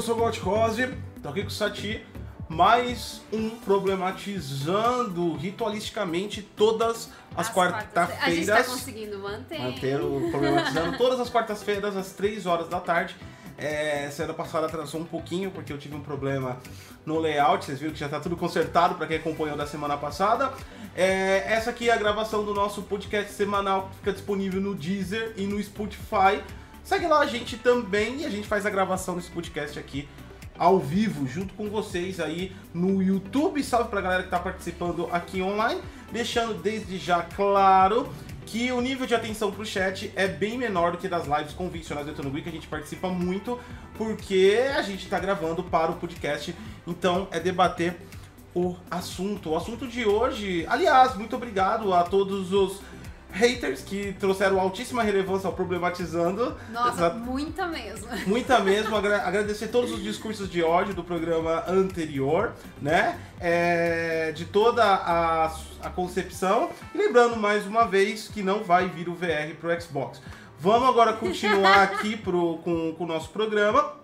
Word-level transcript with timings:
eu 0.00 0.04
sou 0.04 0.16
o 0.16 0.18
Gotkose, 0.18 0.94
tô 1.22 1.28
aqui 1.28 1.42
com 1.42 1.48
o 1.48 1.50
Sati, 1.50 2.02
mais 2.48 3.20
um 3.30 3.50
problematizando 3.50 5.36
ritualisticamente 5.36 6.40
todas 6.40 7.10
as, 7.36 7.48
A 7.48 7.52
quarta-feiras. 7.52 8.34
gente 8.34 8.46
tá 8.46 8.64
conseguindo 8.64 9.18
manter. 9.18 9.60
manter 9.60 10.00
o 10.00 10.30
problematizando 10.30 10.96
todas 10.96 11.20
as 11.20 11.28
quartas-feiras 11.28 11.98
às 11.98 12.12
3 12.12 12.46
horas 12.46 12.66
da 12.70 12.80
tarde. 12.80 13.14
É, 13.58 14.08
semana 14.10 14.32
passada 14.32 14.68
atrasou 14.68 15.02
um 15.02 15.04
pouquinho 15.04 15.50
porque 15.50 15.70
eu 15.70 15.76
tive 15.76 15.94
um 15.94 16.00
problema 16.00 16.56
no 17.04 17.18
layout. 17.18 17.66
Vocês 17.66 17.78
viram 17.78 17.92
que 17.92 18.00
já 18.00 18.08
tá 18.08 18.20
tudo 18.20 18.38
consertado 18.38 18.94
para 18.94 19.06
quem 19.06 19.18
acompanhou 19.18 19.54
da 19.54 19.66
semana 19.66 19.98
passada. 19.98 20.50
É, 20.96 21.44
essa 21.46 21.68
aqui 21.68 21.90
é 21.90 21.92
a 21.92 21.98
gravação 21.98 22.42
do 22.42 22.54
nosso 22.54 22.80
podcast 22.84 23.34
semanal 23.34 23.90
que 23.90 23.96
fica 23.96 24.12
disponível 24.14 24.62
no 24.62 24.74
Deezer 24.74 25.34
e 25.36 25.44
no 25.44 25.62
Spotify. 25.62 26.42
Segue 26.90 27.06
lá 27.06 27.20
a 27.20 27.26
gente 27.26 27.56
também 27.56 28.22
e 28.22 28.26
a 28.26 28.28
gente 28.28 28.48
faz 28.48 28.66
a 28.66 28.70
gravação 28.70 29.14
desse 29.14 29.30
podcast 29.30 29.78
aqui 29.78 30.08
ao 30.58 30.80
vivo 30.80 31.24
junto 31.24 31.54
com 31.54 31.70
vocês 31.70 32.18
aí 32.18 32.50
no 32.74 33.00
YouTube. 33.00 33.62
Salve 33.62 33.88
pra 33.88 34.00
galera 34.00 34.24
que 34.24 34.28
tá 34.28 34.40
participando 34.40 35.08
aqui 35.12 35.40
online. 35.40 35.80
Deixando 36.10 36.52
desde 36.52 36.98
já 36.98 37.22
claro 37.22 38.12
que 38.44 38.72
o 38.72 38.80
nível 38.80 39.06
de 39.06 39.14
atenção 39.14 39.52
pro 39.52 39.64
chat 39.64 40.12
é 40.16 40.26
bem 40.26 40.58
menor 40.58 40.90
do 40.90 40.98
que 40.98 41.06
das 41.06 41.28
lives 41.28 41.52
convencionais 41.52 42.06
do 42.08 42.10
Etano 42.12 42.32
que 42.42 42.48
a 42.48 42.52
gente 42.52 42.66
participa 42.66 43.06
muito 43.06 43.60
porque 43.96 44.60
a 44.76 44.82
gente 44.82 45.08
tá 45.08 45.20
gravando 45.20 45.62
para 45.62 45.92
o 45.92 45.94
podcast. 45.94 46.52
Então 46.84 47.28
é 47.30 47.38
debater 47.38 47.96
o 48.52 48.74
assunto. 48.90 49.50
O 49.50 49.56
assunto 49.56 49.86
de 49.86 50.04
hoje, 50.04 50.66
aliás, 50.68 51.14
muito 51.14 51.36
obrigado 51.36 51.94
a 51.94 52.02
todos 52.02 52.52
os 52.52 52.80
haters 53.32 53.80
que 53.82 54.12
trouxeram 54.18 54.58
altíssima 54.60 55.02
relevância 55.02 55.46
ao 55.46 55.52
problematizando. 55.52 56.56
Nossa, 56.72 57.06
Essa- 57.06 57.14
muita 57.14 57.66
mesmo. 57.66 58.06
Muita 58.26 58.58
mesmo, 58.64 58.96
agra- 58.96 59.22
agradecer 59.26 59.68
todos 59.68 59.92
os 59.92 60.02
discursos 60.02 60.50
de 60.50 60.62
ódio 60.62 60.94
do 60.94 61.04
programa 61.04 61.64
anterior, 61.68 62.52
né? 62.80 63.18
É, 63.40 64.32
de 64.32 64.44
toda 64.46 64.84
a, 64.84 65.46
a 65.82 65.90
concepção. 65.90 66.70
E 66.94 66.98
lembrando 66.98 67.36
mais 67.36 67.66
uma 67.66 67.84
vez 67.86 68.28
que 68.28 68.42
não 68.42 68.62
vai 68.64 68.88
vir 68.88 69.08
o 69.08 69.14
VR 69.14 69.54
pro 69.60 69.80
Xbox. 69.80 70.20
Vamos 70.58 70.88
agora 70.88 71.12
continuar 71.14 71.82
aqui 71.84 72.16
pro, 72.16 72.58
com, 72.58 72.94
com 72.96 73.04
o 73.04 73.06
nosso 73.06 73.30
programa. 73.30 73.94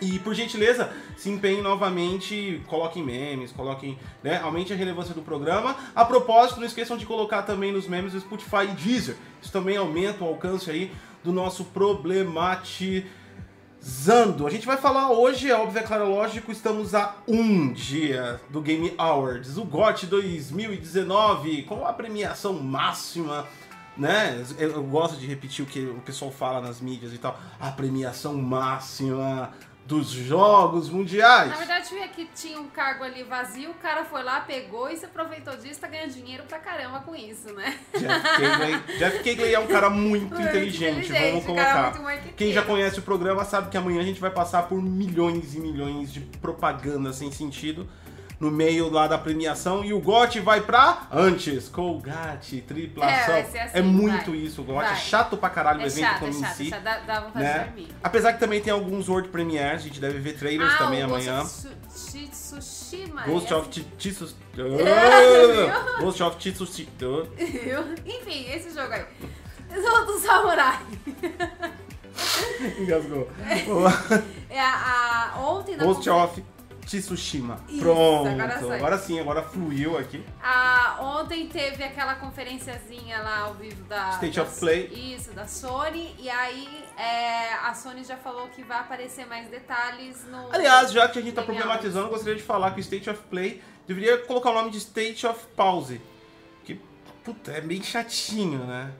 E 0.00 0.18
por 0.18 0.34
gentileza, 0.34 0.92
se 1.16 1.30
empenhem 1.30 1.62
novamente, 1.62 2.60
coloquem 2.66 3.02
memes, 3.02 3.52
coloquem, 3.52 3.98
né, 4.22 4.40
aumente 4.42 4.72
a 4.72 4.76
relevância 4.76 5.14
do 5.14 5.22
programa. 5.22 5.76
A 5.94 6.04
propósito, 6.04 6.60
não 6.60 6.66
esqueçam 6.66 6.96
de 6.96 7.06
colocar 7.06 7.42
também 7.42 7.72
nos 7.72 7.86
memes 7.86 8.14
o 8.14 8.20
Spotify 8.20 8.64
e 8.64 8.68
Deezer. 8.68 9.16
Isso 9.40 9.52
também 9.52 9.76
aumenta 9.76 10.24
o 10.24 10.28
alcance 10.28 10.70
aí 10.70 10.92
do 11.22 11.32
nosso 11.32 11.64
problematizando. 11.66 14.46
A 14.46 14.50
gente 14.50 14.66
vai 14.66 14.76
falar 14.76 15.12
hoje, 15.12 15.50
é 15.50 15.54
óbvio, 15.54 15.78
é 15.78 15.82
claro, 15.82 16.10
lógico, 16.10 16.50
estamos 16.50 16.94
a 16.94 17.16
um 17.28 17.72
dia 17.72 18.40
do 18.50 18.60
Game 18.60 18.92
Awards, 18.98 19.56
o 19.56 19.64
GOT 19.64 20.06
2019, 20.06 21.62
com 21.62 21.86
a 21.86 21.92
premiação 21.92 22.54
máxima 22.54 23.46
né? 23.96 24.42
Eu, 24.58 24.70
eu 24.70 24.82
gosto 24.82 25.18
de 25.18 25.26
repetir 25.26 25.64
o 25.64 25.68
que 25.68 25.84
o 25.84 26.00
pessoal 26.00 26.30
fala 26.30 26.60
nas 26.60 26.80
mídias 26.80 27.12
e 27.12 27.18
tal. 27.18 27.38
A 27.60 27.70
premiação 27.70 28.34
máxima 28.34 29.52
dos 29.86 30.10
jogos 30.10 30.88
mundiais. 30.88 31.50
Na 31.50 31.56
verdade, 31.56 31.88
eu 31.92 32.02
vi 32.02 32.08
que 32.08 32.28
tinha 32.34 32.60
um 32.60 32.68
cargo 32.68 33.04
ali 33.04 33.22
vazio, 33.22 33.70
o 33.70 33.74
cara 33.74 34.04
foi 34.04 34.22
lá, 34.22 34.40
pegou 34.40 34.88
e 34.88 34.96
se 34.96 35.04
aproveitou 35.04 35.56
disso, 35.56 35.80
tá 35.80 35.88
ganhando 35.88 36.12
dinheiro 36.12 36.44
pra 36.44 36.58
caramba 36.58 37.00
com 37.00 37.14
isso, 37.14 37.52
né? 37.52 37.78
Jeff 38.98 39.22
Keighley, 39.22 39.54
é 39.54 39.58
um 39.58 39.66
cara 39.66 39.90
muito, 39.90 40.34
Muito 40.34 40.48
inteligente, 40.48 41.12
vamos 41.12 41.42
é 41.42 41.46
colocar. 41.46 41.92
Quem 42.36 42.52
já 42.52 42.62
conhece 42.62 42.98
o 42.98 43.02
programa 43.02 43.44
sabe 43.44 43.70
que 43.70 43.76
amanhã 43.76 44.00
a 44.00 44.04
gente 44.04 44.20
vai 44.20 44.30
passar 44.30 44.62
por 44.68 44.80
milhões 44.80 45.54
e 45.54 45.60
milhões 45.60 46.12
de 46.12 46.20
propaganda 46.20 47.12
sem 47.12 47.30
sentido 47.30 47.88
no 48.42 48.50
meio 48.50 48.90
lá 48.90 49.06
da 49.06 49.16
premiação 49.16 49.84
e 49.84 49.92
o 49.92 50.00
GOT 50.00 50.40
vai 50.40 50.60
pra 50.60 51.06
antes, 51.12 51.68
Colgate, 51.68 52.60
triplação. 52.62 53.34
É, 53.36 53.40
assim, 53.42 53.58
é 53.78 53.80
muito 53.80 54.32
vai. 54.32 54.40
isso, 54.40 54.62
o 54.62 54.64
GOT 54.64 54.84
é 54.84 54.96
chato 54.96 55.36
pra 55.36 55.48
caralho 55.48 55.78
o 55.78 55.82
É 55.82 55.86
evento 55.86 56.00
chato, 56.04 56.16
é 56.16 56.18
como 56.18 56.30
em 56.32 56.40
chato, 56.40 56.56
si. 56.56 56.66
é 56.66 56.70
chato, 56.70 56.82
dá, 56.82 56.98
dá 56.98 57.20
vontade 57.20 57.44
né? 57.44 57.58
de 57.60 57.64
dormir. 57.66 57.88
Apesar 58.02 58.32
que 58.32 58.40
também 58.40 58.60
tem 58.60 58.72
alguns 58.72 59.08
World 59.08 59.28
Premiers, 59.28 59.74
a 59.82 59.84
gente 59.84 60.00
deve 60.00 60.18
ver 60.18 60.36
trailers 60.36 60.74
ah, 60.74 60.78
também 60.78 61.02
o 61.02 61.04
amanhã. 61.04 61.38
Ghost 61.38 61.68
of 61.68 61.76
Tsu- 61.88 62.28
Tsushima. 62.58 63.22
Ghost 63.22 63.52
é 63.52 63.56
of. 63.56 63.68
Viu? 64.54 64.66
Ghost 66.00 66.22
of 66.24 66.36
Titsus. 66.38 66.80
Enfim, 68.04 68.50
esse 68.50 68.74
jogo 68.74 68.92
aí. 68.92 69.04
Do, 69.72 70.18
samurai. 70.18 70.80
Engasgou. 72.80 73.28
É 74.50 74.60
a, 74.60 75.32
a- 75.34 75.40
ontem 75.40 75.76
na 75.76 75.84
Ghost 75.84 76.10
of 76.10 76.42
Tsushima. 76.86 77.60
Isso, 77.68 77.78
Pronto. 77.78 78.28
agora 78.28 78.58
sai. 78.60 78.76
Agora 78.76 78.98
sim, 78.98 79.20
agora 79.20 79.42
fluiu 79.42 79.96
aqui. 79.98 80.24
a- 80.42 80.98
ontem 81.00 81.46
teve 81.48 81.82
aquela 81.84 82.14
conferenciazinha 82.16 83.18
lá 83.20 83.38
ao 83.40 83.54
vivo 83.54 83.82
da 83.84 84.10
State 84.10 84.36
da- 84.36 84.42
of 84.42 84.58
Play. 84.60 84.86
Isso, 85.16 85.32
da 85.32 85.46
Sony. 85.46 86.14
E 86.18 86.28
aí 86.28 86.84
é, 86.96 87.54
a 87.54 87.72
Sony 87.74 88.04
já 88.04 88.16
falou 88.16 88.48
que 88.48 88.62
vai 88.62 88.80
aparecer 88.80 89.26
mais 89.26 89.48
detalhes 89.48 90.24
no. 90.28 90.52
Aliás, 90.52 90.92
já 90.92 91.08
que 91.08 91.18
a 91.18 91.22
gente 91.22 91.34
tá 91.34 91.42
problematizando, 91.42 92.06
eu 92.06 92.10
gostaria 92.10 92.36
de 92.36 92.42
falar 92.42 92.72
que 92.72 92.80
o 92.80 92.82
State 92.82 93.08
of 93.08 93.20
Play 93.30 93.62
deveria 93.86 94.18
colocar 94.18 94.50
o 94.50 94.54
nome 94.54 94.70
de 94.70 94.78
State 94.78 95.26
of 95.26 95.40
Pause. 95.56 96.00
Que, 96.64 96.80
puta, 97.24 97.52
é 97.52 97.60
bem 97.60 97.82
chatinho, 97.82 98.58
né? 98.66 98.92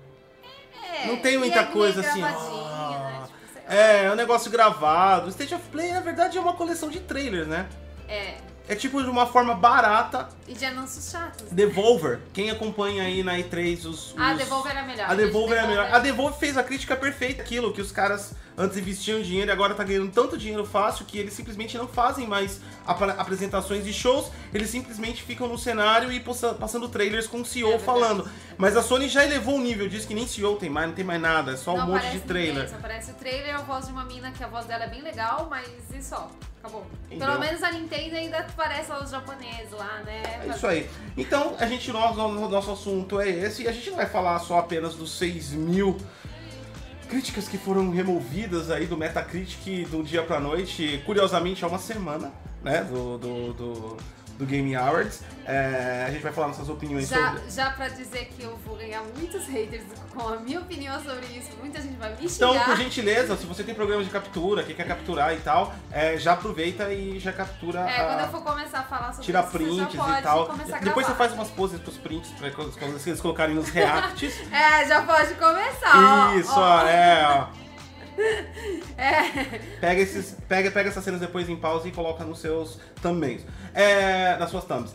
É, 0.94 1.06
não 1.06 1.16
tem 1.18 1.36
muita 1.38 1.60
é 1.60 1.64
coisa 1.66 2.00
assim, 2.00 2.22
ah, 2.22 2.28
né? 2.28 3.26
Tipo. 3.26 3.41
É, 3.72 4.04
é 4.04 4.12
um 4.12 4.14
negócio 4.14 4.50
gravado. 4.50 5.30
State 5.30 5.54
of 5.54 5.64
Play, 5.70 5.92
na 5.92 6.00
verdade, 6.00 6.36
é 6.36 6.40
uma 6.40 6.52
coleção 6.52 6.90
de 6.90 7.00
trailers, 7.00 7.46
né? 7.46 7.66
É. 8.06 8.36
É 8.68 8.74
tipo 8.76 9.02
de 9.02 9.10
uma 9.10 9.26
forma 9.26 9.54
barata. 9.54 10.28
E 10.46 10.54
de 10.54 10.64
anúncios 10.64 11.10
chatos. 11.10 11.50
Devolver, 11.50 12.20
quem 12.32 12.50
acompanha 12.50 13.02
aí 13.02 13.22
na 13.22 13.34
E3 13.36 13.78
os. 13.80 14.12
os... 14.12 14.18
A 14.18 14.34
Devolver 14.34 14.76
é 14.76 14.82
melhor. 14.82 15.10
A 15.10 15.14
Devolver 15.14 15.58
é 15.58 15.66
melhor. 15.66 15.88
A 15.92 15.98
Devolver 15.98 16.38
fez 16.38 16.56
a 16.56 16.62
crítica 16.62 16.94
perfeita, 16.96 17.42
aquilo 17.42 17.72
que 17.72 17.80
os 17.80 17.90
caras 17.90 18.34
antes 18.56 18.76
investiam 18.76 19.20
dinheiro 19.20 19.50
e 19.50 19.52
agora 19.52 19.74
tá 19.74 19.82
ganhando 19.82 20.10
tanto 20.12 20.36
dinheiro 20.38 20.64
fácil 20.64 21.04
que 21.06 21.18
eles 21.18 21.32
simplesmente 21.32 21.76
não 21.76 21.88
fazem 21.88 22.26
mais 22.26 22.60
apra- 22.86 23.14
apresentações 23.14 23.82
de 23.84 23.92
shows, 23.92 24.30
eles 24.52 24.68
simplesmente 24.68 25.22
ficam 25.22 25.48
no 25.48 25.56
cenário 25.58 26.12
e 26.12 26.20
passando 26.20 26.88
trailers 26.88 27.26
com 27.26 27.40
o 27.40 27.44
CEO 27.46 27.72
É 27.72 27.78
falando. 27.78 28.28
Mas 28.58 28.76
a 28.76 28.82
Sony 28.82 29.08
já 29.08 29.24
elevou 29.24 29.56
o 29.56 29.60
nível, 29.60 29.88
diz 29.88 30.04
que 30.04 30.14
nem 30.14 30.26
CEO 30.26 30.56
tem 30.56 30.68
mais, 30.70 30.86
não 30.88 30.94
tem 30.94 31.04
mais 31.04 31.20
nada, 31.20 31.52
é 31.52 31.56
só 31.56 31.72
um 31.74 31.78
Não 31.78 31.86
monte 31.88 31.96
aparece 32.00 32.18
de 32.18 32.24
trailer. 32.24 32.54
Ninguém, 32.54 32.68
só 32.68 32.76
aparece 32.76 33.10
o 33.10 33.14
trailer, 33.14 33.54
a 33.56 33.62
voz 33.62 33.86
de 33.86 33.92
uma 33.92 34.04
mina, 34.04 34.30
que 34.30 34.44
a 34.44 34.48
voz 34.48 34.66
dela 34.66 34.84
é 34.84 34.88
bem 34.88 35.00
legal, 35.02 35.46
mas 35.50 35.68
e 35.94 36.02
só. 36.02 36.30
Acabou. 36.62 36.86
Entendeu? 37.06 37.26
Pelo 37.26 37.40
menos 37.40 37.62
a 37.62 37.72
Nintendo 37.72 38.14
ainda 38.14 38.46
parece 38.56 38.92
os 38.92 39.10
japoneses 39.10 39.72
lá, 39.72 40.00
né? 40.04 40.22
É 40.46 40.48
isso 40.48 40.64
aí. 40.64 40.88
Então, 41.16 41.56
a 41.58 41.66
gente, 41.66 41.90
nós, 41.90 42.16
o 42.16 42.48
nosso 42.48 42.70
assunto 42.70 43.20
é 43.20 43.28
esse, 43.28 43.64
e 43.64 43.68
a 43.68 43.72
gente 43.72 43.90
não 43.90 43.96
vai 43.96 44.06
falar 44.06 44.38
só 44.38 44.60
apenas 44.60 44.94
dos 44.94 45.18
6 45.18 45.52
mil 45.52 45.98
críticas 47.08 47.48
que 47.48 47.58
foram 47.58 47.90
removidas 47.90 48.70
aí 48.70 48.86
do 48.86 48.96
Metacritic 48.96 49.88
do 49.88 50.04
dia 50.04 50.22
pra 50.22 50.38
noite, 50.38 51.02
curiosamente, 51.04 51.64
há 51.64 51.68
uma 51.68 51.80
semana, 51.80 52.32
né, 52.62 52.84
do, 52.84 53.18
do, 53.18 53.52
do, 53.52 53.96
do 54.38 54.46
Game 54.46 54.74
Awards. 54.74 55.20
É, 55.44 56.04
a 56.06 56.10
gente 56.12 56.22
vai 56.22 56.32
falar 56.32 56.48
nossas 56.48 56.68
opiniões 56.68 57.08
Já, 57.08 57.32
sobre... 57.32 57.50
já 57.50 57.70
pra 57.70 57.88
dizer 57.88 58.26
que 58.26 58.44
eu 58.44 58.56
vou 58.64 58.76
ganhar 58.76 59.02
muitos 59.16 59.44
haters 59.48 59.82
com 60.14 60.28
a 60.28 60.36
minha 60.36 60.60
opinião 60.60 60.94
sobre 61.02 61.26
isso, 61.36 61.50
muita 61.60 61.80
gente 61.80 61.96
vai 61.96 62.10
me 62.10 62.26
Então, 62.26 62.52
xingar. 62.52 62.64
por 62.64 62.76
gentileza, 62.76 63.36
se 63.36 63.44
você 63.44 63.64
tem 63.64 63.74
programas 63.74 64.06
de 64.06 64.12
captura, 64.12 64.62
que 64.62 64.72
quer 64.72 64.86
capturar 64.86 65.34
e 65.34 65.38
tal, 65.40 65.74
é, 65.90 66.16
já 66.16 66.34
aproveita 66.34 66.92
e 66.92 67.18
já 67.18 67.32
captura 67.32 67.80
É, 67.80 68.00
a- 68.00 68.04
quando 68.06 68.20
eu 68.20 68.28
for 68.28 68.42
começar 68.44 68.78
a 68.78 68.82
falar 68.84 69.08
sobre 69.12 69.24
Tira 69.24 69.40
isso, 69.40 69.50
prints 69.50 69.76
já 69.76 69.86
pode 70.04 70.18
e 70.18 70.22
tal. 70.22 70.46
começar 70.46 70.76
a 70.76 70.80
Depois 70.80 71.06
você 71.06 71.14
faz 71.14 71.32
umas 71.32 71.48
poses 71.48 71.80
pros 71.80 71.96
prints, 71.98 72.30
pra 72.38 72.50
quando 72.52 73.00
eles 73.06 73.20
colocarem 73.20 73.54
nos 73.56 73.68
reacts. 73.68 74.32
É, 74.52 74.86
já 74.86 75.02
pode 75.02 75.34
começar, 75.34 76.36
Isso, 76.36 76.52
ó. 76.52 76.82
ó, 76.82 76.86
é, 76.86 77.24
ó. 77.26 77.61
É. 78.96 79.58
Pega, 79.80 80.00
esses, 80.00 80.36
pega, 80.48 80.70
pega 80.70 80.88
essas 80.88 81.02
cenas 81.02 81.20
depois 81.20 81.48
em 81.48 81.56
pausa 81.56 81.88
e 81.88 81.92
coloca 81.92 82.24
nos 82.24 82.38
seus 82.38 82.78
thumbnails. 83.00 83.44
É, 83.74 84.36
nas 84.36 84.50
suas 84.50 84.64
thumbs. 84.64 84.94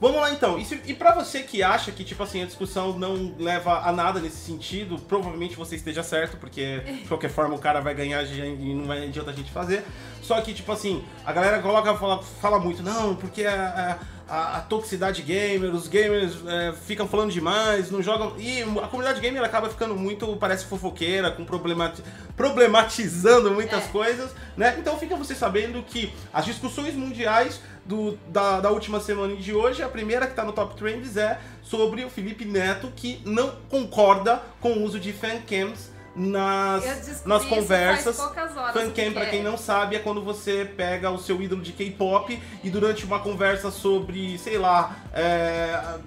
Vamos 0.00 0.20
lá 0.20 0.30
então. 0.32 0.58
E, 0.58 0.64
se, 0.64 0.80
e 0.86 0.94
pra 0.94 1.14
você 1.14 1.42
que 1.42 1.62
acha 1.62 1.92
que, 1.92 2.02
tipo 2.04 2.22
assim, 2.22 2.42
a 2.42 2.46
discussão 2.46 2.98
não 2.98 3.34
leva 3.38 3.80
a 3.86 3.92
nada 3.92 4.18
nesse 4.18 4.38
sentido, 4.38 4.98
provavelmente 4.98 5.54
você 5.56 5.76
esteja 5.76 6.02
certo, 6.02 6.38
porque 6.38 6.80
de 6.80 7.08
qualquer 7.08 7.30
forma 7.30 7.54
o 7.54 7.58
cara 7.58 7.80
vai 7.80 7.94
ganhar 7.94 8.22
e 8.24 8.74
não 8.74 8.86
vai 8.86 9.04
adianta 9.04 9.30
a 9.30 9.34
gente 9.34 9.50
fazer. 9.50 9.84
Só 10.22 10.40
que, 10.40 10.54
tipo 10.54 10.72
assim, 10.72 11.04
a 11.24 11.32
galera 11.32 11.60
coloca, 11.60 11.94
fala, 11.96 12.22
fala 12.22 12.58
muito, 12.58 12.82
não, 12.82 13.14
porque 13.16 13.44
a, 13.44 13.98
a, 14.28 14.56
a 14.58 14.60
toxicidade 14.60 15.22
gamer, 15.22 15.74
os 15.74 15.88
gamers 15.88 16.34
é, 16.46 16.72
ficam 16.86 17.06
falando 17.08 17.30
demais, 17.32 17.90
não 17.90 18.00
jogam. 18.02 18.34
E 18.38 18.62
a 18.62 18.86
comunidade 18.86 19.20
gamer 19.20 19.42
acaba 19.42 19.68
ficando 19.68 19.94
muito, 19.96 20.36
parece 20.36 20.64
fofoqueira, 20.66 21.30
com 21.30 21.44
problemati 21.44 22.02
problematizando 22.36 23.50
muitas 23.50 23.84
É. 23.84 23.88
coisas, 23.88 24.30
né? 24.56 24.76
Então 24.78 24.96
fica 24.98 25.16
você 25.16 25.34
sabendo 25.34 25.82
que 25.82 26.12
as 26.32 26.44
discussões 26.44 26.94
mundiais 26.94 27.60
do, 27.90 28.16
da, 28.28 28.60
da 28.60 28.70
última 28.70 29.00
semana 29.00 29.32
e 29.32 29.36
de 29.38 29.52
hoje, 29.52 29.82
a 29.82 29.88
primeira 29.88 30.28
que 30.28 30.34
tá 30.34 30.44
no 30.44 30.52
Top 30.52 30.76
Trends 30.76 31.16
é 31.16 31.40
sobre 31.60 32.04
o 32.04 32.08
Felipe 32.08 32.44
Neto, 32.44 32.92
que 32.94 33.20
não 33.24 33.50
concorda 33.68 34.40
com 34.60 34.74
o 34.74 34.84
uso 34.84 35.00
de 35.00 35.12
fancams 35.12 35.90
nas, 36.14 37.24
nas 37.26 37.44
conversas. 37.44 38.16
Fancam, 38.16 39.12
pra 39.12 39.24
que 39.24 39.30
quem 39.32 39.40
é. 39.40 39.42
não 39.42 39.58
sabe, 39.58 39.96
é 39.96 39.98
quando 39.98 40.22
você 40.22 40.64
pega 40.64 41.10
o 41.10 41.18
seu 41.18 41.42
ídolo 41.42 41.62
de 41.62 41.72
K-pop 41.72 42.40
e 42.62 42.70
durante 42.70 43.04
uma 43.04 43.18
conversa 43.18 43.72
sobre, 43.72 44.38
sei 44.38 44.56
lá, 44.56 44.96
é, 45.12 45.98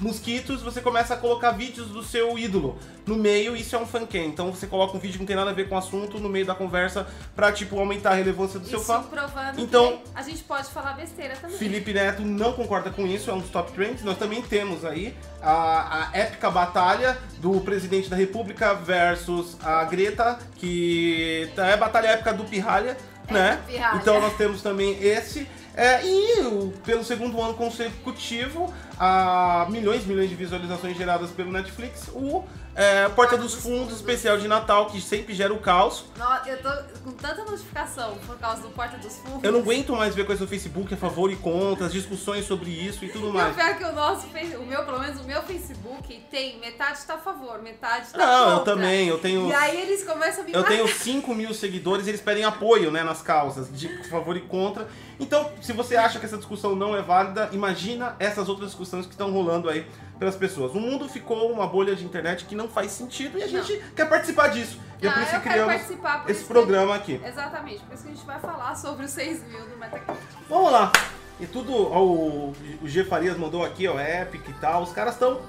mosquitos, 0.00 0.62
você 0.62 0.80
começa 0.80 1.14
a 1.14 1.16
colocar 1.16 1.52
vídeos 1.52 1.88
do 1.88 2.02
seu 2.02 2.38
ídolo 2.38 2.78
no 3.06 3.16
meio, 3.16 3.56
isso 3.56 3.74
é 3.74 3.78
um 3.78 3.86
fancam. 3.86 4.20
Então 4.22 4.52
você 4.52 4.66
coloca 4.66 4.96
um 4.96 5.00
vídeo 5.00 5.14
que 5.14 5.20
não 5.20 5.26
tem 5.26 5.36
nada 5.36 5.50
a 5.50 5.54
ver 5.54 5.68
com 5.68 5.74
o 5.74 5.78
assunto 5.78 6.18
no 6.18 6.28
meio 6.28 6.44
da 6.44 6.54
conversa 6.54 7.06
pra, 7.34 7.52
tipo, 7.52 7.78
aumentar 7.78 8.10
a 8.10 8.14
relevância 8.14 8.58
do 8.58 8.66
seu 8.66 8.78
Isso 8.78 8.86
fã. 8.86 9.02
provando 9.02 9.60
Então- 9.60 10.00
a 10.14 10.22
gente 10.22 10.42
pode 10.42 10.68
falar 10.70 10.92
besteira 10.94 11.34
também. 11.36 11.56
Felipe 11.56 11.92
Neto 11.92 12.22
não 12.22 12.52
concorda 12.52 12.90
com 12.90 13.06
isso, 13.06 13.30
é 13.30 13.32
um 13.32 13.38
dos 13.38 13.50
top 13.50 13.72
trends. 13.72 14.02
Nós 14.02 14.18
também 14.18 14.42
temos 14.42 14.84
aí 14.84 15.14
a, 15.40 16.08
a 16.12 16.16
épica 16.18 16.50
batalha 16.50 17.16
do 17.38 17.60
presidente 17.60 18.08
da 18.10 18.16
República 18.16 18.74
versus 18.74 19.56
a 19.62 19.84
Greta, 19.84 20.38
que 20.56 21.48
é 21.56 21.72
a 21.72 21.76
batalha 21.76 22.08
épica 22.08 22.32
do 22.32 22.44
Pirralha, 22.44 22.96
né? 23.30 23.56
do 23.66 23.72
Pirralha. 23.72 23.98
Então 24.00 24.20
nós 24.20 24.36
temos 24.36 24.62
também 24.62 24.96
esse. 25.02 25.46
É, 25.76 26.04
e 26.06 26.72
pelo 26.84 27.04
segundo 27.04 27.40
ano 27.40 27.52
consecutivo, 27.54 28.72
a 28.98 29.66
milhões 29.68 30.04
e 30.04 30.06
milhões 30.08 30.30
de 30.30 30.34
visualizações 30.34 30.96
geradas 30.96 31.30
pelo 31.30 31.52
Netflix, 31.52 32.08
o 32.14 32.42
é, 32.74 33.08
Porta 33.10 33.36
dos 33.36 33.54
Fundos 33.54 33.96
especial 33.96 34.38
de 34.38 34.46
Natal, 34.48 34.86
que 34.86 35.00
sempre 35.00 35.34
gera 35.34 35.52
o 35.52 35.58
caos. 35.58 36.04
Eu 36.46 36.62
tô 36.62 36.70
com 37.04 37.12
tanta 37.12 37.42
notificação 37.44 38.16
por 38.26 38.38
causa 38.38 38.62
do 38.62 38.68
Porta 38.68 38.96
dos 38.98 39.16
Fundos. 39.16 39.42
Eu 39.42 39.52
não 39.52 39.60
aguento 39.60 39.94
mais 39.94 40.14
ver 40.14 40.24
coisas 40.24 40.42
no 40.42 40.46
Facebook 40.48 40.92
a 40.92 40.96
favor 40.96 41.30
e 41.30 41.36
contra, 41.36 41.86
as 41.86 41.92
discussões 41.92 42.46
sobre 42.46 42.70
isso 42.70 43.04
e 43.04 43.08
tudo 43.08 43.28
o 43.28 43.32
mais. 43.32 43.54
pior 43.54 43.68
é 43.68 43.74
que 43.74 43.84
o 43.84 43.92
nosso, 43.92 44.26
o 44.26 44.66
meu, 44.66 44.84
pelo 44.84 44.98
menos 44.98 45.20
o 45.20 45.24
meu 45.24 45.42
Facebook, 45.42 46.22
tem 46.30 46.58
metade 46.58 47.00
tá 47.06 47.14
a 47.14 47.18
favor, 47.18 47.60
metade 47.62 48.08
tá 48.12 48.18
Não, 48.18 48.50
eu 48.50 48.58
contra. 48.58 48.74
também, 48.74 49.08
eu 49.08 49.18
tenho. 49.18 49.48
E 49.48 49.54
aí 49.54 49.80
eles 49.80 50.04
começam 50.04 50.42
a 50.42 50.46
me 50.46 50.52
Eu 50.52 50.60
matar. 50.60 50.72
tenho 50.72 50.88
5 50.88 51.34
mil 51.34 51.52
seguidores 51.54 52.06
e 52.06 52.10
eles 52.10 52.20
pedem 52.20 52.44
apoio 52.44 52.90
né, 52.90 53.02
nas 53.02 53.22
causas, 53.22 53.68
de 53.72 53.88
favor 54.08 54.36
e 54.36 54.40
contra. 54.40 54.86
Então, 55.18 55.50
se 55.62 55.72
você 55.72 55.96
acha 55.96 56.18
que 56.18 56.26
essa 56.26 56.36
discussão 56.36 56.76
não 56.76 56.94
é 56.94 57.02
válida, 57.02 57.48
imagina 57.52 58.14
essas 58.18 58.48
outras 58.48 58.68
discussões 58.68 59.06
que 59.06 59.12
estão 59.12 59.30
rolando 59.30 59.68
aí 59.68 59.86
pelas 60.18 60.36
pessoas. 60.36 60.72
O 60.74 60.80
mundo 60.80 61.08
ficou 61.08 61.50
uma 61.50 61.66
bolha 61.66 61.94
de 61.96 62.04
internet 62.04 62.44
que 62.44 62.54
não 62.54 62.68
faz 62.68 62.92
sentido 62.92 63.38
e 63.38 63.42
a 63.42 63.46
gente 63.46 63.82
quer 63.94 64.08
participar 64.08 64.48
disso. 64.48 64.78
E 65.00 65.06
é 65.06 65.10
Ah, 65.10 65.12
por 65.12 65.22
isso 65.22 65.34
eu 65.34 65.40
que 65.40 65.48
criamos 65.48 65.74
por 65.74 66.30
esse 66.30 66.40
isso 66.40 66.46
programa 66.46 66.94
aqui. 66.94 67.20
Exatamente, 67.24 67.82
por 67.84 67.94
isso 67.94 68.02
que 68.04 68.10
a 68.10 68.14
gente 68.14 68.26
vai 68.26 68.40
falar 68.40 68.74
sobre 68.74 69.04
os 69.06 69.10
6 69.10 69.42
mil 69.48 69.66
do 69.66 69.76
Metacritic. 69.76 70.22
Vamos 70.48 70.72
lá. 70.72 70.92
E 71.38 71.46
tudo, 71.46 71.92
ó, 71.92 72.02
o, 72.02 72.54
o 72.82 72.88
G 72.88 73.04
Farias 73.04 73.36
mandou 73.36 73.64
aqui, 73.64 73.86
ó, 73.86 73.98
Epic 74.00 74.48
e 74.48 74.52
tal. 74.54 74.82
Os 74.82 74.92
caras 74.92 75.14
estão 75.14 75.40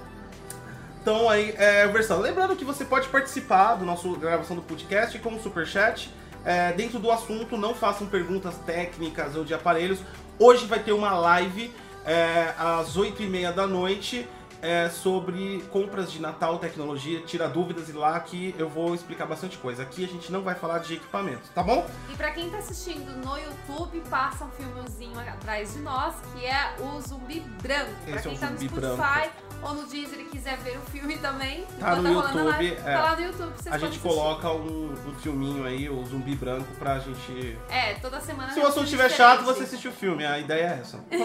estão 0.99 1.29
aí 1.29 1.53
é, 1.57 1.87
versando. 1.87 2.21
Lembrando 2.21 2.55
que 2.55 2.65
você 2.65 2.83
pode 2.83 3.07
participar 3.07 3.75
do 3.75 3.85
nosso 3.85 4.11
gravação 4.17 4.57
do 4.57 4.61
podcast 4.61 5.17
com 5.19 5.33
o 5.33 5.41
Superchat. 5.41 6.13
É, 6.47 6.71
dentro 6.71 6.97
do 6.97 7.11
assunto, 7.11 7.57
não 7.57 7.75
façam 7.75 8.07
perguntas 8.07 8.55
técnicas 8.65 9.35
ou 9.35 9.43
de 9.43 9.53
aparelhos. 9.53 9.99
Hoje 10.39 10.65
vai 10.65 10.79
ter 10.79 10.93
uma 10.93 11.11
live 11.11 11.73
é, 12.05 12.53
às 12.57 12.97
8h30 12.97 13.51
da 13.51 13.67
noite 13.67 14.25
é, 14.61 14.87
sobre 14.87 15.61
compras 15.71 16.09
de 16.09 16.21
Natal, 16.21 16.57
tecnologia. 16.57 17.19
Tira 17.19 17.49
dúvidas 17.49 17.89
e 17.89 17.91
lá 17.91 18.17
que 18.21 18.55
eu 18.57 18.69
vou 18.69 18.95
explicar 18.95 19.25
bastante 19.25 19.57
coisa. 19.57 19.83
Aqui 19.83 20.05
a 20.05 20.07
gente 20.07 20.31
não 20.31 20.41
vai 20.41 20.55
falar 20.55 20.79
de 20.79 20.93
equipamentos, 20.93 21.49
tá 21.49 21.61
bom? 21.61 21.85
E 22.09 22.15
pra 22.15 22.31
quem 22.31 22.49
tá 22.49 22.59
assistindo 22.59 23.11
no 23.25 23.37
YouTube, 23.37 24.01
passa 24.09 24.45
um 24.45 24.51
filmezinho 24.51 25.19
atrás 25.19 25.73
de 25.73 25.79
nós, 25.79 26.15
que 26.33 26.45
é 26.45 26.75
o 26.79 27.01
Zumbi 27.01 27.41
Branco. 27.61 27.91
é 28.07 28.21
quem 28.21 28.35
o 28.35 28.39
tá 28.39 28.49
no 28.51 28.57
Zumbi 28.57 28.69
Spotify 28.69 29.29
ou 29.61 29.73
no 29.73 29.87
Deezer 29.87 30.19
e 30.19 30.25
quiser 30.25 30.57
ver 30.57 30.77
o 30.77 30.81
filme 30.81 31.17
também, 31.17 31.65
Tá 31.79 31.95
no 31.95 32.07
a 32.07 32.11
YouTube, 32.11 32.43
live, 32.43 32.73
é. 32.73 32.75
tá 32.75 33.03
lá 33.03 33.15
no 33.15 33.21
YouTube, 33.21 33.53
vocês 33.55 33.73
A 33.73 33.77
gente 33.77 33.99
coloca 33.99 34.51
um, 34.51 34.93
um 35.05 35.15
filminho 35.15 35.65
aí, 35.65 35.89
o 35.89 36.03
zumbi 36.05 36.35
branco, 36.35 36.67
pra 36.77 36.99
gente. 36.99 37.57
É, 37.69 37.95
toda 37.95 38.19
semana. 38.21 38.53
Se 38.53 38.59
o 38.59 38.63
um 38.63 38.67
assunto 38.67 38.85
estiver 38.85 39.09
chato, 39.09 39.43
você 39.43 39.63
assiste 39.63 39.87
o 39.87 39.91
filme. 39.91 40.25
A 40.25 40.39
ideia 40.39 40.63
é 40.63 40.79
essa. 40.81 40.99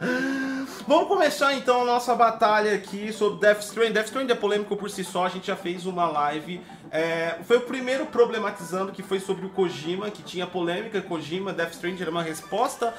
Vamos 0.86 1.08
começar 1.08 1.54
então 1.54 1.82
a 1.82 1.84
nossa 1.84 2.14
batalha 2.14 2.74
aqui 2.74 3.12
sobre 3.12 3.40
Death 3.40 3.62
Stranding. 3.62 3.92
Death 3.92 4.06
Stranding 4.06 4.32
é 4.32 4.36
polêmico 4.36 4.76
por 4.76 4.90
si 4.90 5.04
só, 5.04 5.26
a 5.26 5.28
gente 5.28 5.46
já 5.46 5.56
fez 5.56 5.86
uma 5.86 6.06
live. 6.06 6.60
é, 6.90 7.38
foi 7.44 7.58
o 7.58 7.60
primeiro 7.60 8.06
problematizando 8.06 8.90
que 8.90 9.02
foi 9.02 9.20
sobre 9.20 9.46
o 9.46 9.50
Kojima, 9.50 10.10
que 10.10 10.22
tinha 10.22 10.46
polêmica. 10.46 11.00
Kojima, 11.00 11.52
Death 11.52 11.74
Stranding 11.74 12.02
era 12.02 12.10
uma 12.10 12.22
resposta 12.22 12.92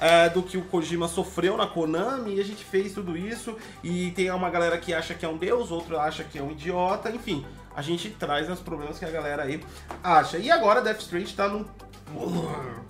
é, 0.00 0.28
do 0.28 0.42
que 0.42 0.56
o 0.56 0.62
Kojima 0.62 1.08
sofreu 1.08 1.56
na 1.56 1.66
Konami 1.66 2.36
e 2.36 2.40
a 2.40 2.44
gente 2.44 2.64
fez 2.64 2.92
tudo 2.92 3.16
isso. 3.16 3.56
E 3.82 4.10
tem 4.12 4.30
uma 4.30 4.50
galera 4.50 4.78
que 4.78 4.92
acha 4.92 5.14
que 5.14 5.24
é 5.24 5.28
um 5.28 5.36
deus, 5.36 5.70
outro 5.70 5.98
acha 5.98 6.24
que 6.24 6.38
é 6.38 6.42
um 6.42 6.50
idiota, 6.50 7.10
enfim. 7.10 7.44
A 7.74 7.82
gente 7.82 8.08
traz 8.10 8.50
os 8.50 8.60
problemas 8.60 8.98
que 8.98 9.04
a 9.04 9.10
galera 9.10 9.42
aí 9.42 9.62
acha. 10.02 10.38
E 10.38 10.50
agora 10.50 10.80
Death 10.80 11.00
Stranding 11.00 11.34
tá 11.34 11.48
no. 11.48 11.66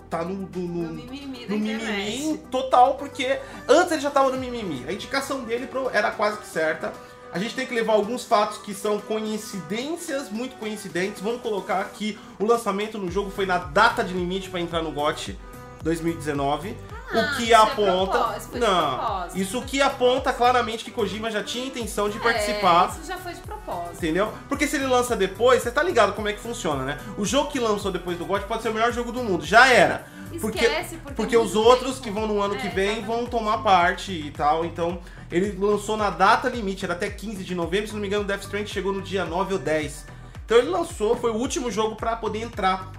Tá 0.08 0.22
no, 0.22 0.34
no, 0.34 0.60
No 0.60 0.82
no, 0.82 0.92
mimimi 0.92 1.46
no 1.46 1.58
mimimi 1.58 2.38
total, 2.50 2.94
porque 2.94 3.40
antes 3.66 3.92
ele 3.92 4.00
já 4.00 4.10
tava 4.10 4.30
no 4.30 4.38
mimimi. 4.38 4.84
A 4.86 4.92
indicação 4.92 5.42
dele 5.42 5.68
era 5.92 6.12
quase 6.12 6.38
que 6.38 6.46
certa. 6.46 6.92
A 7.32 7.38
gente 7.38 7.54
tem 7.54 7.66
que 7.66 7.74
levar 7.74 7.94
alguns 7.94 8.24
fatos 8.24 8.58
que 8.58 8.72
são 8.72 9.00
coincidências, 9.00 10.30
muito 10.30 10.56
coincidentes. 10.56 11.20
Vamos 11.20 11.42
colocar 11.42 11.80
aqui 11.80 12.18
o 12.38 12.46
lançamento 12.46 12.96
no 12.98 13.10
jogo 13.10 13.30
foi 13.30 13.44
na 13.44 13.58
data 13.58 14.04
de 14.04 14.14
limite 14.14 14.48
para 14.48 14.60
entrar 14.60 14.82
no 14.82 14.92
GOT 14.92 15.36
2019. 15.82 16.76
Ah, 17.08 17.18
o 17.18 17.36
que 17.36 17.42
isso 17.44 17.52
é 17.52 17.54
aponta. 17.54 18.38
de 18.52 18.58
não, 18.58 19.26
isso 19.34 19.62
que 19.62 19.80
aponta 19.80 20.32
claramente 20.32 20.84
que 20.84 20.90
Kojima 20.90 21.30
já 21.30 21.42
tinha 21.42 21.64
intenção 21.66 22.08
de 22.08 22.18
participar. 22.18 22.86
É, 22.88 22.98
isso 22.98 23.06
já 23.06 23.16
foi 23.16 23.32
de 23.34 23.40
propósito. 23.40 23.94
Entendeu? 23.94 24.32
Porque 24.48 24.66
se 24.66 24.76
ele 24.76 24.86
lança 24.86 25.14
depois, 25.14 25.62
você 25.62 25.70
tá 25.70 25.82
ligado 25.82 26.14
como 26.14 26.28
é 26.28 26.32
que 26.32 26.40
funciona, 26.40 26.84
né? 26.84 26.98
O 27.16 27.24
jogo 27.24 27.50
que 27.50 27.60
lançou 27.60 27.92
depois 27.92 28.18
do 28.18 28.24
GOT 28.26 28.44
pode 28.46 28.62
ser 28.62 28.70
o 28.70 28.74
melhor 28.74 28.92
jogo 28.92 29.12
do 29.12 29.22
mundo. 29.22 29.44
Já 29.44 29.68
era. 29.68 30.04
Porque, 30.40 30.58
Esquece, 30.64 30.96
porque, 30.96 31.14
porque 31.14 31.36
é 31.36 31.38
os 31.38 31.54
outros 31.54 31.92
tempo. 31.94 32.02
que 32.02 32.10
vão 32.10 32.26
no 32.26 32.42
ano 32.42 32.56
que 32.56 32.66
É, 32.66 32.70
vem 32.70 32.98
exatamente. 32.98 33.06
vão 33.06 33.26
tomar 33.26 33.58
parte 33.58 34.12
e 34.12 34.30
tal. 34.32 34.64
Então, 34.66 34.98
ele 35.30 35.56
lançou 35.58 35.96
na 35.96 36.10
data 36.10 36.48
limite, 36.48 36.84
era 36.84 36.92
até 36.94 37.08
15 37.08 37.42
de 37.44 37.54
novembro. 37.54 37.86
Se 37.86 37.94
não 37.94 38.00
me 38.00 38.06
engano, 38.08 38.24
o 38.24 38.26
Death 38.26 38.42
Stranding 38.42 38.66
chegou 38.66 38.92
no 38.92 39.00
dia 39.00 39.24
9 39.24 39.54
ou 39.54 39.58
10. 39.60 40.04
Então 40.44 40.58
ele 40.58 40.68
lançou, 40.68 41.16
foi 41.16 41.30
o 41.30 41.34
último 41.36 41.70
jogo 41.70 41.96
pra 41.96 42.16
poder 42.16 42.40
entrar. 42.42 42.90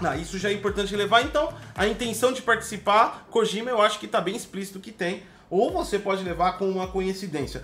Ah, 0.00 0.16
isso 0.16 0.38
já 0.38 0.50
é 0.50 0.52
importante 0.52 0.94
levar. 0.94 1.22
Então, 1.22 1.52
a 1.74 1.86
intenção 1.86 2.32
de 2.32 2.42
participar, 2.42 3.26
Kojima, 3.30 3.70
eu 3.70 3.80
acho 3.80 3.98
que 3.98 4.06
tá 4.06 4.20
bem 4.20 4.36
explícito 4.36 4.80
que 4.80 4.92
tem. 4.92 5.22
Ou 5.48 5.72
você 5.72 5.96
pode 5.98 6.24
levar 6.24 6.58
com 6.58 6.68
uma 6.68 6.88
coincidência. 6.88 7.62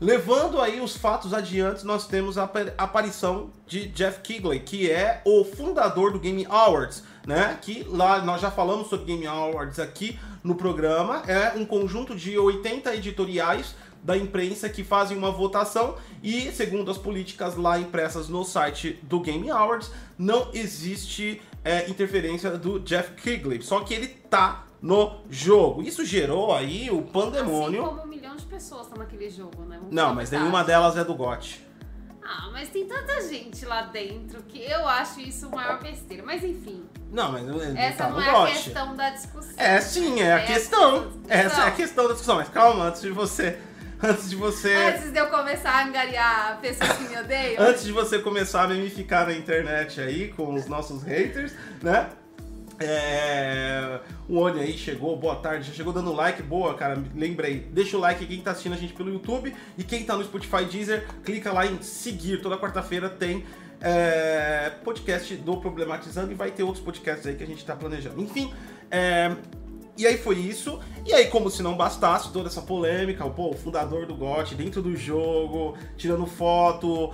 Levando 0.00 0.60
aí 0.60 0.80
os 0.80 0.96
fatos 0.96 1.32
adiante, 1.32 1.86
nós 1.86 2.06
temos 2.06 2.36
a 2.36 2.42
apa- 2.42 2.74
aparição 2.76 3.50
de 3.66 3.86
Jeff 3.88 4.20
Kigley, 4.20 4.60
que 4.60 4.90
é 4.90 5.22
o 5.24 5.44
fundador 5.44 6.12
do 6.12 6.18
Game 6.18 6.44
Awards, 6.50 7.04
né? 7.24 7.56
Que 7.62 7.84
lá 7.88 8.20
nós 8.22 8.40
já 8.40 8.50
falamos 8.50 8.88
sobre 8.88 9.06
Game 9.06 9.26
Awards 9.28 9.78
aqui 9.78 10.18
no 10.42 10.56
programa. 10.56 11.22
É 11.28 11.52
um 11.56 11.64
conjunto 11.64 12.16
de 12.16 12.36
80 12.36 12.94
editoriais 12.96 13.74
da 14.02 14.16
imprensa 14.16 14.68
que 14.68 14.82
fazem 14.82 15.16
uma 15.16 15.30
votação 15.30 15.96
e, 16.22 16.50
segundo 16.52 16.90
as 16.90 16.96
políticas 16.98 17.54
lá 17.54 17.78
impressas 17.78 18.28
no 18.28 18.42
site 18.44 18.98
do 19.02 19.20
Game 19.20 19.48
Awards, 19.50 19.90
não 20.18 20.48
existe 20.54 21.40
é, 21.64 21.88
interferência 21.88 22.50
do 22.52 22.78
Jeff 22.80 23.12
Kigley. 23.14 23.62
Só 23.62 23.80
que 23.80 23.94
ele 23.94 24.08
tá 24.08 24.64
no 24.80 25.20
jogo. 25.28 25.82
Isso 25.82 26.04
gerou 26.04 26.54
aí 26.54 26.90
o 26.90 27.02
pandemônio. 27.02 27.82
Assim 27.82 27.90
como 27.90 28.02
um 28.02 28.06
milhão 28.06 28.36
de 28.36 28.44
pessoas 28.46 28.82
estão 28.82 28.98
naquele 28.98 29.28
jogo, 29.28 29.62
né? 29.64 29.76
Vamos 29.78 29.94
Não, 29.94 30.14
mas 30.14 30.30
verdade. 30.30 30.42
nenhuma 30.50 30.64
delas 30.64 30.96
é 30.96 31.04
do 31.04 31.14
GOT. 31.14 31.66
Ah, 32.22 32.48
mas 32.52 32.68
tem 32.68 32.86
tanta 32.86 33.20
gente 33.28 33.64
lá 33.66 33.82
dentro 33.82 34.40
que 34.44 34.60
eu 34.62 34.86
acho 34.86 35.20
isso 35.20 35.48
uma 35.48 35.56
maior 35.56 35.82
besteira. 35.82 36.22
Mas 36.24 36.44
enfim, 36.44 36.84
Não, 37.10 37.32
mas 37.32 37.44
essa 37.76 38.04
tá 38.04 38.08
não 38.10 38.16
no 38.16 38.22
é 38.22 38.30
a 38.30 38.46
questão 38.46 38.94
da 38.94 39.10
discussão. 39.10 39.54
É 39.56 39.80
sim, 39.80 40.20
é 40.20 40.32
a 40.32 40.38
É 40.38 40.42
a 40.44 40.46
questão. 40.46 40.92
discussão. 41.08 41.22
Essa 41.28 41.60
é 41.62 41.66
a 41.66 41.70
questão 41.72 42.04
da 42.04 42.10
discussão. 42.12 42.36
Mas 42.36 42.48
calma, 42.48 42.84
antes 42.84 43.02
de 43.02 43.10
você. 43.10 43.58
Antes 44.02 44.30
de 44.30 44.36
você. 44.36 44.74
Antes 44.74 45.12
de 45.12 45.18
eu 45.18 45.26
começar 45.28 45.70
a 45.70 45.84
angariar 45.86 46.58
pessoas 46.60 46.92
que 46.92 47.08
me 47.08 47.18
odeiam. 47.18 47.62
Antes 47.62 47.84
de 47.84 47.92
você 47.92 48.18
começar 48.18 48.62
a 48.62 48.68
memificar 48.68 49.26
na 49.26 49.34
internet 49.34 50.00
aí 50.00 50.28
com 50.28 50.54
os 50.54 50.66
nossos 50.66 51.02
haters, 51.02 51.52
né? 51.82 52.08
É... 52.78 54.00
O 54.26 54.38
Oni 54.38 54.60
aí 54.60 54.78
chegou, 54.78 55.14
boa 55.16 55.36
tarde, 55.36 55.68
já 55.68 55.74
chegou 55.74 55.92
dando 55.92 56.12
like, 56.14 56.42
boa, 56.42 56.74
cara, 56.74 57.02
lembrei. 57.14 57.68
Deixa 57.70 57.96
o 57.96 58.00
like 58.00 58.24
quem 58.24 58.40
tá 58.40 58.52
assistindo 58.52 58.72
a 58.72 58.78
gente 58.78 58.94
pelo 58.94 59.12
YouTube 59.12 59.54
e 59.76 59.84
quem 59.84 60.04
tá 60.04 60.16
no 60.16 60.24
Spotify 60.24 60.64
Deezer, 60.64 61.06
clica 61.22 61.52
lá 61.52 61.66
em 61.66 61.82
seguir. 61.82 62.40
Toda 62.40 62.56
quarta-feira 62.56 63.10
tem 63.10 63.44
é, 63.82 64.70
podcast 64.82 65.34
do 65.36 65.58
Problematizando 65.58 66.32
e 66.32 66.34
vai 66.34 66.50
ter 66.50 66.62
outros 66.62 66.82
podcasts 66.82 67.26
aí 67.26 67.34
que 67.34 67.44
a 67.44 67.46
gente 67.46 67.64
tá 67.64 67.76
planejando. 67.76 68.22
Enfim, 68.22 68.52
é, 68.90 69.36
e 70.00 70.06
aí 70.06 70.16
foi 70.16 70.36
isso. 70.38 70.80
E 71.04 71.12
aí, 71.12 71.26
como 71.26 71.50
se 71.50 71.62
não 71.62 71.76
bastasse 71.76 72.30
toda 72.32 72.48
essa 72.48 72.62
polêmica, 72.62 73.24
o, 73.24 73.30
pô, 73.30 73.50
o 73.50 73.54
fundador 73.54 74.06
do 74.06 74.14
GOT 74.14 74.54
dentro 74.54 74.82
do 74.82 74.96
jogo, 74.96 75.76
tirando 75.96 76.26
foto, 76.26 77.12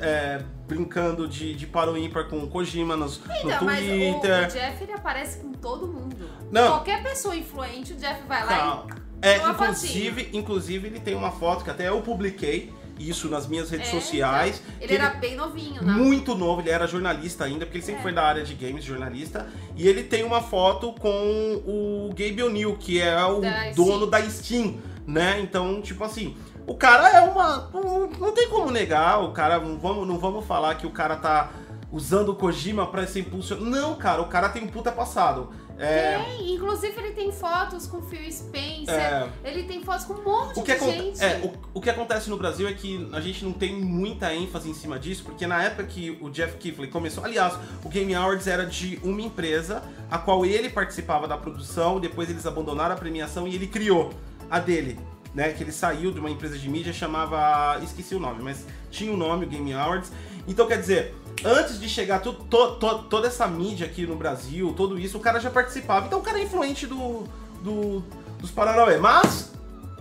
é, 0.00 0.42
brincando 0.66 1.26
de, 1.26 1.54
de 1.54 1.66
para 1.66 1.90
o 1.90 1.96
ímpar 1.96 2.28
com 2.28 2.38
o 2.38 2.48
Kojima 2.48 2.96
nos, 2.96 3.18
no 3.18 3.50
Então, 3.50 3.64
mas 3.64 3.84
o, 3.84 3.88
Twitter. 3.88 4.48
o 4.48 4.52
Jeff 4.52 4.82
ele 4.82 4.92
aparece 4.92 5.38
com 5.38 5.52
todo 5.52 5.86
mundo. 5.86 6.28
Não. 6.50 6.68
Qualquer 6.68 7.02
pessoa 7.02 7.34
influente, 7.36 7.92
o 7.92 7.96
Jeff 7.96 8.22
vai 8.26 8.44
lá 8.44 8.86
Não. 8.88 9.00
É, 9.22 9.38
uma 9.38 9.50
inclusive, 9.50 10.30
inclusive, 10.32 10.86
ele 10.86 11.00
tem 11.00 11.14
uma 11.14 11.30
foto 11.30 11.62
que 11.62 11.70
até 11.70 11.88
eu 11.88 12.00
publiquei, 12.00 12.72
isso 13.08 13.28
nas 13.28 13.46
minhas 13.46 13.70
redes 13.70 13.88
É, 13.88 13.90
sociais. 13.90 14.60
então. 14.66 14.76
Ele 14.80 14.88
que 14.88 14.94
era 14.94 15.10
bem 15.14 15.36
novinho, 15.36 15.82
né? 15.82 15.92
muito 15.92 16.34
novo, 16.34 16.60
ele 16.60 16.70
era 16.70 16.86
jornalista 16.86 17.44
ainda, 17.44 17.64
porque 17.64 17.78
ele 17.78 17.84
sempre 17.84 18.00
É. 18.00 18.02
foi 18.02 18.12
da 18.12 18.22
área 18.22 18.42
de 18.44 18.54
games, 18.54 18.84
jornalista. 18.84 19.46
E 19.76 19.88
ele 19.88 20.02
tem 20.02 20.22
uma 20.24 20.40
foto 20.42 20.92
com 20.92 21.62
o 21.66 22.08
Gabe 22.10 22.42
O'Neill, 22.42 22.76
que 22.76 23.00
é 23.00 23.24
o 23.24 23.40
Da 23.40 23.70
dono 23.74 24.06
da 24.06 24.20
Steam, 24.28 24.78
né? 25.06 25.40
Então, 25.40 25.80
tipo 25.80 26.04
assim, 26.04 26.36
o 26.66 26.74
cara 26.74 27.08
é 27.08 27.20
uma. 27.22 27.70
Não, 27.72 28.10
não 28.10 28.32
tem 28.32 28.48
como 28.48 28.70
negar, 28.70 29.22
o 29.22 29.32
cara. 29.32 29.58
Não 29.58 29.78
vamos, 29.78 30.06
não 30.06 30.18
vamos 30.18 30.44
falar 30.44 30.74
que 30.76 30.86
o 30.86 30.90
cara 30.90 31.16
tá 31.16 31.50
usando 31.92 32.28
o 32.30 32.34
Kojima 32.36 32.86
pra 32.86 33.06
ser 33.06 33.20
impulsionado. 33.20 33.68
Não, 33.68 33.94
cara, 33.96 34.22
o 34.22 34.26
cara 34.26 34.48
tem 34.48 34.62
um 34.62 34.68
puta 34.68 34.92
passado. 34.92 35.50
É. 35.80 36.18
Tem, 36.18 36.52
inclusive 36.54 36.94
ele 37.00 37.12
tem 37.12 37.32
fotos 37.32 37.86
com 37.86 38.02
Phil 38.02 38.30
Spencer, 38.30 38.94
É. 38.94 39.28
ele 39.42 39.62
tem 39.64 39.82
fotos 39.82 40.04
com 40.04 40.12
um 40.14 40.22
monte 40.22 40.58
O 40.58 40.62
que, 40.62 40.74
de 40.74 40.80
gente. 40.84 41.24
é, 41.24 41.40
o, 41.42 41.78
o 41.78 41.80
que 41.80 41.88
acontece 41.88 42.28
no 42.28 42.36
Brasil 42.36 42.68
é 42.68 42.72
que 42.74 43.08
a 43.12 43.20
gente 43.20 43.44
não 43.44 43.52
tem 43.52 43.74
muita 43.74 44.32
ênfase 44.34 44.68
em 44.68 44.74
cima 44.74 44.98
disso, 44.98 45.22
porque 45.24 45.46
na 45.46 45.62
época 45.62 45.84
que 45.84 46.16
o 46.20 46.28
Jeff 46.28 46.56
Kifley 46.58 46.90
começou. 46.90 47.24
Aliás, 47.24 47.54
o 47.82 47.88
Game 47.88 48.14
Awards 48.14 48.46
era 48.46 48.66
de 48.66 49.00
uma 49.02 49.22
empresa, 49.22 49.82
a 50.10 50.18
qual 50.18 50.44
ele 50.44 50.68
participava 50.68 51.26
da 51.26 51.38
produção, 51.38 51.98
depois 51.98 52.28
eles 52.28 52.44
abandonaram 52.46 52.94
a 52.94 52.98
premiação 52.98 53.48
e 53.48 53.54
ele 53.54 53.66
criou 53.66 54.10
a 54.50 54.58
dele. 54.58 54.98
Né, 55.32 55.52
que 55.52 55.62
ele 55.62 55.70
saiu 55.70 56.10
de 56.10 56.18
uma 56.18 56.28
empresa 56.28 56.58
de 56.58 56.68
mídia 56.68 56.92
chamava. 56.92 57.78
Esqueci 57.84 58.16
o 58.16 58.18
nome, 58.18 58.42
mas 58.42 58.66
tinha 58.90 59.12
o 59.12 59.16
nome, 59.16 59.46
o 59.46 59.48
Game 59.48 59.72
Awards. 59.72 60.10
Então 60.48 60.66
quer 60.66 60.78
dizer, 60.80 61.14
antes 61.44 61.78
de 61.80 61.88
chegar 61.88 62.20
to- 62.20 62.32
to- 62.32 63.04
toda 63.08 63.26
essa 63.28 63.46
mídia 63.46 63.86
aqui 63.86 64.06
no 64.06 64.16
Brasil, 64.16 64.72
tudo 64.76 64.98
isso, 64.98 65.16
o 65.18 65.20
cara 65.20 65.38
já 65.40 65.50
participava. 65.50 66.06
Então 66.06 66.18
o 66.18 66.22
cara 66.22 66.38
é 66.38 66.42
influente 66.44 66.86
do, 66.86 67.24
do, 67.62 68.02
dos 68.38 68.50
Paranauê. 68.50 68.96
Mas 68.98 69.52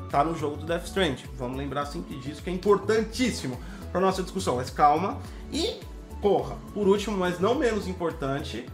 tá 0.10 0.24
no 0.24 0.36
jogo 0.38 0.58
do 0.58 0.66
Death 0.66 0.86
Strand. 0.86 1.18
Vamos 1.38 1.58
lembrar 1.58 1.86
sempre 1.86 2.16
disso, 2.18 2.42
que 2.42 2.50
é 2.50 2.54
importantíssimo 2.54 3.60
pra 3.92 4.00
nossa 4.02 4.22
discussão. 4.24 4.56
Mas 4.58 4.70
calma. 4.70 5.18
E, 5.52 5.80
porra, 6.22 6.56
por 6.74 6.88
último, 6.88 7.18
mas 7.18 7.40
não 7.40 7.56
menos 7.56 7.88
importante, 7.88 8.66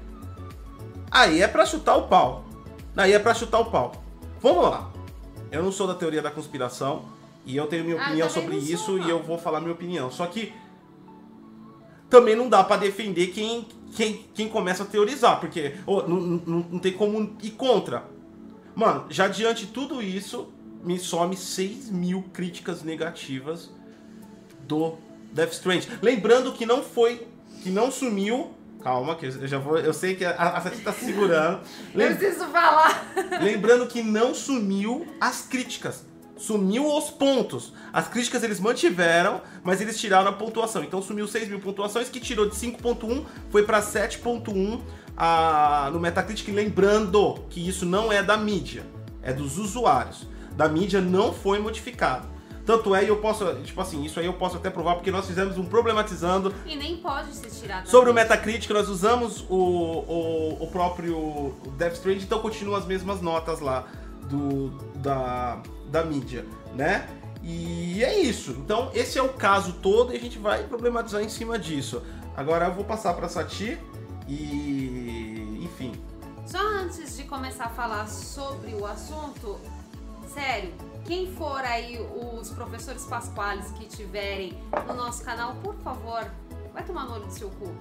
aí 1.12 1.42
é 1.42 1.48
pra 1.48 1.66
chutar 1.66 1.96
o 1.96 2.04
pau. 2.08 2.46
Aí 2.96 3.14
é 3.14 3.20
pra 3.20 3.34
chutar 3.34 3.60
o 3.60 3.66
pau. 3.66 3.92
Vamos 4.42 4.64
lá. 4.64 4.92
Eu 5.52 5.64
não 5.64 5.72
sou 5.72 5.88
da 5.88 5.94
teoria 5.94 6.22
da 6.22 6.32
conspiração 6.32 7.04
e 7.46 7.56
eu 7.56 7.68
tenho 7.68 7.84
minha 7.84 7.98
Ah, 8.00 8.04
opinião 8.08 8.28
também 8.28 8.44
sobre 8.60 8.62
sou, 8.62 8.74
isso 8.76 8.92
não. 8.98 9.08
e 9.08 9.10
eu 9.10 9.22
vou 9.22 9.38
falar 9.38 9.60
minha 9.60 9.74
opinião. 9.74 10.10
Só 10.12 10.26
que 10.26 10.54
também 12.16 12.36
não 12.36 12.48
dá 12.48 12.64
pra 12.64 12.78
defender 12.78 13.28
quem, 13.28 13.68
quem, 13.94 14.26
quem 14.34 14.48
começa 14.48 14.84
a 14.84 14.86
teorizar, 14.86 15.40
porque 15.42 15.76
ô, 15.86 16.02
não, 16.04 16.16
não, 16.18 16.66
não 16.72 16.80
tem 16.80 16.94
como 16.94 17.36
ir 17.44 17.52
contra. 17.52 18.06
Mano, 18.74 19.06
já 19.10 19.28
diante 19.28 19.66
de 19.66 19.72
tudo 19.74 20.02
isso, 20.02 20.48
me 20.84 20.98
some 20.98 21.36
6 21.36 21.90
mil 21.90 22.24
críticas 22.32 22.84
negativas 22.84 23.70
do 24.66 24.96
Death 25.34 25.52
Strange. 25.54 25.88
Lembrando 26.02 26.54
que 26.54 26.66
não 26.66 26.82
foi, 26.82 27.28
que 27.62 27.70
não 27.70 27.92
sumiu. 27.92 28.54
Calma, 28.82 29.16
que 29.16 29.26
eu 29.26 29.48
já 29.48 29.58
vou. 29.58 29.78
Eu 29.78 29.94
sei 29.94 30.16
que 30.16 30.24
a, 30.24 30.32
a 30.32 30.62
Sati 30.62 30.78
tá 30.82 30.94
se 30.94 31.06
segurando. 31.06 31.60
Eu 31.94 32.00
Lem- 32.00 32.16
preciso 32.16 32.46
falar. 32.48 33.12
Lembrando 33.42 33.88
que 33.88 34.02
não 34.04 34.34
sumiu 34.36 35.06
as 35.20 35.42
críticas. 35.42 36.06
Sumiu 36.38 36.86
os 36.98 37.10
pontos. 37.10 37.72
As 37.94 38.08
críticas 38.08 38.44
eles 38.44 38.60
mantiveram, 38.60 39.42
mas 39.64 39.80
eles 39.82 40.00
tiraram 40.00 40.30
a 40.30 40.34
pontuação. 40.34 40.84
Então 40.84 41.02
sumiu 41.02 41.28
6 41.28 41.48
mil 41.48 41.60
pontuações, 41.60 42.10
que 42.10 42.20
tirou 42.20 42.48
de 42.50 42.56
5.1, 42.56 43.24
foi 43.50 43.64
pra 43.64 43.82
7.1 43.82 44.82
a- 45.18 45.90
no 45.94 46.00
Metacritic. 46.00 46.54
Lembrando 46.54 47.36
que 47.50 47.66
isso 47.66 47.86
não 47.86 48.12
é 48.12 48.22
da 48.22 48.36
mídia, 48.38 48.84
é 49.24 49.32
dos 49.32 49.58
usuários. 49.58 50.28
Da 50.56 50.68
mídia 50.68 51.00
não 51.02 51.34
foi 51.34 51.60
modificado. 51.60 52.28
Tanto 52.66 52.96
é, 52.96 53.08
eu 53.08 53.18
posso, 53.18 53.46
tipo 53.64 53.80
assim, 53.80 54.04
isso 54.04 54.20
aí 54.20 54.26
eu 54.26 54.34
posso 54.34 54.58
até 54.58 54.72
provar, 54.72 54.96
porque 54.96 55.12
nós 55.12 55.28
fizemos 55.28 55.56
um 55.58 55.66
problematizando 55.66 56.52
E 56.66 56.76
nem 56.76 56.98
pode 56.98 57.32
ser 57.36 57.50
tirado. 57.52 57.88
Sobre 57.88 58.10
o 58.10 58.14
Metacritic, 58.14 58.72
nós 58.72 58.90
usamos 58.90 59.46
o, 59.48 59.56
o, 59.56 60.64
o 60.64 60.68
próprio 60.72 61.54
Death 61.78 61.94
Stranding, 61.94 62.24
então 62.24 62.40
continuam 62.40 62.76
as 62.76 62.86
mesmas 62.86 63.22
notas 63.22 63.60
lá 63.60 63.86
do, 64.28 64.70
da, 64.96 65.60
da 65.90 66.04
mídia, 66.04 66.46
né? 66.74 67.08
E 67.44 68.04
é 68.04 68.20
isso. 68.20 68.52
Então, 68.52 68.90
esse 68.94 69.20
é 69.20 69.22
o 69.22 69.30
caso 69.30 69.74
todo 69.74 70.12
e 70.14 70.18
a 70.18 70.20
gente 70.20 70.40
vai 70.40 70.64
problematizar 70.64 71.22
em 71.22 71.30
cima 71.30 71.60
disso. 71.60 72.02
Agora 72.36 72.66
eu 72.66 72.74
vou 72.74 72.84
passar 72.84 73.14
pra 73.14 73.30
Sati 73.30 73.80
e. 74.28 75.62
Enfim. 75.64 75.94
Só 76.46 76.60
antes 76.60 77.16
de 77.16 77.24
começar 77.24 77.66
a 77.66 77.70
falar 77.70 78.08
sobre 78.08 78.74
o 78.74 78.86
assunto, 78.86 79.60
sério, 80.34 80.74
quem 81.06 81.32
for 81.36 81.60
aí 81.60 82.00
os 82.00 82.50
professores 82.50 83.06
pasquales 83.06 83.72
que 83.72 83.86
tiverem 83.86 84.60
no 84.88 84.94
nosso 84.96 85.24
canal, 85.24 85.56
por 85.64 85.76
favor, 85.76 86.26
vai 86.74 86.84
tomar 86.84 87.06
no 87.06 87.14
olho 87.14 87.26
do 87.26 87.32
seu 87.32 87.50
cu. 87.50 87.76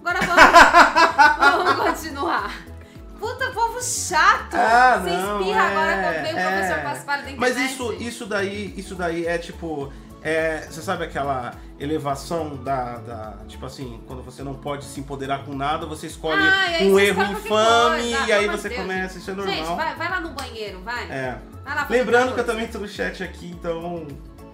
Agora 0.00 0.20
vamos, 0.26 1.64
vamos 1.76 2.00
continuar. 2.00 2.73
Puta, 3.18 3.50
povo 3.52 3.82
chato! 3.82 4.54
Ah, 4.54 4.98
Você 5.02 5.10
não, 5.10 5.40
espirra 5.40 5.62
agora 5.62 5.92
é, 5.92 6.02
quando 6.12 6.22
vem 6.24 6.34
o 6.34 6.38
é. 6.38 6.42
professor 6.50 7.06
da 7.06 7.16
internet. 7.30 7.38
Mas 7.38 7.56
isso, 7.56 7.92
isso 7.94 8.26
daí, 8.26 8.74
isso 8.76 8.94
daí 8.94 9.26
é 9.26 9.38
tipo. 9.38 9.92
É, 10.22 10.66
você 10.70 10.80
sabe 10.80 11.04
aquela 11.04 11.54
elevação 11.78 12.56
da, 12.56 12.96
da- 12.96 13.34
Tipo 13.46 13.66
assim, 13.66 14.00
quando 14.06 14.22
você 14.22 14.42
não 14.42 14.54
pode 14.54 14.86
se 14.86 14.98
empoderar 14.98 15.44
com 15.44 15.54
nada, 15.54 15.84
você 15.84 16.06
escolhe 16.06 16.40
Ah, 16.42 16.82
um 16.82 16.98
erro 16.98 17.22
infame. 17.24 18.14
Ah, 18.14 18.26
e 18.26 18.32
aí 18.32 18.46
você 18.48 18.70
de 18.70 18.74
Deus, 18.74 18.86
começa, 18.86 19.18
isso 19.18 19.30
é 19.30 19.34
Gente, 19.34 19.46
normal. 19.58 19.76
vai, 19.76 19.94
vai 19.94 20.10
lá 20.10 20.20
no 20.20 20.30
banheiro, 20.30 20.80
vai. 20.80 21.04
É. 21.10 21.38
Vai 21.62 21.74
lá 21.76 21.86
Lembrando 21.90 22.32
que 22.34 22.40
eu 22.40 22.46
também 22.46 22.66
tô 22.68 22.78
no 22.78 22.88
chat 22.88 23.22
aqui, 23.22 23.50
então 23.50 24.06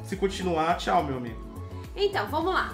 se 0.05 0.17
continuar, 0.17 0.77
tchau, 0.77 1.05
meu 1.05 1.19
amigo. 1.19 1.39
Então, 1.95 2.27
vamos 2.27 2.53
lá. 2.53 2.73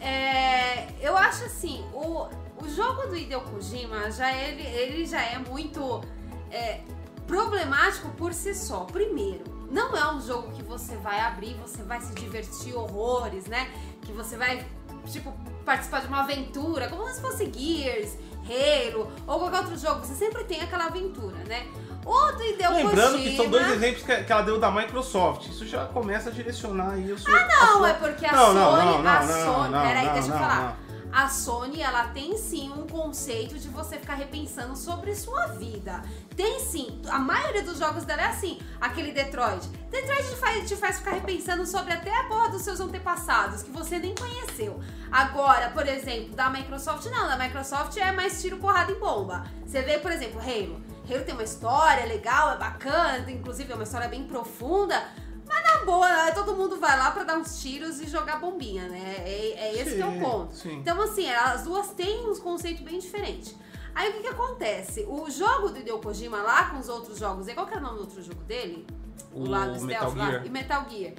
É, 0.00 0.86
eu 1.00 1.16
acho 1.16 1.44
assim, 1.46 1.84
o, 1.92 2.28
o 2.60 2.68
jogo 2.68 3.08
do 3.08 3.16
Hideo 3.16 3.40
Kojima, 3.42 4.10
já 4.10 4.32
ele, 4.32 4.62
ele 4.62 5.06
já 5.06 5.22
é 5.22 5.38
muito 5.38 6.02
é, 6.50 6.80
problemático 7.26 8.08
por 8.10 8.32
si 8.32 8.54
só. 8.54 8.80
Primeiro, 8.80 9.44
não 9.70 9.96
é 9.96 10.12
um 10.12 10.20
jogo 10.20 10.52
que 10.52 10.62
você 10.62 10.96
vai 10.96 11.20
abrir, 11.20 11.54
você 11.54 11.82
vai 11.82 12.00
se 12.00 12.14
divertir 12.14 12.74
horrores, 12.74 13.46
né? 13.46 13.68
Que 14.02 14.12
você 14.12 14.36
vai, 14.36 14.64
tipo, 15.06 15.32
participar 15.64 16.00
de 16.00 16.06
uma 16.06 16.22
aventura, 16.22 16.88
como 16.88 17.06
se 17.08 17.20
fosse 17.20 17.50
Gears, 17.52 18.16
Halo 18.46 19.10
ou 19.26 19.38
qualquer 19.40 19.58
outro 19.58 19.76
jogo. 19.76 20.04
Você 20.04 20.14
sempre 20.14 20.44
tem 20.44 20.60
aquela 20.60 20.86
aventura, 20.86 21.36
né? 21.48 21.66
O 22.04 22.32
do 22.32 22.42
Hideo 22.44 22.72
Lembrando 22.72 23.12
Kojima... 23.12 23.30
que 23.30 23.36
são 23.36 23.50
dois 23.50 23.68
exemplos 23.72 24.04
que 24.04 24.32
ela 24.32 24.42
deu 24.42 24.60
da 24.60 24.70
Microsoft. 24.70 25.48
Isso 25.48 25.66
já 25.66 25.86
começa 25.86 26.30
a 26.30 26.32
direcionar 26.32 26.92
aí 26.92 27.12
o 27.12 27.18
seu. 27.18 27.34
Ah, 27.34 27.48
Não, 27.48 27.86
é 27.86 27.94
porque 27.94 28.24
a 28.24 28.32
Não, 28.32 28.46
Sony, 28.46 28.84
não, 28.84 29.02
não, 29.02 29.10
a 29.10 29.22
Sony, 29.26 29.72
peraí, 29.72 30.06
não, 30.06 30.12
deixa 30.12 30.28
eu 30.28 30.32
não, 30.32 30.38
falar. 30.38 30.78
A 31.26 31.28
Sony, 31.28 31.82
ela 31.82 32.06
tem 32.10 32.38
sim 32.38 32.70
um 32.70 32.86
conceito 32.86 33.58
de 33.58 33.68
você 33.68 33.98
ficar 33.98 34.14
repensando 34.14 34.76
sobre 34.76 35.12
sua 35.12 35.46
vida. 35.46 36.00
Tem 36.36 36.60
sim. 36.60 37.02
A 37.08 37.18
maioria 37.18 37.64
dos 37.64 37.80
jogos 37.80 38.04
dela 38.04 38.22
é 38.22 38.26
assim. 38.26 38.60
Aquele 38.80 39.10
Detroit. 39.10 39.66
Detroit 39.90 40.22
te 40.22 40.36
faz, 40.36 40.68
te 40.68 40.76
faz 40.76 40.98
ficar 40.98 41.14
repensando 41.14 41.66
sobre 41.66 41.94
até 41.94 42.16
a 42.16 42.28
porra 42.28 42.50
dos 42.50 42.62
seus 42.62 42.78
antepassados, 42.78 43.64
que 43.64 43.72
você 43.72 43.98
nem 43.98 44.14
conheceu. 44.14 44.78
Agora, 45.10 45.70
por 45.70 45.88
exemplo, 45.88 46.36
da 46.36 46.48
Microsoft, 46.48 47.06
não. 47.06 47.26
Da 47.26 47.36
Microsoft 47.36 47.96
é 47.96 48.12
mais 48.12 48.40
tiro, 48.40 48.58
porrada 48.58 48.92
e 48.92 48.94
bomba. 48.94 49.42
Você 49.66 49.82
vê, 49.82 49.98
por 49.98 50.12
exemplo, 50.12 50.40
Halo. 50.40 50.80
Halo 51.10 51.24
tem 51.24 51.34
uma 51.34 51.42
história 51.42 52.06
legal, 52.06 52.52
é 52.52 52.56
bacana, 52.56 53.28
inclusive 53.28 53.72
é 53.72 53.74
uma 53.74 53.82
história 53.82 54.06
bem 54.06 54.28
profunda. 54.28 55.02
Mas 55.46 55.62
na 55.62 55.84
boa, 55.84 56.08
né, 56.08 56.32
todo 56.32 56.54
mundo 56.56 56.78
vai 56.78 56.98
lá 56.98 57.10
pra 57.12 57.22
dar 57.24 57.38
uns 57.38 57.60
tiros 57.62 58.00
e 58.00 58.06
jogar 58.06 58.40
bombinha, 58.40 58.88
né? 58.88 59.14
É, 59.18 59.54
é 59.56 59.74
esse 59.74 59.94
que 59.96 60.02
é 60.02 60.06
o 60.06 60.12
Sim, 60.12 60.20
ponto. 60.20 60.54
sim. 60.54 60.74
Então, 60.78 61.00
assim, 61.00 61.30
as 61.30 61.62
duas 61.62 61.88
têm 61.90 62.28
uns 62.28 62.38
conceitos 62.40 62.82
bem 62.82 62.98
diferentes. 62.98 63.54
Aí 63.94 64.10
o 64.10 64.12
que, 64.14 64.20
que 64.20 64.28
acontece? 64.28 65.06
O 65.08 65.30
jogo 65.30 65.70
do 65.70 65.78
Hideo 65.78 65.98
Kojima 66.00 66.42
lá 66.42 66.68
com 66.70 66.78
os 66.78 66.88
outros 66.88 67.18
jogos, 67.18 67.50
qual 67.54 67.66
que 67.66 67.72
era 67.72 67.80
o 67.80 67.84
nome 67.84 67.96
do 67.96 68.00
outro 68.02 68.22
jogo 68.22 68.42
dele? 68.42 68.86
O 69.32 69.48
lá 69.48 69.66
do 69.66 69.80
Metal 69.80 70.10
Stealth 70.10 70.16
lá? 70.16 70.30
Gear. 70.30 70.46
E 70.46 70.50
Metal 70.50 70.86
Gear. 70.90 71.14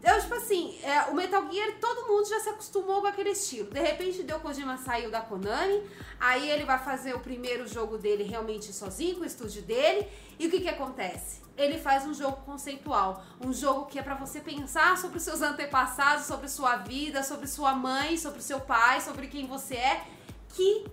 Então, 0.00 0.20
tipo 0.20 0.34
assim, 0.34 0.78
é, 0.82 1.10
o 1.10 1.14
Metal 1.14 1.50
Gear, 1.50 1.72
todo 1.80 2.06
mundo 2.06 2.28
já 2.28 2.38
se 2.38 2.50
acostumou 2.50 3.00
com 3.00 3.06
aquele 3.06 3.30
estilo. 3.30 3.70
De 3.70 3.80
repente, 3.80 4.18
o 4.18 4.20
Hideo 4.20 4.40
Kojima 4.40 4.76
saiu 4.76 5.10
da 5.10 5.20
Konami, 5.20 5.82
aí 6.20 6.48
ele 6.50 6.64
vai 6.64 6.78
fazer 6.78 7.14
o 7.14 7.20
primeiro 7.20 7.66
jogo 7.66 7.98
dele 7.98 8.22
realmente 8.24 8.72
sozinho, 8.72 9.16
com 9.16 9.22
o 9.22 9.26
estúdio 9.26 9.62
dele. 9.62 10.06
E 10.38 10.46
o 10.46 10.50
que 10.50 10.60
que 10.60 10.68
acontece? 10.68 11.40
Ele 11.58 11.76
faz 11.76 12.06
um 12.06 12.14
jogo 12.14 12.36
conceitual, 12.46 13.22
um 13.44 13.52
jogo 13.52 13.86
que 13.86 13.98
é 13.98 14.02
pra 14.02 14.14
você 14.14 14.40
pensar 14.40 14.96
sobre 14.96 15.18
os 15.18 15.24
seus 15.24 15.42
antepassados, 15.42 16.24
sobre 16.24 16.48
sua 16.48 16.76
vida, 16.76 17.22
sobre 17.24 17.48
sua 17.48 17.74
mãe, 17.74 18.16
sobre 18.16 18.40
seu 18.40 18.60
pai, 18.60 19.00
sobre 19.00 19.26
quem 19.26 19.46
você 19.46 19.74
é, 19.74 20.04
que 20.54 20.86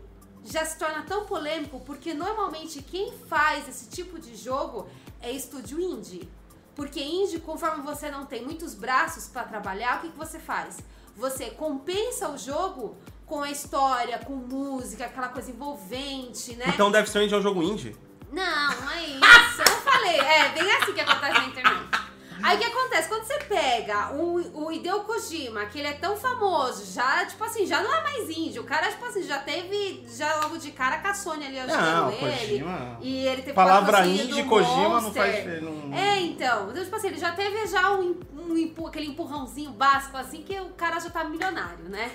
já 0.43 0.65
se 0.65 0.77
torna 0.77 1.03
tão 1.03 1.25
polêmico 1.25 1.79
porque 1.81 2.13
normalmente 2.13 2.81
quem 2.81 3.12
faz 3.27 3.67
esse 3.67 3.89
tipo 3.89 4.19
de 4.19 4.36
jogo 4.36 4.88
é 5.22 5.31
estúdio 5.31 5.79
indie. 5.79 6.27
Porque 6.75 7.01
indie, 7.01 7.39
conforme 7.39 7.81
você 7.84 8.12
não 8.12 8.25
tem 8.25 8.43
muitos 8.43 8.74
braços 8.75 9.27
pra 9.27 9.43
trabalhar, 9.43 9.98
o 9.98 10.01
que, 10.01 10.10
que 10.10 10.17
você 10.17 10.39
faz? 10.39 10.79
Você 11.15 11.51
compensa 11.51 12.29
o 12.29 12.38
jogo 12.38 12.98
com 13.25 13.41
a 13.41 13.50
história, 13.50 14.19
com 14.19 14.34
música, 14.34 15.05
aquela 15.05 15.29
coisa 15.29 15.50
envolvente, 15.50 16.55
né? 16.55 16.65
Então 16.74 16.91
Stranding 16.91 17.34
é 17.34 17.38
um 17.38 17.41
jogo 17.41 17.63
indie? 17.63 17.95
Não, 18.35 18.81
não 18.81 18.91
é 18.91 19.01
isso. 19.01 19.61
Eu 19.61 19.71
não 19.71 19.81
falei. 19.81 20.19
É 20.19 20.49
bem 20.49 20.69
assim 20.73 20.91
que 20.91 20.99
acontece 20.99 21.39
na 21.39 21.45
internet. 21.45 22.04
Aí 22.47 22.57
o 22.57 22.59
que 22.59 22.65
acontece? 22.65 23.07
Quando 23.09 23.23
você 23.23 23.39
pega 23.39 24.11
o, 24.13 24.65
o 24.65 24.71
Hideo 24.71 24.99
Kojima, 25.01 25.65
que 25.65 25.79
ele 25.79 25.87
é 25.87 25.93
tão 25.93 26.15
famoso, 26.15 26.91
já, 26.93 27.25
tipo 27.25 27.43
assim, 27.43 27.65
já 27.65 27.81
não 27.81 27.93
é 27.93 28.03
mais 28.03 28.29
índio. 28.29 28.61
O 28.61 28.65
cara, 28.65 28.89
tipo 28.89 29.05
assim, 29.05 29.23
já 29.23 29.39
teve, 29.39 30.05
já 30.15 30.35
logo 30.41 30.57
de 30.57 30.71
cara 30.71 30.97
com 30.99 31.07
a 31.07 31.13
Sony 31.13 31.45
ali 31.45 31.59
ajudando 31.59 31.81
Não, 31.81 32.11
ele. 32.11 32.29
Kojima- 32.59 32.97
E 33.01 33.27
ele 33.27 33.41
teve 33.41 33.53
Palavra 33.53 34.05
indie 34.05 34.41
do 34.43 34.49
Kojima 34.49 34.75
não 34.89 35.01
Monster. 35.01 35.13
faz. 35.23 35.63
Não... 35.63 35.93
É, 35.93 36.19
então. 36.21 36.69
Então, 36.69 36.83
tipo 36.83 36.95
assim, 36.95 37.07
ele 37.07 37.17
já 37.19 37.31
teve 37.31 37.65
já 37.67 37.91
um, 37.93 38.15
um 38.37 38.85
aquele 38.87 39.07
empurrãozinho 39.07 39.71
básico, 39.71 40.15
assim, 40.17 40.41
que 40.41 40.57
o 40.59 40.69
cara 40.69 40.99
já 40.99 41.09
tá 41.09 41.23
milionário, 41.23 41.85
né? 41.89 42.11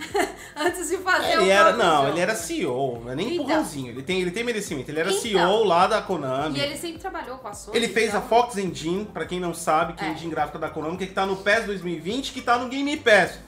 Antes 0.56 0.88
de 0.88 0.96
fazer 0.98 1.32
Ele 1.32 1.44
o 1.46 1.50
era, 1.50 1.72
não, 1.76 1.96
jogo. 1.98 2.08
ele 2.08 2.20
era 2.20 2.34
CEO, 2.34 3.00
não 3.04 3.12
é 3.12 3.14
nem 3.14 3.32
Então. 3.34 3.44
empurrãozinho. 3.44 3.90
Ele 3.90 4.02
tem, 4.02 4.20
ele 4.20 4.30
tem 4.30 4.42
merecimento. 4.44 4.90
Ele 4.90 5.00
era 5.00 5.10
Então. 5.10 5.20
CEO 5.22 5.64
lá 5.64 5.86
da 5.86 6.00
Konami. 6.02 6.58
E 6.58 6.62
ele 6.62 6.76
sempre 6.76 6.98
trabalhou 6.98 7.38
com 7.38 7.48
a 7.48 7.52
Sony. 7.54 7.76
Ele 7.76 7.88
fez 7.88 8.14
a 8.14 8.18
então- 8.18 8.28
Fox 8.28 8.56
Engine, 8.56 9.04
pra 9.04 9.24
quem 9.26 9.38
não 9.40 9.52
sabe, 9.52 9.65
que 9.94 10.04
é 10.04 10.06
a 10.06 10.10
É. 10.10 10.12
engine 10.12 10.30
gráfica 10.30 10.58
da 10.58 10.68
Konami, 10.70 10.96
que 10.96 11.06
tá 11.06 11.26
no 11.26 11.36
PES 11.36 11.66
2020, 11.66 12.32
que 12.32 12.40
tá 12.42 12.58
no 12.58 12.68
Game 12.68 12.96
Pass, 12.98 13.38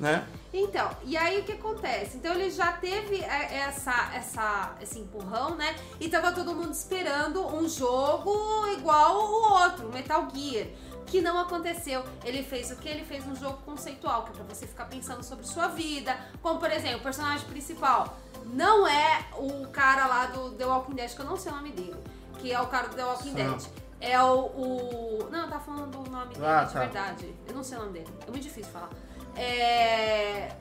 né? 0.00 0.24
Então, 0.54 0.90
e 1.04 1.16
aí 1.16 1.40
o 1.40 1.44
que 1.44 1.52
acontece? 1.52 2.18
Então 2.18 2.34
ele 2.34 2.50
já 2.50 2.72
teve 2.72 3.16
é, 3.22 3.58
essa, 3.66 4.10
essa, 4.14 4.72
esse 4.82 4.98
empurrão, 4.98 5.54
né? 5.56 5.74
E 5.98 6.08
tava 6.10 6.30
todo 6.30 6.54
mundo 6.54 6.72
esperando 6.72 7.46
um 7.56 7.66
jogo 7.66 8.66
igual 8.76 9.16
o 9.16 9.62
outro, 9.62 9.88
Metal 9.92 10.28
Gear. 10.34 10.66
Que 11.06 11.20
não 11.22 11.38
aconteceu. 11.38 12.04
Ele 12.24 12.42
fez 12.42 12.70
o 12.70 12.76
que? 12.76 12.88
Ele 12.88 13.02
fez 13.04 13.26
um 13.26 13.34
jogo 13.34 13.58
conceitual, 13.64 14.24
que 14.24 14.30
é 14.30 14.34
pra 14.34 14.54
você 14.54 14.66
ficar 14.66 14.84
pensando 14.86 15.22
sobre 15.22 15.46
sua 15.46 15.68
vida. 15.68 16.16
Como, 16.42 16.58
por 16.58 16.70
exemplo, 16.70 16.98
o 16.98 17.02
personagem 17.02 17.46
principal 17.48 18.18
não 18.46 18.86
é 18.86 19.24
o 19.38 19.66
cara 19.68 20.06
lá 20.06 20.26
do 20.26 20.50
The 20.52 20.64
Walking 20.66 20.94
Dead, 20.94 21.14
que 21.14 21.20
eu 21.20 21.26
não 21.26 21.36
sei 21.36 21.50
o 21.52 21.54
nome 21.56 21.70
dele. 21.70 21.96
Que 22.38 22.52
é 22.52 22.60
o 22.60 22.66
cara 22.66 22.88
do 22.88 22.94
The 22.96 23.04
Walking 23.04 23.30
Sam. 23.30 23.34
Dead. 23.52 23.62
É 24.04 24.20
o, 24.20 24.38
o. 24.46 25.28
Não, 25.30 25.48
tá 25.48 25.60
falando 25.60 25.86
do 26.02 26.10
nome 26.10 26.34
dele 26.34 26.44
Ah, 26.46 26.64
de 26.64 26.72
tá. 26.72 26.80
verdade. 26.80 27.34
Eu 27.48 27.54
não 27.54 27.62
sei 27.62 27.78
o 27.78 27.80
nome 27.82 27.92
dele. 27.92 28.08
É 28.26 28.30
muito 28.30 28.42
difícil 28.42 28.72
falar. 28.72 28.90
É, 29.36 30.52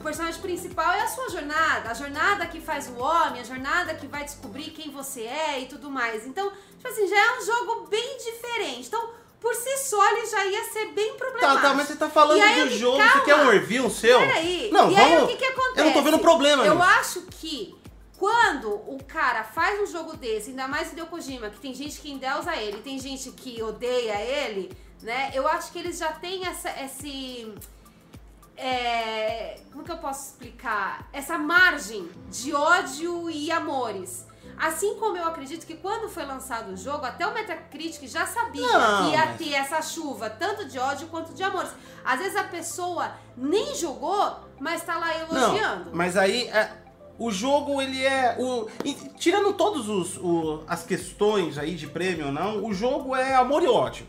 O 0.00 0.02
personagem 0.02 0.40
principal 0.40 0.92
é 0.92 1.02
a 1.02 1.08
sua 1.08 1.28
jornada, 1.30 1.90
a 1.90 1.94
jornada 1.94 2.46
que 2.46 2.60
faz 2.60 2.88
o 2.88 2.98
homem, 2.98 3.40
a 3.40 3.44
jornada 3.44 3.94
que 3.94 4.06
vai 4.06 4.24
descobrir 4.24 4.70
quem 4.70 4.90
você 4.90 5.22
é 5.22 5.60
e 5.60 5.66
tudo 5.66 5.90
mais. 5.90 6.26
Então, 6.26 6.50
tipo 6.50 6.88
assim, 6.88 7.06
já 7.06 7.16
é 7.16 7.38
um 7.38 7.44
jogo 7.44 7.86
bem 7.88 8.16
diferente. 8.18 8.88
Então, 8.88 9.10
por 9.40 9.54
si 9.54 9.76
só, 9.78 10.10
ele 10.12 10.26
já 10.26 10.44
ia 10.46 10.64
ser 10.64 10.86
bem 10.92 11.12
Tá, 11.12 11.18
problemático. 11.18 11.62
tá, 11.62 11.74
mas 11.74 11.86
você 11.88 11.96
tá 11.96 12.08
falando 12.10 12.40
aí, 12.42 12.62
do 12.68 12.70
jogo, 12.78 12.98
calma. 12.98 13.12
você 13.12 13.20
quer 13.24 13.34
um 13.36 13.50
review 13.50 13.90
seu? 13.90 14.18
Peraí. 14.18 14.70
Não, 14.72 14.90
e 14.90 14.94
vamos. 14.94 15.12
aí, 15.18 15.22
o 15.24 15.26
que 15.28 15.36
que 15.36 15.44
acontece? 15.44 15.78
Eu 15.80 15.84
não 15.84 15.92
tô 15.92 16.02
vendo 16.02 16.18
problema 16.18 16.64
Eu 16.64 16.74
nisso. 16.74 16.86
acho 16.88 17.22
que 17.22 17.74
quando 18.18 18.68
o 18.72 18.98
cara 19.06 19.44
faz 19.44 19.80
um 19.80 19.86
jogo 19.86 20.16
desse, 20.16 20.50
ainda 20.50 20.66
mais 20.66 20.92
o 20.92 21.06
Kojima, 21.06 21.50
que 21.50 21.58
tem 21.60 21.74
gente 21.74 22.00
que 22.00 22.10
endeusa 22.10 22.56
ele, 22.56 22.80
tem 22.82 22.98
gente 22.98 23.30
que 23.32 23.62
odeia 23.62 24.20
ele, 24.20 24.76
né? 25.02 25.30
Eu 25.34 25.46
acho 25.46 25.70
que 25.70 25.78
eles 25.78 25.98
já 25.98 26.12
têm 26.12 26.46
essa, 26.46 26.70
esse... 26.82 27.52
é, 28.56 29.60
como 29.70 29.84
que 29.84 29.92
eu 29.92 29.98
posso 29.98 30.30
explicar? 30.30 31.08
Essa 31.12 31.36
margem 31.38 32.08
de 32.30 32.54
ódio 32.54 33.28
e 33.30 33.50
amores. 33.52 34.26
Assim 34.58 34.94
como 34.98 35.18
eu 35.18 35.24
acredito 35.26 35.66
que 35.66 35.76
quando 35.76 36.08
foi 36.08 36.24
lançado 36.24 36.72
o 36.72 36.76
jogo, 36.76 37.04
até 37.04 37.26
o 37.26 37.34
Metacritic 37.34 38.08
já 38.08 38.24
sabia 38.24 38.66
Não, 38.66 39.04
que 39.04 39.10
ia 39.16 39.26
mas- 39.26 39.36
ter 39.36 39.52
essa 39.52 39.82
chuva, 39.82 40.30
tanto 40.30 40.64
de 40.66 40.78
ódio 40.78 41.08
quanto 41.08 41.34
de 41.34 41.42
amores. 41.42 41.70
Às 42.02 42.20
vezes 42.20 42.36
a 42.36 42.44
pessoa 42.44 43.12
nem 43.36 43.74
jogou, 43.74 44.40
mas 44.58 44.82
tá 44.82 44.96
lá 44.96 45.14
elogiando. 45.18 45.86
Não, 45.90 45.94
mas 45.94 46.16
aí 46.16 46.48
é, 46.48 46.72
o 47.18 47.30
jogo 47.30 47.80
ele 47.80 48.04
é 48.04 48.36
o 48.38 48.66
tirando 49.18 49.52
todos 49.54 49.88
os 49.88 50.16
o- 50.18 50.62
as 50.68 50.82
questões 50.84 51.56
aí 51.58 51.74
de 51.74 51.86
prêmio 51.86 52.26
ou 52.26 52.32
não, 52.32 52.64
o 52.64 52.72
jogo 52.74 53.14
é 53.16 53.34
amor 53.34 53.62
e 53.62 53.66
ódio. 53.68 54.06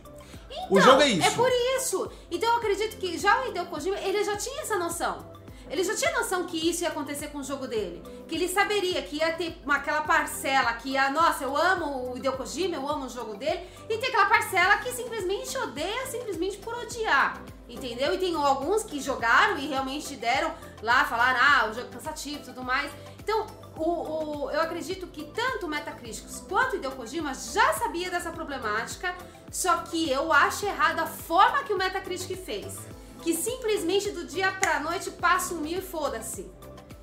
o 0.69 0.79
jogo 0.81 1.01
é 1.01 1.07
isso. 1.09 1.27
É 1.27 1.31
por 1.31 1.49
isso. 1.77 2.11
Então 2.31 2.49
eu 2.49 2.57
acredito 2.57 2.97
que 2.97 3.17
já 3.17 3.41
o 3.43 3.47
Hideo 3.49 3.65
Kojima, 3.67 3.97
ele 3.99 4.23
já 4.23 4.35
tinha 4.37 4.61
essa 4.61 4.77
noção. 4.77 5.25
Ele 5.69 5.83
já 5.83 5.93
tinha 5.93 6.11
noção 6.13 6.45
que 6.45 6.57
isso 6.69 6.83
ia 6.83 6.89
acontecer 6.89 7.27
com 7.27 7.39
o 7.39 7.43
jogo 7.43 7.67
dele. 7.67 8.01
Que 8.27 8.35
ele 8.35 8.47
saberia 8.47 9.01
que 9.01 9.17
ia 9.17 9.33
ter 9.33 9.57
uma, 9.65 9.75
aquela 9.75 10.01
parcela 10.01 10.71
que 10.73 10.91
ia, 10.91 11.09
nossa, 11.11 11.43
eu 11.43 11.55
amo 11.57 12.11
o 12.13 12.17
Hideo 12.17 12.33
Kojima, 12.37 12.75
eu 12.77 12.89
amo 12.89 13.05
o 13.05 13.09
jogo 13.09 13.35
dele. 13.35 13.59
E 13.89 13.97
tem 13.97 14.07
aquela 14.09 14.27
parcela 14.27 14.77
que 14.77 14.91
simplesmente 14.93 15.57
odeia, 15.57 16.07
simplesmente 16.07 16.57
por 16.57 16.73
odiar. 16.73 17.41
Entendeu? 17.69 18.13
E 18.13 18.17
tem 18.17 18.33
alguns 18.35 18.83
que 18.83 18.99
jogaram 19.01 19.57
e 19.57 19.67
realmente 19.67 20.15
deram 20.15 20.53
lá, 20.81 21.03
falaram, 21.05 21.39
ah, 21.41 21.69
o 21.69 21.73
jogo 21.73 21.87
é 21.87 21.93
cansativo 21.93 22.37
e 22.39 22.43
tudo 22.43 22.63
mais. 22.63 22.89
Então, 23.19 23.45
o, 23.75 24.45
o- 24.45 24.51
eu 24.51 24.61
acredito 24.61 25.05
que 25.07 25.25
tanto 25.25 25.65
o 25.65 25.69
Metacriticus 25.69 26.39
quanto 26.47 26.73
o 26.73 26.75
Hideo 26.77 26.91
Kojima 26.93 27.33
já 27.33 27.73
sabia 27.73 28.09
dessa 28.09 28.31
problemática, 28.31 29.13
só 29.51 29.77
que 29.79 30.09
eu 30.09 30.31
acho 30.31 30.65
errado 30.65 30.99
a 30.99 31.05
forma 31.05 31.63
que 31.63 31.73
o 31.73 31.77
Metacritic 31.77 32.37
fez. 32.43 32.77
Que 33.21 33.33
simplesmente 33.33 34.11
do 34.11 34.23
dia 34.25 34.49
pra 34.53 34.79
noite 34.79 35.11
passa 35.11 35.53
um 35.53 35.57
mil 35.57 35.79
e 35.79 35.81
foda-se. 35.81 36.49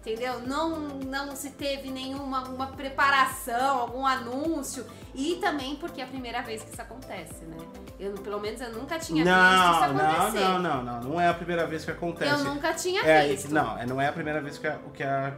Entendeu? 0.06 0.40
Não, 0.40 0.78
não 1.06 1.34
se 1.34 1.50
teve 1.52 1.90
nenhuma 1.90 2.46
uma 2.46 2.66
preparação, 2.66 3.78
algum 3.78 4.06
anúncio. 4.06 4.84
E 5.14 5.36
também 5.36 5.76
porque 5.76 6.02
é 6.02 6.04
a 6.04 6.06
primeira 6.06 6.42
vez 6.42 6.62
que 6.62 6.70
isso 6.70 6.82
acontece, 6.82 7.44
né? 7.46 7.56
Eu, 7.98 8.12
pelo 8.14 8.38
menos 8.38 8.60
eu 8.60 8.70
nunca 8.72 8.98
tinha 8.98 9.24
visto 9.24 9.34
Não, 9.34 9.72
isso 9.82 9.94
não, 9.94 10.10
acontecer. 10.10 10.44
não, 10.44 10.58
não, 10.58 10.82
não, 10.84 11.00
não 11.00 11.20
é 11.20 11.28
a 11.28 11.32
primeira 11.34 11.66
vez 11.66 11.84
que 11.86 11.90
acontece. 11.90 12.30
Eu 12.30 12.44
nunca 12.44 12.74
tinha 12.74 13.00
É 13.02 13.26
visto. 13.28 13.50
não, 13.50 13.78
é- 13.78 13.86
não 13.86 13.98
é 14.00 14.08
a 14.08 14.12
primeira 14.12 14.42
vez 14.42 14.58
que, 14.58 14.66
a- 14.66 14.78
que, 14.92 15.02
a- 15.02 15.32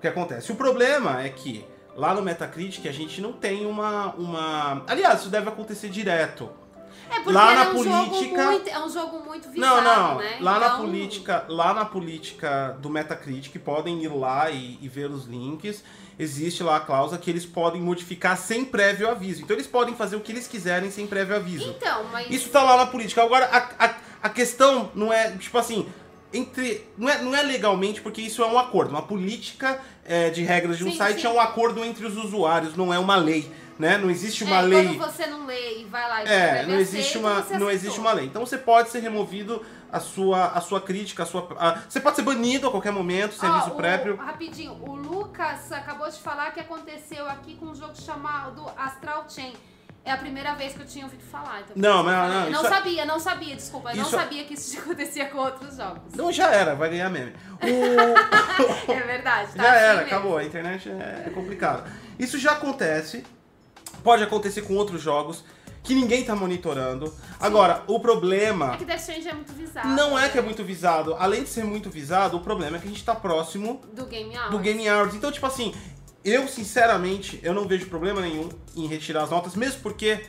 que 0.00 0.06
acontece. 0.06 0.52
O 0.52 0.54
problema 0.54 1.22
é 1.22 1.28
que 1.30 1.66
lá 1.96 2.14
no 2.14 2.22
Metacritic 2.22 2.86
a 2.86 2.92
gente 2.92 3.20
não 3.20 3.32
tem 3.32 3.66
uma, 3.66 4.14
uma. 4.14 4.84
Aliás, 4.86 5.20
isso 5.20 5.30
deve 5.30 5.48
acontecer 5.48 5.88
direto. 5.88 6.48
É 7.10 7.14
porque 7.20 7.32
Lá 7.32 7.54
na 7.54 7.64
é 7.64 7.68
um 7.70 7.84
jogo 7.84 8.06
política- 8.10 8.44
muito, 8.46 8.68
é 8.68 8.78
um 8.84 8.88
jogo 8.90 9.24
muito 9.24 9.48
visado, 9.50 9.82
Não, 9.82 9.82
não. 10.14 10.18
né? 10.18 10.36
Lá 10.40 10.58
na 10.58 10.66
Então, 10.66 10.78
política, 10.80 11.44
lá 11.48 11.74
na 11.74 11.84
política 11.84 12.76
do 12.80 12.90
Metacritic, 12.90 13.58
podem 13.62 14.02
ir 14.02 14.08
lá 14.08 14.50
e, 14.50 14.78
e 14.80 14.88
ver 14.88 15.10
os 15.10 15.26
links. 15.26 15.82
Existe 16.18 16.62
lá 16.62 16.76
a 16.76 16.80
cláusula 16.80 17.18
que 17.18 17.28
eles 17.30 17.44
podem 17.44 17.80
modificar 17.80 18.36
sem 18.38 18.64
prévio 18.64 19.08
aviso. 19.10 19.42
Então 19.42 19.54
eles 19.54 19.66
podem 19.66 19.94
fazer 19.94 20.16
o 20.16 20.20
que 20.20 20.32
eles 20.32 20.46
quiserem 20.46 20.90
sem 20.90 21.06
prévio 21.06 21.36
aviso. 21.36 21.68
Então, 21.76 22.04
mas 22.10 22.30
Isso 22.30 22.48
tá 22.48 22.62
lá 22.62 22.76
na 22.78 22.86
política. 22.86 23.22
Agora, 23.22 23.44
a, 23.46 23.84
a, 23.86 23.94
a 24.22 24.28
questão 24.30 24.90
não 24.94 25.12
é, 25.12 25.30
tipo 25.32 25.58
assim, 25.58 25.86
entre. 26.32 26.86
Não 26.96 27.08
é, 27.08 27.20
não 27.22 27.34
é 27.34 27.42
legalmente, 27.42 28.00
porque 28.00 28.22
isso 28.22 28.42
é 28.42 28.46
um 28.46 28.58
acordo. 28.58 28.90
Uma 28.90 29.02
política 29.02 29.78
é, 30.06 30.30
de 30.30 30.42
regras 30.42 30.78
de 30.78 30.84
um 30.84 30.90
Sim, 30.90 30.96
site 30.96 31.20
sim. 31.20 31.26
é 31.26 31.30
um 31.30 31.38
acordo 31.40 31.84
entre 31.84 32.06
os 32.06 32.16
usuários, 32.16 32.74
não 32.76 32.92
é 32.92 32.98
uma 32.98 33.16
lei. 33.16 33.50
Né? 33.78 33.98
Não 33.98 34.10
existe 34.10 34.42
uma 34.44 34.56
é, 34.56 34.62
lei. 34.62 34.94
quando 34.96 35.12
você 35.12 35.26
não 35.26 35.44
lê 35.46 35.80
e 35.80 35.84
vai 35.84 36.08
lá 36.08 36.24
e 36.24 36.28
É, 36.28 36.66
não 36.66 36.76
existe 36.76 37.18
uma, 37.18 37.40
não 37.58 37.70
existe 37.70 38.00
uma 38.00 38.12
lei. 38.12 38.24
Então 38.26 38.44
você 38.44 38.56
pode 38.56 38.88
ser 38.88 39.00
removido 39.00 39.62
a 39.92 40.00
sua, 40.00 40.46
a 40.46 40.60
sua 40.62 40.80
crítica, 40.80 41.24
a 41.24 41.26
sua, 41.26 41.46
a- 41.58 41.82
você 41.88 42.00
pode 42.00 42.16
ser 42.16 42.22
banido 42.22 42.68
a 42.68 42.70
qualquer 42.70 42.90
momento, 42.92 43.34
sem 43.34 43.48
aviso 43.48 43.72
prévio. 43.72 44.16
Rapidinho, 44.16 44.72
o 44.82 44.94
Lucas 44.94 45.70
acabou 45.72 46.08
de 46.08 46.18
falar 46.18 46.52
que 46.52 46.60
aconteceu 46.60 47.28
aqui 47.28 47.54
com 47.56 47.66
um 47.66 47.74
jogo 47.74 47.94
chamado 48.00 48.64
Astral 48.78 49.26
Chain. 49.28 49.52
É 50.04 50.12
a 50.12 50.16
primeira 50.16 50.54
vez 50.54 50.72
que 50.72 50.80
eu 50.80 50.86
tinha 50.86 51.04
ouvido 51.04 51.24
falar. 51.24 51.62
Então 51.62 51.72
Não, 51.76 52.00
isso 52.00 52.10
não, 52.10 52.28
não, 52.44 52.50
Não 52.50 52.64
é- 52.64 52.68
sabia, 52.70 53.04
não 53.04 53.18
sabia, 53.18 53.56
desculpa. 53.56 53.90
Eu 53.90 54.02
Isso- 54.02 54.12
não 54.12 54.18
sabia 54.20 54.44
que 54.44 54.54
isso 54.54 54.78
acontecia 54.78 55.26
com 55.26 55.38
outros 55.38 55.76
jogos. 55.76 56.14
Não, 56.14 56.30
já 56.32 56.48
era, 56.52 56.74
vai 56.76 56.88
ganhar 56.90 57.10
meme. 57.10 57.32
O- 57.60 58.92
É 58.92 59.00
verdade, 59.00 59.52
tá? 59.52 59.62
já 59.64 59.68
assim 59.70 59.78
era, 59.84 59.94
mesmo. 59.96 60.06
acabou. 60.06 60.38
A 60.38 60.44
internet 60.44 60.88
é, 60.88 61.24
é 61.26 61.30
complicado. 61.30 61.90
Isso 62.18 62.38
já 62.38 62.52
acontece, 62.52 63.24
pode 64.06 64.22
acontecer 64.22 64.62
com 64.62 64.74
outros 64.76 65.02
jogos 65.02 65.42
que 65.82 65.92
ninguém 65.94 66.22
tá 66.24 66.34
monitorando. 66.36 67.12
Agora, 67.40 67.82
o 67.88 67.98
problema 67.98 68.74
É 68.74 68.76
que 68.76 68.84
Death 68.84 69.00
Stranding 69.00 69.28
é 69.28 69.34
muito 69.34 69.52
visado. 69.52 69.88
não 69.88 70.16
é 70.18 70.28
que 70.28 70.38
é 70.38 70.42
muito 70.42 70.62
visado. 70.64 71.14
Além 71.18 71.42
de 71.42 71.48
ser 71.48 71.64
muito 71.64 71.90
visado, 71.90 72.36
o 72.36 72.40
problema 72.40 72.76
é 72.76 72.80
que 72.80 72.86
a 72.86 72.90
gente 72.90 73.04
tá 73.04 73.14
próximo 73.16 73.80
Do 73.92 74.06
Game 74.06 74.36
Hour. 74.36 74.50
do 74.50 74.58
Game 74.60 74.88
Awards. 74.88 75.16
Então, 75.16 75.30
tipo 75.32 75.44
assim, 75.46 75.74
eu 76.24 76.46
sinceramente, 76.46 77.40
eu 77.42 77.52
não 77.52 77.66
vejo 77.66 77.86
problema 77.86 78.20
nenhum 78.20 78.48
em 78.76 78.86
retirar 78.86 79.24
as 79.24 79.30
notas, 79.30 79.54
mesmo 79.56 79.80
porque 79.80 80.20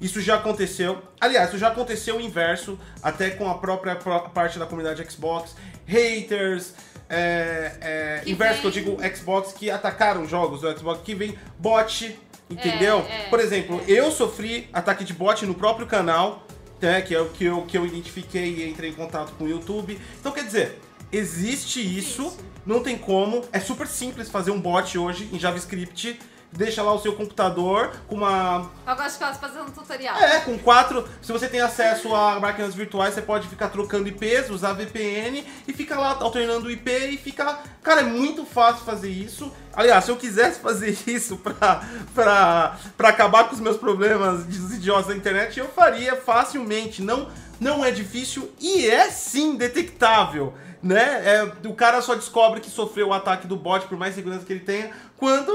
isso 0.00 0.20
já 0.20 0.36
aconteceu. 0.36 0.98
Aliás, 1.20 1.48
isso 1.48 1.58
já 1.58 1.68
aconteceu 1.68 2.16
o 2.16 2.20
inverso, 2.20 2.78
até 3.02 3.30
com 3.30 3.48
a 3.50 3.54
própria 3.58 3.96
parte 3.96 4.58
da 4.58 4.66
comunidade 4.66 5.10
Xbox, 5.10 5.54
haters, 5.86 6.74
é, 7.08 7.72
é, 7.80 8.20
Que 8.24 8.32
inverso 8.32 8.60
que 8.62 8.66
eu 8.66 8.70
vem- 8.72 8.84
digo 8.96 9.16
Xbox 9.16 9.52
que 9.52 9.70
atacaram 9.70 10.26
jogos 10.26 10.62
do 10.62 10.78
Xbox, 10.78 11.00
que 11.02 11.14
vem 11.14 11.38
bot, 11.58 12.18
entendeu? 12.52 13.04
É, 13.08 13.22
é, 13.22 13.28
Por 13.28 13.40
exemplo, 13.40 13.80
eu 13.88 14.10
sofri 14.10 14.68
ataque 14.72 15.04
de 15.04 15.12
bot 15.12 15.44
no 15.46 15.54
próprio 15.54 15.86
canal, 15.86 16.46
né, 16.80 17.00
que 17.00 17.14
é 17.14 17.20
o 17.20 17.28
que 17.28 17.44
eu, 17.44 17.62
que 17.62 17.76
eu 17.78 17.86
identifiquei 17.86 18.54
e 18.56 18.68
entrei 18.68 18.90
em 18.90 18.94
contato 18.94 19.32
com 19.38 19.44
o 19.44 19.48
YouTube. 19.48 19.98
Então, 20.20 20.32
quer 20.32 20.44
dizer, 20.44 20.78
existe 21.12 21.80
isso, 21.80 22.22
Isso. 22.22 22.38
não 22.66 22.82
tem 22.82 22.96
como, 22.96 23.42
é 23.52 23.60
super 23.60 23.86
simples 23.86 24.30
fazer 24.30 24.50
um 24.50 24.60
bot 24.60 24.98
hoje 24.98 25.28
em 25.32 25.38
JavaScript 25.38 26.18
deixa 26.52 26.82
lá 26.82 26.92
o 26.92 26.98
seu 27.00 27.14
computador 27.14 27.92
com 28.06 28.16
uma 28.16 28.70
Eu 28.86 28.94
gosto 28.94 29.06
de 29.08 29.12
ficar 29.14 29.34
fazendo 29.34 29.62
um 29.68 29.70
tutorial. 29.70 30.16
é, 30.18 30.40
com 30.40 30.58
quatro. 30.58 31.08
Se 31.20 31.32
você 31.32 31.48
tem 31.48 31.60
acesso 31.60 32.14
a 32.14 32.38
máquinas 32.38 32.74
virtuais, 32.74 33.14
você 33.14 33.22
pode 33.22 33.48
ficar 33.48 33.68
trocando 33.68 34.08
IPs, 34.08 34.50
usar 34.50 34.74
VPN 34.74 35.44
e 35.66 35.72
fica 35.72 35.98
lá 35.98 36.16
alternando 36.20 36.70
IP 36.70 36.90
e 36.90 37.16
fica. 37.16 37.58
Cara, 37.82 38.00
é 38.00 38.04
muito 38.04 38.44
fácil 38.44 38.84
fazer 38.84 39.08
isso. 39.08 39.50
Aliás, 39.72 40.04
se 40.04 40.10
eu 40.10 40.16
quisesse 40.16 40.60
fazer 40.60 40.96
isso 41.06 41.36
pra, 41.38 41.82
pra, 42.14 42.76
pra 42.96 43.08
acabar 43.08 43.44
com 43.44 43.54
os 43.54 43.60
meus 43.60 43.76
problemas 43.76 44.44
dos 44.44 44.74
idiotas 44.74 45.06
da 45.06 45.16
internet, 45.16 45.58
eu 45.58 45.68
faria 45.68 46.16
facilmente. 46.16 47.00
Não, 47.02 47.28
não 47.58 47.84
é 47.84 47.90
difícil 47.90 48.52
e 48.60 48.86
é 48.86 49.10
sim 49.10 49.56
detectável. 49.56 50.54
Né? 50.82 51.22
É, 51.24 51.52
o 51.68 51.74
cara 51.74 52.02
só 52.02 52.14
descobre 52.16 52.60
que 52.60 52.68
sofreu 52.68 53.08
o 53.08 53.14
ataque 53.14 53.46
do 53.46 53.56
bot, 53.56 53.86
por 53.86 53.96
mais 53.96 54.16
segurança 54.16 54.44
que 54.44 54.52
ele 54.52 54.64
tenha, 54.64 54.90
quando 55.16 55.52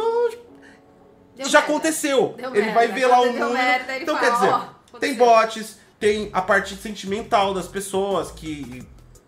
Deu 1.37 1.49
já 1.49 1.59
merda. 1.59 1.73
aconteceu. 1.73 2.33
Deu 2.37 2.49
ele 2.49 2.61
merda. 2.65 2.73
vai 2.73 2.87
ver 2.89 3.05
lá 3.07 3.21
o 3.21 3.25
número. 3.27 3.53
merda, 3.53 3.97
então 3.97 4.15
fala, 4.17 4.27
quer 4.27 4.33
dizer, 4.35 4.49
"Ó, 4.49 4.59
tem 4.99 5.11
aconteceu." 5.13 5.15
bots, 5.25 5.77
tem 5.99 6.29
a 6.33 6.41
parte 6.41 6.75
sentimental 6.75 7.53
das 7.53 7.67
pessoas 7.67 8.31
que, 8.31 8.85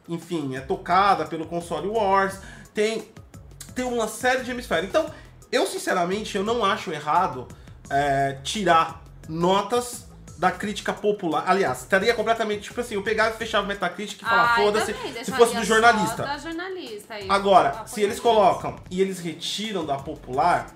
enfim, 0.07 0.55
é 0.55 0.61
tocada 0.61 1.25
pelo 1.25 1.45
console 1.45 1.87
Wars, 1.87 2.39
tem 2.73 3.07
tem 3.75 3.85
uma 3.85 4.07
série 4.07 4.43
de 4.43 4.51
hemisférios. 4.51 4.89
Então, 4.89 5.05
eu 5.51 5.65
sinceramente 5.65 6.35
eu 6.35 6.43
não 6.43 6.65
acho 6.65 6.91
errado 6.91 7.47
é, 7.89 8.37
tirar 8.43 9.01
notas 9.27 10.05
da 10.37 10.51
crítica 10.51 10.93
popular. 10.93 11.43
Aliás, 11.47 11.79
estaria 11.79 12.13
completamente 12.13 12.61
tipo 12.61 12.79
assim, 12.79 12.95
eu 12.95 13.03
pegava 13.03 13.35
e 13.35 13.37
fechava 13.37 13.65
o 13.65 13.67
Metacritic 13.67 14.21
e 14.21 14.25
falava, 14.25 14.53
Ah, 14.53 14.55
foda-se, 14.55 14.93
se 15.23 15.31
fosse 15.31 15.55
do 15.55 15.63
jornalista. 15.65 16.37
Jornalista 16.41 17.13
aí, 17.13 17.25
Agora, 17.29 17.83
se 17.85 18.01
eles 18.01 18.19
colocam 18.21 18.77
e 18.89 19.01
eles 19.01 19.19
retiram 19.19 19.85
da 19.85 19.97
popular, 19.97 20.67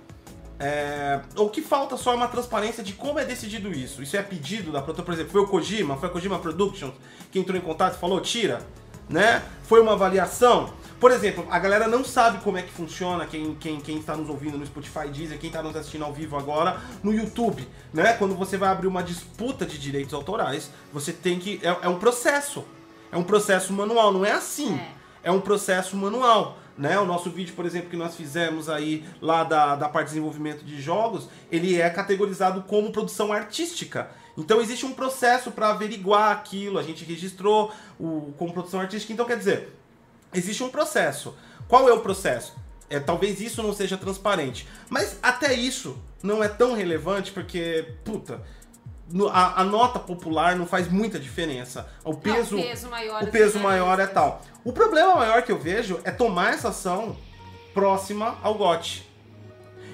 é, 0.63 1.19
o 1.35 1.49
que 1.49 1.61
falta 1.61 1.97
só 1.97 2.13
é 2.13 2.15
uma 2.15 2.29
transparência 2.29 2.81
de 2.81 2.93
como 2.93 3.19
é 3.19 3.25
decidido 3.25 3.69
isso. 3.71 4.01
Isso 4.01 4.15
é 4.15 4.21
pedido 4.21 4.71
da 4.71 4.81
produtora, 4.81 5.05
por 5.05 5.13
exemplo, 5.13 5.31
foi 5.31 5.41
o 5.41 5.47
Kojima, 5.47 5.97
foi 5.97 6.07
a 6.07 6.11
Kojima 6.11 6.39
Productions 6.39 6.93
que 7.31 7.37
entrou 7.37 7.57
em 7.57 7.61
contato 7.61 7.95
e 7.95 7.99
falou, 7.99 8.21
tira, 8.21 8.65
né? 9.09 9.43
Foi 9.63 9.81
uma 9.81 9.91
avaliação. 9.93 10.73
Por 11.01 11.11
exemplo, 11.11 11.45
a 11.49 11.59
galera 11.59 11.85
não 11.85 12.01
sabe 12.01 12.37
como 12.41 12.57
é 12.57 12.61
que 12.61 12.71
funciona, 12.71 13.25
quem, 13.25 13.55
quem, 13.55 13.81
quem 13.81 13.97
está 13.97 14.15
nos 14.15 14.29
ouvindo 14.29 14.57
no 14.57 14.65
Spotify 14.65 15.09
Deezer, 15.09 15.37
quem 15.37 15.49
está 15.49 15.61
nos 15.61 15.75
assistindo 15.75 16.05
ao 16.05 16.13
vivo 16.13 16.37
agora 16.37 16.79
no 17.03 17.13
YouTube, 17.13 17.67
né? 17.93 18.13
Quando 18.13 18.33
você 18.33 18.55
vai 18.55 18.69
abrir 18.69 18.87
uma 18.87 19.03
disputa 19.03 19.65
de 19.65 19.77
direitos 19.77 20.13
autorais, 20.13 20.71
você 20.93 21.11
tem 21.11 21.39
que... 21.39 21.59
É, 21.61 21.75
é 21.81 21.89
um 21.89 21.99
processo. 21.99 22.63
É 23.11 23.17
um 23.17 23.23
processo 23.23 23.73
manual, 23.73 24.13
não 24.13 24.25
é 24.25 24.31
assim 24.31 24.75
É. 24.75 24.93
é 25.23 25.31
um 25.31 25.41
processo 25.41 25.97
manual. 25.97 26.57
Né? 26.77 26.99
O 26.99 27.05
nosso 27.05 27.29
vídeo, 27.29 27.53
por 27.55 27.65
exemplo, 27.65 27.89
que 27.89 27.97
nós 27.97 28.15
fizemos 28.15 28.67
aí 28.67 29.05
lá 29.21 29.43
da, 29.43 29.75
da 29.75 29.87
parte 29.87 30.07
de 30.07 30.13
desenvolvimento 30.13 30.65
de 30.65 30.81
jogos, 30.81 31.29
ele 31.51 31.79
é 31.79 31.89
categorizado 31.89 32.63
como 32.63 32.91
produção 32.91 33.31
artística. 33.31 34.09
Então 34.37 34.59
existe 34.59 34.85
um 34.85 34.93
processo 34.93 35.51
para 35.51 35.69
averiguar 35.69 36.31
aquilo, 36.31 36.79
a 36.79 36.83
gente 36.83 37.05
registrou 37.05 37.71
o, 37.99 38.33
como 38.37 38.53
produção 38.53 38.79
artística. 38.79 39.13
Então 39.13 39.25
quer 39.25 39.37
dizer, 39.37 39.75
existe 40.33 40.63
um 40.63 40.69
processo. 40.69 41.35
Qual 41.67 41.87
é 41.87 41.93
o 41.93 41.99
processo? 41.99 42.55
É, 42.89 42.99
talvez 42.99 43.39
isso 43.39 43.61
não 43.61 43.73
seja 43.73 43.97
transparente. 43.97 44.67
Mas 44.89 45.19
até 45.21 45.53
isso 45.53 45.97
não 46.21 46.43
é 46.43 46.47
tão 46.47 46.73
relevante 46.73 47.31
porque, 47.31 47.93
puta, 48.03 48.41
a, 49.31 49.61
a 49.61 49.63
nota 49.63 49.99
popular 49.99 50.55
não 50.55 50.65
faz 50.65 50.89
muita 50.89 51.19
diferença. 51.19 51.87
O 52.03 52.15
peso, 52.15 52.55
Não, 52.55 52.63
o 52.63 52.67
peso 52.67 52.89
maior 52.89 53.23
o 53.23 53.27
é 53.27 53.29
peso 53.29 53.59
maior 53.59 53.99
é 53.99 54.07
tal. 54.07 54.41
O 54.63 54.73
problema 54.73 55.15
maior 55.15 55.43
que 55.43 55.51
eu 55.51 55.59
vejo 55.59 55.99
é 56.03 56.11
tomar 56.11 56.53
essa 56.53 56.69
ação 56.69 57.15
próxima 57.73 58.37
ao 58.41 58.55
GOT. 58.55 59.07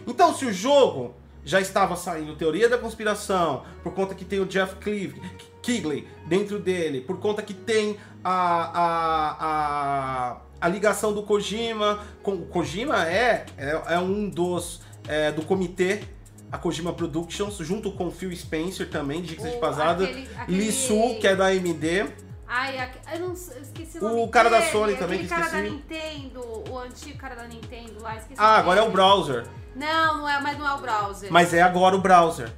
Então, 0.07 0.33
se 0.33 0.45
o 0.45 0.53
jogo 0.53 1.15
já 1.43 1.59
estava 1.59 1.95
saindo 1.95 2.35
teoria 2.35 2.69
da 2.69 2.77
conspiração, 2.77 3.63
por 3.83 3.93
conta 3.93 4.15
que 4.15 4.23
tem 4.23 4.39
o 4.39 4.45
Jeff 4.45 4.75
Cleave, 4.75 5.21
Kigley 5.61 6.07
dentro 6.25 6.59
dele, 6.59 7.01
por 7.01 7.19
conta 7.19 7.41
que 7.41 7.53
tem 7.53 7.97
a, 8.23 8.31
a, 8.79 9.37
a, 9.39 10.37
a 10.61 10.67
ligação 10.67 11.13
do 11.13 11.23
Kojima. 11.23 11.99
Com, 12.23 12.33
o 12.33 12.45
Kojima 12.45 13.07
é, 13.07 13.45
é, 13.57 13.81
é 13.87 13.99
um 13.99 14.29
dos. 14.29 14.81
é, 15.07 15.31
do 15.31 15.41
comitê. 15.41 16.03
A 16.51 16.57
Kojima 16.57 16.91
Productions, 16.93 17.57
junto 17.57 17.91
com 17.91 18.07
o 18.07 18.11
Phil 18.11 18.35
Spencer 18.35 18.89
também, 18.89 19.21
de 19.21 19.29
Dica 19.35 19.47
de 19.49 19.55
O- 19.57 19.59
Pasada. 19.59 20.03
aquele- 20.03 20.27
aquele- 20.35 20.57
Lee 20.57 20.71
Su, 20.71 21.17
que 21.19 21.27
é 21.27 21.35
da 21.35 21.45
AMD. 21.47 22.07
Ai, 22.47 22.89
eu 23.13 23.19
não 23.19 23.33
esqueci 23.33 23.99
o 23.99 24.05
O 24.05 24.09
nome 24.21 24.31
cara 24.31 24.49
da 24.49 24.59
dele, 24.59 24.71
Sony 24.71 24.95
também, 24.95 25.19
que 25.19 25.27
cara 25.27 25.47
da 25.47 25.57
esqueci. 25.63 25.69
Nintendo, 25.75 26.63
o 26.71 26.79
antigo 26.79 27.17
cara 27.19 27.35
da 27.35 27.47
Nintendo 27.47 28.01
lá, 28.01 28.15
esqueci 28.17 28.39
Ah, 28.41 28.55
o 28.55 28.59
agora 28.59 28.79
é 28.79 28.83
o 28.83 28.89
browser. 28.89 29.45
Não, 29.75 30.17
não 30.17 30.27
é, 30.29 30.41
mas 30.41 30.57
não 30.57 30.67
é 30.67 30.73
o 30.73 30.77
browser. 30.79 31.31
Mas 31.31 31.53
é 31.53 31.61
agora 31.61 31.95
o 31.95 32.01
browser. 32.01 32.51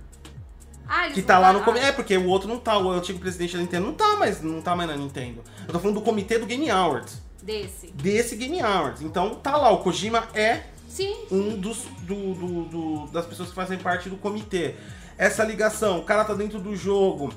ah, 0.88 1.10
Que 1.10 1.21
tá 1.21 1.38
lá 1.38 1.47
no 1.51 1.60
mudaram- 1.60 1.65
comitê. 1.73 1.86
É, 1.88 1.91
porque 1.91 2.17
o 2.17 2.27
outro 2.27 2.47
não 2.47 2.58
tá, 2.60 2.77
o 2.77 2.89
antigo 2.89 3.19
presidente 3.19 3.54
da 3.56 3.60
Nintendo 3.62 3.88
não 3.88 3.93
tá 3.93 4.15
mais, 4.15 4.41
não 4.41 4.62
tá 4.62 4.73
mais 4.75 4.89
na 4.89 4.95
Nintendo. 4.95 5.43
Eu 5.67 5.73
tô 5.73 5.80
falando 5.80 5.95
do 5.95 6.01
comitê 6.01 6.38
do 6.38 6.45
Game 6.45 6.69
Awards. 6.69 7.21
Desse. 7.43 7.88
Desse 7.91 8.36
Game 8.38 8.62
Awards. 8.62 9.01
Então 9.01 9.36
tá 9.36 9.58
lá, 9.58 9.71
o 9.71 9.80
Kojima 9.80 10.23
é 10.34 10.62
Sim, 10.91 11.15
um 11.32 11.58
dos 11.58 11.86
do, 12.01 12.34
do- 12.34 12.63
do- 12.65 13.08
das 13.12 13.25
pessoas 13.25 13.49
que 13.49 13.56
fazem 13.56 13.77
parte 13.77 14.10
do 14.10 14.17
comitê. 14.17 14.75
Essa 15.17 15.43
ligação, 15.43 15.99
o 15.99 16.04
cara 16.04 16.25
tá 16.25 16.34
dentro 16.34 16.60
do 16.60 16.75
jogo 16.75 17.32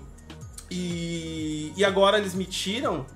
e, 0.70 1.72
e 1.76 1.84
agora 1.84 2.18
eles 2.18 2.34
me 2.34 2.44
tiram. 2.46 3.06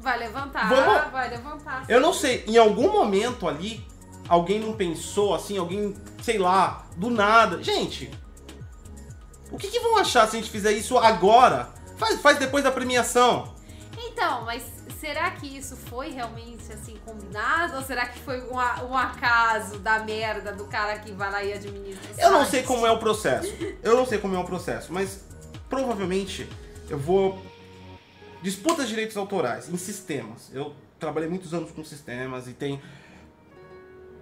vai 0.00 0.18
levantar, 0.18 0.68
Vamos- 0.68 1.12
vai 1.12 1.30
levantar. 1.30 1.84
Eu 1.88 2.00
não 2.00 2.12
sei, 2.12 2.44
em 2.46 2.56
algum 2.56 2.90
momento 2.90 3.46
ali, 3.46 3.84
alguém 4.28 4.58
não 4.60 4.72
pensou 4.72 5.34
assim, 5.34 5.58
alguém, 5.58 5.94
sei 6.22 6.38
lá, 6.38 6.86
do 6.96 7.10
nada. 7.10 7.62
Gente, 7.62 8.10
o 9.50 9.56
que, 9.58 9.68
que 9.68 9.80
vão 9.80 9.96
achar 9.98 10.26
se 10.28 10.36
a 10.36 10.40
gente 10.40 10.50
fizer 10.50 10.72
isso 10.72 10.96
agora? 10.98 11.68
Faz, 11.96 12.20
faz 12.20 12.38
depois 12.38 12.64
da 12.64 12.70
premiação. 12.70 13.54
Então, 13.96 14.44
mas 14.44 14.64
será 15.00 15.30
que 15.32 15.46
isso 15.56 15.76
foi 15.76 16.10
realmente 16.10 16.72
assim 16.72 16.96
combinado? 17.04 17.76
Ou 17.76 17.82
será 17.82 18.06
que 18.06 18.18
foi 18.20 18.40
um, 18.50 18.58
a- 18.58 18.84
um 18.88 18.96
acaso 18.96 19.78
da 19.78 20.00
merda 20.00 20.52
do 20.52 20.64
cara 20.66 20.98
que 20.98 21.12
vai 21.12 21.30
lá 21.30 21.42
e 21.44 21.52
administra? 21.52 22.14
Eu 22.18 22.30
não 22.32 22.44
sei 22.46 22.62
como 22.62 22.86
é 22.86 22.90
o 22.90 22.98
processo. 22.98 23.52
Eu 23.82 23.96
não 23.96 24.04
sei 24.06 24.18
como 24.18 24.34
é 24.34 24.38
o 24.38 24.44
processo, 24.44 24.92
mas 24.92 25.24
provavelmente 25.68 26.48
eu 26.88 26.98
vou. 26.98 27.40
Disputa 28.42 28.82
de 28.82 28.88
direitos 28.90 29.16
autorais 29.16 29.68
em 29.68 29.76
sistemas. 29.76 30.50
Eu 30.54 30.72
trabalhei 30.98 31.28
muitos 31.28 31.52
anos 31.52 31.70
com 31.72 31.82
sistemas 31.84 32.46
e 32.46 32.52
tem. 32.52 32.80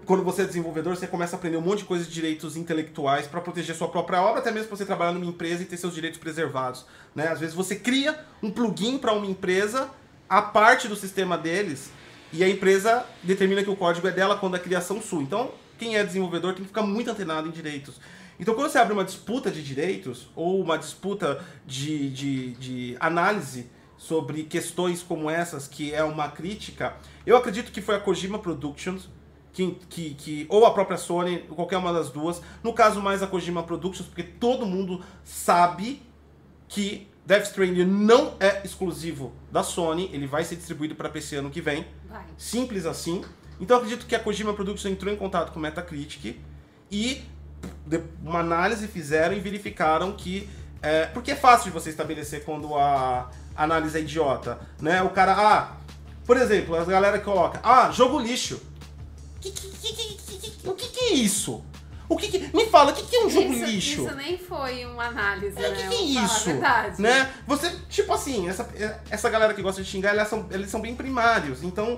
Quando 0.06 0.22
você 0.22 0.42
é 0.42 0.44
desenvolvedor, 0.44 0.96
você 0.96 1.06
começa 1.06 1.34
a 1.34 1.38
aprender 1.38 1.56
um 1.56 1.60
monte 1.60 1.80
de 1.80 1.84
coisas 1.86 2.06
de 2.06 2.14
direitos 2.14 2.56
intelectuais 2.56 3.26
para 3.26 3.40
proteger 3.40 3.74
sua 3.74 3.88
própria 3.88 4.22
obra, 4.22 4.38
até 4.38 4.52
mesmo 4.52 4.68
pra 4.68 4.76
você 4.76 4.86
trabalhar 4.86 5.10
numa 5.12 5.26
empresa 5.26 5.62
e 5.64 5.66
ter 5.66 5.76
seus 5.76 5.94
direitos 5.94 6.18
preservados. 6.20 6.86
Né? 7.14 7.26
Às 7.26 7.40
vezes 7.40 7.54
você 7.56 7.74
cria 7.74 8.24
um 8.40 8.48
plugin 8.50 8.98
para 8.98 9.12
uma 9.12 9.26
empresa, 9.26 9.90
a 10.28 10.42
parte 10.42 10.88
do 10.88 10.96
sistema 10.96 11.36
deles, 11.38 11.90
e 12.32 12.42
a 12.42 12.48
empresa 12.48 13.06
determina 13.22 13.62
que 13.62 13.70
o 13.70 13.76
código 13.76 14.06
é 14.08 14.10
dela 14.10 14.36
quando 14.36 14.56
a 14.56 14.58
criação 14.58 15.00
sua. 15.00 15.22
Então, 15.22 15.52
quem 15.78 15.96
é 15.96 16.04
desenvolvedor 16.04 16.54
tem 16.54 16.62
que 16.62 16.68
ficar 16.68 16.82
muito 16.82 17.10
antenado 17.10 17.48
em 17.48 17.50
direitos. 17.50 18.00
Então, 18.38 18.54
quando 18.54 18.70
você 18.70 18.78
abre 18.78 18.92
uma 18.92 19.04
disputa 19.04 19.50
de 19.50 19.62
direitos, 19.62 20.28
ou 20.34 20.60
uma 20.60 20.76
disputa 20.76 21.42
de, 21.64 22.10
de, 22.10 22.52
de 22.54 22.96
análise 23.00 23.70
sobre 23.96 24.42
questões 24.42 25.02
como 25.02 25.30
essas, 25.30 25.66
que 25.66 25.94
é 25.94 26.04
uma 26.04 26.28
crítica, 26.28 26.96
eu 27.24 27.36
acredito 27.36 27.72
que 27.72 27.80
foi 27.80 27.94
a 27.94 28.00
Kojima 28.00 28.38
Productions, 28.38 29.08
que, 29.52 29.74
que, 29.88 30.14
que, 30.14 30.46
ou 30.50 30.66
a 30.66 30.70
própria 30.74 30.98
Sony, 30.98 31.38
qualquer 31.48 31.78
uma 31.78 31.92
das 31.92 32.10
duas. 32.10 32.42
No 32.62 32.74
caso, 32.74 33.00
mais 33.00 33.22
a 33.22 33.26
Kojima 33.26 33.62
Productions, 33.62 34.06
porque 34.06 34.22
todo 34.22 34.66
mundo 34.66 35.02
sabe 35.24 36.02
que 36.68 37.08
Death 37.26 37.46
Stranding 37.46 37.84
não 37.84 38.34
é 38.38 38.62
exclusivo 38.64 39.32
da 39.50 39.62
Sony, 39.64 40.08
ele 40.12 40.26
vai 40.26 40.44
ser 40.44 40.54
distribuído 40.56 40.94
para 40.94 41.08
PC 41.08 41.36
ano 41.36 41.50
que 41.50 41.60
vem. 41.60 41.84
Vai. 42.08 42.24
Simples 42.38 42.86
assim. 42.86 43.24
Então 43.60 43.76
eu 43.76 43.82
acredito 43.82 44.06
que 44.06 44.14
a 44.14 44.20
Kojima 44.20 44.54
Productions 44.54 44.92
entrou 44.92 45.12
em 45.12 45.16
contato 45.16 45.50
com 45.52 45.58
o 45.58 45.62
Metacritic 45.62 46.38
e 46.90 47.22
uma 48.22 48.40
análise 48.40 48.86
fizeram 48.86 49.34
e 49.36 49.40
verificaram 49.40 50.12
que. 50.12 50.48
É, 50.80 51.06
porque 51.06 51.32
é 51.32 51.36
fácil 51.36 51.64
de 51.66 51.70
você 51.70 51.90
estabelecer 51.90 52.44
quando 52.44 52.76
a 52.76 53.28
análise 53.56 53.96
é 53.98 54.00
idiota. 54.02 54.60
Né? 54.80 55.02
O 55.02 55.10
cara, 55.10 55.32
ah, 55.36 55.76
por 56.24 56.36
exemplo, 56.36 56.76
a 56.76 56.84
galera 56.84 57.18
coloca, 57.18 57.58
ah, 57.64 57.90
jogo 57.90 58.20
lixo. 58.20 58.60
Que- 59.40 59.50
que- 59.50 59.68
que- 59.68 60.68
O 60.68 60.74
que, 60.74 60.88
que 60.88 61.00
é 61.00 61.14
isso? 61.14 61.64
O 62.08 62.16
que, 62.16 62.28
que- 62.28 62.56
me 62.56 62.66
fala, 62.66 62.92
o 62.92 62.94
que, 62.94 63.02
que 63.04 63.16
é 63.16 63.24
um 63.24 63.30
jogo 63.30 63.52
isso, 63.52 63.64
lixo? 63.64 64.04
isso 64.06 64.14
nem 64.14 64.38
foi 64.38 64.84
uma 64.86 65.06
análise, 65.06 65.58
É, 65.58 65.70
né? 65.70 65.74
que 65.76 65.88
que 65.88 65.94
é 65.94 65.96
Vamos 65.96 66.12
falar 66.14 66.22
a 66.22 66.24
isso? 66.36 66.44
verdade. 66.44 67.02
Né? 67.02 67.32
Você, 67.46 67.70
tipo 67.88 68.12
assim, 68.12 68.48
essa, 68.48 68.68
essa 69.10 69.28
galera 69.28 69.52
que 69.54 69.62
gosta 69.62 69.82
de 69.82 69.88
xingar, 69.88 70.10
elas 70.10 70.28
são, 70.28 70.46
eles 70.50 70.70
são 70.70 70.80
bem 70.80 70.94
primários. 70.94 71.62
Então, 71.64 71.96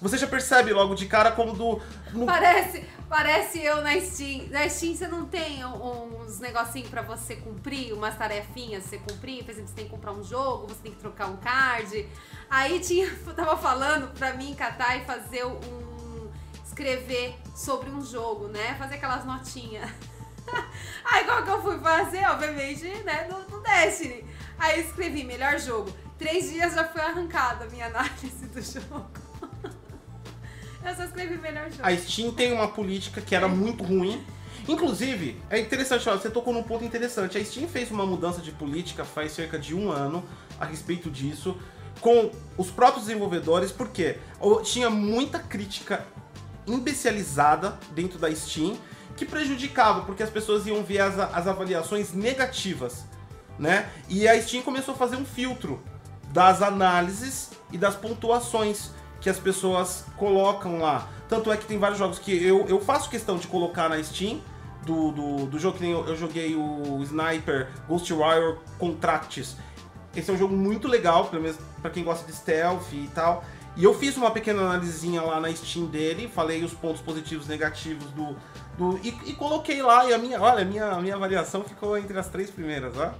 você 0.00 0.16
já 0.16 0.26
percebe 0.26 0.72
logo 0.72 0.94
de 0.94 1.04
cara 1.06 1.30
como 1.32 1.52
do. 1.52 1.78
no- 2.12 2.24
Parece, 2.24 2.86
parece 3.06 3.62
eu 3.62 3.82
na 3.82 4.00
Steam. 4.00 4.46
Na 4.48 4.66
Steam 4.66 4.94
você 4.94 5.06
não 5.06 5.26
tem 5.26 5.62
uns 5.62 6.38
negocinhos 6.40 6.88
pra 6.88 7.02
você 7.02 7.36
cumprir, 7.36 7.92
umas 7.92 8.16
tarefinhas 8.16 8.84
pra 8.84 8.90
você 8.90 8.98
cumprir. 8.98 9.44
Por 9.44 9.50
exemplo, 9.50 9.68
você 9.68 9.74
tem 9.74 9.84
que 9.84 9.90
comprar 9.90 10.12
um 10.12 10.24
jogo, 10.24 10.68
você 10.68 10.80
tem 10.82 10.92
que 10.92 10.98
trocar 10.98 11.26
um 11.28 11.36
card. 11.36 12.08
Aí 12.48 12.80
tinha, 12.80 13.10
tava 13.36 13.58
falando 13.58 14.10
pra 14.14 14.32
mim 14.32 14.54
catar 14.54 14.96
e 14.96 15.04
fazer 15.04 15.44
um. 15.44 15.89
Escrever 16.80 17.34
sobre 17.54 17.90
um 17.90 18.02
jogo, 18.02 18.48
né? 18.48 18.74
Fazer 18.78 18.94
aquelas 18.94 19.24
notinhas. 19.24 19.90
Aí 21.04 21.24
qual 21.24 21.44
que 21.44 21.50
eu 21.50 21.62
fui 21.62 21.78
fazer? 21.78 22.24
Obviamente, 22.26 22.84
né, 23.04 23.28
no, 23.28 23.56
no 23.56 23.62
Destiny. 23.62 24.24
Aí 24.58 24.80
eu 24.80 24.86
escrevi 24.86 25.24
melhor 25.24 25.58
jogo. 25.58 25.92
Três 26.18 26.50
dias 26.50 26.74
já 26.74 26.84
foi 26.84 27.02
arrancada 27.02 27.66
a 27.66 27.68
minha 27.68 27.86
análise 27.86 28.46
do 28.46 28.62
jogo. 28.62 29.10
Eu 30.82 30.94
só 30.94 31.04
escrevi 31.04 31.36
melhor 31.36 31.70
jogo. 31.70 31.86
A 31.86 31.94
Steam 31.94 32.32
tem 32.32 32.52
uma 32.52 32.68
política 32.68 33.20
que 33.20 33.34
era 33.34 33.46
muito 33.46 33.84
ruim. 33.84 34.24
Inclusive, 34.66 35.40
é 35.50 35.58
interessante, 35.58 36.08
olha, 36.08 36.18
você 36.18 36.30
tocou 36.30 36.54
num 36.54 36.62
ponto 36.62 36.84
interessante. 36.84 37.36
A 37.36 37.44
Steam 37.44 37.68
fez 37.68 37.90
uma 37.90 38.06
mudança 38.06 38.40
de 38.40 38.52
política 38.52 39.04
faz 39.04 39.32
cerca 39.32 39.58
de 39.58 39.74
um 39.74 39.90
ano 39.90 40.24
a 40.58 40.64
respeito 40.64 41.10
disso, 41.10 41.56
com 42.00 42.30
os 42.56 42.70
próprios 42.70 43.06
desenvolvedores, 43.06 43.72
porque 43.72 44.18
tinha 44.64 44.88
muita 44.88 45.38
crítica 45.38 46.06
imbecilizada 46.72 47.78
dentro 47.92 48.18
da 48.18 48.34
Steam 48.34 48.76
que 49.16 49.26
prejudicava, 49.26 50.02
porque 50.02 50.22
as 50.22 50.30
pessoas 50.30 50.66
iam 50.66 50.82
ver 50.82 51.00
as, 51.00 51.18
as 51.18 51.46
avaliações 51.46 52.12
negativas, 52.12 53.04
né? 53.58 53.90
E 54.08 54.26
a 54.26 54.40
Steam 54.40 54.62
começou 54.62 54.94
a 54.94 54.96
fazer 54.96 55.16
um 55.16 55.24
filtro 55.24 55.82
das 56.32 56.62
análises 56.62 57.50
e 57.70 57.76
das 57.76 57.94
pontuações 57.94 58.90
que 59.20 59.28
as 59.28 59.38
pessoas 59.38 60.04
colocam 60.16 60.78
lá. 60.78 61.08
Tanto 61.28 61.52
é 61.52 61.56
que 61.56 61.66
tem 61.66 61.78
vários 61.78 61.98
jogos 61.98 62.18
que 62.18 62.32
eu, 62.32 62.66
eu 62.66 62.80
faço 62.80 63.10
questão 63.10 63.36
de 63.36 63.46
colocar 63.46 63.88
na 63.88 64.02
Steam. 64.02 64.40
Do, 64.84 65.12
do, 65.12 65.46
do 65.46 65.58
jogo 65.58 65.76
que 65.76 65.84
eu, 65.84 66.06
eu 66.06 66.16
joguei 66.16 66.56
o 66.56 67.02
Sniper 67.02 67.68
Ghostwire 67.86 68.56
Contracts. 68.78 69.54
Esse 70.16 70.30
é 70.30 70.34
um 70.34 70.38
jogo 70.38 70.56
muito 70.56 70.88
legal, 70.88 71.26
pelo 71.26 71.42
menos 71.42 71.58
pra 71.82 71.90
quem 71.90 72.02
gosta 72.02 72.24
de 72.26 72.34
stealth 72.34 72.90
e 72.92 73.08
tal. 73.14 73.44
E 73.80 73.84
eu 73.84 73.94
fiz 73.94 74.14
uma 74.14 74.30
pequena 74.30 74.60
analisinha 74.60 75.22
lá 75.22 75.40
na 75.40 75.50
Steam 75.54 75.86
dele, 75.86 76.28
falei 76.28 76.62
os 76.62 76.74
pontos 76.74 77.00
positivos 77.00 77.46
e 77.46 77.48
negativos 77.48 78.04
do, 78.10 78.36
do, 78.76 78.98
e, 79.02 79.08
e, 79.24 79.32
coloquei 79.32 79.80
lá, 79.80 80.04
e 80.04 80.12
a 80.12 80.18
minha, 80.18 80.38
olha, 80.38 80.60
a 80.60 80.64
minha, 80.66 80.90
a 80.90 81.00
minha 81.00 81.14
avaliação 81.14 81.64
ficou 81.64 81.96
entre 81.96 82.18
as 82.18 82.28
três 82.28 82.50
primeiras, 82.50 82.94
ó. 82.98 83.14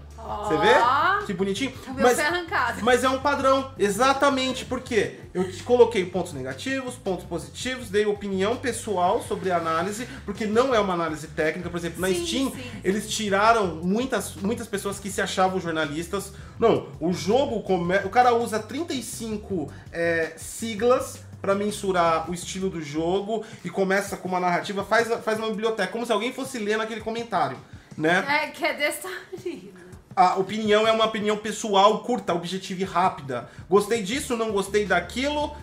Você 0.45 0.57
vê? 0.57 1.27
Que 1.27 1.33
bonitinho. 1.33 1.73
Meu 1.89 2.03
mas, 2.03 2.19
arrancado. 2.19 2.81
Mas 2.83 3.05
é 3.05 3.09
um 3.09 3.19
padrão, 3.21 3.73
exatamente, 3.79 4.65
porque 4.65 5.21
eu 5.33 5.49
coloquei 5.65 6.05
pontos 6.05 6.33
negativos, 6.33 6.95
pontos 6.95 7.25
positivos, 7.25 7.89
dei 7.89 8.07
opinião 8.07 8.57
pessoal 8.57 9.23
sobre 9.23 9.51
a 9.51 9.57
análise, 9.57 10.07
porque 10.25 10.47
não 10.47 10.75
é 10.75 10.81
uma 10.81 10.95
análise 10.95 11.29
técnica. 11.29 11.71
Por 11.71 11.77
exemplo, 11.77 12.01
na 12.01 12.09
sim, 12.09 12.27
Steam, 12.27 12.51
sim. 12.51 12.71
eles 12.83 13.09
tiraram 13.09 13.77
muitas, 13.77 14.35
muitas 14.37 14.67
pessoas 14.67 14.99
que 14.99 15.11
se 15.11 15.21
achavam 15.21 15.61
jornalistas. 15.61 16.33
Não, 16.59 16.89
o 17.01 17.13
jogo, 17.13 17.63
come... 17.63 17.97
o 17.99 18.11
cara 18.11 18.35
usa 18.35 18.59
35 18.59 19.73
é, 19.93 20.35
siglas 20.37 21.21
para 21.41 21.55
mensurar 21.55 22.31
o 22.31 22.35
estilo 22.35 22.69
do 22.69 22.83
jogo 22.83 23.45
e 23.65 23.71
começa 23.71 24.17
com 24.17 24.29
uma 24.29 24.41
narrativa, 24.41 24.85
faz, 24.85 25.09
faz 25.25 25.39
uma 25.39 25.49
biblioteca, 25.49 25.91
como 25.91 26.05
se 26.05 26.13
alguém 26.13 26.33
fosse 26.33 26.59
ler 26.59 26.77
naquele 26.77 27.01
comentário, 27.01 27.57
né? 27.97 28.25
É, 28.29 28.47
que 28.49 28.65
é 28.65 28.75
desse 28.75 29.09
a 30.15 30.37
opinião 30.37 30.87
é 30.87 30.93
uma 30.93 31.07
opinião 31.07 31.37
pessoal, 31.37 32.01
curta, 32.01 32.35
objetiva 32.35 32.83
e 32.83 32.85
rápida. 32.85 33.49
Gostei 33.69 34.03
disso, 34.03 34.37
não 34.37 34.51
gostei 34.53 34.85
daquilo, 34.85 35.57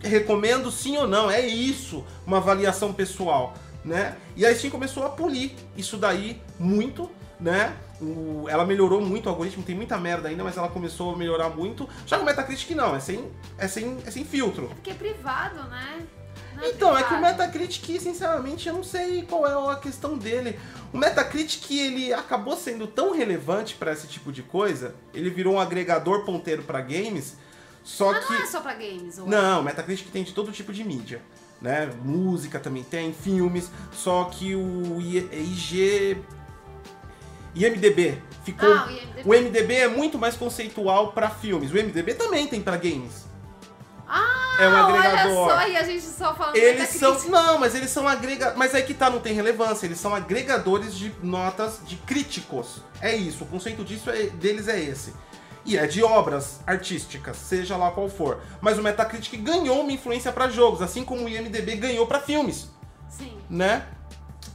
recomendo 0.00 0.70
sim 0.70 0.96
ou 0.96 1.06
não. 1.06 1.30
É 1.30 1.40
isso, 1.40 2.04
uma 2.26 2.36
avaliação 2.36 2.92
pessoal, 2.92 3.54
né? 3.84 4.16
E 4.36 4.44
a 4.44 4.54
Steam 4.54 4.70
começou 4.70 5.04
a 5.04 5.10
polir 5.10 5.52
isso 5.76 5.96
daí 5.96 6.40
muito, 6.58 7.10
né? 7.40 7.74
O, 8.00 8.46
ela 8.48 8.66
melhorou 8.66 9.00
muito 9.00 9.26
o 9.26 9.28
algoritmo, 9.30 9.62
tem 9.62 9.74
muita 9.74 9.96
merda 9.96 10.28
ainda, 10.28 10.44
mas 10.44 10.56
ela 10.56 10.68
começou 10.68 11.14
a 11.14 11.16
melhorar 11.16 11.48
muito. 11.48 11.88
Já 12.06 12.18
no 12.18 12.24
Metacritic 12.24 12.70
não, 12.72 12.94
é 12.94 13.00
sem, 13.00 13.30
é 13.56 13.66
sem, 13.66 13.98
é 14.04 14.10
sem 14.10 14.24
filtro. 14.24 14.66
É 14.70 14.74
porque 14.74 14.90
é 14.90 14.94
privado, 14.94 15.62
né? 15.70 16.06
Então, 16.62 16.96
é 16.96 17.02
que 17.02 17.14
o 17.14 17.20
Metacritic, 17.20 18.00
sinceramente, 18.00 18.68
eu 18.68 18.74
não 18.74 18.84
sei 18.84 19.22
qual 19.22 19.46
é 19.46 19.72
a 19.72 19.76
questão 19.76 20.16
dele. 20.16 20.58
O 20.92 20.98
Metacritic, 20.98 21.70
ele 21.70 22.12
acabou 22.12 22.56
sendo 22.56 22.86
tão 22.86 23.12
relevante 23.12 23.74
para 23.74 23.92
esse 23.92 24.06
tipo 24.06 24.30
de 24.30 24.42
coisa, 24.42 24.94
ele 25.12 25.30
virou 25.30 25.54
um 25.54 25.60
agregador 25.60 26.24
ponteiro 26.24 26.62
para 26.62 26.80
games, 26.80 27.36
só 27.82 28.12
Mas 28.12 28.24
que... 28.24 28.32
não 28.32 28.42
é 28.42 28.46
só 28.46 28.60
pra 28.60 28.74
games, 28.74 29.18
ou... 29.18 29.26
Não, 29.26 29.60
o 29.60 29.64
Metacritic 29.64 30.10
tem 30.10 30.22
de 30.22 30.32
todo 30.32 30.52
tipo 30.52 30.72
de 30.72 30.84
mídia. 30.84 31.20
Né? 31.60 31.90
Música 32.02 32.60
também 32.60 32.82
tem, 32.82 33.12
filmes, 33.12 33.70
só 33.92 34.24
que 34.24 34.54
o 34.54 35.00
IG 35.00 36.18
IMDB 37.54 38.20
ficou. 38.44 38.72
Ah, 38.72 38.86
o, 38.86 38.90
IMDB. 38.90 39.22
o 39.24 39.28
MDB 39.28 39.74
é 39.74 39.88
muito 39.88 40.18
mais 40.18 40.36
conceitual 40.36 41.12
para 41.12 41.30
filmes. 41.30 41.70
O 41.70 41.74
MDB 41.74 42.14
também 42.14 42.46
tem 42.46 42.60
para 42.60 42.76
games. 42.76 43.26
Ah, 44.16 44.56
é 44.60 44.68
um 44.68 44.76
agregador. 44.76 45.48
Olha 45.48 45.56
só, 45.56 45.68
e 45.68 45.76
a 45.76 45.82
gente 45.82 46.04
só 46.04 46.32
falando 46.36 46.54
Eles 46.54 46.88
são, 46.90 47.18
não, 47.24 47.58
mas 47.58 47.74
eles 47.74 47.90
são 47.90 48.06
agregadores, 48.06 48.56
mas 48.56 48.72
aí 48.72 48.84
que 48.84 48.94
tá, 48.94 49.10
não 49.10 49.18
tem 49.18 49.34
relevância, 49.34 49.86
eles 49.86 49.98
são 49.98 50.14
agregadores 50.14 50.94
de 50.94 51.12
notas 51.20 51.80
de 51.84 51.96
críticos. 51.96 52.80
É 53.00 53.12
isso, 53.12 53.42
o 53.42 53.46
conceito 53.48 53.82
disso 53.82 54.08
é, 54.10 54.26
deles 54.28 54.68
é 54.68 54.80
esse. 54.80 55.12
E 55.64 55.76
é 55.76 55.84
de 55.88 56.04
obras 56.04 56.60
artísticas, 56.64 57.36
seja 57.38 57.76
lá 57.76 57.90
qual 57.90 58.08
for. 58.08 58.40
Mas 58.60 58.78
o 58.78 58.82
Metacritic 58.82 59.42
ganhou 59.42 59.80
uma 59.80 59.90
influência 59.90 60.30
para 60.30 60.48
jogos, 60.48 60.80
assim 60.80 61.04
como 61.04 61.24
o 61.24 61.28
IMDB 61.28 61.74
ganhou 61.74 62.06
para 62.06 62.20
filmes. 62.20 62.70
Sim. 63.08 63.36
Né? 63.50 63.84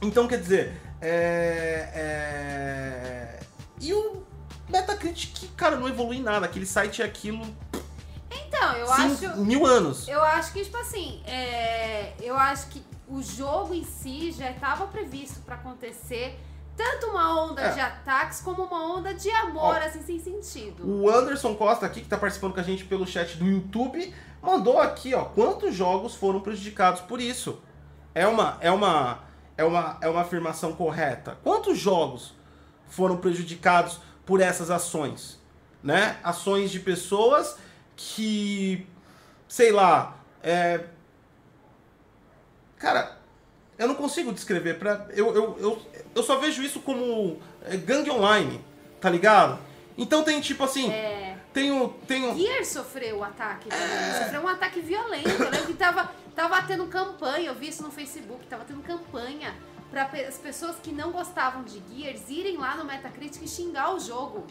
Então, 0.00 0.26
quer 0.26 0.40
dizer, 0.40 0.80
é, 1.02 1.90
é... 1.94 3.40
E 3.78 3.92
o 3.92 4.22
Metacritic, 4.70 5.50
cara, 5.54 5.76
não 5.76 5.86
evolui 5.86 6.16
em 6.16 6.22
nada. 6.22 6.46
Aquele 6.46 6.64
site 6.64 7.02
é 7.02 7.04
aquilo. 7.04 7.44
Então, 8.60 8.76
eu 8.76 8.86
Sim, 8.86 9.26
acho. 9.26 9.40
Mil 9.40 9.64
anos. 9.64 10.06
Eu 10.06 10.22
acho 10.22 10.52
que, 10.52 10.62
tipo 10.62 10.76
assim, 10.76 11.22
é, 11.24 12.12
eu 12.20 12.36
acho 12.36 12.66
que 12.68 12.84
o 13.08 13.22
jogo 13.22 13.72
em 13.72 13.84
si 13.84 14.30
já 14.32 14.50
estava 14.50 14.86
previsto 14.86 15.40
para 15.40 15.54
acontecer 15.54 16.38
tanto 16.76 17.08
uma 17.08 17.42
onda 17.42 17.60
é. 17.60 17.72
de 17.72 17.80
ataques 17.80 18.40
como 18.40 18.62
uma 18.62 18.96
onda 18.96 19.12
de 19.12 19.30
amor, 19.30 19.76
Ó, 19.76 19.86
assim, 19.86 20.02
sem 20.02 20.20
sentido. 20.20 20.86
O 20.86 21.10
Anderson 21.10 21.54
Costa 21.54 21.86
aqui, 21.86 22.00
que 22.02 22.08
tá 22.08 22.16
participando 22.16 22.54
com 22.54 22.60
a 22.60 22.62
gente 22.62 22.84
pelo 22.84 23.06
chat 23.06 23.36
do 23.36 23.46
YouTube, 23.46 24.14
mandou 24.42 24.78
aqui, 24.78 25.14
ó, 25.14 25.24
quantos 25.24 25.74
jogos 25.74 26.14
foram 26.14 26.40
prejudicados 26.40 27.00
por 27.02 27.20
isso. 27.20 27.60
É 28.14 28.26
uma, 28.26 28.56
é 28.60 28.70
uma, 28.70 29.24
é 29.56 29.64
uma, 29.64 29.98
é 30.00 30.08
uma 30.08 30.20
afirmação 30.20 30.72
correta. 30.72 31.38
Quantos 31.42 31.78
jogos 31.78 32.34
foram 32.88 33.16
prejudicados 33.16 34.00
por 34.24 34.40
essas 34.40 34.70
ações? 34.70 35.38
Né? 35.82 36.18
Ações 36.22 36.70
de 36.70 36.80
pessoas 36.80 37.56
que, 38.00 38.86
sei 39.46 39.70
lá, 39.70 40.16
é... 40.42 40.80
cara, 42.78 43.18
eu 43.78 43.86
não 43.86 43.94
consigo 43.94 44.32
descrever. 44.32 44.78
Pra... 44.78 45.06
Eu, 45.10 45.34
eu, 45.34 45.58
eu, 45.58 45.82
eu 46.14 46.22
só 46.22 46.38
vejo 46.38 46.62
isso 46.62 46.80
como 46.80 47.38
é, 47.66 47.76
gangue 47.76 48.10
online, 48.10 48.64
tá 49.00 49.10
ligado? 49.10 49.58
Então 49.98 50.24
tem 50.24 50.40
tipo 50.40 50.64
assim. 50.64 50.90
É... 50.90 51.36
Tem 51.52 51.70
um. 51.70 51.88
Tem 51.88 52.24
um... 52.26 52.38
Gear 52.38 52.64
sofreu 52.64 53.18
o 53.18 53.24
ataque 53.24 53.68
É... 53.70 54.22
Sofreu 54.22 54.42
um 54.42 54.48
ataque 54.48 54.80
violento. 54.80 55.28
Eu 55.28 55.50
lembro 55.50 55.66
que 55.66 55.74
tava, 55.74 56.10
tava 56.34 56.62
tendo 56.62 56.86
campanha, 56.86 57.48
eu 57.48 57.54
vi 57.54 57.68
isso 57.68 57.82
no 57.82 57.90
Facebook, 57.90 58.46
tava 58.46 58.64
tendo 58.64 58.82
campanha 58.82 59.54
para 59.90 60.04
as 60.04 60.38
pessoas 60.38 60.76
que 60.82 60.92
não 60.92 61.10
gostavam 61.10 61.64
de 61.64 61.82
Gears 61.90 62.30
irem 62.30 62.56
lá 62.56 62.76
no 62.76 62.84
Metacritic 62.84 63.42
e 63.42 63.48
xingar 63.48 63.94
o 63.94 63.98
jogo. 63.98 64.46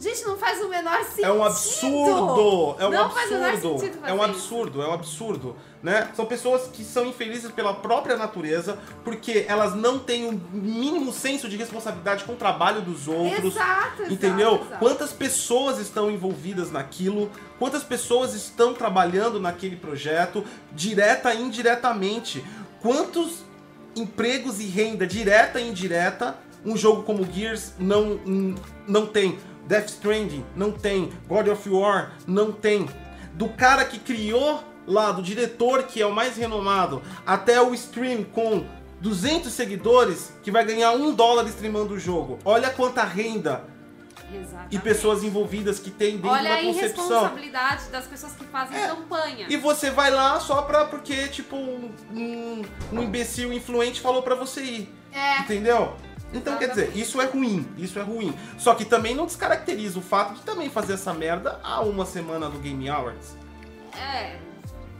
Gente, 0.00 0.24
não 0.24 0.34
faz 0.38 0.58
o 0.62 0.68
menor 0.68 1.04
sentido. 1.04 1.26
É 1.26 1.32
um 1.32 1.44
absurdo! 1.44 2.76
É 2.78 2.86
um 2.86 2.90
não 2.90 3.04
absurdo. 3.04 3.14
Faz 3.14 3.30
o 3.30 3.34
menor 3.34 3.52
sentido 3.52 4.00
fazer 4.00 4.10
é 4.10 4.14
um 4.14 4.22
absurdo, 4.22 4.78
isso. 4.78 4.88
é 4.88 4.90
um 4.90 4.94
absurdo. 4.94 5.56
Né? 5.82 6.08
São 6.16 6.24
pessoas 6.24 6.68
que 6.68 6.82
são 6.82 7.06
infelizes 7.06 7.50
pela 7.50 7.74
própria 7.74 8.16
natureza, 8.16 8.78
porque 9.04 9.44
elas 9.46 9.74
não 9.74 9.98
têm 9.98 10.24
o 10.24 10.30
um 10.30 10.40
mínimo 10.52 11.12
senso 11.12 11.50
de 11.50 11.56
responsabilidade 11.56 12.24
com 12.24 12.32
o 12.32 12.36
trabalho 12.36 12.80
dos 12.80 13.08
outros. 13.08 13.54
Exato, 13.54 14.04
entendeu? 14.10 14.54
Exato. 14.54 14.78
Quantas 14.78 15.12
pessoas 15.12 15.78
estão 15.78 16.10
envolvidas 16.10 16.72
naquilo, 16.72 17.30
quantas 17.58 17.84
pessoas 17.84 18.32
estão 18.32 18.72
trabalhando 18.72 19.38
naquele 19.38 19.76
projeto, 19.76 20.42
direta 20.72 21.34
e 21.34 21.42
indiretamente. 21.42 22.42
Quantos 22.80 23.44
empregos 23.94 24.60
e 24.60 24.64
renda 24.64 25.06
direta 25.06 25.60
e 25.60 25.68
indireta 25.68 26.38
um 26.64 26.76
jogo 26.76 27.02
como 27.02 27.26
Gears 27.30 27.72
não, 27.78 28.20
não 28.86 29.06
tem. 29.06 29.38
Death 29.70 29.90
Stranding 29.90 30.44
não 30.56 30.72
tem. 30.72 31.12
God 31.28 31.46
of 31.46 31.70
War 31.70 32.14
não 32.26 32.50
tem. 32.50 32.88
Do 33.34 33.48
cara 33.50 33.84
que 33.84 34.00
criou 34.00 34.64
lá, 34.84 35.12
do 35.12 35.22
diretor 35.22 35.84
que 35.84 36.02
é 36.02 36.06
o 36.06 36.12
mais 36.12 36.36
renomado, 36.36 37.00
até 37.24 37.62
o 37.62 37.72
stream 37.72 38.24
com 38.24 38.66
200 39.00 39.52
seguidores 39.52 40.32
que 40.42 40.50
vai 40.50 40.64
ganhar 40.64 40.90
um 40.90 41.14
dólar 41.14 41.46
streamando 41.46 41.94
o 41.94 41.98
jogo. 42.00 42.40
Olha 42.44 42.68
quanta 42.70 43.04
renda 43.04 43.64
Exatamente. 44.34 44.74
e 44.74 44.78
pessoas 44.80 45.22
envolvidas 45.22 45.78
que 45.78 45.92
tem 45.92 46.16
dentro 46.16 46.30
Olha 46.30 46.50
da 46.50 46.62
concepção. 46.62 47.06
Olha 47.06 47.16
a 47.16 47.20
responsabilidade 47.20 47.84
das 47.90 48.06
pessoas 48.06 48.32
que 48.32 48.44
fazem 48.46 48.76
é. 48.76 48.88
campanha. 48.88 49.46
E 49.48 49.56
você 49.56 49.88
vai 49.88 50.10
lá 50.10 50.40
só 50.40 50.62
pra, 50.62 50.86
porque, 50.86 51.28
tipo, 51.28 51.54
um, 51.54 51.92
um, 52.12 52.62
um 52.92 53.02
imbecil 53.04 53.52
influente 53.52 54.00
falou 54.00 54.20
pra 54.20 54.34
você 54.34 54.62
ir. 54.62 54.94
É. 55.12 55.38
Entendeu? 55.38 55.94
Então, 56.32 56.56
quer 56.58 56.68
dizer, 56.68 56.92
isso 56.96 57.20
é 57.20 57.24
ruim, 57.24 57.66
isso 57.76 57.98
é 57.98 58.02
ruim. 58.02 58.32
Só 58.56 58.74
que 58.74 58.84
também 58.84 59.14
não 59.14 59.26
descaracteriza 59.26 59.98
o 59.98 60.02
fato 60.02 60.34
de 60.34 60.40
também 60.42 60.70
fazer 60.70 60.92
essa 60.94 61.12
merda 61.12 61.58
há 61.62 61.80
uma 61.80 62.06
semana 62.06 62.48
do 62.48 62.58
Game 62.58 62.88
Awards. 62.88 63.36
É, 63.96 64.36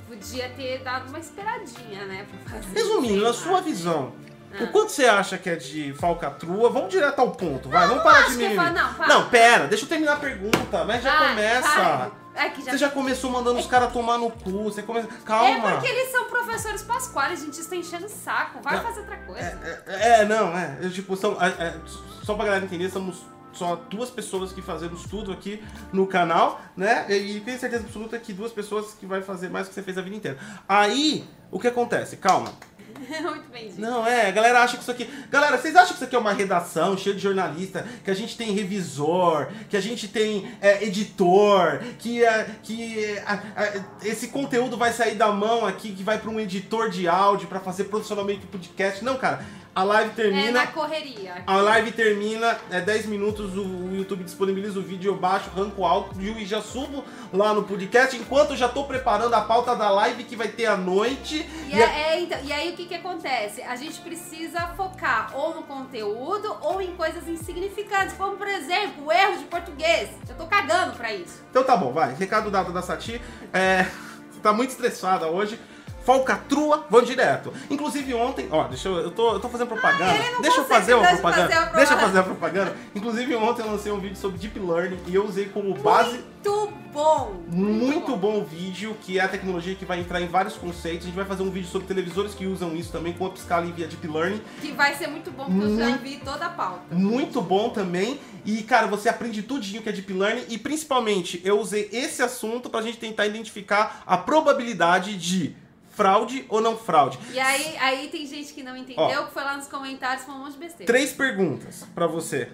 podia 0.09 0.49
ter 0.51 0.83
dado 0.83 1.09
uma 1.09 1.19
esperadinha, 1.21 2.05
né? 2.07 2.27
Pra 2.45 2.61
fazer 2.61 2.75
Resumindo, 2.75 3.23
na 3.23 3.33
sua 3.33 3.61
visão, 3.61 4.13
Ah. 4.53 4.65
o 4.65 4.67
quanto 4.73 4.91
você 4.91 5.05
acha 5.05 5.39
que 5.39 5.49
é 5.49 5.55
de 5.55 5.93
falcatrua? 5.95 6.69
Vamos 6.71 6.91
direto 6.91 7.21
ao 7.21 7.31
ponto, 7.31 7.69
vai. 7.69 7.83
Vamos 7.87 7.99
não 7.99 8.03
parar 8.05 8.27
acho 8.27 8.37
de 8.37 8.45
é 8.47 8.55
fa- 8.57 8.71
não, 8.71 8.95
para. 8.95 9.07
Não, 9.07 9.29
pera, 9.29 9.67
deixa 9.69 9.85
eu 9.85 9.89
terminar 9.89 10.15
a 10.15 10.17
pergunta, 10.17 10.85
mas 10.85 11.01
já 11.03 11.17
Vai, 11.17 11.29
começa. 11.29 11.69
vai. 11.69 12.11
É 12.41 12.49
que 12.49 12.65
já 12.65 12.73
Você 12.73 12.79
já 12.79 12.89
começou 12.89 13.31
mandando 13.31 13.61
os 13.61 13.67
caras 13.67 13.93
tomar 13.93 14.17
no 14.17 14.31
cu, 14.31 14.65
você 14.65 14.83
começa... 14.83 15.07
Calma. 15.25 15.69
É 15.69 15.73
porque 15.75 15.89
eles 15.89 16.11
são 16.11 16.25
professores 16.25 16.83
pasquales, 16.83 17.41
gente, 17.41 17.61
está 17.61 17.77
enchendo 17.77 18.07
o 18.07 18.09
saco. 18.09 18.61
Vai 18.63 18.81
fazer 18.81 19.01
outra 19.01 19.17
coisa. 19.19 19.83
É, 19.87 20.23
é, 20.23 20.25
não, 20.25 20.57
é. 20.57 20.79
eu, 20.81 20.91
tipo, 20.91 21.15
são, 21.17 21.37
é, 21.41 21.49
é, 21.49 21.77
só 22.25 22.35
pra 22.35 22.47
galera 22.47 22.65
entender, 22.65 22.91
somos 22.91 23.23
só 23.53 23.77
duas 23.77 24.09
pessoas 24.09 24.53
que 24.53 24.63
fazemos 24.63 25.03
tudo 25.05 25.33
aqui 25.33 25.63
no 25.93 26.07
canal, 26.07 26.61
né? 26.77 27.05
E, 27.11 27.37
e 27.37 27.41
tenho 27.41 27.59
certeza 27.59 27.85
absoluta 27.85 28.19
que 28.19 28.33
duas 28.33 28.53
pessoas 28.53 28.95
que 28.95 29.05
vai 29.05 29.21
fazer 29.21 29.51
mais 29.51 29.67
do 29.67 29.69
que 29.69 29.75
você 29.75 29.83
fez 29.83 29.99
a 29.99 30.03
vida 30.03 30.17
inteira. 30.17 30.39
Aí, 30.69 31.29
o 31.51 31.59
que 31.59 31.69
acontece? 31.69 32.17
Calma. 32.17 32.53
Muito 33.23 33.49
bem 33.51 33.69
dito. 33.69 33.81
Não, 33.81 34.07
é, 34.07 34.29
a 34.29 34.31
galera 34.31 34.63
acha 34.63 34.77
que 34.77 34.83
isso 34.83 34.91
aqui. 34.91 35.09
Galera, 35.31 35.59
vocês 35.59 35.75
acham 35.75 35.89
que 35.89 35.95
isso 35.95 36.05
aqui 36.05 36.17
é 36.17 36.19
uma 36.19 36.33
redação 36.33 36.97
cheia 36.97 37.15
de 37.15 37.23
jornalista, 37.23 37.87
que 38.05 38.11
a 38.11 38.15
gente 38.15 38.37
tem 38.37 38.53
revisor, 38.53 39.49
que 39.69 39.77
a 39.77 39.81
gente 39.81 40.09
tem 40.09 40.51
é, 40.61 40.85
editor, 40.85 41.81
que, 41.99 42.25
é, 42.25 42.47
que 42.63 43.05
é, 43.05 43.83
esse 44.05 44.29
conteúdo 44.29 44.77
vai 44.77 44.93
sair 44.93 45.15
da 45.15 45.33
mão 45.33 45.67
aqui, 45.67 45.93
que 45.93 46.03
vai 46.03 46.19
pra 46.19 46.31
um 46.31 46.39
editor 46.39 46.91
de 46.91 47.09
áudio 47.09 47.49
pra 47.49 47.61
fazer 47.61 47.85
profissionalmente 47.85 48.47
podcast? 48.47 49.05
Não, 49.05 49.17
cara. 49.17 49.45
A 49.73 49.85
live 49.85 50.11
É 50.11 50.15
termina. 50.15 50.51
na 50.53 50.67
correria. 50.67 51.45
A 51.47 51.57
live 51.59 51.93
termina, 51.93 52.59
é 52.71 52.81
10 52.81 53.07
minutos, 53.07 53.57
o 53.57 53.81
o 53.91 53.95
YouTube 53.97 54.25
disponibiliza 54.25 54.79
o 54.79 54.83
vídeo, 54.83 55.13
eu 55.13 55.17
baixo, 55.17 55.51
ranco 55.51 55.85
alto 55.85 56.21
e 56.21 56.45
já 56.45 56.61
subo 56.63 57.05
lá 57.33 57.53
no 57.55 57.63
podcast, 57.65 58.17
enquanto 58.17 58.51
eu 58.51 58.57
já 58.57 58.69
tô 58.69 58.85
preparando 58.85 59.35
a 59.35 59.41
pauta 59.43 59.75
da 59.77 59.91
live 59.91 60.25
que 60.25 60.35
vai 60.37 60.49
ter 60.49 60.67
à 60.67 60.77
noite. 60.77 61.37
E, 61.69 61.77
E 61.77 61.83
a- 61.83 61.87
é- 61.87 62.15
é, 62.15 62.21
então, 62.21 62.39
e 62.43 62.53
aí 62.53 62.71
o 62.73 62.77
que, 62.77 62.87
que 62.87 62.95
acontece? 62.95 63.63
A 63.63 63.77
gente 63.77 64.01
precisa 64.01 64.61
focar 64.77 65.31
ou 65.35 65.55
no 65.55 65.63
conteúdo 65.65 66.57
ou 66.63 66.81
em 66.81 66.95
coisas 66.97 67.27
insignificantes, 67.29 68.15
como 68.17 68.37
por 68.37 68.49
exemplo, 68.49 69.07
o 69.07 69.13
erro 69.13 69.39
de 69.39 69.45
português. 69.45 70.09
Eu 70.29 70.35
tô 70.37 70.47
cagando 70.47 70.95
pra 70.97 71.13
isso. 71.13 71.43
Então 71.51 71.63
tá 71.63 71.77
bom, 71.77 71.93
vai. 71.93 72.15
Recado 72.15 72.51
dado 72.51 72.73
da 72.73 72.83
Sati. 72.83 73.21
É, 73.53 73.87
tá 74.43 74.53
muito 74.53 74.71
estressada 74.71 75.27
hoje. 75.27 75.61
Falcatrua, 76.05 76.87
vamos 76.91 77.09
direto. 77.09 77.53
Inclusive 77.71 78.15
ontem, 78.15 78.49
ó, 78.51 78.65
deixa 78.65 78.89
eu. 78.89 78.97
Eu 78.99 79.11
tô, 79.11 79.33
eu 79.35 79.41
tô 79.41 79.49
fazendo 79.49 79.69
propaganda. 79.69 80.15
ele 80.15 80.31
não 80.33 80.41
deixa 80.43 80.61
eu 80.61 80.65
fazer 80.65 80.95
uma 80.95 81.07
propaganda. 81.09 81.43
fazer 81.43 81.55
a 81.55 81.65
Deixa 81.65 81.93
eu 81.93 81.99
propaganda. 81.99 82.07
fazer 82.07 82.19
a 82.19 82.23
propaganda. 82.23 82.77
Inclusive 82.95 83.35
ontem 83.37 83.63
eu 83.63 83.71
lancei 83.71 83.93
um 83.93 84.01
vídeo 84.01 84.17
sobre 84.17 84.39
Deep 84.39 84.59
Learning 84.59 84.99
e 85.07 85.15
eu 85.15 85.25
usei 85.27 85.47
como 85.47 85.75
base. 85.75 86.11
Muito 86.43 86.73
bom! 86.93 87.43
Muito 87.49 88.17
bom 88.17 88.43
vídeo, 88.45 88.97
que 89.03 89.19
é 89.19 89.23
a 89.23 89.29
tecnologia 89.29 89.75
que 89.75 89.85
vai 89.85 90.01
entrar 90.01 90.21
em 90.23 90.27
vários 90.27 90.55
conceitos. 90.57 91.03
A 91.03 91.07
gente 91.07 91.15
vai 91.17 91.25
fazer 91.27 91.43
um 91.43 91.51
vídeo 91.51 91.69
sobre 91.69 91.87
televisores 91.87 92.35
que 92.35 92.47
usam 92.47 92.75
isso 92.75 92.91
também 92.91 93.13
com 93.13 93.27
upscaling 93.27 93.73
via 93.73 93.87
Deep 93.87 94.07
Learning. 94.09 94.41
Que 94.61 94.73
vai 94.73 94.95
ser 94.95 95.07
muito 95.07 95.31
bom, 95.31 95.45
porque 95.45 95.61
eu 95.65 95.77
já 95.79 95.85
Muito- 95.91 96.03
vi 96.03 96.17
toda 96.17 96.47
a 96.47 96.51
pauta. 96.51 96.81
Muito 96.93 97.41
bom 97.43 97.69
também. 97.69 98.19
E, 98.45 98.63
cara, 98.63 98.87
você 98.87 99.09
aprende 99.11 99.43
tudinho 99.43 99.83
que 99.83 99.89
é 99.91 99.93
Deep 99.93 100.13
Learning. 100.13 100.45
E, 100.49 100.57
principalmente, 100.57 101.41
eu 101.45 101.61
usei 101.61 101.89
esse 101.93 102.23
assunto 102.23 102.71
pra 102.71 102.81
gente 102.81 102.97
tentar 102.97 103.27
identificar 103.27 104.03
a 104.07 104.17
probabilidade 104.17 105.17
de 105.19 105.55
fraude 106.01 106.47
ou 106.49 106.61
não 106.61 106.77
fraude. 106.79 107.19
E 107.33 107.39
aí, 107.39 107.77
aí 107.79 108.09
tem 108.09 108.27
gente 108.27 108.53
que 108.55 108.63
não 108.63 108.77
entendeu, 108.77 109.27
que 109.27 109.33
foi 109.33 109.45
lá 109.45 109.57
nos 109.57 109.67
comentários 109.67 110.25
falou 110.25 110.41
um 110.41 110.45
monte 110.45 110.55
de 110.55 110.59
besteira. 110.61 110.87
Três 110.93 111.13
perguntas 111.13 111.87
pra 111.95 112.07
você. 112.07 112.51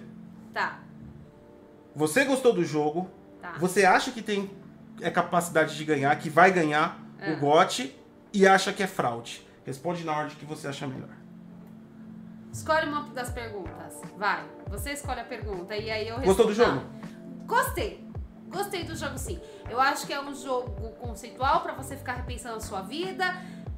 Tá, 0.53 0.79
Você 1.95 2.25
gostou 2.25 2.51
do 2.53 2.63
jogo? 2.63 3.09
tá. 3.41 3.53
Você 3.59 3.85
acha 3.85 4.11
que 4.11 4.21
tem 4.21 4.49
é, 5.01 5.09
capacidade 5.09 5.75
de 5.77 5.83
ganhar, 5.85 6.15
que 6.17 6.29
vai 6.29 6.51
ganhar 6.51 6.99
É. 7.19 7.31
o 7.33 7.37
GOT 7.39 7.95
e 8.33 8.47
acha 8.47 8.73
que 8.73 8.83
é 8.83 8.87
fraude? 8.87 9.45
Responde 9.65 10.03
na 10.03 10.17
ordem 10.17 10.35
que 10.37 10.45
você 10.45 10.67
acha 10.67 10.85
melhor. 10.87 11.09
Escolhe 12.51 12.87
uma 12.87 13.03
das 13.13 13.29
perguntas. 13.29 14.01
Vai. 14.17 14.43
Você 14.69 14.91
escolhe 14.93 15.19
a 15.19 15.23
pergunta 15.23 15.75
e 15.75 15.89
aí 15.91 16.07
eu 16.07 16.19
Gostou 16.21 16.47
do 16.47 16.53
respondo. 16.53 16.79
jogo? 16.81 16.85
Gostei. 17.45 18.06
Gostei 18.47 18.83
do 18.83 18.95
jogo 18.95 19.17
sim. 19.17 19.39
Eu 19.69 19.79
acho 19.79 20.07
que 20.07 20.13
é 20.13 20.21
um 20.21 20.33
jogo 20.33 20.91
conceitual 20.99 21.61
pra 21.61 21.73
você 21.73 21.95
ficar 21.95 22.13
repensando 22.13 22.57
a 22.57 22.61
sua 22.61 22.81
vida. 22.81 23.25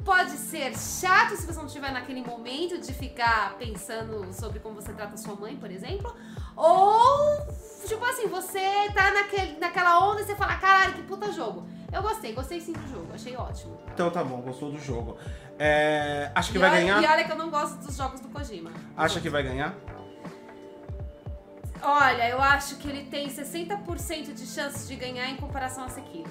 Pode 0.06 0.32
ser 0.32 0.78
chato 0.78 1.36
se 1.36 1.46
você 1.46 1.60
não 1.60 1.66
estiver 1.66 1.92
naquele 1.92 2.22
momento 2.22 2.80
de 2.80 2.94
ficar 2.94 3.56
pensando 3.58 4.32
sobre 4.34 4.60
como 4.60 4.76
você 4.76 4.94
trata 4.94 5.18
sua 5.18 5.36
mãe, 5.36 5.58
por 5.58 5.70
exemplo. 5.70 6.16
Ou, 6.56 7.46
tipo 7.86 8.04
assim, 8.06 8.28
você 8.28 8.90
tá 8.94 9.12
naquele, 9.12 9.60
naquela 9.60 10.08
onda 10.08 10.22
e 10.22 10.26
você 10.26 10.36
fala, 10.36 10.56
caralho, 10.56 10.94
que 10.94 11.04
puta 11.04 11.32
jogo. 11.32 11.68
Eu 11.92 12.02
gostei, 12.02 12.34
gostei 12.34 12.62
sim 12.62 12.74
do 12.74 12.88
jogo, 12.88 13.08
achei 13.14 13.36
ótimo. 13.36 13.78
Então 13.94 14.10
tá 14.10 14.24
bom, 14.24 14.42
gostou 14.42 14.72
do 14.72 14.80
jogo. 14.80 15.18
É, 15.58 16.32
acha 16.34 16.52
que 16.52 16.58
e 16.58 16.62
vai 16.62 16.70
olha, 16.70 16.80
ganhar? 16.80 17.04
E 17.04 17.06
olha 17.06 17.24
que 17.26 17.32
eu 17.32 17.38
não 17.38 17.50
gosto 17.50 17.76
dos 17.78 17.96
jogos 17.98 18.22
do 18.22 18.30
Kojima. 18.30 18.72
Acha 18.96 19.20
que 19.20 19.30
vai 19.30 19.44
ganhar? 19.44 19.76
Olha, 21.82 22.30
eu 22.30 22.42
acho 22.42 22.76
que 22.76 22.88
ele 22.88 23.06
tem 23.06 23.28
60% 23.30 24.34
de 24.34 24.46
chances 24.46 24.88
de 24.88 24.96
ganhar 24.96 25.30
em 25.30 25.36
comparação 25.36 25.84
a 25.84 25.90
Sekiro. 25.90 26.30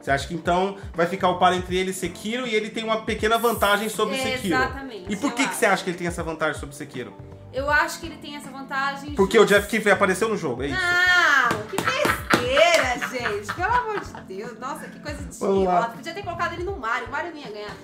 Você 0.00 0.10
acha 0.10 0.28
que 0.28 0.34
então 0.34 0.76
vai 0.94 1.06
ficar 1.06 1.28
o 1.28 1.38
par 1.38 1.52
entre 1.52 1.76
ele 1.76 1.90
e 1.90 1.94
Sekiro 1.94 2.46
e 2.46 2.54
ele 2.54 2.70
tem 2.70 2.84
uma 2.84 3.02
pequena 3.02 3.36
vantagem 3.36 3.88
sobre 3.88 4.16
Sekiro? 4.16 4.54
Exatamente, 4.54 5.12
E 5.12 5.16
por 5.16 5.32
que, 5.32 5.46
que 5.46 5.54
você 5.54 5.66
acha 5.66 5.82
que 5.82 5.90
ele 5.90 5.98
tem 5.98 6.06
essa 6.06 6.22
vantagem 6.22 6.58
sobre 6.58 6.74
Sekiro? 6.74 7.14
Eu 7.52 7.70
acho 7.70 7.98
que 7.98 8.06
ele 8.06 8.16
tem 8.16 8.36
essa 8.36 8.50
vantagem. 8.50 9.14
Porque 9.14 9.38
o 9.38 9.44
Jeff 9.44 9.68
Keighley 9.68 9.92
apareceu 9.92 10.28
no 10.28 10.36
jogo, 10.36 10.62
é 10.62 10.68
isso? 10.68 10.80
Não, 10.80 11.62
que 11.62 11.76
besteira, 11.76 13.08
gente. 13.08 13.54
Pelo 13.54 13.72
amor 13.72 14.00
de 14.00 14.20
Deus. 14.22 14.58
Nossa, 14.58 14.86
que 14.86 15.00
coisa 15.00 15.24
de. 15.24 15.36
Podia 15.96 16.14
ter 16.14 16.22
colocado 16.22 16.52
ele 16.52 16.64
no 16.64 16.78
Mario. 16.78 17.08
O 17.08 17.10
Mario 17.10 17.32
não 17.32 17.38
ia 17.38 17.50
ganhar. 17.50 17.76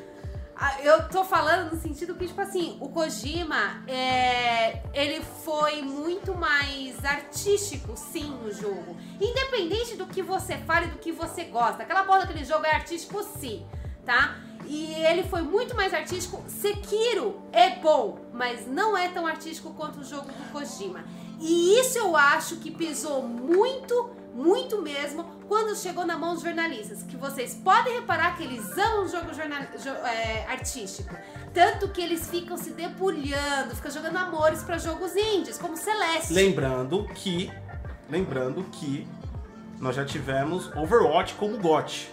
Ah, 0.57 0.81
Eu 0.83 1.09
tô 1.09 1.25
falando 1.25 1.73
no 1.73 1.81
sentido 1.81 2.15
que, 2.15 2.27
tipo 2.29 2.41
assim, 2.41 2.77
o 2.81 2.89
Kojima, 2.89 3.83
é, 3.89 4.83
ele 4.93 5.21
foi 5.45 5.83
muito 5.83 6.35
mais 6.35 7.05
artístico, 7.05 7.97
sim, 7.97 8.31
no 8.43 8.53
jogo. 8.53 8.97
Independente 9.21 9.97
do 9.97 10.07
que 10.07 10.23
você 10.23 10.57
fale, 10.59 10.87
do 10.87 10.99
que 10.99 11.11
você 11.11 11.45
gosta. 11.45 11.83
Aquela 11.83 12.05
porra 12.05 12.21
daquele 12.21 12.45
jogo 12.45 12.65
é 12.65 12.73
artístico, 12.75 13.23
sim, 13.23 13.67
tá? 14.05 14.37
E 14.67 14.95
ele 15.05 15.25
foi 15.25 15.43
muito 15.43 15.75
mais 15.77 15.93
artístico. 15.93 16.43
Sekiro 16.49 17.43
é 17.53 17.71
bom, 17.77 18.19
mas 18.33 18.67
não 18.67 18.97
é 18.97 19.09
tão 19.09 19.27
artístico 19.27 19.75
quanto 19.75 20.01
o 20.01 20.05
jogo 20.05 20.29
do 20.31 20.53
Kojima. 20.53 21.05
E 21.41 21.81
isso 21.81 21.99
eu 21.99 22.17
acho 22.17 22.57
que 22.57 22.71
pesou 22.71 23.23
muito, 23.23 24.11
muito 24.35 24.83
mesmo, 24.83 25.25
quando 25.49 25.77
chegou 25.77 26.05
na 26.05 26.19
mão 26.19 26.35
dos 26.35 26.43
jornalistas. 26.43 27.03
Que 27.05 27.17
vocês 27.17 27.55
podem 27.55 27.95
reparar 28.01 28.37
que 28.37 28.43
eles 28.43 28.77
amam 28.77 29.05
o 29.05 29.09
jogo 29.09 29.33
jornal- 29.33 29.63
jo- 29.83 29.89
é, 30.07 30.45
artístico. 30.49 31.15
Tanto 31.53 31.89
que 31.89 32.03
eles 32.03 32.27
ficam 32.29 32.57
se 32.57 32.71
debulhando, 32.71 33.75
ficam 33.77 33.91
jogando 33.91 34.17
amores 34.17 34.63
pra 34.63 34.77
jogos 34.77 35.15
indies, 35.15 35.57
como 35.57 35.77
Celeste. 35.77 36.33
Lembrando 36.33 37.07
que. 37.15 37.51
Lembrando 38.11 38.65
que 38.65 39.07
nós 39.79 39.95
já 39.97 40.05
tivemos 40.05 40.75
Overwatch 40.77 41.35
como 41.35 41.57
GOT. 41.59 42.11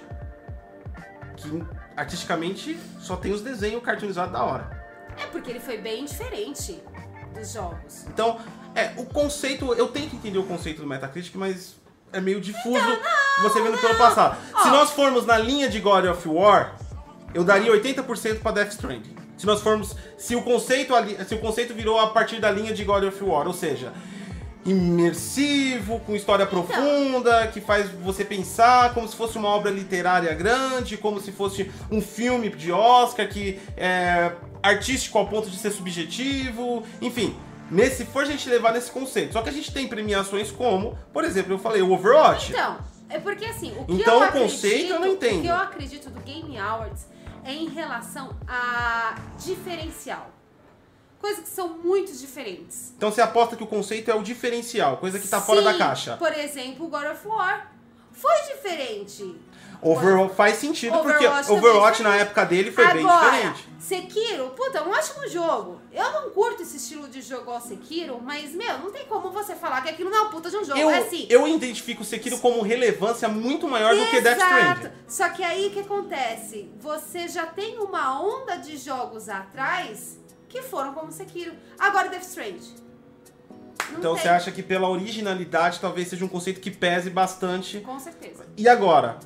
Que 1.38 1.64
artisticamente 1.98 2.80
só 3.00 3.16
tem 3.16 3.32
os 3.34 3.42
desenhos 3.42 3.84
cartoonizados 3.84 4.32
da 4.32 4.44
hora. 4.44 4.86
É 5.18 5.26
porque 5.28 5.50
ele 5.50 5.60
foi 5.60 5.78
bem 5.78 6.06
diferente 6.06 6.82
dos 7.34 7.52
jogos. 7.54 8.06
Então, 8.08 8.40
é, 8.76 8.94
o 8.98 9.06
conceito. 9.06 9.74
Eu 9.74 9.88
tento 9.90 10.16
entender 10.16 10.38
o 10.38 10.44
conceito 10.44 10.82
do 10.82 10.88
Metacritic, 10.88 11.36
mas 11.36 11.76
é 12.13 12.19
meio 12.19 12.41
difuso 12.41 12.97
você 13.41 13.62
vendo 13.62 13.78
pelo 13.78 13.95
passado. 13.95 14.38
Se 14.62 14.67
Ó. 14.67 14.71
nós 14.71 14.91
formos 14.91 15.26
na 15.26 15.38
linha 15.38 15.69
de 15.69 15.80
God 15.80 16.06
of 16.06 16.28
War, 16.28 16.76
eu 17.34 17.43
daria 17.43 17.71
80% 17.71 18.39
pra 18.39 18.52
Death 18.52 18.71
Stranding. 18.71 19.15
Se 19.38 19.45
nós 19.45 19.62
formos. 19.62 19.95
Se 20.17 20.36
o 20.36 20.43
conceito 20.43 20.93
ali, 20.93 21.17
se 21.26 21.34
o 21.34 21.39
conceito 21.39 21.74
virou 21.74 22.00
a 22.00 22.08
partir 22.08 22.39
da 22.39 22.52
linha 22.52 22.74
de 22.74 22.84
God 22.84 23.04
of 23.06 23.24
War, 23.24 23.47
ou 23.47 23.54
seja, 23.54 23.91
imersivo, 24.63 26.00
com 26.02 26.15
história 26.15 26.45
profunda, 26.45 27.47
que 27.47 27.60
faz 27.60 27.89
você 27.89 28.24
pensar 28.24 28.93
como 28.93 29.08
se 29.08 29.15
fosse 29.15 29.38
uma 29.38 29.50
obra 29.50 29.71
literária 29.71 30.34
grande, 30.34 30.97
como 30.97 31.19
se 31.19 31.32
fosse 31.32 31.71
um 31.89 32.02
filme 32.02 32.50
de 32.50 32.71
Oscar 32.71 33.28
que 33.28 33.60
é 33.76 34.32
artístico 34.62 35.17
ao 35.17 35.28
ponto 35.28 35.50
de 35.50 35.58
ser 35.58 35.71
subjetivo, 35.71 36.84
enfim. 37.02 37.36
Nesse, 37.72 38.06
for 38.06 38.24
a 38.24 38.26
gente 38.26 38.50
levar 38.50 38.74
nesse 38.74 38.92
conceito. 38.92 39.32
Só 39.34 39.42
que 39.42 39.50
a 39.50 39.52
gente 39.54 39.72
tem 39.74 39.88
premiações 39.88 40.52
como, 40.52 40.98
por 41.14 41.24
exemplo, 41.24 41.54
eu 41.54 41.58
falei 41.60 41.82
o 41.82 41.92
Overwatch. 41.92 42.52
Então, 42.52 42.78
é 43.10 43.18
porque 43.18 43.46
assim, 43.46 43.74
o 43.80 43.86
que 43.86 43.94
Então, 43.94 44.22
eu 44.22 44.30
o 44.30 44.32
conceito 44.34 44.92
eu 44.94 45.00
não 45.00 45.12
acredito- 45.14 45.26
entendo. 45.26 45.40
O 45.40 45.42
que 45.42 45.48
eu 45.48 45.56
acredito 45.56 46.10
do 46.10 46.20
Game 46.20 46.58
Awards 46.60 47.06
é 47.45 47.54
em 47.54 47.70
relação 47.70 48.36
a 48.48 49.16
diferencial. 49.39 50.30
Coisas 51.20 51.43
que 51.43 51.50
são 51.50 51.70
muito 51.78 52.12
diferentes. 52.18 52.93
Então 52.98 53.12
você 53.12 53.22
aposta 53.22 53.56
que 53.56 53.64
o 53.64 53.68
conceito 53.68 54.10
é 54.12 54.16
o 54.16 54.24
diferencial, 54.24 54.98
coisa 54.98 55.20
que 55.20 55.28
tá 55.28 55.39
fora 55.39 55.62
da 55.62 55.72
Sim, 55.74 55.78
caixa. 55.80 56.18
Por 56.18 56.34
exemplo, 56.34 56.86
o 56.88 56.89
God 56.89 57.06
of 57.06 57.28
War 57.28 57.72
foi 58.12 58.34
diferente. 58.54 59.36
Overwatch 59.82 60.36
faz 60.36 60.57
sentido, 60.57 60.97
porque 60.99 61.26
Overwatch 61.26 61.47
também 61.47 61.59
Overwatch 61.69 62.03
na 62.03 62.15
época 62.15 62.45
dele 62.45 62.72
foi 62.72 62.88
bem 62.93 63.05
Agora, 63.05 63.32
diferente. 63.32 63.72
Sekiro, 63.80 64.49
puta, 64.51 64.78
é 64.78 64.82
um 64.84 64.91
ótimo 64.91 65.28
jogo. 65.28 65.82
Eu 65.91 66.11
não 66.11 66.30
curto 66.30 66.61
esse 66.61 66.78
estilo 66.78 67.07
de 67.09 67.22
jogo 67.22 67.51
ao 67.51 67.59
Sekiro, 67.59 68.22
mas, 68.24 68.53
meu, 68.53 68.78
não 68.78 68.91
tem 68.91 69.05
como 69.05 69.32
você 69.32 69.55
falar 69.55 69.82
que 69.82 69.89
aquilo 69.89 70.09
não 70.09 70.17
é 70.17 70.22
um 70.22 70.30
puta 70.30 70.49
de 70.49 70.57
um 70.57 70.63
jogo. 70.63 70.80
Eu, 70.80 70.89
é 70.89 70.99
assim. 70.99 71.26
eu 71.30 71.47
identifico 71.47 72.03
o 72.03 72.05
Sekiro 72.05 72.38
como 72.38 72.61
relevância 72.61 73.28
muito 73.28 73.67
maior 73.67 73.95
do 73.95 74.05
que 74.07 74.22
Death 74.22 74.38
Stranding. 74.38 74.89
Só 75.07 75.30
que 75.30 75.43
aí 75.43 75.67
o 75.67 75.72
que 75.72 75.80
acontece? 75.80 76.69
Você 76.80 77.28
já 77.28 77.45
tem 77.47 77.80
uma 77.80 78.22
onda 78.22 78.55
de 78.57 78.78
jogos 78.78 79.28
atrás 79.28 80.19
que 80.47 80.61
foram 80.61 80.93
como 80.93 81.11
Sekiro. 81.11 81.53
Agora 81.80 82.07
Death 82.09 82.24
Stranding. 82.24 82.76
Não 83.91 83.99
Então 83.99 84.13
tem. 84.13 84.24
você 84.24 84.30
acha 84.30 84.51
que 84.51 84.63
pela 84.63 84.88
originalidade 84.88 85.80
talvez 85.80 86.07
seja 86.07 86.24
um 86.24 86.28
conceito 86.28 86.61
que 86.61 86.72
pese 86.72 87.09
bastante. 87.09 87.80
Com 87.82 87.99
certeza. 87.99 88.45
E 88.55 88.69
agora? 88.69 89.19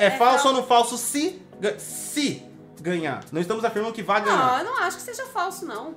É, 0.00 0.06
É 0.06 0.10
falso 0.10 0.44
falso. 0.44 0.48
ou 0.48 0.54
não 0.54 0.66
falso 0.66 0.96
se, 0.98 1.40
se 1.78 2.42
ganhar? 2.80 3.24
Não 3.32 3.40
estamos 3.40 3.64
afirmando 3.64 3.94
que 3.94 4.02
vai 4.02 4.22
ganhar. 4.22 4.36
Não, 4.38 4.58
eu 4.58 4.64
não 4.64 4.82
acho 4.82 4.96
que 4.96 5.02
seja 5.02 5.24
falso, 5.26 5.64
não. 5.66 5.94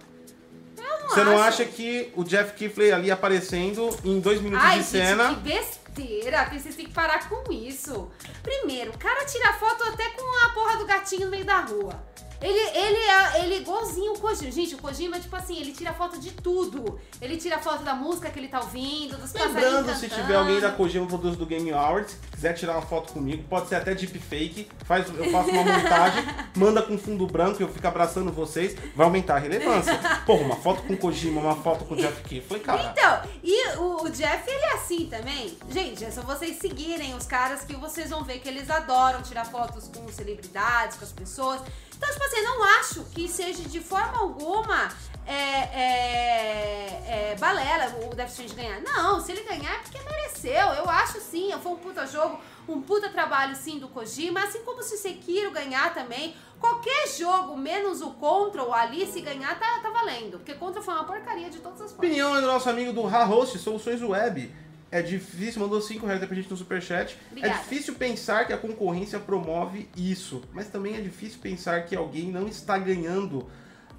Eu 0.78 1.00
não 1.02 1.10
Você 1.10 1.24
não 1.24 1.38
acho. 1.38 1.62
acha 1.62 1.66
que 1.66 2.12
o 2.16 2.24
Jeff 2.24 2.54
Kifley 2.54 2.92
ali 2.92 3.10
aparecendo 3.10 3.90
em 4.04 4.20
dois 4.20 4.42
minutos 4.42 4.66
Ai, 4.66 4.80
de 4.80 4.84
gente, 4.84 4.92
cena. 5.08 5.30
que 5.30 5.36
besteira. 5.42 6.50
Vocês 6.52 6.76
têm 6.76 6.86
que 6.88 6.94
parar 6.94 7.30
com 7.30 7.52
isso. 7.52 8.10
Primeiro, 8.42 8.92
o 8.92 8.98
cara 8.98 9.24
tira 9.26 9.54
foto 9.54 9.84
até 9.86 10.10
com 10.10 10.46
a 10.46 10.50
porra 10.50 10.78
do 10.78 10.86
gatinho 10.86 11.26
no 11.26 11.32
meio 11.32 11.46
da 11.46 11.60
rua. 11.62 12.04
Ele, 12.44 12.60
ele, 12.78 12.98
é, 12.98 13.46
ele 13.46 13.54
é 13.54 13.58
igualzinho 13.60 14.12
o 14.12 14.20
Kojima. 14.20 14.52
Gente, 14.52 14.76
o 14.76 14.78
Kojima, 14.78 15.18
tipo 15.18 15.34
assim, 15.34 15.58
ele 15.58 15.72
tira 15.72 15.94
foto 15.94 16.20
de 16.20 16.32
tudo. 16.32 17.00
Ele 17.22 17.38
tira 17.38 17.58
foto 17.58 17.84
da 17.84 17.94
música 17.94 18.30
que 18.30 18.38
ele 18.38 18.50
tá 18.50 18.60
ouvindo, 18.60 19.18
dos 19.18 19.32
Lembrando, 19.32 19.96
se 19.96 20.10
tiver 20.10 20.36
alguém 20.36 20.60
da 20.60 20.70
Kojima 20.70 21.08
Produtos 21.08 21.38
do 21.38 21.46
Game 21.46 21.72
Awards, 21.72 22.18
quiser 22.32 22.52
tirar 22.54 22.74
uma 22.74 22.82
foto 22.82 23.14
comigo, 23.14 23.44
pode 23.50 23.70
ser 23.70 23.76
até 23.76 23.96
deepfake, 23.96 24.68
faz, 24.84 25.08
eu 25.08 25.32
faço 25.32 25.52
uma 25.52 25.64
montagem, 25.72 26.26
manda 26.58 26.82
com 26.82 26.98
fundo 26.98 27.26
branco 27.26 27.62
e 27.62 27.64
eu 27.64 27.70
fico 27.70 27.88
abraçando 27.88 28.30
vocês, 28.30 28.76
vai 28.94 29.06
aumentar 29.06 29.36
a 29.36 29.40
relevância. 29.40 29.98
Porra, 30.26 30.42
uma 30.42 30.58
foto 30.58 30.84
com 30.84 30.98
Kojima, 30.98 31.40
uma 31.40 31.56
foto 31.56 31.86
com 31.86 31.96
Jeff 31.96 32.22
Kifley, 32.24 32.60
cara. 32.60 32.92
Então, 32.92 33.22
e 33.42 33.78
o, 33.78 34.04
o 34.04 34.10
Jeff, 34.10 34.44
ele 34.50 34.66
é 34.66 34.74
assim 34.74 35.06
também. 35.06 35.58
Gente, 35.70 36.04
é 36.04 36.12
só 36.12 36.22
vocês 36.22 36.58
seguirem 36.58 37.16
os 37.16 37.26
caras 37.26 37.64
que 37.64 37.74
vocês 37.78 38.10
vão 38.10 38.22
ver 38.22 38.40
que 38.40 38.50
eles 38.50 38.70
adoram 38.70 39.22
tirar 39.22 39.46
fotos 39.46 39.88
com 39.88 40.06
celebridades, 40.10 40.98
com 40.98 41.06
as 41.06 41.14
pessoas. 41.14 41.62
Então, 41.96 42.12
tipo 42.12 42.24
assim, 42.26 42.33
eu 42.34 42.44
não 42.44 42.64
acho 42.80 43.04
que 43.06 43.28
seja 43.28 43.64
de 43.64 43.80
forma 43.80 44.20
alguma 44.20 44.90
é, 45.26 45.34
é, 45.34 47.32
é, 47.32 47.36
balela 47.40 47.96
o 48.06 48.16
Death 48.16 48.30
Stranding 48.30 48.56
ganhar. 48.56 48.82
Não, 48.82 49.20
se 49.22 49.32
ele 49.32 49.44
ganhar 49.44 49.76
é 49.76 49.80
porque 49.80 50.00
mereceu. 50.00 50.68
Eu 50.74 50.90
acho 50.90 51.20
sim, 51.22 51.52
foi 51.62 51.72
um 51.72 51.78
puta 51.78 52.06
jogo, 52.06 52.40
um 52.68 52.82
puta 52.82 53.10
trabalho 53.10 53.56
sim 53.56 53.80
do 53.80 53.88
Kojima. 53.88 54.44
Assim 54.44 54.64
como 54.64 54.84
se 54.84 54.98
Sekiro 54.98 55.52
ganhar 55.52 55.94
também. 55.94 56.36
Qualquer 56.60 57.08
jogo, 57.10 57.58
menos 57.58 58.02
o 58.02 58.12
Control 58.12 58.74
ali, 58.74 59.06
se 59.06 59.20
ganhar, 59.22 59.58
tá, 59.60 59.80
tá 59.82 59.90
valendo. 59.90 60.38
Porque 60.38 60.54
Control 60.54 60.84
foi 60.84 60.94
uma 60.94 61.04
porcaria 61.04 61.50
de 61.50 61.60
todas 61.60 61.82
as 61.82 61.92
formas. 61.92 62.10
Opinião 62.10 62.36
é 62.36 62.42
do 62.42 62.48
nosso 62.48 62.70
amigo 62.70 62.94
do 62.94 63.06
Ha-Host, 63.06 63.60
Soluções 63.60 64.02
Web. 64.02 64.63
É 64.94 65.02
difícil, 65.02 65.60
mandou 65.60 65.82
5 65.82 66.06
reais 66.06 66.24
pra 66.24 66.36
gente 66.36 66.52
no 66.52 66.56
superchat. 66.56 67.18
É 67.18 67.32
Obrigada. 67.32 67.60
difícil 67.64 67.96
pensar 67.96 68.46
que 68.46 68.54
a 68.54 68.58
concorrência 68.60 69.18
promove 69.18 69.90
isso, 69.98 70.44
mas 70.54 70.68
também 70.68 70.96
é 70.96 71.02
difícil 71.02 71.40
pensar 71.42 71.84
que 71.86 71.96
alguém 71.96 72.32
não 72.32 72.48
está 72.48 72.78
ganhando 72.78 73.48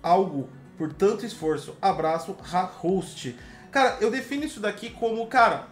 algo 0.00 0.48
por 0.78 0.92
tanto 0.92 1.26
esforço. 1.26 1.76
Abraço, 1.82 2.36
Ha-Host. 2.52 3.34
Cara, 3.72 3.98
eu 4.00 4.08
defino 4.08 4.44
isso 4.44 4.60
daqui 4.60 4.88
como, 4.88 5.26
cara, 5.26 5.66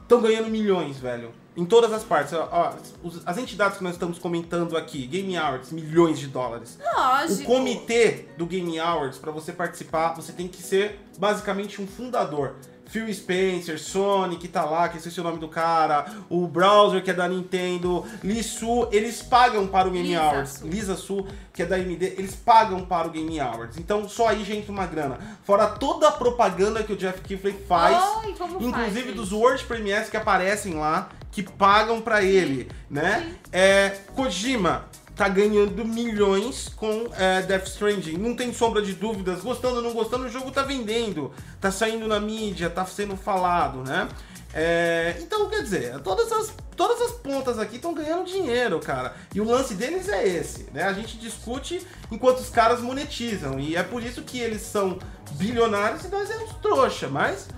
estão 0.00 0.22
ganhando 0.22 0.48
milhões, 0.50 0.98
velho. 0.98 1.32
Em 1.56 1.64
todas 1.64 1.92
as 1.92 2.04
partes. 2.04 2.32
Ó, 2.32 2.76
as 3.24 3.38
entidades 3.38 3.78
que 3.78 3.82
nós 3.82 3.94
estamos 3.94 4.20
comentando 4.20 4.76
aqui, 4.76 5.04
Game 5.04 5.36
Awards, 5.36 5.72
milhões 5.72 6.20
de 6.20 6.28
dólares. 6.28 6.78
Lógico. 6.94 7.42
O 7.42 7.44
comitê 7.56 8.28
do 8.38 8.46
Game 8.46 8.78
Awards, 8.78 9.18
para 9.18 9.32
você 9.32 9.52
participar, 9.52 10.14
você 10.14 10.32
tem 10.32 10.46
que 10.46 10.62
ser 10.62 11.00
basicamente 11.18 11.82
um 11.82 11.88
fundador. 11.88 12.54
Phil 12.86 13.12
Spencer, 13.12 13.78
Sony, 13.78 14.36
que 14.36 14.48
tá 14.48 14.64
lá, 14.64 14.88
que 14.88 14.96
esqueci 14.98 15.20
o 15.20 15.24
nome 15.24 15.38
do 15.38 15.48
cara, 15.48 16.06
o 16.28 16.46
Browser, 16.46 17.02
que 17.02 17.10
é 17.10 17.14
da 17.14 17.28
Nintendo, 17.28 18.04
Lee 18.22 18.42
Su, 18.42 18.88
eles 18.92 19.22
pagam 19.22 19.66
para 19.66 19.88
o 19.88 19.90
Game 19.90 20.08
Lisa 20.08 20.20
Awards. 20.20 20.52
Su. 20.52 20.66
Lisa 20.66 20.96
Su, 20.96 21.26
que 21.52 21.62
é 21.62 21.66
da 21.66 21.76
AMD, 21.76 22.02
eles 22.02 22.34
pagam 22.34 22.84
para 22.84 23.08
o 23.08 23.10
Game 23.10 23.38
Awards. 23.40 23.78
Então 23.78 24.08
só 24.08 24.28
aí 24.28 24.44
já 24.44 24.54
entra 24.54 24.72
uma 24.72 24.86
grana. 24.86 25.18
Fora 25.44 25.66
toda 25.66 26.08
a 26.08 26.12
propaganda 26.12 26.82
que 26.82 26.92
o 26.92 26.96
Jeff 26.96 27.20
Kifley 27.20 27.54
faz, 27.68 27.98
como 28.38 28.62
inclusive 28.62 29.02
faz, 29.02 29.16
dos? 29.16 29.32
World 29.32 29.64
Premiers 29.64 30.08
que 30.08 30.16
aparecem 30.16 30.74
lá, 30.74 31.08
que 31.30 31.42
pagam 31.42 32.00
pra 32.00 32.22
ele, 32.22 32.70
né? 32.88 33.26
Sim. 33.26 33.36
É, 33.52 33.90
Kojima 34.14 34.84
tá 35.16 35.28
ganhando 35.30 35.82
milhões 35.82 36.68
com 36.76 37.08
é, 37.16 37.40
Death 37.42 37.68
Stranding. 37.68 38.18
Não 38.18 38.36
tem 38.36 38.52
sombra 38.52 38.82
de 38.82 38.92
dúvidas. 38.92 39.40
Gostando 39.40 39.76
ou 39.76 39.82
não 39.82 39.94
gostando, 39.94 40.26
o 40.26 40.28
jogo 40.28 40.50
tá 40.50 40.62
vendendo. 40.62 41.32
Tá 41.58 41.72
saindo 41.72 42.06
na 42.06 42.20
mídia, 42.20 42.68
tá 42.68 42.84
sendo 42.84 43.16
falado, 43.16 43.82
né? 43.82 44.08
É, 44.52 45.16
então, 45.20 45.48
quer 45.48 45.62
dizer, 45.62 45.98
todas 46.00 46.30
as, 46.30 46.54
todas 46.76 47.00
as 47.00 47.12
pontas 47.12 47.58
aqui 47.58 47.76
estão 47.76 47.94
ganhando 47.94 48.26
dinheiro, 48.26 48.78
cara. 48.78 49.14
E 49.34 49.40
o 49.40 49.44
lance 49.44 49.74
deles 49.74 50.08
é 50.08 50.26
esse, 50.26 50.68
né? 50.72 50.84
A 50.84 50.92
gente 50.92 51.16
discute 51.16 51.86
enquanto 52.10 52.38
os 52.38 52.50
caras 52.50 52.80
monetizam. 52.80 53.58
E 53.58 53.74
é 53.74 53.82
por 53.82 54.02
isso 54.02 54.22
que 54.22 54.38
eles 54.38 54.60
são 54.60 54.98
bilionários 55.32 56.04
e 56.04 56.08
nós 56.08 56.30
é 56.30 56.36
uns 56.36 56.52
trouxa, 56.56 57.08
mas... 57.08 57.48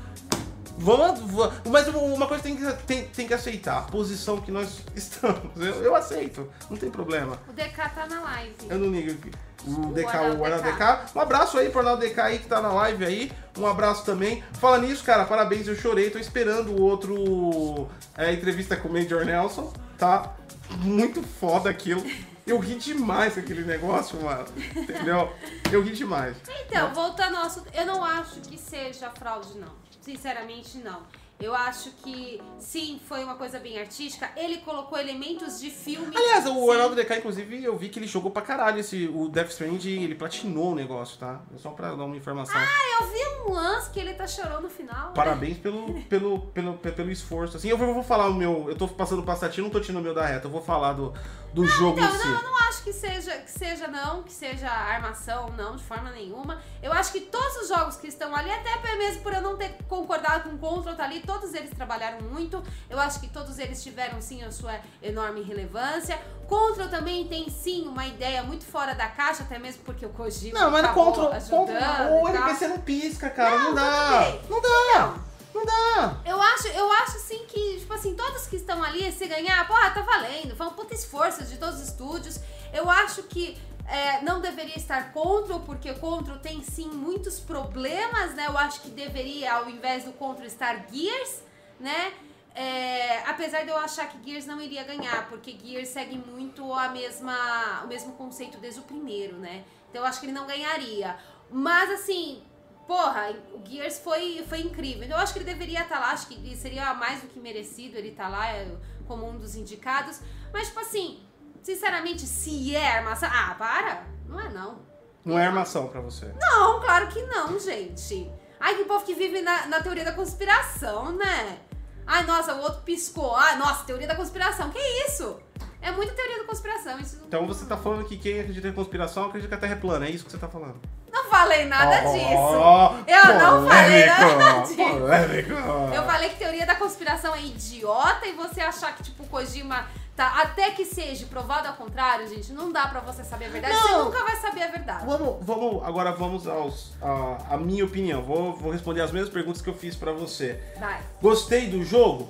Vamos, 0.81 1.21
va- 1.33 1.53
mas 1.69 1.89
uma 1.89 2.27
coisa 2.27 2.43
tem 2.43 2.57
que, 2.57 2.73
tem, 2.85 3.05
tem 3.09 3.27
que 3.27 3.35
aceitar, 3.35 3.79
a 3.79 3.83
posição 3.83 4.41
que 4.41 4.51
nós 4.53 4.81
estamos. 4.95 5.41
Eu, 5.57 5.83
eu 5.83 5.95
aceito, 5.95 6.49
não 6.71 6.77
tem 6.77 6.89
problema. 6.91 7.39
O 7.49 7.53
DK 7.53 7.77
tá 7.95 8.07
na 8.09 8.21
live. 8.23 8.55
Eu 8.69 8.79
não 8.79 8.91
ligo 8.91 9.11
aqui. 9.13 9.31
O 9.67 9.93
DK, 9.93 10.07
o 10.39 10.45
Arnaldo 10.45 10.63
DK. 10.63 10.73
DK. 10.79 11.17
Um 11.17 11.21
abraço 11.21 11.59
aí 11.59 11.69
pro 11.69 11.81
Arnaldo 11.81 12.01
DK 12.07 12.21
aí 12.21 12.39
que 12.39 12.47
tá 12.47 12.61
na 12.61 12.73
live 12.73 13.05
aí. 13.05 13.33
Um 13.59 13.67
abraço 13.67 14.05
também. 14.05 14.43
Fala 14.61 14.79
nisso, 14.79 15.03
cara, 15.03 15.25
parabéns, 15.25 15.67
eu 15.67 15.75
chorei. 15.75 16.11
Tô 16.11 16.19
esperando 16.19 16.71
o 16.71 16.81
outro 16.83 17.89
é, 18.17 18.33
entrevista 18.33 18.77
com 18.77 18.89
o 18.89 18.93
Major 18.93 19.25
Nelson, 19.25 19.73
tá? 19.99 20.33
Muito 20.81 21.23
foda 21.23 21.69
aquilo. 21.69 22.05
Eu 22.47 22.59
ri 22.61 22.77
demais 22.77 23.35
com 23.35 23.41
aquele 23.41 23.63
negócio, 23.65 24.19
mano. 24.23 24.47
Entendeu? 24.77 25.33
Eu 25.73 25.83
ri 25.83 25.93
demais. 25.93 26.37
Então, 26.67 26.95
voltando 26.95 27.37
ao 27.37 27.43
assunto, 27.43 27.67
eu 27.75 27.85
não 27.85 28.03
acho 28.05 28.37
que 28.41 28.57
seja 28.57 29.11
fraude, 29.11 29.59
não. 29.59 29.73
Sinceramente, 30.13 30.79
não. 30.79 31.03
Eu 31.39 31.55
acho 31.55 31.91
que, 32.03 32.43
sim, 32.59 32.99
foi 33.07 33.23
uma 33.23 33.37
coisa 33.37 33.61
bem 33.61 33.79
artística. 33.79 34.29
Ele 34.35 34.57
colocou 34.57 34.99
elementos 34.99 35.61
de 35.61 35.71
filme. 35.71 36.17
Aliás, 36.17 36.45
o 36.47 36.53
sim. 36.55 36.71
Arnaldo 36.71 36.97
DK, 36.97 37.19
inclusive, 37.19 37.63
eu 37.63 37.77
vi 37.77 37.91
que 37.91 37.99
ele 38.01 38.09
jogou 38.09 38.31
pra 38.31 38.41
caralho 38.43 38.81
esse, 38.81 39.07
o 39.15 39.29
Death 39.29 39.51
Stranding, 39.51 40.03
ele 40.03 40.15
platinou 40.17 40.73
o 40.73 40.75
negócio, 40.75 41.17
tá? 41.19 41.41
Só 41.59 41.71
pra 41.71 41.95
dar 41.95 42.05
uma 42.07 42.17
informação. 42.17 42.57
Ah, 42.59 43.03
eu 43.03 43.09
vi 43.13 43.51
um 43.51 43.53
lance 43.53 43.89
que 43.91 44.01
ele 44.01 44.15
tá 44.15 44.27
chorando 44.27 44.63
no 44.63 44.71
final. 44.71 45.09
né? 45.09 45.13
Parabéns 45.15 45.59
pelo, 45.59 46.01
pelo, 46.05 46.41
pelo, 46.49 46.73
pe- 46.79 46.91
pelo 46.91 47.11
esforço. 47.11 47.57
Assim, 47.59 47.69
eu 47.69 47.77
vou, 47.79 47.87
eu 47.87 47.95
vou 47.95 48.03
falar 48.03 48.27
o 48.29 48.35
meu. 48.35 48.65
Eu 48.69 48.75
tô 48.77 48.89
passando 48.89 49.23
passatinho, 49.23 49.65
não 49.65 49.71
tô 49.71 49.79
tirando 49.79 50.01
o 50.01 50.05
meu 50.05 50.15
da 50.15 50.27
reta. 50.27 50.47
Eu 50.47 50.51
vou 50.51 50.63
falar 50.63 50.95
do, 50.95 51.13
do 51.53 51.65
jogo 51.67 51.99
Então, 51.99 52.15
em 52.15 52.19
si. 52.19 52.27
não, 52.29 52.35
eu 52.35 52.43
não 52.43 52.57
acho 52.69 52.83
que 52.83 52.93
seja, 52.93 53.33
que 53.39 53.51
seja 53.51 53.89
não, 53.89 54.23
que 54.23 54.33
seja 54.33 54.69
armação, 54.71 55.51
não, 55.57 55.77
de 55.77 55.83
forma 55.85 56.11
nenhuma. 56.11 56.61
Eu 56.83 56.93
acho 56.93 57.13
que 57.13 57.21
todos 57.23 57.57
os 57.63 57.69
jogos 57.69 57.97
que 57.97 58.07
estão 58.07 58.35
ali, 58.35 58.51
até 58.51 58.97
mesmo 58.97 59.23
por 59.23 59.33
eu 59.33 59.41
não 59.43 59.57
ter 59.57 59.77
concordado 59.89 60.49
com 60.49 60.57
o 60.57 60.59
Control 60.59 60.95
tá 60.95 61.05
ali, 61.05 61.21
todos 61.21 61.55
eles 61.55 61.71
trabalharam 61.71 62.21
muito. 62.21 62.63
Eu 62.89 62.99
acho 63.01 63.21
que 63.21 63.29
todos 63.29 63.59
eles 63.59 63.83
tiveram 63.83 64.21
sim 64.21 64.43
a 64.45 64.51
sua 64.53 64.79
enorme 65.03 65.43
relevância. 65.43 66.19
Control 66.47 66.89
também 66.89 67.27
tem 67.29 67.49
sim 67.51 67.87
uma 67.87 68.07
ideia 68.07 68.43
muito 68.43 68.65
fora 68.65 68.95
da 68.95 69.07
caixa, 69.09 69.43
até 69.43 69.59
mesmo 69.59 69.83
porque 69.85 70.07
o 70.07 70.11
Kojima 70.11 70.59
Não, 70.59 70.71
mas 70.71 70.83
no 70.83 70.89
ajudando 70.89 71.51
contra 71.51 72.11
o. 72.13 72.29
NPC 72.29 72.69
não 72.69 72.79
pisca, 72.79 73.29
cara. 73.31 73.59
Não, 73.59 73.65
Não, 73.69 73.75
dá. 73.75 73.83
tudo 73.93 74.21
bem. 74.21 74.41
Não 74.51 74.61
dá. 74.61 75.28
Não 75.59 75.65
dá. 75.65 76.21
Eu 76.25 76.41
acho, 76.41 76.69
eu 76.69 76.93
acho 76.93 77.19
sim 77.19 77.45
que, 77.47 77.81
tipo 77.81 77.93
assim, 77.93 78.15
todos 78.15 78.47
que 78.47 78.57
estão 78.57 78.83
ali, 78.83 79.11
se 79.11 79.27
ganhar, 79.27 79.67
porra, 79.67 79.91
tá 79.91 80.03
valendo. 80.03 80.55
Foi 80.55 80.67
um 80.67 80.73
puta 80.73 80.95
esforço 80.95 81.45
de 81.45 81.59
todos 81.59 81.81
os 81.81 81.89
estúdios. 81.89 82.39
Eu 82.73 82.89
acho 82.89 83.25
que 83.25 83.59
é, 83.87 84.23
não 84.23 84.41
deveria 84.41 84.77
estar 84.77 85.13
Control, 85.13 85.61
porque 85.61 85.93
Control 85.95 86.39
tem 86.39 86.63
sim 86.63 86.89
muitos 86.89 87.41
problemas, 87.41 88.35
né? 88.35 88.47
Eu 88.47 88.57
acho 88.57 88.83
que 88.83 88.91
deveria, 88.91 89.55
ao 89.55 89.69
invés 89.69 90.05
do 90.05 90.13
Control, 90.13 90.47
estar 90.47 90.87
Gears, 90.93 91.43
né? 91.81 92.13
É, 92.55 93.23
apesar 93.27 93.63
de 93.63 93.71
eu 93.71 93.77
achar 93.77 94.09
que 94.09 94.19
Gears 94.23 94.47
não 94.47 94.61
iria 94.61 94.85
ganhar, 94.85 95.29
porque 95.29 95.57
Gears 95.61 95.89
segue 95.89 96.19
muito 96.19 96.73
a 96.73 96.89
mesma, 96.89 97.83
o 97.85 97.89
mesmo 97.89 98.13
conceito 98.13 98.59
desde 98.59 98.81
o 98.81 98.83
primeiro, 98.83 99.37
né? 99.37 99.65
Então 99.89 100.03
eu 100.03 100.07
acho 100.07 100.21
que 100.21 100.27
ele 100.27 100.33
não 100.33 100.47
ganharia. 100.47 101.17
Mas 101.51 101.91
assim, 101.91 102.43
porra, 102.89 103.35
o 103.53 103.63
Gears 103.65 103.99
foi, 103.99 104.43
foi 104.49 104.61
incrível. 104.61 105.07
Eu 105.07 105.19
acho 105.19 105.35
que 105.35 105.41
ele 105.41 105.45
deveria 105.45 105.83
estar 105.83 106.01
lá, 106.01 106.13
acho 106.13 106.27
que 106.27 106.57
seria 106.57 106.95
mais 106.95 107.21
do 107.21 107.29
que 107.29 107.39
merecido 107.39 107.99
ele 107.99 108.09
estar 108.09 108.31
lá 108.31 108.49
é, 108.49 108.67
como 109.07 109.29
um 109.29 109.39
dos 109.39 109.55
indicados. 109.55 110.23
Mas, 110.51 110.69
tipo 110.69 110.81
assim, 110.81 111.23
sinceramente, 111.63 112.23
se 112.23 112.75
é 112.75 112.97
armação. 112.97 113.29
Ah, 113.31 113.55
para! 113.59 114.07
Não 114.27 114.41
é 114.41 114.49
não. 114.49 114.81
Não 115.23 115.39
é 115.39 115.47
armação 115.47 115.89
pra 115.89 116.01
você. 116.01 116.33
Não, 116.41 116.81
claro 116.81 117.09
que 117.09 117.23
não, 117.25 117.59
gente. 117.61 118.33
Ai, 118.59 118.75
que 118.77 118.85
povo 118.85 119.05
que 119.05 119.15
vive 119.15 119.43
na, 119.43 119.67
na 119.67 119.83
teoria 119.83 120.05
da 120.05 120.13
conspiração, 120.13 121.13
né? 121.13 121.61
Ai, 122.07 122.25
nossa, 122.25 122.55
o 122.55 122.63
outro 122.63 122.81
piscou. 122.81 123.37
Ai, 123.37 123.59
nossa, 123.59 123.85
teoria 123.85 124.09
da 124.09 124.17
conspiração. 124.17 124.71
Que 124.71 124.79
isso? 125.07 125.39
É 125.81 125.91
muita 125.93 126.13
teoria 126.13 126.39
da 126.39 126.45
conspiração. 126.45 126.99
Isso 126.99 127.17
não... 127.19 127.27
Então 127.27 127.47
você 127.47 127.65
tá 127.67 127.77
falando 127.77 128.05
que 128.05 128.17
quem 128.17 128.41
acredita 128.41 128.69
em 128.69 128.73
conspiração 128.73 129.27
acredita 129.27 129.49
que 129.49 129.55
a 129.55 129.59
Terra 129.59 129.73
é 129.75 129.77
plana, 129.77 130.07
é 130.07 130.11
isso 130.11 130.25
que 130.25 130.31
você 130.33 130.39
tá 130.39 130.49
falando? 130.49 130.77
Não 131.13 131.25
falei 131.25 131.65
nada 131.67 132.03
Oh, 132.09 132.13
disso. 132.13 133.09
Eu 133.09 133.39
não 133.39 133.69
falei 133.69 134.07
nada 134.07 134.61
disso. 134.63 134.77
polêmico. 134.77 135.53
Eu 135.95 136.03
falei 136.05 136.29
que 136.31 136.37
teoria 136.37 136.67
da 136.67 136.75
conspiração 136.75 137.35
é 137.35 137.43
idiota 137.43 138.27
e 138.27 138.33
você 138.33 138.61
achar 138.61 138.95
que, 138.95 139.03
tipo, 139.03 139.23
o 139.23 139.27
Kojima 139.27 139.87
tá. 140.17 140.43
Até 140.43 140.71
que 140.71 140.85
seja 140.85 141.27
provado 141.27 141.69
ao 141.69 141.75
contrário, 141.75 142.27
gente, 142.29 142.53
não 142.53 142.71
dá 142.73 142.87
pra 142.89 143.01
você 143.01 143.25
saber 143.25 143.47
a 143.47 143.49
verdade. 143.49 143.75
Você 143.75 143.89
Não. 143.93 144.05
nunca 144.07 144.23
vai 144.25 144.37
saber 144.37 144.63
a 144.65 144.69
verdade. 144.69 145.07
Vamos, 145.07 145.37
vamos, 145.45 145.83
agora 145.85 146.13
vamos 146.13 146.47
aos, 146.47 146.93
a, 147.01 147.55
a 147.55 147.57
minha 147.57 147.85
opinião. 147.85 148.23
Vou, 148.23 148.55
vou 148.57 148.71
responder 148.73 149.01
as 149.01 149.11
mesmas 149.11 149.31
perguntas 149.33 149.61
que 149.63 149.69
eu 149.71 149.75
fiz 149.75 149.97
pra 149.97 150.13
você. 150.13 150.61
Vai. 150.79 151.01
Gostei 151.23 151.69
do 151.69 151.83
jogo? 151.85 152.29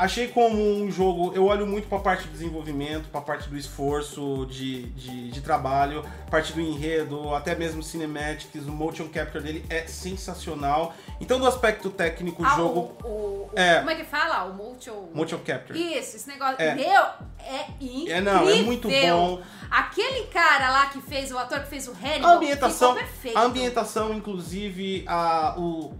Achei 0.00 0.28
como 0.28 0.56
um 0.82 0.90
jogo. 0.90 1.32
Eu 1.34 1.44
olho 1.44 1.66
muito 1.66 1.86
pra 1.88 1.98
parte 1.98 2.24
de 2.24 2.30
desenvolvimento, 2.30 3.08
pra 3.10 3.20
parte 3.20 3.48
do 3.50 3.56
esforço 3.58 4.46
de, 4.48 4.84
de, 4.92 5.30
de 5.30 5.40
trabalho, 5.42 6.02
parte 6.30 6.54
do 6.54 6.60
enredo, 6.60 7.34
até 7.34 7.54
mesmo 7.54 7.82
cinematics, 7.82 8.64
o 8.66 8.70
motion 8.72 9.08
capture 9.08 9.42
dele 9.44 9.64
é 9.68 9.86
sensacional. 9.86 10.94
Então, 11.20 11.38
do 11.38 11.46
aspecto 11.46 11.90
técnico, 11.90 12.42
o 12.42 12.46
Ah, 12.46 12.56
jogo. 12.56 12.96
o, 13.04 13.06
o- 13.06 13.10
o- 13.46 13.50
É. 13.54 13.78
Como 13.80 13.90
é 13.90 13.94
que 13.96 14.04
fala? 14.04 14.44
O 14.44 14.54
motion... 14.54 15.08
Motion 15.12 15.38
capture. 15.44 15.78
Isso, 15.78 16.16
esse 16.16 16.28
negócio. 16.28 16.56
É. 16.58 16.74
Meu, 16.74 17.02
é 17.38 17.66
incrível. 17.80 18.16
É, 18.16 18.20
não, 18.22 18.48
é 18.48 18.54
muito 18.62 18.88
bom. 18.88 19.42
Aquele 19.70 20.26
cara 20.28 20.70
lá 20.70 20.86
que 20.86 21.00
fez, 21.02 21.30
o 21.30 21.36
ator 21.38 21.60
que 21.60 21.68
fez 21.68 21.86
o 21.88 21.92
Hannibal, 21.92 22.30
A 22.30 22.34
ambientação, 22.36 22.88
ficou 22.94 23.06
perfeito. 23.08 23.36
a 23.38 23.42
ambientação, 23.42 24.14
inclusive, 24.14 25.04
a, 25.06 25.54
o, 25.58 25.92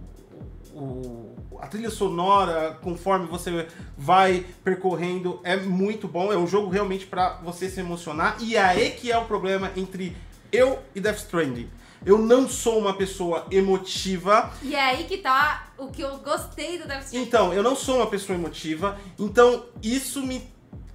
o- 0.73 1.35
a 1.59 1.67
trilha 1.67 1.89
sonora, 1.89 2.77
conforme 2.81 3.27
você 3.27 3.67
vai 3.97 4.45
percorrendo, 4.63 5.39
é 5.43 5.55
muito 5.57 6.07
bom. 6.07 6.31
É 6.33 6.37
um 6.37 6.47
jogo 6.47 6.69
realmente 6.69 7.05
pra 7.05 7.39
você 7.43 7.69
se 7.69 7.79
emocionar. 7.79 8.37
E 8.39 8.55
é 8.55 8.61
aí 8.61 8.91
que 8.91 9.11
é 9.11 9.17
o 9.17 9.25
problema 9.25 9.71
entre 9.75 10.15
eu 10.51 10.79
e 10.95 10.99
Death 10.99 11.17
Stranding. 11.17 11.69
Eu 12.03 12.17
não 12.17 12.49
sou 12.49 12.79
uma 12.79 12.95
pessoa 12.95 13.45
emotiva. 13.51 14.51
E 14.63 14.73
é 14.73 14.81
aí 14.81 15.03
que 15.03 15.17
tá 15.19 15.67
o 15.77 15.87
que 15.87 16.01
eu 16.01 16.17
gostei 16.17 16.79
do 16.79 16.87
Death 16.87 17.03
Stranding. 17.05 17.27
Então, 17.27 17.53
eu 17.53 17.61
não 17.61 17.75
sou 17.75 17.97
uma 17.97 18.07
pessoa 18.07 18.35
emotiva. 18.37 18.97
Então, 19.19 19.65
isso 19.83 20.21
me 20.25 20.41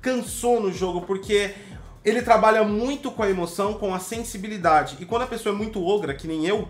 cansou 0.01 0.61
no 0.61 0.73
jogo, 0.73 1.03
porque 1.03 1.55
ele 2.05 2.23
trabalha 2.23 2.65
muito 2.65 3.11
com 3.13 3.23
a 3.23 3.31
emoção, 3.31 3.75
com 3.75 3.95
a 3.95 3.99
sensibilidade. 4.01 4.97
E 5.01 5.05
quando 5.05 5.23
a 5.23 5.27
pessoa 5.27 5.55
é 5.55 5.57
muito 5.59 5.85
ogra, 5.85 6.13
que 6.15 6.27
nem 6.27 6.45
eu, 6.45 6.69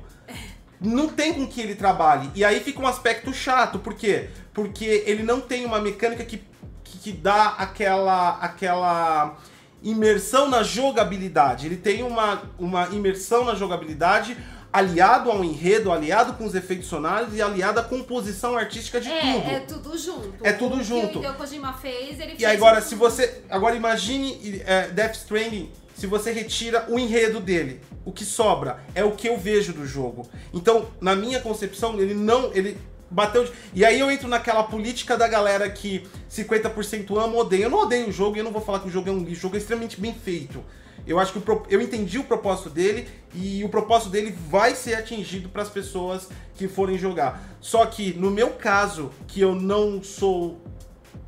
não 0.81 1.09
tem 1.09 1.35
com 1.35 1.47
que 1.47 1.61
ele 1.61 1.75
trabalhe. 1.75 2.31
E 2.35 2.45
aí 2.45 2.61
fica 2.61 2.81
um 2.81 2.87
aspecto 2.87 3.33
chato. 3.33 3.79
Por 3.79 3.95
quê? 3.95 4.29
Porque 4.53 5.05
ele 5.07 5.23
não 5.23 5.41
tem 5.41 5.65
uma 5.65 5.81
mecânica 5.81 6.25
que, 6.25 6.43
que, 6.85 6.99
que 6.99 7.13
dá 7.13 7.55
aquela, 7.59 8.39
aquela 8.39 9.37
imersão 9.83 10.49
na 10.49 10.63
jogabilidade. 10.63 11.67
Ele 11.67 11.77
tem 11.77 12.03
uma, 12.03 12.43
uma 12.59 12.89
imersão 12.89 13.45
na 13.45 13.55
jogabilidade 13.55 14.37
aliado 14.73 15.31
ao 15.31 15.43
enredo, 15.43 15.91
aliado 15.91 16.35
com 16.35 16.45
os 16.45 16.55
efeitos 16.55 16.87
sonoros 16.87 17.35
e 17.35 17.41
aliado 17.41 17.81
à 17.81 17.83
composição 17.83 18.59
artística 18.59 19.01
de 19.01 19.09
tudo. 19.09 19.49
É, 19.49 19.55
é 19.55 19.61
tudo 19.61 19.97
junto. 19.97 20.35
É 20.43 20.53
tudo 20.53 20.77
o 20.77 20.83
junto. 20.83 21.09
que 21.09 21.17
o 21.17 21.21
Hideo 21.21 21.35
Kojima 21.35 21.73
fez, 21.73 22.21
ele 22.21 22.33
fez. 22.33 22.41
E 22.41 22.45
aí 22.45 22.57
agora, 22.57 22.83
se 22.83 22.95
você. 22.95 23.43
Agora 23.49 23.75
imagine 23.75 24.63
é, 24.67 24.89
Death 24.89 25.15
Stranding, 25.15 25.71
se 25.97 26.07
você 26.07 26.31
retira 26.31 26.85
o 26.89 26.99
enredo 26.99 27.41
dele. 27.41 27.81
O 28.05 28.13
que 28.13 28.25
sobra 28.25 28.79
é 28.95 29.03
o 29.03 29.13
que 29.13 29.29
eu 29.29 29.37
vejo 29.37 29.73
do 29.73 29.85
jogo. 29.87 30.29
Então, 30.55 30.87
na 31.01 31.17
minha 31.17 31.41
concepção, 31.41 31.99
ele 31.99 32.15
não. 32.15 32.53
Ele 32.55 32.77
bateu. 33.11 33.45
de- 33.45 33.53
E 33.75 33.85
aí 33.85 33.99
eu 33.99 34.11
entro 34.11 34.29
naquela 34.29 34.63
política 34.63 35.17
da 35.17 35.27
galera 35.27 35.69
que 35.71 36.07
50% 36.29 37.17
ama 37.19 37.35
ou 37.35 37.41
odeia. 37.41 37.65
Eu 37.65 37.71
não 37.71 37.81
odeio 37.81 38.09
o 38.09 38.13
jogo 38.13 38.37
e 38.37 38.41
eu 38.41 38.45
não 38.45 38.53
vou 38.53 38.61
falar 38.63 38.81
que 38.81 38.89
o 38.89 38.91
jogo 38.91 39.09
é 39.09 39.13
um. 39.13 39.23
O 39.25 39.35
jogo 39.35 39.57
é 39.57 39.59
extremamente 39.59 40.01
bem 40.01 40.13
feito. 40.15 40.63
Eu 41.07 41.19
acho 41.19 41.33
que 41.33 41.41
pro- 41.41 41.65
eu 41.71 41.81
entendi 41.81 42.19
o 42.19 42.25
propósito 42.25 42.69
dele 42.69 43.07
e 43.35 43.63
o 43.65 43.69
propósito 43.69 44.11
dele 44.11 44.37
vai 44.49 44.75
ser 44.75 44.95
atingido 44.97 45.49
para 45.49 45.63
as 45.63 45.69
pessoas 45.71 46.29
que 46.57 46.67
forem 46.69 46.99
jogar. 46.99 47.57
Só 47.61 47.87
que 47.87 48.13
no 48.15 48.31
meu 48.31 48.51
caso, 48.51 49.11
que 49.29 49.41
eu 49.41 49.55
não 49.55 50.03
sou 50.03 50.61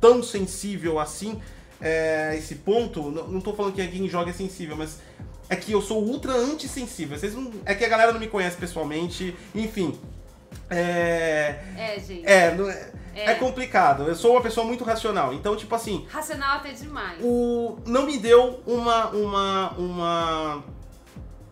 tão 0.01 0.21
sensível 0.21 0.99
assim, 0.99 1.39
é, 1.81 2.35
esse 2.37 2.55
ponto, 2.55 3.09
não, 3.11 3.27
não 3.27 3.41
tô 3.41 3.53
falando 3.53 3.73
que 3.73 3.87
quem 3.87 4.07
joga 4.07 4.29
é 4.29 4.33
sensível, 4.33 4.75
mas 4.75 4.99
é 5.49 5.55
que 5.55 5.71
eu 5.71 5.81
sou 5.81 6.03
ultra 6.03 6.33
antissensível. 6.33 7.17
Vocês 7.17 7.33
não, 7.33 7.51
é 7.65 7.73
que 7.73 7.83
a 7.85 7.89
galera 7.89 8.11
não 8.11 8.19
me 8.19 8.27
conhece 8.27 8.57
pessoalmente, 8.57 9.35
enfim. 9.55 9.99
É. 10.69 11.59
É, 11.77 11.99
gente. 11.99 12.25
É, 12.25 12.53
não 12.55 12.69
é, 12.69 12.91
É. 13.15 13.31
é 13.31 13.35
complicado. 13.35 14.03
Eu 14.03 14.15
sou 14.15 14.31
uma 14.33 14.41
pessoa 14.41 14.65
muito 14.65 14.83
racional. 14.83 15.33
Então, 15.33 15.55
tipo 15.55 15.73
assim, 15.73 16.05
Racional 16.09 16.57
até 16.57 16.71
demais. 16.73 17.19
o 17.21 17.77
não 17.85 18.05
me 18.05 18.17
deu 18.17 18.61
uma 18.65 19.07
uma 19.09 19.69
uma 19.77 20.63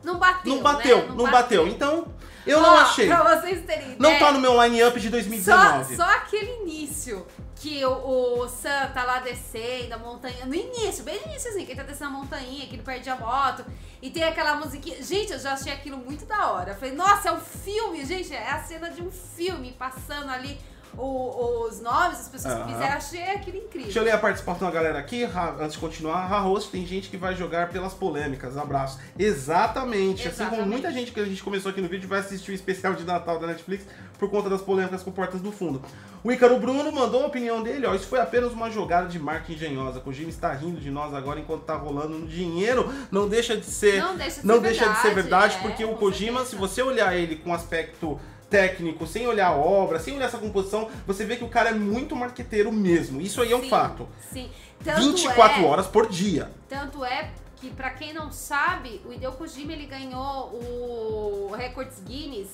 Não 0.04 0.18
bateu. 0.20 0.56
não 0.56 0.62
bateu, 0.64 0.98
né? 1.10 1.16
não, 1.16 1.32
bateu. 1.32 1.68
Então, 1.68 2.08
eu 2.46 2.62
não 2.62 2.70
Ó, 2.76 2.78
achei. 2.78 3.08
Pra 3.08 3.36
vocês 3.40 3.66
terem 3.66 3.96
Não 4.00 4.12
ideia, 4.12 4.20
tá 4.20 4.32
no 4.32 4.40
meu 4.40 4.62
line-up 4.64 5.00
de 5.00 5.08
Só, 5.08 5.12
2019. 5.12 5.96
só 5.96 6.04
aquele 6.04 6.62
início 6.62 7.26
que 7.60 7.84
o, 7.86 8.40
o 8.40 8.48
Sam 8.48 8.92
tá 8.94 9.04
lá 9.04 9.20
descendo 9.20 9.96
a 9.96 9.98
montanha. 9.98 10.46
No 10.46 10.54
início, 10.54 11.04
bem 11.04 11.20
no 11.20 11.28
início, 11.28 11.50
assim, 11.50 11.66
que 11.66 11.72
ele 11.72 11.82
tá 11.82 11.84
descendo 11.84 12.12
a 12.12 12.20
montanha, 12.20 12.66
que 12.68 12.76
ele 12.76 12.84
perde 12.84 13.10
a 13.10 13.16
moto. 13.16 13.66
E 14.02 14.10
tem 14.10 14.24
aquela 14.24 14.56
musiquinha. 14.56 15.02
Gente, 15.02 15.34
eu 15.34 15.40
já 15.40 15.54
achei 15.54 15.74
aquilo 15.74 15.98
muito 15.98 16.26
da 16.26 16.52
hora. 16.52 16.72
Eu 16.72 16.76
falei, 16.76 16.94
nossa, 16.94 17.30
é 17.30 17.32
um 17.32 17.40
filme, 17.40 18.06
gente. 18.06 18.34
É 18.34 18.50
a 18.50 18.64
cena 18.64 18.90
de 18.90 19.02
um 19.02 19.12
filme 19.12 19.74
passando 19.74 20.30
ali 20.30 20.60
o- 20.98 21.68
os 21.68 21.82
nomes, 21.82 22.20
as 22.20 22.30
pessoas 22.30 22.54
que 22.64 22.72
fizeram. 22.74 22.94
Achei 22.96 23.24
aquilo 23.32 23.58
incrível. 23.58 23.84
Deixa 23.86 24.00
eu 24.00 24.04
ler 24.04 24.12
a 24.12 24.18
participação 24.18 24.68
da 24.68 24.74
galera 24.74 25.00
aqui, 25.00 25.24
antes 25.60 25.74
de 25.74 25.80
continuar. 25.80 26.26
Rahost, 26.28 26.72
tem 26.72 26.86
gente 26.86 27.10
que 27.10 27.18
vai 27.18 27.36
jogar 27.36 27.70
pelas 27.70 27.94
polêmicas. 27.94 28.58
Abraço. 28.58 29.00
Exatamente. 29.18 30.28
Assim 30.28 30.38
como 30.38 30.48
Exatamente. 30.56 30.70
muita 30.70 30.92
gente 30.92 31.12
que 31.12 31.20
a 31.20 31.26
gente 31.26 31.44
começou 31.44 31.72
aqui 31.72 31.82
no 31.82 31.88
vídeo 31.88 32.08
vai 32.08 32.20
assistir 32.20 32.52
o 32.52 32.54
especial 32.54 32.94
de 32.94 33.04
Natal 33.04 33.40
da 33.40 33.48
Netflix 33.48 33.86
por 34.18 34.30
conta 34.30 34.50
das 34.50 34.62
polêmicas 34.62 35.04
com 35.04 35.12
portas 35.12 35.42
do 35.42 35.52
fundo. 35.52 35.82
O 36.24 36.32
Ícaro 36.32 36.60
Bruno 36.60 36.92
mandou 36.92 37.24
a 37.24 37.28
opinião 37.28 37.62
dele, 37.62 37.86
ó. 37.86 37.94
Isso 37.94 38.08
foi 38.08 38.20
apenas 38.20 38.52
uma 38.52 38.70
jogada 38.70 39.08
de 39.08 39.20
marketing 39.20 39.54
engenhosa. 39.54 40.00
Kojima 40.00 40.30
está 40.30 40.52
rindo 40.54 40.80
de 40.80 40.90
nós 40.90 41.14
agora 41.14 41.40
enquanto 41.40 41.62
tá 41.64 41.76
rolando 41.76 42.18
no 42.18 42.28
dinheiro. 42.28 42.92
Não 43.12 43.30
deixa 43.30 43.56
de 43.56 43.66
ser. 43.66 44.00
Não 44.02 44.18
deixa 44.18 44.42
de 44.42 44.48
não 44.48 44.56
ser 44.56 44.62
deixa 44.62 44.90
de 44.90 44.98
ser 45.00 45.14
verdade, 45.14 45.56
é, 45.58 45.62
porque 45.62 45.86
o 45.86 45.96
Kojima, 45.96 46.40
certeza. 46.40 46.50
se 46.50 46.56
você 46.56 46.82
olhar 46.82 47.16
ele 47.16 47.36
com 47.38 47.54
aspecto 47.54 48.20
técnico, 48.50 49.06
sem 49.06 49.28
olhar 49.28 49.48
a 49.48 49.56
obra, 49.56 50.00
sem 50.00 50.16
olhar 50.16 50.26
essa 50.28 50.38
composição, 50.38 50.90
você 51.06 51.26
vê 51.26 51.36
que 51.36 51.44
o 51.44 51.50
cara 51.50 51.70
é 51.70 51.74
muito 51.74 52.16
marqueteiro 52.16 52.72
mesmo. 52.72 53.20
Isso 53.22 53.42
aí 53.42 53.52
é 53.52 53.56
um 53.56 53.62
Sim, 53.64 53.70
fato. 53.70 54.08
Sim. 54.32 54.50
Tanto 54.84 55.02
24 55.02 55.62
é, 55.62 55.66
horas 55.66 55.88
por 55.88 56.08
dia. 56.08 56.52
Tanto 56.70 57.04
é 57.04 57.32
que, 57.58 57.70
pra 57.72 57.90
quem 57.90 58.14
não 58.14 58.32
sabe, 58.32 59.02
o 59.06 59.12
Hideo 59.12 59.32
Kojima 59.34 59.74
ele 59.74 59.86
ganhou 59.86 60.54
o 60.54 61.52
Records 61.56 62.00
Guinness 62.06 62.50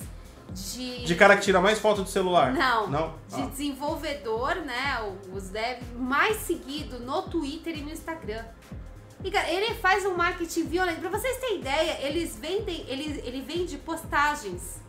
de. 0.49 1.03
De 1.05 1.15
cara 1.15 1.35
que 1.35 1.43
tira 1.43 1.59
mais 1.59 1.79
foto 1.79 2.03
do 2.03 2.09
celular. 2.09 2.53
Não, 2.53 2.89
Não? 2.89 3.13
de 3.27 3.41
Ah. 3.41 3.45
desenvolvedor, 3.47 4.55
né? 4.55 4.99
Os 5.33 5.49
dev 5.49 5.81
mais 5.97 6.37
seguido 6.37 6.99
no 6.99 7.23
Twitter 7.23 7.77
e 7.77 7.81
no 7.81 7.91
Instagram. 7.91 8.43
E, 9.23 9.31
cara, 9.31 9.49
ele 9.49 9.73
faz 9.75 10.05
um 10.05 10.15
marketing 10.15 10.65
violento. 10.65 10.99
Pra 10.99 11.09
vocês 11.09 11.37
terem 11.37 11.59
ideia, 11.59 11.97
eles 12.01 12.37
vendem, 12.37 12.83
ele, 12.89 13.21
ele 13.25 13.41
vende 13.41 13.77
postagens 13.77 14.81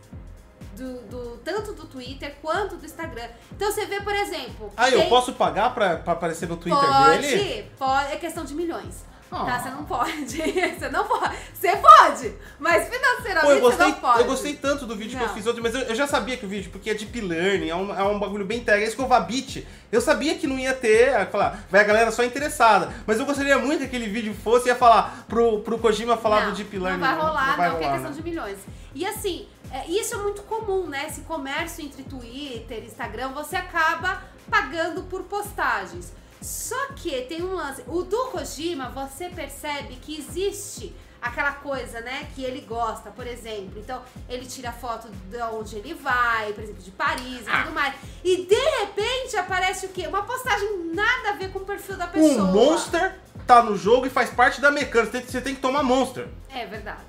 do, 0.75 1.01
do- 1.07 1.37
tanto 1.43 1.73
do 1.73 1.85
Twitter 1.85 2.35
quanto 2.41 2.75
do 2.77 2.85
Instagram. 2.85 3.27
Então 3.51 3.71
você 3.71 3.85
vê, 3.85 4.01
por 4.01 4.13
exemplo. 4.13 4.71
Ah, 4.75 4.89
eu 4.89 4.99
tem- 5.01 5.09
posso 5.09 5.33
pagar 5.33 5.73
pra, 5.73 5.97
pra 5.97 6.13
aparecer 6.13 6.47
no 6.49 6.57
Twitter 6.57 6.79
pode, 6.87 7.21
dele? 7.21 7.71
Pode, 7.77 8.13
é 8.13 8.15
questão 8.17 8.43
de 8.45 8.53
milhões. 8.53 9.05
Ah. 9.31 9.43
Tá, 9.43 9.59
você 9.59 9.69
não 9.71 9.83
pode. 9.85 10.37
Você 10.77 10.89
não 10.89 11.03
pode. 11.05 11.35
Você 11.53 11.75
pode, 11.77 12.35
mas 12.59 12.87
financeiramente 12.87 13.41
Pô, 13.45 13.51
eu 13.51 13.59
gostei, 13.59 13.85
você 13.87 13.91
não 13.91 13.99
pode. 13.99 14.19
eu 14.19 14.25
gostei 14.25 14.55
tanto 14.55 14.85
do 14.85 14.95
vídeo 14.95 15.17
que 15.17 15.23
eu 15.23 15.27
Não. 15.27 15.33
fiz 15.33 15.47
ontem, 15.47 15.61
mas 15.61 15.73
eu, 15.73 15.81
eu 15.81 15.95
já 15.95 16.05
sabia 16.05 16.37
que 16.37 16.45
o 16.45 16.47
vídeo, 16.47 16.69
porque 16.71 16.91
é 16.91 16.93
deep 16.93 17.19
learning, 17.21 17.67
é 17.69 17.75
um, 17.75 17.93
é 17.93 18.03
um 18.03 18.19
bagulho 18.19 18.45
bem 18.45 18.63
tag, 18.63 18.83
é 18.83 18.87
escovar 18.87 19.25
bit. 19.25 19.67
Eu 19.91 19.99
sabia 19.99 20.35
que 20.35 20.45
não 20.45 20.59
ia 20.59 20.73
ter, 20.75 21.15
aí 21.15 21.25
falar, 21.25 21.65
vai 21.71 21.81
a 21.81 21.83
galera 21.83 22.11
só 22.11 22.23
interessada. 22.23 22.93
Mas 23.07 23.19
eu 23.19 23.25
gostaria 23.25 23.57
muito 23.57 23.79
que 23.79 23.85
aquele 23.87 24.07
vídeo 24.07 24.33
fosse, 24.43 24.67
ia 24.69 24.75
falar 24.75 25.25
pro, 25.27 25.59
pro 25.61 25.79
Kojima 25.79 26.15
falar 26.15 26.41
não, 26.45 26.51
do 26.51 26.57
deep 26.57 26.77
learning. 26.77 27.01
Não 27.03 27.07
vai 27.15 27.25
rolar, 27.27 27.47
não, 27.49 27.57
vai 27.57 27.69
porque 27.71 27.85
é 27.85 27.91
questão 27.91 28.11
né? 28.11 28.15
de 28.17 28.23
milhões. 28.23 28.57
E 28.93 29.05
assim, 29.05 29.47
é, 29.71 29.87
isso 29.89 30.15
é 30.15 30.17
muito 30.17 30.43
comum, 30.43 30.87
né? 30.87 31.05
Esse 31.07 31.21
comércio 31.21 31.83
entre 31.83 32.03
Twitter, 32.03 32.83
Instagram, 32.83 33.29
você 33.33 33.55
acaba 33.55 34.23
pagando 34.49 35.03
por 35.03 35.23
postagens. 35.23 36.13
Só 36.41 36.87
que 36.95 37.21
tem 37.23 37.41
um 37.43 37.53
lance. 37.55 37.83
O 37.87 38.03
do 38.03 38.25
Kojima, 38.27 38.89
você 38.89 39.29
percebe 39.29 39.95
que 39.95 40.17
existe 40.17 40.95
aquela 41.21 41.53
coisa, 41.53 42.01
né, 42.01 42.27
que 42.35 42.43
ele 42.43 42.61
gosta, 42.61 43.09
por 43.09 43.25
exemplo. 43.25 43.79
Então, 43.79 44.03
ele 44.29 44.45
tira 44.45 44.71
foto 44.71 45.07
de 45.09 45.41
onde 45.41 45.75
ele 45.77 45.95
vai, 45.95 46.53
por 46.53 46.63
exemplo, 46.63 46.83
de 46.83 46.91
Paris 46.91 47.47
e 47.47 47.49
Ah. 47.49 47.63
tudo 47.63 47.73
mais. 47.73 47.95
E 48.23 48.45
de 48.45 48.55
repente 48.79 49.35
aparece 49.35 49.87
o 49.87 49.89
quê? 49.89 50.05
Uma 50.05 50.21
postagem 50.21 50.91
nada 50.93 51.29
a 51.29 51.31
ver 51.33 51.51
com 51.51 51.57
o 51.59 51.65
perfil 51.65 51.97
da 51.97 52.05
pessoa. 52.05 52.43
Um 52.43 52.51
monster 52.51 53.15
tá 53.47 53.63
no 53.63 53.75
jogo 53.75 54.05
e 54.05 54.09
faz 54.11 54.29
parte 54.29 54.61
da 54.61 54.69
mecânica. 54.69 55.11
Você 55.11 55.19
tem- 55.19 55.27
Você 55.31 55.41
tem 55.41 55.55
que 55.55 55.61
tomar 55.61 55.81
monster. 55.81 56.27
É 56.49 56.67
verdade. 56.67 57.01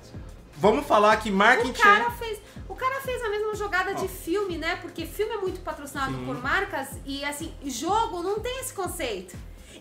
Vamos 0.57 0.85
falar 0.87 1.17
que 1.17 1.29
O 1.29 1.33
marketing. 1.33 1.73
cara 1.73 2.09
fez. 2.11 2.39
O 2.67 2.75
cara 2.75 2.99
fez 3.01 3.23
a 3.23 3.29
mesma 3.29 3.55
jogada 3.55 3.91
Ó. 3.91 3.93
de 3.93 4.07
filme, 4.07 4.57
né? 4.57 4.75
Porque 4.81 5.05
filme 5.05 5.33
é 5.33 5.37
muito 5.37 5.59
patrocinado 5.61 6.13
Sim. 6.13 6.25
por 6.25 6.41
marcas 6.41 6.89
e, 7.05 7.23
assim, 7.23 7.53
jogo 7.65 8.21
não 8.23 8.39
tem 8.39 8.59
esse 8.59 8.73
conceito. 8.73 9.35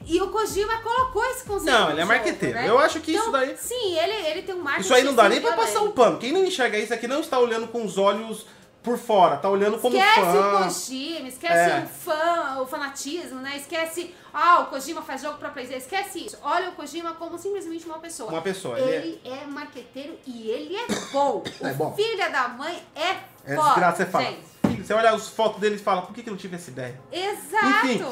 E 0.04 0.20
o 0.20 0.28
Kojima 0.28 0.78
colocou 0.82 1.24
esse 1.24 1.44
conceito 1.44 1.72
Não, 1.76 1.90
ele 1.90 2.00
é 2.00 2.04
marqueteiro. 2.04 2.54
né? 2.54 2.68
Eu 2.68 2.78
acho 2.78 3.00
que 3.00 3.10
isso 3.12 3.20
Então, 3.28 3.32
daí- 3.32 3.56
Sim, 3.56 3.98
ele, 3.98 4.12
ele 4.28 4.42
tem 4.42 4.54
um 4.54 4.62
marketing. 4.62 4.84
Isso 4.84 4.94
aí 4.94 5.02
não 5.02 5.14
dá 5.14 5.28
nem 5.28 5.40
pra 5.40 5.52
passar 5.54 5.72
também. 5.74 5.88
um 5.88 5.92
pano. 5.92 6.18
Quem 6.18 6.32
não 6.32 6.44
enxerga 6.44 6.78
isso 6.78 6.92
aqui 6.94 7.08
não 7.08 7.20
está 7.20 7.38
olhando 7.40 7.66
com 7.68 7.84
os 7.84 7.96
olhos 7.98 8.46
por 8.86 8.96
fora, 8.96 9.36
tá 9.36 9.50
olhando 9.50 9.78
como 9.78 9.96
Esquece 9.96 10.20
fã. 10.20 10.60
o 10.60 10.62
Kojima, 10.62 11.28
esquece 11.28 11.70
É. 11.70 11.84
o 11.84 11.88
fã, 11.88 12.58
o 12.60 12.66
fanatismo, 12.66 13.40
né? 13.40 13.56
Esquece, 13.56 14.14
ah, 14.32 14.60
o 14.60 14.66
Kojima 14.66 15.02
faz 15.02 15.22
jogo 15.22 15.38
pra 15.38 15.48
Playstation. 15.50 15.82
Esquece 15.84 16.24
isso. 16.26 16.38
Olha 16.40 16.68
o 16.68 16.72
Kojima 16.72 17.12
como 17.14 17.36
simplesmente 17.36 17.84
uma 17.84 17.98
pessoa. 17.98 18.30
Uma 18.30 18.40
pessoa, 18.42 18.78
ele 18.78 18.88
é- 18.92 18.96
Ele 18.96 19.20
é 19.24 19.44
marqueteiro 19.46 20.16
e 20.24 20.48
ele 20.50 20.76
é 20.76 20.86
bom. 21.12 21.42
É 21.60 21.72
o 21.72 21.74
bom. 21.74 21.92
filho 21.94 22.30
da 22.30 22.46
mãe 22.46 22.80
é 22.94 23.10
É 23.44 23.56
foda, 23.56 23.68
desgraça, 23.70 23.96
você 24.04 24.06
fala. 24.10 24.24
gente. 24.24 24.86
Você 24.86 24.92
olha 24.94 25.10
as 25.10 25.28
fotos 25.28 25.60
dele 25.60 25.74
e 25.74 25.78
fala, 25.78 26.02
por 26.02 26.14
que, 26.14 26.22
que 26.22 26.28
eu 26.28 26.32
não 26.32 26.38
tive 26.38 26.54
essa 26.54 26.70
ideia? 26.70 27.00
Exato. 27.10 27.86
Enfim, 27.88 28.06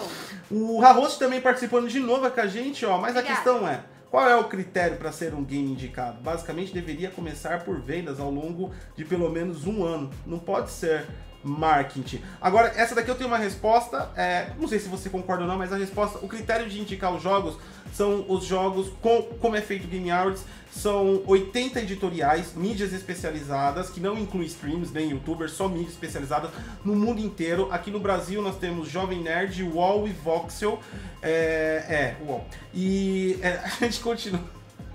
O 0.51 0.81
Rahost 0.81 1.21
também 1.21 1.41
participando 1.41 1.89
de 1.89 2.01
novo 2.01 2.29
com 2.29 2.41
a 2.41 2.47
gente, 2.49 2.85
ó. 2.85 2.99
Mas 2.99 3.15
a 3.17 3.21
Obrigada. 3.21 3.35
questão 3.43 3.69
é, 3.69 3.81
qual 4.15 4.29
é 4.29 4.37
o 4.37 4.45
critério 4.45 4.97
para 4.97 5.11
ser 5.11 5.35
um 5.35 5.43
game 5.43 5.73
indicado? 5.73 6.23
Basicamente 6.23 6.73
deveria 6.73 7.11
começar 7.11 7.65
por 7.65 7.81
vendas 7.81 8.21
ao 8.21 8.31
longo 8.31 8.73
de 8.97 9.05
pelo 9.05 9.29
menos 9.29 9.67
um 9.67 9.85
ano. 9.85 10.09
Não 10.25 10.39
pode 10.39 10.71
ser 10.71 11.05
marketing. 11.43 12.23
Agora, 12.41 12.73
essa 12.77 12.95
daqui 12.95 13.11
eu 13.11 13.17
tenho 13.17 13.27
uma 13.27 13.39
resposta. 13.39 14.09
é, 14.17 14.53
não 14.57 14.69
sei 14.69 14.79
se 14.79 14.89
você 14.89 15.11
concorda 15.11 15.43
ou 15.43 15.49
não, 15.49 15.59
mas 15.59 15.73
a 15.73 15.77
resposta, 15.77 16.21
o 16.25 16.29
critério 16.29 16.69
de 16.69 16.81
indicar 16.81 17.13
os 17.13 17.25
jogos 17.25 17.59
são 17.93 18.25
os 18.29 18.45
jogos 18.45 18.89
com, 19.03 19.23
como 19.41 19.57
é 19.57 19.61
feito 19.61 19.87
o 19.87 19.89
Game 19.89 20.09
Awards. 20.09 20.45
São 20.75 21.23
80 21.25 21.81
editoriais, 21.81 22.53
mídias 22.55 22.93
especializadas, 22.93 23.91
que 23.91 24.01
não 24.01 24.19
inclui 24.19 24.47
streams 24.47 24.93
nem 24.93 25.11
youtubers, 25.11 25.53
só 25.53 25.69
mídia 25.69 25.89
especializada 25.89 26.51
no 26.85 26.97
mundo 26.97 27.21
inteiro. 27.21 27.69
Aqui 27.71 27.93
no 27.93 28.01
Brasil 28.01 28.43
nós 28.43 28.57
temos 28.57 28.89
Jovem 28.89 29.23
Nerd, 29.23 29.63
UOL 29.63 30.09
e 30.09 30.11
Voxel. 30.11 30.81
É, 31.23 32.17
é 32.21 32.25
UOL. 32.27 32.45
E 32.75 33.39
é, 33.41 33.61
a 33.65 33.69
gente 33.85 34.01
continua. 34.01 34.43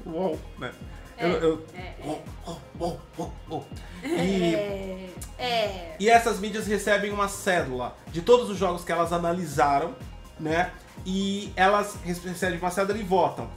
UOL, 0.06 0.38
né? 0.60 0.72
É, 1.18 1.26
eu, 1.26 1.32
eu, 1.32 1.66
é, 1.74 1.94
UOL, 2.06 3.02
UOL, 3.18 3.32
UOL. 3.50 3.68
E, 4.04 4.56
É, 4.56 5.10
é. 5.38 5.96
e 5.98 6.10
essas 6.10 6.42
mídias 6.42 6.68
recebem 6.68 7.10
uma 7.12 7.30
cédula 7.30 7.96
de 8.12 8.22
todos 8.22 8.50
os 8.50 8.58
jogos 8.58 8.84
que 8.84 8.92
elas 8.92 9.14
analisaram, 9.14 9.96
né? 10.38 10.72
E 11.06 11.54
elas 11.56 11.98
recebem 12.04 12.60
uma 12.60 12.70
cédula 12.70 13.00
e 13.00 13.04
votam. 13.04 13.50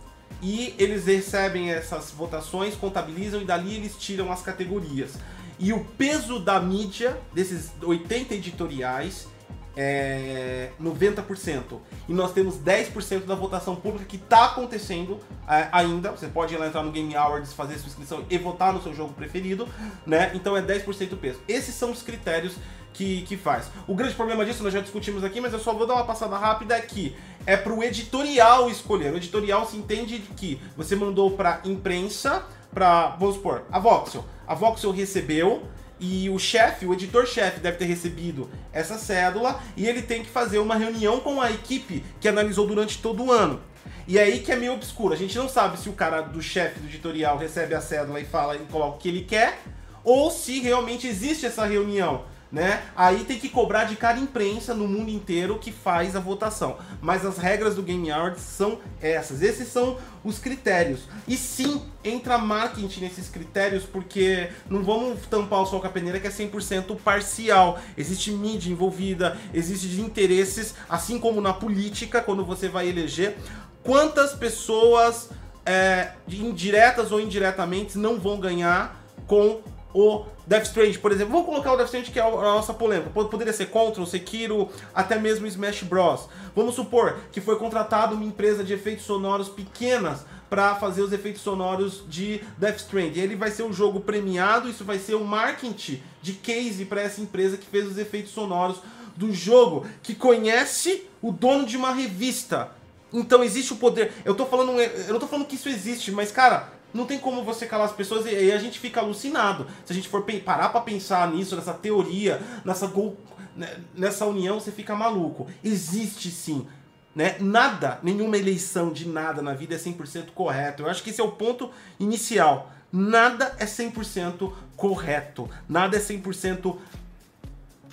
E 0.42 0.74
eles 0.76 1.06
recebem 1.06 1.70
essas 1.70 2.10
votações, 2.10 2.74
contabilizam 2.74 3.40
e 3.40 3.44
dali 3.44 3.76
eles 3.76 3.96
tiram 3.96 4.32
as 4.32 4.42
categorias. 4.42 5.12
E 5.58 5.72
o 5.72 5.84
peso 5.84 6.40
da 6.40 6.58
mídia, 6.58 7.16
desses 7.32 7.70
80 7.80 8.34
editoriais, 8.34 9.28
é 9.76 10.70
90%. 10.80 11.78
E 12.08 12.12
nós 12.12 12.32
temos 12.32 12.56
10% 12.58 13.24
da 13.24 13.34
votação 13.34 13.76
pública 13.76 14.04
que 14.04 14.16
está 14.16 14.46
acontecendo 14.46 15.18
é, 15.48 15.68
ainda. 15.72 16.10
Você 16.10 16.26
pode 16.26 16.54
ir 16.54 16.58
lá 16.58 16.66
entrar 16.66 16.82
no 16.82 16.90
Game 16.90 17.14
Awards, 17.14 17.52
fazer 17.52 17.78
sua 17.78 17.88
inscrição 17.88 18.24
e 18.28 18.36
votar 18.38 18.72
no 18.72 18.82
seu 18.82 18.94
jogo 18.94 19.14
preferido, 19.14 19.68
né? 20.06 20.32
Então 20.34 20.56
é 20.56 20.62
10% 20.62 21.08
do 21.08 21.16
peso. 21.16 21.40
Esses 21.48 21.74
são 21.74 21.90
os 21.90 22.02
critérios 22.02 22.56
que, 22.92 23.22
que 23.22 23.36
faz. 23.36 23.70
O 23.86 23.94
grande 23.94 24.14
problema 24.14 24.44
disso 24.44 24.62
nós 24.62 24.72
já 24.72 24.80
discutimos 24.80 25.24
aqui, 25.24 25.40
mas 25.40 25.52
eu 25.52 25.58
só 25.58 25.72
vou 25.72 25.86
dar 25.86 25.94
uma 25.94 26.04
passada 26.04 26.36
rápida 26.36 26.76
aqui. 26.76 27.16
É 27.46 27.56
pro 27.56 27.82
editorial 27.82 28.70
escolher. 28.70 29.12
O 29.12 29.16
editorial 29.16 29.66
se 29.66 29.76
entende 29.76 30.18
de 30.18 30.28
que 30.34 30.60
você 30.76 30.94
mandou 30.94 31.32
pra 31.32 31.60
imprensa, 31.64 32.44
pra, 32.72 33.08
vamos 33.18 33.36
supor, 33.36 33.64
a 33.70 33.78
Voxel. 33.78 34.24
A 34.46 34.54
Voxel 34.54 34.92
recebeu 34.92 35.62
e 35.98 36.28
o 36.28 36.38
chefe, 36.38 36.84
o 36.84 36.92
editor-chefe 36.92 37.60
deve 37.60 37.76
ter 37.76 37.84
recebido 37.84 38.50
essa 38.72 38.98
cédula 38.98 39.60
e 39.76 39.86
ele 39.86 40.02
tem 40.02 40.22
que 40.22 40.28
fazer 40.28 40.58
uma 40.58 40.74
reunião 40.74 41.20
com 41.20 41.40
a 41.40 41.50
equipe 41.50 42.04
que 42.20 42.28
analisou 42.28 42.66
durante 42.66 42.98
todo 42.98 43.24
o 43.24 43.32
ano. 43.32 43.60
E 44.06 44.18
é 44.18 44.22
aí 44.22 44.40
que 44.40 44.50
é 44.50 44.56
meio 44.56 44.72
obscuro. 44.72 45.14
A 45.14 45.16
gente 45.16 45.36
não 45.38 45.48
sabe 45.48 45.78
se 45.78 45.88
o 45.88 45.92
cara 45.92 46.20
do 46.20 46.42
chefe 46.42 46.80
do 46.80 46.86
editorial 46.86 47.38
recebe 47.38 47.74
a 47.74 47.80
cédula 47.80 48.20
e 48.20 48.24
fala 48.24 48.56
e 48.56 48.58
coloca 48.60 48.96
o 48.96 48.98
que 48.98 49.08
ele 49.08 49.22
quer, 49.22 49.60
ou 50.02 50.30
se 50.30 50.60
realmente 50.60 51.06
existe 51.06 51.46
essa 51.46 51.64
reunião. 51.64 52.24
Né? 52.52 52.82
Aí 52.94 53.24
tem 53.24 53.38
que 53.38 53.48
cobrar 53.48 53.84
de 53.84 53.96
cada 53.96 54.20
imprensa 54.20 54.74
no 54.74 54.86
mundo 54.86 55.10
inteiro 55.10 55.58
que 55.58 55.72
faz 55.72 56.14
a 56.14 56.20
votação. 56.20 56.76
Mas 57.00 57.24
as 57.24 57.38
regras 57.38 57.74
do 57.74 57.82
Game 57.82 58.10
Awards 58.10 58.42
são 58.42 58.78
essas. 59.00 59.40
Esses 59.40 59.68
são 59.68 59.96
os 60.22 60.38
critérios. 60.38 61.08
E 61.26 61.34
sim, 61.34 61.80
entra 62.04 62.36
marketing 62.36 63.00
nesses 63.00 63.30
critérios, 63.30 63.84
porque 63.84 64.50
não 64.68 64.82
vamos 64.82 65.20
tampar 65.30 65.62
o 65.62 65.66
sol 65.66 65.80
com 65.80 65.86
a 65.86 65.90
peneira 65.90 66.20
que 66.20 66.26
é 66.26 66.30
100% 66.30 66.98
parcial. 66.98 67.80
Existe 67.96 68.30
mídia 68.30 68.70
envolvida, 68.70 69.38
existe 69.54 69.98
interesses, 69.98 70.74
assim 70.90 71.18
como 71.18 71.40
na 71.40 71.54
política, 71.54 72.20
quando 72.20 72.44
você 72.44 72.68
vai 72.68 72.86
eleger. 72.86 73.34
Quantas 73.82 74.34
pessoas, 74.34 75.30
é, 75.64 76.12
indiretas 76.28 77.12
ou 77.12 77.18
indiretamente, 77.18 77.96
não 77.96 78.20
vão 78.20 78.38
ganhar 78.38 79.02
com 79.26 79.62
o 79.94 80.26
Death 80.46 80.64
Stranding, 80.66 80.98
por 80.98 81.12
exemplo. 81.12 81.32
Vamos 81.32 81.46
colocar 81.46 81.72
o 81.72 81.76
Death 81.76 81.86
Stranding, 81.86 82.10
que 82.10 82.18
é 82.18 82.22
a 82.22 82.30
nossa 82.30 82.74
polêmica. 82.74 83.10
Pod- 83.10 83.30
Poderia 83.30 83.52
ser 83.52 83.66
Control, 83.66 84.06
Sekiro, 84.06 84.68
até 84.94 85.18
mesmo 85.18 85.46
Smash 85.46 85.82
Bros. 85.84 86.28
Vamos 86.54 86.74
supor 86.74 87.16
que 87.30 87.40
foi 87.40 87.56
contratado 87.56 88.14
uma 88.14 88.24
empresa 88.24 88.62
de 88.64 88.72
efeitos 88.72 89.04
sonoros 89.04 89.48
pequenas 89.48 90.20
para 90.50 90.74
fazer 90.74 91.00
os 91.00 91.12
efeitos 91.12 91.40
sonoros 91.42 92.02
de 92.08 92.40
Death 92.58 92.78
Stranding. 92.80 93.20
Ele 93.20 93.36
vai 93.36 93.50
ser 93.50 93.62
um 93.62 93.72
jogo 93.72 94.00
premiado, 94.00 94.68
isso 94.68 94.84
vai 94.84 94.98
ser 94.98 95.14
um 95.14 95.24
marketing 95.24 96.02
de 96.20 96.32
case 96.34 96.84
para 96.84 97.00
essa 97.00 97.20
empresa 97.20 97.56
que 97.56 97.64
fez 97.66 97.86
os 97.86 97.96
efeitos 97.96 98.32
sonoros 98.32 98.76
do 99.16 99.32
jogo, 99.32 99.86
que 100.02 100.14
conhece 100.14 101.04
o 101.22 101.30
dono 101.32 101.64
de 101.64 101.76
uma 101.76 101.92
revista. 101.92 102.70
Então 103.12 103.44
existe 103.44 103.72
o 103.72 103.76
poder. 103.76 104.12
Eu 104.24 104.34
tô 104.34 104.44
falando, 104.46 104.78
eu 104.80 105.12
não 105.12 105.20
tô 105.20 105.26
falando 105.26 105.46
que 105.46 105.54
isso 105.54 105.68
existe, 105.68 106.10
mas 106.10 106.30
cara, 106.32 106.70
não 106.92 107.06
tem 107.06 107.18
como 107.18 107.44
você 107.44 107.66
calar 107.66 107.86
as 107.86 107.92
pessoas 107.92 108.26
e, 108.26 108.30
e 108.30 108.52
a 108.52 108.58
gente 108.58 108.78
fica 108.78 109.00
alucinado. 109.00 109.66
Se 109.84 109.92
a 109.92 109.96
gente 109.96 110.08
for 110.08 110.24
parar 110.44 110.68
pra 110.68 110.80
pensar 110.80 111.30
nisso, 111.30 111.56
nessa 111.56 111.72
teoria, 111.72 112.40
nessa 112.64 112.86
gol, 112.86 113.16
né, 113.56 113.80
nessa 113.94 114.26
união, 114.26 114.60
você 114.60 114.70
fica 114.70 114.94
maluco. 114.94 115.48
Existe 115.62 116.30
sim. 116.30 116.66
Né? 117.14 117.36
Nada, 117.40 117.98
nenhuma 118.02 118.38
eleição 118.38 118.92
de 118.92 119.06
nada 119.06 119.42
na 119.42 119.52
vida 119.54 119.74
é 119.74 119.78
100% 119.78 120.30
correto. 120.34 120.82
Eu 120.82 120.88
acho 120.88 121.02
que 121.02 121.10
esse 121.10 121.20
é 121.20 121.24
o 121.24 121.32
ponto 121.32 121.70
inicial. 122.00 122.72
Nada 122.90 123.54
é 123.58 123.64
100% 123.64 124.52
correto. 124.76 125.48
Nada 125.68 125.96
é 125.96 126.00
100% 126.00 126.76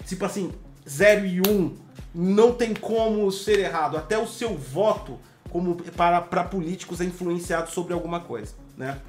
tipo 0.05 0.25
assim, 0.25 0.51
0 0.87 1.25
e 1.25 1.41
1, 1.41 1.51
um, 1.51 1.77
não 2.13 2.53
tem 2.53 2.73
como 2.73 3.31
ser 3.31 3.59
errado. 3.59 3.95
Até 3.95 4.17
o 4.17 4.27
seu 4.27 4.57
voto 4.57 5.19
como 5.49 5.75
para, 5.75 6.21
para 6.21 6.43
políticos 6.43 7.01
é 7.01 7.05
influenciado 7.05 7.69
sobre 7.69 7.93
alguma 7.93 8.19
coisa, 8.19 8.53
né? 8.79 8.99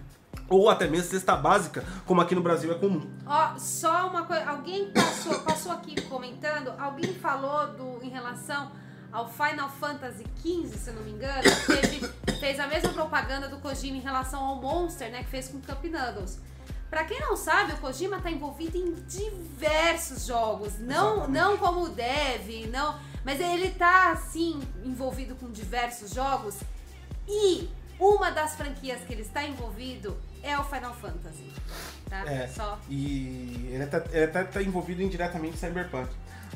Ou 0.49 0.69
até 0.69 0.89
mesmo 0.89 1.09
cesta 1.09 1.37
básica, 1.37 1.85
como 2.05 2.21
aqui 2.21 2.35
no 2.35 2.43
Brasil 2.43 2.73
é 2.73 2.75
comum. 2.75 3.09
Ó, 3.25 3.57
só 3.57 4.09
uma 4.09 4.25
coisa, 4.25 4.45
alguém 4.51 4.91
passou, 4.91 5.39
passou 5.41 5.73
aqui 5.73 6.01
comentando, 6.03 6.73
alguém 6.79 7.15
falou 7.15 7.69
do, 7.69 8.05
em 8.05 8.11
relação 8.11 8.71
ao 9.13 9.29
Final 9.29 9.69
Fantasy 9.71 10.25
XV, 10.41 10.77
se 10.77 10.91
eu 10.91 10.95
não 10.95 11.03
me 11.03 11.13
engano, 11.13 11.43
teve, 11.67 12.07
fez 12.39 12.61
a 12.61 12.67
mesma 12.67 12.93
propaganda 12.93 13.49
do 13.49 13.59
Kojima 13.59 13.97
em 13.97 14.01
relação 14.01 14.41
ao 14.45 14.57
Monster, 14.61 15.11
né, 15.11 15.23
que 15.23 15.31
fez 15.31 15.49
com 15.49 15.59
o 15.59 15.63
Cup 15.63 15.85
Noodles. 15.85 16.39
Pra 16.89 17.05
quem 17.05 17.21
não 17.21 17.37
sabe, 17.37 17.73
o 17.73 17.77
Kojima 17.79 18.21
tá 18.21 18.31
envolvido 18.31 18.77
em 18.77 18.95
diversos 19.07 20.27
jogos, 20.27 20.79
não, 20.81 21.19
Exatamente. 21.19 21.31
não 21.31 21.57
como 21.57 21.89
dev, 21.89 22.69
não, 22.73 22.99
mas 23.25 23.41
ele 23.41 23.71
tá 23.71 24.11
assim 24.11 24.61
envolvido 24.85 25.37
com 25.37 25.49
diversos 25.51 26.13
jogos 26.13 26.57
e 27.29 27.69
uma 28.01 28.31
das 28.31 28.55
franquias 28.57 29.01
que 29.03 29.13
ele 29.13 29.23
está 29.23 29.45
envolvido 29.45 30.17
é 30.43 30.59
o 30.59 30.65
Final 30.65 30.95
Fantasy, 30.95 31.53
tá? 32.09 32.25
É. 32.27 32.49
Só 32.49 32.79
E 32.89 33.69
ele 33.71 33.83
até, 33.85 34.03
ele 34.13 34.25
até 34.25 34.43
tá 34.45 34.63
envolvido 34.63 35.03
indiretamente 35.03 35.55
em 35.55 35.59
Cyberpunk. 35.59 36.09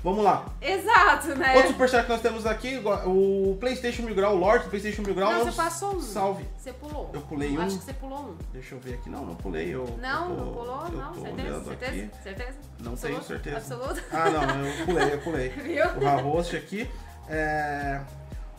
Vamos 0.02 0.22
lá. 0.22 0.44
Exato, 0.60 1.28
né? 1.34 1.54
Outro 1.54 1.70
superchat 1.72 2.02
que 2.04 2.10
nós 2.10 2.20
temos 2.20 2.44
aqui, 2.44 2.78
o 3.06 3.56
PlayStation 3.58 4.02
Mil 4.02 4.14
Grau, 4.14 4.34
o 4.34 4.38
Lorde 4.38 4.64
do 4.64 4.70
PlayStation 4.70 5.00
Mil 5.02 5.14
Grau. 5.14 5.32
Não, 5.32 5.40
é 5.40 5.44
você 5.44 5.52
passou 5.52 5.96
um. 5.96 6.00
Salve. 6.02 6.44
Você 6.58 6.72
pulou. 6.74 7.10
Eu 7.14 7.22
pulei 7.22 7.56
um. 7.56 7.60
Acho 7.62 7.78
que 7.78 7.84
você 7.84 7.92
pulou 7.94 8.18
um. 8.18 8.36
Deixa 8.52 8.74
eu 8.74 8.80
ver 8.80 8.94
aqui. 8.94 9.08
Não, 9.08 9.24
não 9.24 9.34
pulei. 9.34 9.74
Eu, 9.74 9.86
Não, 10.02 10.28
eu 10.30 10.36
tô- 10.36 10.44
não 10.44 10.52
pulou, 10.52 10.84
eu 10.88 10.92
não. 10.98 11.14
Certeza? 11.14 11.64
Certeza? 11.64 11.92
aqui. 11.92 12.10
Certeza? 12.22 12.58
Não 12.80 12.92
Absoluto? 12.92 13.00
tenho 13.00 13.22
certeza. 13.22 13.56
Absoluto? 13.56 14.02
Ah, 14.12 14.30
não, 14.30 14.66
eu 14.66 14.84
pulei, 14.84 15.12
eu 15.14 15.18
pulei. 15.20 15.48
Viu? 15.64 15.86
o 15.86 16.04
Rahost 16.04 16.54
aqui. 16.56 16.90
É, 17.26 18.00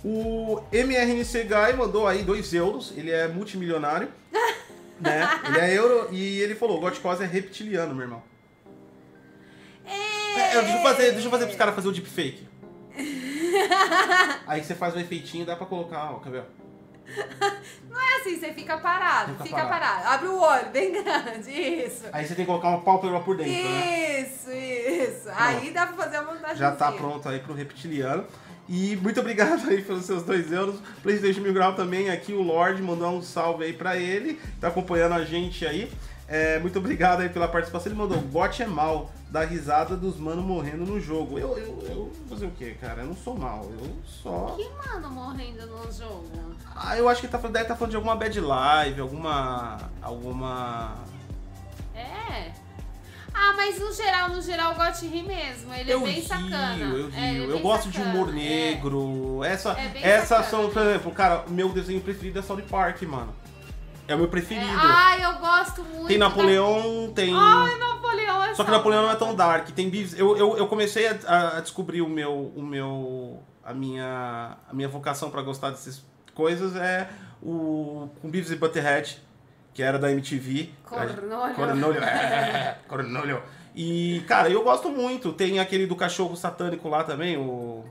O 0.07 0.61
MRNC 0.71 1.45
Guy 1.45 1.73
mandou 1.75 2.07
aí 2.07 2.21
2 2.21 2.53
euros, 2.53 2.93
ele 2.95 3.09
é 3.09 3.27
multimilionário. 3.27 4.07
né? 5.01 5.27
Ele 5.47 5.59
é 5.59 5.73
euro 5.75 6.09
e 6.11 6.39
ele 6.41 6.53
falou: 6.53 6.79
Gotcos 6.79 7.21
é 7.21 7.25
reptiliano, 7.25 7.95
meu 7.95 8.03
irmão. 8.03 8.21
É, 9.83 10.57
eu- 10.57 10.61
deixa 10.61 10.77
eu 10.77 10.83
fazer, 10.83 11.11
deixa 11.13 11.25
eu 11.27 11.31
fazer 11.31 11.45
pros 11.45 11.57
caras 11.57 11.73
fazer 11.73 11.87
o 11.87 11.91
deepfake. 11.91 12.47
aí 14.45 14.63
você 14.63 14.75
faz 14.75 14.93
o 14.95 14.99
efeitinho, 14.99 15.43
dá 15.43 15.55
pra 15.55 15.65
colocar, 15.65 16.11
ó, 16.13 16.19
quer 16.19 16.29
ver? 16.29 16.43
Não 17.89 17.99
é 17.99 18.15
assim, 18.21 18.39
você 18.39 18.53
fica 18.53 18.77
parado, 18.77 19.31
Fica 19.33 19.43
fica, 19.43 19.55
parado. 19.65 20.03
parado. 20.03 20.07
Abre 20.15 20.27
o 20.27 20.39
olho, 20.39 20.69
bem 20.69 20.91
grande, 21.03 21.51
isso. 21.51 22.03
Aí 22.11 22.25
você 22.25 22.35
tem 22.35 22.45
que 22.45 22.51
colocar 22.51 22.69
uma 22.69 22.81
pálpebra 22.81 23.19
por 23.21 23.37
dentro, 23.37 23.51
né? 23.51 24.21
Isso, 24.21 24.51
isso. 24.51 25.29
Aí 25.35 25.71
dá 25.71 25.87
pra 25.87 25.95
fazer 25.97 26.17
a 26.17 26.21
montagem. 26.23 26.57
Já 26.57 26.71
tá 26.75 26.91
pronto 26.91 27.27
aí 27.27 27.39
pro 27.39 27.53
reptiliano. 27.53 28.25
E 28.67 28.95
muito 28.95 29.19
obrigado 29.19 29.67
aí 29.69 29.81
pelos 29.83 30.05
seus 30.05 30.23
dois 30.23 30.51
euros. 30.51 30.75
PlayStation 31.03 31.41
Mil 31.41 31.53
Grau 31.53 31.75
também, 31.75 32.09
aqui 32.09 32.33
o 32.33 32.41
Lorde 32.41 32.81
mandou 32.81 33.11
um 33.11 33.21
salve 33.21 33.63
aí 33.65 33.73
pra 33.73 33.95
ele, 33.97 34.39
tá 34.59 34.69
acompanhando 34.69 35.13
a 35.13 35.23
gente 35.23 35.65
aí. 35.65 35.91
É, 36.27 36.57
muito 36.57 36.79
obrigado 36.79 37.21
aí 37.21 37.29
pela 37.29 37.47
participação. 37.47 37.91
Ele 37.91 37.99
mandou, 37.99 38.17
bot 38.17 38.59
é 38.63 38.65
mal, 38.65 39.11
dá 39.29 39.45
risada 39.45 39.95
dos 39.95 40.17
manos 40.17 40.43
morrendo 40.43 40.83
no 40.83 40.99
jogo. 40.99 41.37
Eu, 41.37 41.55
eu, 41.55 41.67
eu 41.87 41.95
vou 41.95 42.11
fazer 42.27 42.47
o 42.47 42.51
quê, 42.51 42.75
cara? 42.81 43.01
Eu 43.03 43.07
não 43.09 43.15
sou 43.15 43.37
mal, 43.37 43.69
eu 43.79 43.91
só. 44.03 44.55
Que 44.57 44.67
mano 44.87 45.11
morrendo 45.11 45.67
no 45.67 45.91
jogo? 45.91 46.25
Ah, 46.75 46.97
eu 46.97 47.07
acho 47.07 47.21
que 47.21 47.27
tá, 47.27 47.37
falando- 47.37 47.53
deve 47.53 47.65
estar 47.65 47.75
falando 47.75 47.91
de 47.91 47.95
alguma 47.97 48.15
bad 48.15 48.39
live, 48.41 48.99
alguma. 49.01 49.77
alguma. 50.01 50.95
É. 51.93 52.51
Ah, 53.37 53.53
mas 53.57 53.77
no 53.79 53.91
geral, 53.93 54.29
no 54.29 54.41
geral, 54.41 54.71
eu 54.71 54.77
gosto 54.77 55.01
de 55.01 55.07
rir 55.07 55.23
mesmo. 55.23 55.73
Ele 55.73 55.91
eu 55.91 55.99
é 55.99 56.03
bem 56.03 56.13
rio, 56.13 56.23
sacana. 56.27 56.77
eu 56.85 57.09
É, 57.09 57.31
rio. 57.31 57.43
é 57.43 57.45
eu 57.47 57.53
bem 57.53 57.61
gosto 57.61 57.89
de 57.89 57.97
sacana, 57.97 58.13
humor 58.15 58.29
é. 58.29 58.31
negro. 58.31 59.43
Essa, 59.43 59.71
É 59.71 59.87
bem 59.89 60.03
essas 60.03 60.27
sacana. 60.29 60.49
são, 60.49 60.69
por 60.69 60.81
exemplo, 60.81 61.11
cara, 61.11 61.43
o 61.47 61.51
meu 61.51 61.69
desenho 61.69 61.99
preferido 62.01 62.39
é 62.39 62.41
South 62.41 62.61
Park, 62.69 63.01
mano. 63.03 63.33
É 64.07 64.13
o 64.15 64.17
meu 64.17 64.27
É. 64.27 64.29
preferido. 64.29 64.67
Ai, 64.77 65.25
eu 65.25 65.33
gosto 65.39 65.83
muito. 65.83 66.07
tem 66.07 66.17
Napoleão, 66.17 67.11
tem. 67.13 67.33
Da... 67.33 67.39
Ai, 67.39 67.77
Napoleão 67.79 68.43
é 68.43 68.53
Só 68.55 68.63
que 68.63 68.71
Napoleão 68.71 69.03
não 69.03 69.11
é 69.11 69.15
tão 69.15 69.35
dark. 69.35 69.69
Tem 69.71 69.89
Beavis. 69.89 70.17
Eu, 70.17 70.37
eu, 70.37 70.57
eu 70.57 70.67
comecei 70.67 71.07
a, 71.07 71.57
a 71.57 71.59
descobrir 71.59 72.01
o 72.01 72.07
meu. 72.09 72.53
O 72.55 72.61
meu 72.63 73.43
a, 73.63 73.73
minha, 73.73 74.57
a 74.69 74.73
minha 74.73 74.87
vocação 74.87 75.29
pra 75.31 75.41
gostar 75.41 75.71
dessas 75.71 76.03
coisas 76.35 76.75
é 76.75 77.09
o. 77.41 78.07
Com 78.21 78.29
Beavis 78.29 78.51
e 78.51 78.55
Butterhead, 78.55 79.19
que 79.75 79.83
era 79.83 79.99
da 79.99 80.09
MTV. 80.09 80.69
Cornolho. 80.85 81.53
Cornolho. 81.53 82.01
É, 82.01 82.77
cornolho. 82.87 83.43
E, 83.75 84.23
cara, 84.25 84.49
eu 84.49 84.63
gosto 84.63 84.89
muito. 84.89 85.33
Tem 85.33 85.59
aquele 85.59 85.85
do 85.85 85.97
cachorro 85.97 86.35
satânico 86.37 86.87
lá 86.87 87.03
também, 87.03 87.37
o. 87.37 87.83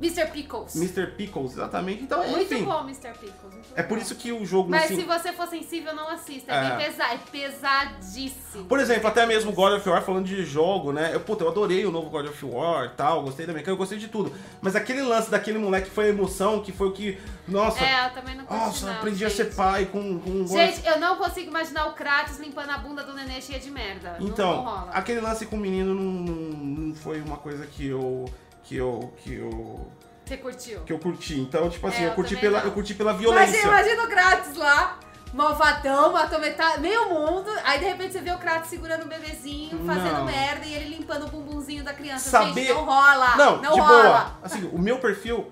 Mr. 0.00 0.26
Pickles. 0.30 0.76
Mr. 0.76 1.06
Pickles, 1.16 1.52
exatamente. 1.52 2.02
Então, 2.02 2.26
Muito 2.28 2.52
enfim. 2.52 2.64
bom, 2.64 2.80
Mr. 2.82 3.12
Pickles. 3.18 3.54
É 3.74 3.82
por 3.82 3.96
isso 3.98 4.14
que 4.14 4.30
o 4.32 4.44
jogo 4.44 4.68
Mas 4.70 4.84
assim, 4.84 4.96
se 4.96 5.04
você 5.04 5.32
for 5.32 5.46
sensível, 5.48 5.94
não 5.94 6.08
assista. 6.10 6.52
É, 6.52 6.56
É. 6.66 6.76
bem 6.76 6.86
pesado. 6.86 7.14
É 7.14 7.18
pesadíssimo. 7.30 8.64
Por 8.66 8.78
exemplo, 8.80 9.06
até 9.08 9.24
mesmo 9.26 9.52
God 9.52 9.72
of 9.74 9.88
War, 9.88 10.02
falando 10.02 10.26
de 10.26 10.44
jogo, 10.44 10.92
né? 10.92 11.10
Eu, 11.14 11.20
puta, 11.20 11.44
eu 11.44 11.48
adorei 11.48 11.84
o 11.86 11.90
novo 11.90 12.10
God 12.10 12.26
of 12.26 12.44
War 12.44 12.86
e 12.86 12.88
tal, 12.90 13.22
gostei 13.22 13.46
da 13.46 13.52
mecânica, 13.52 13.70
eu 13.70 13.76
gostei 13.76 13.98
de 13.98 14.08
tudo. 14.08 14.32
Mas 14.60 14.76
aquele 14.76 15.02
lance 15.02 15.30
daquele 15.30 15.58
moleque 15.58 15.88
foi 15.90 16.06
a 16.06 16.08
emoção, 16.08 16.60
que 16.60 16.72
foi 16.72 16.88
o 16.88 16.92
que. 16.92 17.18
Nossa, 17.48 17.82
É, 17.84 18.06
eu 18.06 18.10
também 18.10 18.36
não 18.36 18.44
consigo. 18.44 18.66
nossa, 18.66 18.86
não, 18.86 18.92
aprendi 18.94 19.24
a 19.24 19.28
gente. 19.28 19.36
ser 19.36 19.54
pai 19.54 19.86
com. 19.86 20.18
com 20.18 20.46
Gente, 20.46 20.86
eu 20.86 20.98
não 21.00 21.16
consigo 21.16 21.48
imaginar 21.48 21.86
o 21.86 21.92
Kratos 21.92 22.38
limpando 22.38 22.70
a 22.70 22.78
bunda 22.78 23.02
do 23.02 23.14
nenê 23.14 23.40
cheia 23.40 23.58
de 23.58 23.70
merda. 23.70 24.16
não, 24.20 24.26
Então, 24.28 24.56
não 24.56 24.62
rola. 24.64 24.90
aquele 24.92 25.20
lance 25.20 25.46
com 25.46 25.56
o 25.56 25.58
menino 25.60 25.94
não, 25.94 26.02
não, 26.02 26.34
não 26.88 26.94
foi 26.94 27.20
uma 27.20 27.36
coisa 27.36 27.66
que 27.66 27.86
eu. 27.86 28.26
Que 28.66 28.76
eu. 28.76 29.12
que 29.22 29.34
eu. 29.34 29.86
Você 30.24 30.36
curtiu? 30.36 30.80
que 30.80 30.92
eu 30.92 30.98
curti. 30.98 31.38
Então, 31.40 31.70
tipo 31.70 31.86
assim, 31.86 32.02
É, 32.02 32.06
eu, 32.06 32.08
eu 32.08 32.14
curti 32.14 32.36
pela, 32.36 32.58
não. 32.58 32.66
eu 32.66 32.72
curti 32.72 32.94
pela 32.94 33.12
Imagina, 33.12 33.32
violência. 33.32 33.62
imagina 33.62 34.02
o 34.02 34.08
Kratos 34.08 34.56
lá, 34.56 34.98
malvadão, 35.32 36.12
matou 36.12 36.40
metade, 36.40 36.80
meio 36.80 37.08
mundo, 37.10 37.48
aí 37.64 37.78
de 37.78 37.84
repente 37.84 38.12
você 38.12 38.20
vê 38.20 38.32
o 38.32 38.38
Kratos 38.38 38.68
segurando 38.68 39.04
o 39.04 39.06
bebezinho, 39.06 39.78
fazendo 39.86 40.18
Não. 40.18 40.24
merda 40.24 40.66
e 40.66 40.74
ele 40.74 40.96
limpando 40.96 41.26
o 41.26 41.28
bumbumzinho 41.28 41.84
da 41.84 41.92
criança. 41.94 42.28
Saber- 42.28 42.54
Gente, 42.62 42.72
não 42.74 42.84
rola. 42.84 43.36
Não, 43.36 43.62
não 43.62 43.76
rola. 43.76 44.02
boa. 44.02 44.38
Assim, 44.42 44.68
o 44.72 44.78
meu 44.80 44.98
perfil, 44.98 45.46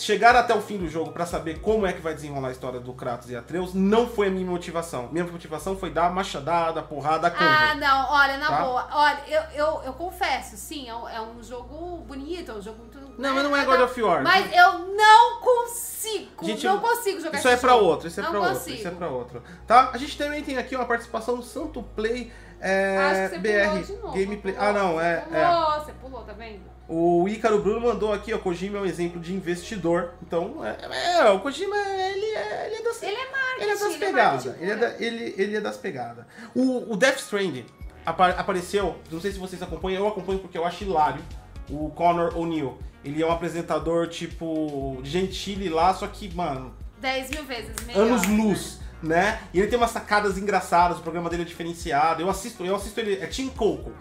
chegar 0.00 0.34
até 0.34 0.54
o 0.54 0.60
fim 0.62 0.78
do 0.78 0.88
jogo 0.88 1.12
pra 1.12 1.26
saber 1.26 1.60
como 1.60 1.86
é 1.86 1.92
que 1.92 2.00
vai 2.00 2.14
desenrolar 2.14 2.48
a 2.48 2.52
história 2.52 2.80
do 2.80 2.92
Kratos 2.94 3.30
e 3.30 3.36
Atreus, 3.36 3.74
não 3.74 4.08
foi 4.08 4.28
a 4.28 4.30
minha 4.30 4.46
motivação. 4.46 5.08
Minha 5.12 5.24
motivação 5.24 5.76
foi 5.76 5.90
dar 5.90 6.10
machadada, 6.12 6.82
porrada, 6.82 7.26
a 7.26 7.30
Ah, 7.30 7.32
câmera. 7.32 7.74
não, 7.74 8.10
olha, 8.10 8.38
na 8.38 8.46
Tá? 8.46 8.62
boa. 8.64 8.88
Olha, 8.92 9.20
eu, 9.28 9.42
eu, 9.54 9.82
eu 9.84 9.92
confesso, 9.92 10.56
sim, 10.56 10.88
é 10.88 10.94
um, 10.94 11.08
é 11.08 11.20
um 11.20 11.42
jogo 11.42 11.98
bonito, 12.06 12.50
é 12.50 12.54
um 12.54 12.62
jogo 12.62 12.78
muito. 12.78 12.98
Não, 13.18 13.34
mas 13.34 13.44
não 13.44 13.54
é 13.56 13.64
God 13.64 13.80
of 13.80 14.02
War. 14.02 14.22
Mas 14.22 14.50
eu 14.56 14.78
não 14.96 15.40
consigo. 15.40 16.30
Gente, 16.46 16.66
não 16.66 16.80
consigo 16.80 17.20
jogar 17.20 17.38
Isso 17.38 17.48
esse 17.48 17.56
é 17.56 17.60
pra 17.60 17.72
jogo. 17.72 17.84
outro, 17.84 18.08
isso 18.08 18.18
é 18.20 18.22
não 18.22 18.30
pra 18.30 18.40
consigo. 18.40 18.56
outro, 18.58 18.74
isso 18.74 18.88
é 18.88 18.90
pra 18.90 19.08
outro. 19.08 19.42
Tá? 19.66 19.90
A 19.92 19.98
gente 19.98 20.16
também 20.16 20.42
tem 20.42 20.56
aqui 20.56 20.74
uma 20.74 20.86
participação 20.86 21.36
do 21.36 21.42
Santo 21.42 21.82
Play 21.82 22.32
é, 22.62 22.96
Acho 22.98 23.14
que 23.34 23.40
você 23.40 23.52
pulou 23.62 23.74
BR 23.74 23.82
de 23.86 23.92
novo. 23.94 24.12
Gameplay. 24.18 24.54
pulou, 24.54 24.68
Ah, 24.68 24.72
não, 24.72 24.92
você 24.94 25.04
é, 25.04 25.16
Pulou, 25.20 25.40
é. 25.40 25.80
você 25.80 25.92
pulou, 25.92 26.22
tá 26.24 26.32
vendo? 26.34 26.60
O 26.92 27.28
Ícaro 27.28 27.60
Bruno 27.62 27.80
mandou 27.80 28.12
aqui, 28.12 28.34
ó, 28.34 28.38
Kojima 28.38 28.78
é 28.78 28.80
um 28.80 28.84
exemplo 28.84 29.20
de 29.20 29.32
investidor. 29.32 30.14
Então, 30.26 30.56
é, 30.66 31.20
é, 31.20 31.30
o 31.30 31.38
Kojima, 31.38 31.76
ele 31.76 32.26
é, 32.26 32.66
ele 32.66 32.74
é 32.76 32.82
das, 32.82 33.00
Ele 33.02 33.14
é 33.14 33.30
marketing. 33.30 33.62
ele 33.62 33.70
é 33.70 33.74
das 33.74 33.82
ele 33.82 33.94
é 33.94 33.98
pegadas. 34.06 34.44
marketing 34.46 34.62
Ele, 34.64 34.72
é 34.72 34.76
da- 34.76 34.94
ele, 34.98 35.34
ele 35.38 35.56
é 35.56 35.60
das 35.60 35.76
pegadas. 35.76 36.24
O, 36.52 36.92
o 36.92 36.96
Death 36.96 37.18
Stranding 37.20 37.64
apa- 38.04 38.30
apareceu, 38.30 38.96
não 39.08 39.20
sei 39.20 39.30
se 39.30 39.38
vocês 39.38 39.62
acompanham, 39.62 40.02
eu 40.02 40.08
acompanho 40.08 40.40
porque 40.40 40.58
eu 40.58 40.64
acho 40.64 40.82
hilário. 40.82 41.22
O 41.70 41.90
Connor 41.90 42.36
O'Neill. 42.36 42.76
Ele 43.04 43.22
é 43.22 43.26
um 43.26 43.30
apresentador, 43.30 44.08
tipo, 44.08 44.98
Gentile 45.04 45.68
lá, 45.68 45.94
só 45.94 46.08
que, 46.08 46.34
mano, 46.34 46.74
10 47.00 47.30
mil 47.30 47.44
vezes 47.44 47.70
melhor. 47.86 48.02
anos 48.02 48.26
né? 48.26 48.36
luz, 48.36 48.80
né? 49.00 49.40
E 49.54 49.60
ele 49.60 49.68
tem 49.68 49.78
umas 49.78 49.92
sacadas 49.92 50.36
engraçadas, 50.36 50.98
o 50.98 51.02
programa 51.02 51.30
dele 51.30 51.42
é 51.42 51.46
diferenciado. 51.46 52.20
Eu 52.20 52.28
assisto, 52.28 52.64
eu 52.66 52.74
assisto 52.74 52.98
ele, 52.98 53.14
é 53.22 53.26
Tim 53.28 53.48
Coco. 53.48 53.92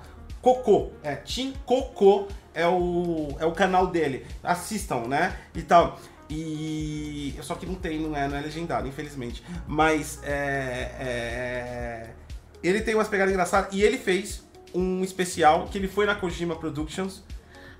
Cocô, 0.41 0.89
é 1.03 1.15
Tim 1.17 1.53
Cocô 1.65 2.27
é 2.59 2.67
o 2.67 3.35
é 3.39 3.45
o 3.45 3.51
canal 3.51 3.87
dele. 3.87 4.25
Assistam, 4.43 5.07
né? 5.07 5.35
E 5.55 5.61
tal. 5.61 5.99
E 6.29 7.33
só 7.41 7.55
que 7.55 7.65
não 7.65 7.75
tem, 7.75 7.99
não 7.99 8.15
é, 8.15 8.27
não 8.27 8.37
é 8.37 8.41
legendado, 8.41 8.87
infelizmente. 8.87 9.43
Mas 9.67 10.19
é, 10.23 10.91
é, 10.99 12.09
ele 12.61 12.81
tem 12.81 12.93
umas 12.93 13.07
pegadas 13.07 13.33
engraçadas 13.33 13.73
e 13.73 13.81
ele 13.81 13.97
fez 13.97 14.43
um 14.73 15.03
especial 15.03 15.65
que 15.65 15.77
ele 15.77 15.87
foi 15.87 16.05
na 16.05 16.13
Kojima 16.13 16.55
Productions 16.55 17.23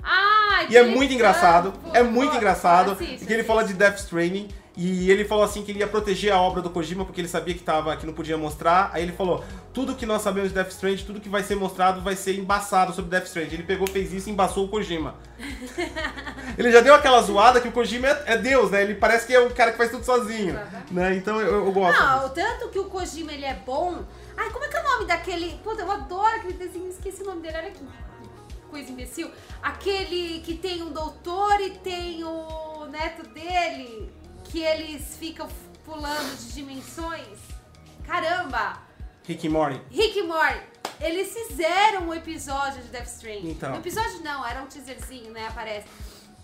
Ai, 0.02 0.68
e 0.70 0.78
é 0.78 0.84
muito 0.84 1.14
engraçado, 1.14 1.74
é 1.94 2.02
muito 2.02 2.36
engraçado, 2.36 2.92
assiste, 2.92 3.26
que 3.26 3.34
ele 3.34 3.44
fala 3.44 3.64
de 3.64 3.74
Death 3.74 4.00
Stranding 4.00 4.48
e 4.82 5.12
ele 5.12 5.26
falou 5.26 5.44
assim 5.44 5.62
que 5.62 5.74
ele 5.74 5.80
ia 5.80 5.88
proteger 5.88 6.32
a 6.32 6.40
obra 6.40 6.62
do 6.62 6.70
Kojima 6.70 7.04
porque 7.04 7.20
ele 7.20 7.28
sabia 7.28 7.54
que 7.54 7.62
tava 7.62 7.98
que 7.98 8.06
não 8.06 8.14
podia 8.14 8.38
mostrar. 8.38 8.90
Aí 8.94 9.04
ele 9.04 9.12
falou: 9.12 9.44
"Tudo 9.74 9.94
que 9.94 10.06
nós 10.06 10.22
sabemos 10.22 10.52
de 10.52 10.56
Death 10.56 10.70
Stranding, 10.70 11.04
tudo 11.04 11.20
que 11.20 11.28
vai 11.28 11.44
ser 11.44 11.56
mostrado 11.56 12.00
vai 12.00 12.16
ser 12.16 12.40
embaçado 12.40 12.94
sobre 12.94 13.12
Death 13.12 13.26
Stranding". 13.26 13.56
Ele 13.56 13.64
pegou, 13.64 13.86
fez 13.86 14.14
isso 14.14 14.30
e 14.30 14.32
embaçou 14.32 14.64
o 14.64 14.70
Kojima. 14.70 15.16
ele 16.58 16.72
já 16.72 16.80
deu 16.80 16.96
aquela 16.96 17.22
zoada 17.22 17.60
que 17.60 17.68
o 17.68 17.74
Kojima 17.74 18.08
é, 18.08 18.24
é 18.28 18.38
Deus, 18.38 18.72
né? 18.72 18.82
Ele 18.84 18.96
parece 18.96 19.28
que 19.28 19.34
é 19.34 19.40
o 19.42 19.54
cara 19.54 19.72
que 19.72 19.78
faz 19.78 19.92
tudo 19.92 20.06
sozinho, 20.06 20.52
Exatamente. 20.52 20.94
né? 20.94 21.14
Então 21.14 21.42
eu, 21.42 21.66
eu 21.66 21.72
gosto. 21.74 22.00
Não, 22.00 22.20
disso. 22.20 22.34
tanto 22.36 22.70
que 22.70 22.80
o 22.80 22.86
Kojima 22.86 23.34
ele 23.34 23.44
é 23.44 23.56
bom. 23.66 24.02
Ai, 24.38 24.50
como 24.50 24.64
é 24.64 24.70
que 24.70 24.78
é 24.78 24.80
o 24.80 24.84
nome 24.84 25.06
daquele. 25.06 25.60
Puta, 25.62 25.82
eu 25.82 25.92
adoro 25.92 26.38
aquele 26.38 26.54
desenho, 26.54 26.88
esqueci 26.88 27.22
o 27.22 27.26
nome 27.26 27.42
dele, 27.42 27.58
olha 27.58 27.72
que 27.72 27.84
coisa 28.70 28.90
imbecil. 28.90 29.30
Aquele 29.62 30.40
que 30.40 30.56
tem 30.56 30.82
um 30.82 30.92
doutor 30.94 31.60
e 31.60 31.72
tem 31.72 32.24
o 32.24 32.86
neto 32.86 33.28
dele, 33.30 34.10
que 34.50 34.62
eles 34.62 35.16
ficam 35.18 35.48
pulando 35.86 36.36
de 36.38 36.54
dimensões. 36.54 37.40
Caramba! 38.06 38.82
Rick 39.24 39.46
e 39.46 39.50
Morty. 39.50 39.82
Rick 39.92 40.20
e 40.20 40.24
Morty, 40.24 40.62
eles 41.00 41.32
fizeram 41.32 42.08
um 42.08 42.14
episódio 42.14 42.82
de 42.82 42.90
Death 42.90 43.08
Stranding. 43.08 43.52
Então. 43.52 43.74
Um 43.74 43.78
episódio 43.78 44.22
não, 44.24 44.46
era 44.46 44.62
um 44.62 44.66
teaserzinho, 44.66 45.32
né? 45.32 45.48
Aparece. 45.48 45.88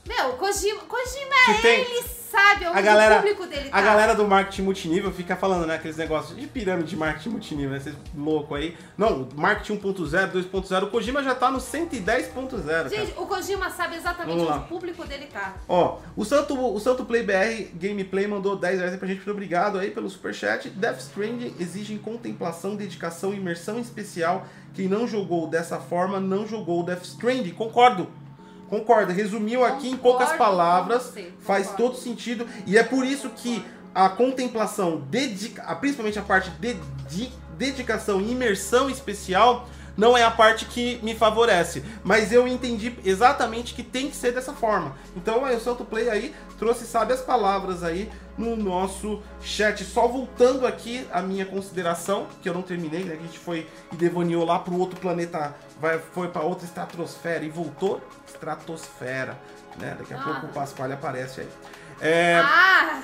Meu, 0.07 0.29
o 0.29 0.33
Kojima, 0.33 0.81
Kojima 0.81 1.35
Que 1.55 1.61
tem- 1.61 1.81
ele 1.81 2.03
sabe 2.29 2.67
onde 2.67 2.77
A 2.77 2.81
galera, 2.81 3.15
o 3.15 3.17
público 3.19 3.47
dele 3.47 3.69
tá. 3.69 3.77
a 3.77 3.81
galera 3.81 4.13
do 4.13 4.27
marketing 4.27 4.63
multinível 4.63 5.11
fica 5.11 5.35
falando, 5.35 5.65
né, 5.65 5.75
aqueles 5.75 5.95
negócios 5.97 6.37
de 6.37 6.45
pirâmide 6.47 6.89
de 6.89 6.97
marketing 6.97 7.29
multinível, 7.29 7.71
né, 7.71 7.79
vocês 7.79 7.95
louco 8.15 8.53
aí. 8.55 8.77
Não, 8.97 9.27
marketing 9.35 9.77
1.0, 9.77 10.31
2.0, 10.31 10.83
o 10.83 10.91
Kojima 10.91 11.23
já 11.23 11.33
tá 11.33 11.49
no 11.49 11.59
110.0 11.59 12.89
cara. 12.89 12.89
Gente, 12.89 13.13
o 13.17 13.25
Kojima 13.25 13.69
sabe 13.71 13.95
exatamente 13.95 14.37
onde 14.39 14.57
o 14.59 14.61
público 14.63 15.05
dele 15.07 15.27
tá. 15.31 15.55
Ó, 15.67 15.99
o 16.15 16.25
Santo, 16.25 16.53
o 16.59 16.79
Santo 16.79 17.05
Play 17.05 17.23
BR 17.23 17.69
Gameplay 17.75 18.27
mandou 18.27 18.55
10 18.57 18.77
reais 18.79 18.91
aí 18.93 18.99
pra 18.99 19.07
gente, 19.07 19.17
muito 19.17 19.31
obrigado 19.31 19.79
aí 19.79 19.91
pelo 19.91 20.09
superchat. 20.09 20.69
Death 20.69 20.99
Stranding 20.99 21.55
exige 21.59 21.97
contemplação, 21.99 22.75
dedicação 22.75 23.33
imersão 23.33 23.79
especial. 23.79 24.45
Quem 24.73 24.87
não 24.87 25.07
jogou 25.07 25.47
dessa 25.47 25.79
forma, 25.79 26.19
não 26.19 26.45
jogou 26.45 26.83
Death 26.83 27.03
Stranding. 27.05 27.51
Concordo. 27.51 28.07
Concordo. 28.69 29.11
Resumiu 29.11 29.63
aqui 29.63 29.89
em 29.89 29.97
poucas 29.97 30.31
Concordo 30.31 30.43
palavras. 30.43 31.13
Faz 31.39 31.67
concordo. 31.67 31.93
todo 31.93 32.01
sentido. 32.01 32.47
E 32.65 32.77
é 32.77 32.83
por 32.83 33.05
isso 33.05 33.29
que 33.29 33.63
a 33.93 34.09
contemplação, 34.09 35.01
dedica, 35.09 35.63
principalmente 35.75 36.19
a 36.19 36.21
parte 36.21 36.49
de, 36.59 36.73
de 37.07 37.31
dedicação 37.57 38.19
e 38.19 38.31
imersão 38.31 38.89
especial, 38.89 39.69
não 39.97 40.17
é 40.17 40.23
a 40.23 40.31
parte 40.31 40.65
que 40.65 40.99
me 41.01 41.15
favorece. 41.15 41.83
Mas 42.03 42.31
eu 42.31 42.47
entendi 42.47 42.97
exatamente 43.05 43.73
que 43.73 43.83
tem 43.83 44.09
que 44.09 44.15
ser 44.15 44.33
dessa 44.33 44.53
forma. 44.53 44.95
Então 45.15 45.43
o 45.43 45.59
Santo 45.59 45.85
Play 45.85 46.09
aí 46.09 46.35
trouxe 46.59 46.85
sábias 46.85 47.21
palavras 47.21 47.83
aí 47.83 48.11
no 48.37 48.57
nosso 48.57 49.21
chat. 49.41 49.83
Só 49.85 50.07
voltando 50.07 50.67
aqui 50.67 51.07
a 51.11 51.21
minha 51.21 51.45
consideração, 51.45 52.27
que 52.41 52.49
eu 52.49 52.53
não 52.53 52.61
terminei, 52.61 53.03
né? 53.03 53.13
A 53.13 53.21
gente 53.21 53.39
foi 53.39 53.65
e 53.93 53.95
devaneou 53.95 54.43
lá 54.43 54.59
pro 54.59 54.77
outro 54.77 54.99
planeta, 54.99 55.55
vai, 55.79 55.99
foi 55.99 56.27
para 56.27 56.41
outra 56.41 56.65
estratosfera 56.65 57.45
e 57.45 57.49
voltou 57.49 58.01
estratosfera, 58.35 59.37
né? 59.79 59.95
Daqui 59.97 60.13
a 60.13 60.19
Ah. 60.19 60.23
pouco 60.23 60.45
o 60.47 60.49
Pasquale 60.49 60.93
aparece 60.93 61.41
aí. 61.41 61.49
É, 62.01 62.41
Ah, 62.43 63.01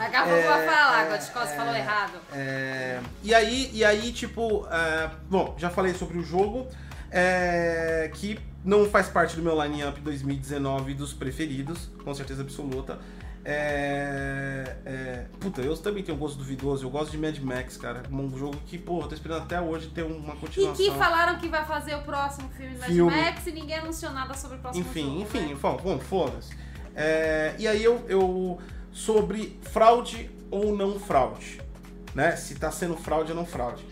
daqui 0.00 0.16
a 0.16 0.22
pouco 0.22 0.36
É, 0.36 0.48
vai 0.48 0.66
falar, 0.66 1.04
é, 1.04 1.08
é. 1.52 1.56
falou 1.56 1.76
errado. 1.76 2.12
É, 2.32 3.00
e 3.22 3.32
aí, 3.34 3.70
e 3.72 3.84
aí 3.84 4.12
tipo, 4.12 4.66
é, 4.70 5.10
bom, 5.28 5.54
já 5.58 5.70
falei 5.70 5.94
sobre 5.94 6.18
o 6.18 6.22
jogo, 6.24 6.66
é, 7.10 8.10
que 8.14 8.40
não 8.64 8.88
faz 8.88 9.08
parte 9.08 9.36
do 9.36 9.42
meu 9.42 9.60
line-up 9.62 10.00
2019 10.00 10.94
dos 10.94 11.12
preferidos, 11.12 11.88
com 12.04 12.12
certeza 12.14 12.42
absoluta. 12.42 12.98
É, 13.44 14.76
é, 14.84 15.26
puta, 15.40 15.60
eu 15.62 15.76
também 15.76 16.02
tenho 16.04 16.16
um 16.16 16.20
gosto 16.20 16.38
duvidoso, 16.38 16.86
eu 16.86 16.90
gosto 16.90 17.10
de 17.10 17.18
Mad 17.18 17.36
Max, 17.38 17.76
cara. 17.76 18.02
Um 18.10 18.36
jogo 18.38 18.56
que, 18.66 18.76
eu 18.76 19.08
tô 19.08 19.14
esperando 19.14 19.42
até 19.42 19.60
hoje 19.60 19.88
ter 19.88 20.02
uma 20.02 20.34
E 20.34 20.36
continuação. 20.36 20.76
que 20.76 20.90
falaram 20.92 21.38
que 21.38 21.48
vai 21.48 21.64
fazer 21.64 21.96
o 21.96 22.02
próximo 22.02 22.48
filme 22.50 22.78
Mad 22.78 22.88
Filme. 22.88 23.10
Max 23.10 23.46
e 23.46 23.52
ninguém 23.52 23.78
anunciou 23.78 24.12
nada 24.12 24.34
sobre 24.34 24.58
o 24.58 24.60
próximo 24.60 24.84
Enfim, 24.84 25.04
jogo, 25.04 25.22
enfim, 25.22 25.46
né? 25.48 25.56
bom, 25.60 25.76
bom, 25.76 25.98
foda-se. 25.98 26.56
É, 26.94 27.54
e 27.58 27.66
aí 27.66 27.82
eu, 27.82 28.04
eu. 28.08 28.58
Sobre 28.92 29.58
fraude 29.62 30.30
ou 30.50 30.76
não 30.76 31.00
fraude. 31.00 31.60
Né? 32.14 32.36
Se 32.36 32.54
tá 32.56 32.70
sendo 32.70 32.96
fraude 32.96 33.32
ou 33.32 33.36
não 33.36 33.46
fraude. 33.46 33.84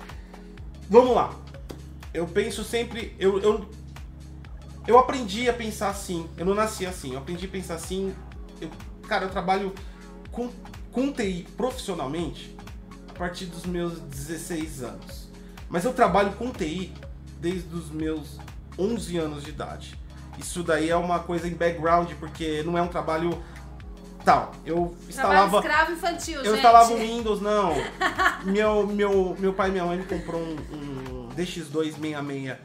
Vamos 0.88 1.14
lá. 1.14 1.34
Eu 2.12 2.26
penso 2.26 2.62
sempre. 2.62 3.16
Eu, 3.18 3.40
eu, 3.40 3.70
eu 4.86 4.98
aprendi 4.98 5.48
a 5.48 5.52
pensar 5.54 5.88
assim. 5.88 6.28
Eu 6.36 6.44
não 6.44 6.54
nasci 6.54 6.84
assim. 6.84 7.12
Eu 7.12 7.18
aprendi 7.18 7.46
a 7.46 7.48
pensar 7.48 7.74
assim. 7.74 8.14
Eu, 8.60 8.68
cara, 9.10 9.24
eu 9.24 9.30
trabalho 9.30 9.74
com, 10.30 10.48
com 10.92 11.12
TI 11.12 11.44
profissionalmente 11.56 12.56
a 13.12 13.18
partir 13.18 13.46
dos 13.46 13.66
meus 13.66 13.98
16 13.98 14.84
anos. 14.84 15.28
Mas 15.68 15.84
eu 15.84 15.92
trabalho 15.92 16.30
com 16.34 16.50
TI 16.52 16.92
desde 17.40 17.74
os 17.74 17.90
meus 17.90 18.38
11 18.78 19.18
anos 19.18 19.42
de 19.42 19.50
idade. 19.50 19.98
Isso 20.38 20.62
daí 20.62 20.88
é 20.90 20.96
uma 20.96 21.18
coisa 21.18 21.48
em 21.48 21.54
background, 21.54 22.12
porque 22.20 22.62
não 22.62 22.78
é 22.78 22.82
um 22.82 22.86
trabalho 22.88 23.30
tal. 24.24 24.52
Eu 24.64 24.76
Trabalho 24.76 25.08
instalava. 25.08 25.56
escravo 25.58 25.92
infantil, 25.92 26.38
Eu 26.38 26.44
gente. 26.44 26.56
instalava 26.56 26.92
o 26.92 26.98
Windows, 26.98 27.40
não. 27.40 27.72
meu, 28.46 28.86
meu, 28.86 29.36
meu 29.40 29.52
pai 29.52 29.70
e 29.70 29.72
minha 29.72 29.84
mãe 29.84 29.98
me 29.98 30.04
comprou 30.04 30.40
um, 30.40 30.56
um 30.72 31.28
DX266 31.36 32.56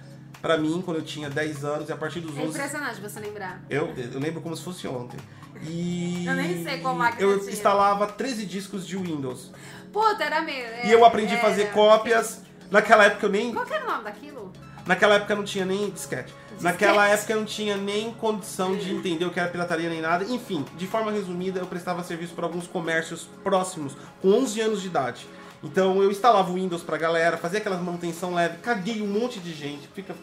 pra 0.41 0.59
mim 0.59 0.79
quando 0.85 0.97
eu 0.97 1.03
tinha 1.03 1.27
10 1.27 1.65
anos 1.65 1.89
e 1.89 1.91
a 1.91 1.97
partir 1.97 2.19
dos 2.19 2.37
É 2.37 2.41
11 2.41 2.49
impressionante 2.49 3.01
você 3.01 3.19
lembrar. 3.19 3.63
eu, 3.67 3.87
eu 3.97 4.19
lembro 4.19 4.41
como 4.41 4.55
se 4.55 4.61
fosse 4.63 4.87
ontem. 4.87 5.17
E 5.61 6.25
Eu 6.25 6.33
nem 6.33 6.63
sei 6.63 6.79
qual 6.79 6.95
máquina 6.95 7.21
eu 7.21 7.39
tinha. 7.39 7.51
instalava 7.51 8.07
13 8.07 8.45
discos 8.45 8.85
de 8.85 8.97
Windows. 8.97 9.51
Puta, 9.91 10.23
era 10.23 10.41
mesmo. 10.41 10.85
E 10.85 10.91
eu 10.91 11.05
aprendi 11.05 11.35
a 11.35 11.39
fazer 11.39 11.63
era. 11.63 11.71
cópias. 11.71 12.41
Naquela 12.69 13.05
época 13.05 13.25
eu 13.25 13.29
nem. 13.29 13.53
Qual 13.53 13.65
que 13.65 13.73
era 13.73 13.85
o 13.85 13.87
nome 13.87 14.03
daquilo? 14.03 14.51
Naquela 14.85 15.15
época 15.15 15.35
não 15.35 15.43
tinha 15.43 15.65
nem 15.65 15.89
disquete. 15.89 16.33
Naquela 16.61 17.07
época 17.07 17.33
eu 17.33 17.37
não 17.37 17.45
tinha 17.45 17.75
nem 17.75 18.13
condição 18.13 18.75
de 18.75 18.93
entender 18.93 19.25
o 19.25 19.31
que 19.31 19.39
era 19.39 19.49
pirataria 19.49 19.89
nem 19.89 19.99
nada. 20.01 20.23
Enfim, 20.25 20.65
de 20.75 20.85
forma 20.85 21.11
resumida, 21.11 21.59
eu 21.59 21.65
prestava 21.65 22.03
serviço 22.03 22.33
para 22.33 22.45
alguns 22.45 22.67
comércios 22.67 23.27
próximos, 23.43 23.95
com 24.21 24.29
11 24.31 24.61
anos 24.61 24.81
de 24.81 24.87
idade. 24.87 25.27
Então 25.63 26.01
eu 26.03 26.11
instalava 26.11 26.51
o 26.51 26.53
Windows 26.53 26.83
pra 26.83 26.97
galera, 26.97 27.37
fazia 27.37 27.59
aquelas 27.59 27.81
manutenção 27.81 28.33
leve, 28.33 28.57
caguei 28.57 29.01
um 29.01 29.07
monte 29.07 29.39
de 29.39 29.53
gente, 29.53 29.87
fica. 29.87 30.15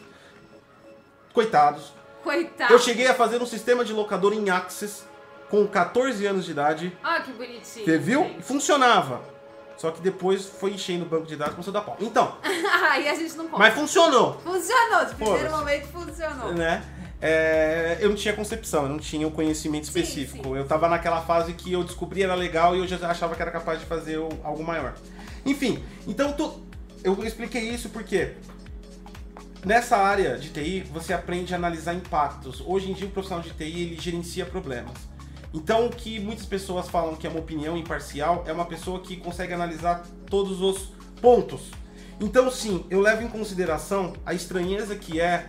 Coitados. 1.32 1.92
Coitado. 2.22 2.72
Eu 2.72 2.78
cheguei 2.78 3.08
a 3.08 3.14
fazer 3.14 3.42
um 3.42 3.46
sistema 3.46 3.84
de 3.84 3.92
locador 3.92 4.32
em 4.32 4.48
Access 4.48 5.04
com 5.52 5.66
14 5.66 6.24
anos 6.26 6.46
de 6.46 6.50
idade. 6.52 6.96
Ah, 7.04 7.20
que 7.20 7.30
bonitinho. 7.32 7.84
Você 7.84 7.98
viu? 7.98 8.22
gente. 8.24 8.38
E 8.40 8.42
funcionava. 8.42 9.20
Só 9.76 9.90
que 9.90 10.00
depois 10.00 10.46
foi 10.46 10.70
enchendo 10.72 11.04
o 11.04 11.08
banco 11.08 11.26
de 11.26 11.36
dados 11.36 11.54
com 11.54 11.62
seu 11.62 11.72
da 11.72 11.82
pau. 11.82 11.96
Então, 12.00 12.36
Aí 12.90 13.06
a 13.06 13.14
gente 13.14 13.34
não 13.36 13.44
conta. 13.46 13.58
mas 13.58 13.74
funcionou. 13.74 14.40
Funcionou, 14.40 15.04
de 15.04 15.14
primeiro 15.14 15.38
Foda-se. 15.40 15.56
momento 15.56 15.86
funcionou. 15.88 16.52
né? 16.54 16.82
É, 17.20 17.98
eu 18.00 18.08
não 18.08 18.16
tinha 18.16 18.34
concepção, 18.34 18.84
eu 18.84 18.88
não 18.88 18.98
tinha 18.98 19.26
o 19.28 19.30
conhecimento 19.30 19.86
Sim, 19.86 20.00
específico. 20.00 20.42
sim. 20.44 20.56
Eu 20.56 20.66
tava 20.66 20.88
naquela 20.88 21.20
fase 21.20 21.52
que 21.52 21.70
eu 21.72 21.84
descobri 21.84 22.22
era 22.22 22.34
legal 22.34 22.74
e 22.74 22.78
eu 22.80 22.88
já 22.88 22.96
achava 23.08 23.34
que 23.36 23.42
era 23.42 23.50
capaz 23.50 23.78
de 23.78 23.84
fazer 23.86 24.16
algo 24.42 24.64
maior. 24.64 24.94
Enfim, 25.44 25.84
então 26.06 26.32
tu- 26.32 26.62
eu 27.04 27.22
expliquei 27.24 27.62
isso 27.68 27.90
porque 27.90 28.32
nessa 29.64 29.96
área 29.96 30.36
de 30.38 30.48
TI 30.50 30.80
você 30.92 31.12
aprende 31.12 31.54
a 31.54 31.56
analisar 31.56 31.94
impactos. 31.94 32.60
Hoje 32.64 32.90
em 32.90 32.94
dia 32.94 33.06
o 33.06 33.10
profissional 33.10 33.42
de 33.42 33.50
TI 33.50 33.82
ele 33.82 34.00
gerencia 34.00 34.44
problemas. 34.46 34.92
Então 35.54 35.86
o 35.86 35.90
que 35.90 36.18
muitas 36.18 36.46
pessoas 36.46 36.88
falam 36.88 37.14
que 37.14 37.26
é 37.26 37.30
uma 37.30 37.40
opinião 37.40 37.76
imparcial 37.76 38.44
é 38.46 38.52
uma 38.52 38.64
pessoa 38.64 39.00
que 39.00 39.16
consegue 39.16 39.52
analisar 39.52 40.02
todos 40.28 40.60
os 40.62 40.92
pontos. 41.20 41.70
Então 42.20 42.50
sim, 42.50 42.84
eu 42.88 43.00
levo 43.00 43.22
em 43.22 43.28
consideração 43.28 44.14
a 44.24 44.32
estranheza 44.32 44.96
que 44.96 45.20
é 45.20 45.48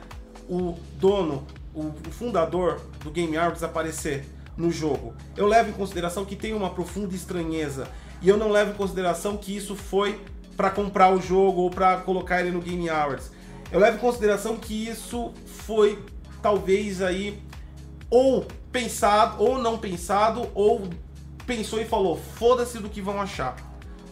o 0.50 0.78
dono, 1.00 1.46
o, 1.74 1.94
fundador 2.12 2.82
do 3.04 3.12
Game 3.12 3.38
Hour 3.38 3.54
desaparecer 3.54 4.26
no 4.58 4.72
jogo. 4.72 5.14
Eu 5.38 5.48
levo 5.48 5.70
em 5.70 5.74
consideração 5.74 6.26
que 6.26 6.36
tem 6.36 6.54
uma 6.54 6.70
profunda 6.70 7.16
estranheza 7.16 7.88
e 8.22 8.30
eu 8.30 8.38
não 8.38 8.50
levo 8.50 8.72
em 8.72 8.76
consideração 8.76 9.38
que 9.38 9.56
isso 9.56 9.76
foi 9.76 10.20
para 10.58 10.70
comprar 10.70 11.14
o 11.14 11.22
jogo 11.22 11.62
ou 11.62 11.70
para 11.70 11.98
colocar 11.98 12.42
ele 12.42 12.52
no 12.52 12.62
Game 12.62 12.90
Hours. 12.90 13.32
Eu 13.72 13.80
levo 13.80 13.98
em 13.98 14.00
consideração 14.00 14.58
que 14.58 14.88
isso 14.88 15.34
foi 15.46 15.98
talvez 16.42 17.02
aí 17.02 17.42
ou 18.10 18.46
pensado 18.74 19.42
ou 19.42 19.60
não 19.60 19.78
pensado 19.78 20.50
ou 20.56 20.90
pensou 21.46 21.80
e 21.80 21.86
falou 21.86 22.18
foda-se 22.18 22.80
do 22.80 22.90
que 22.90 23.02
vão 23.02 23.22
achar, 23.22 23.56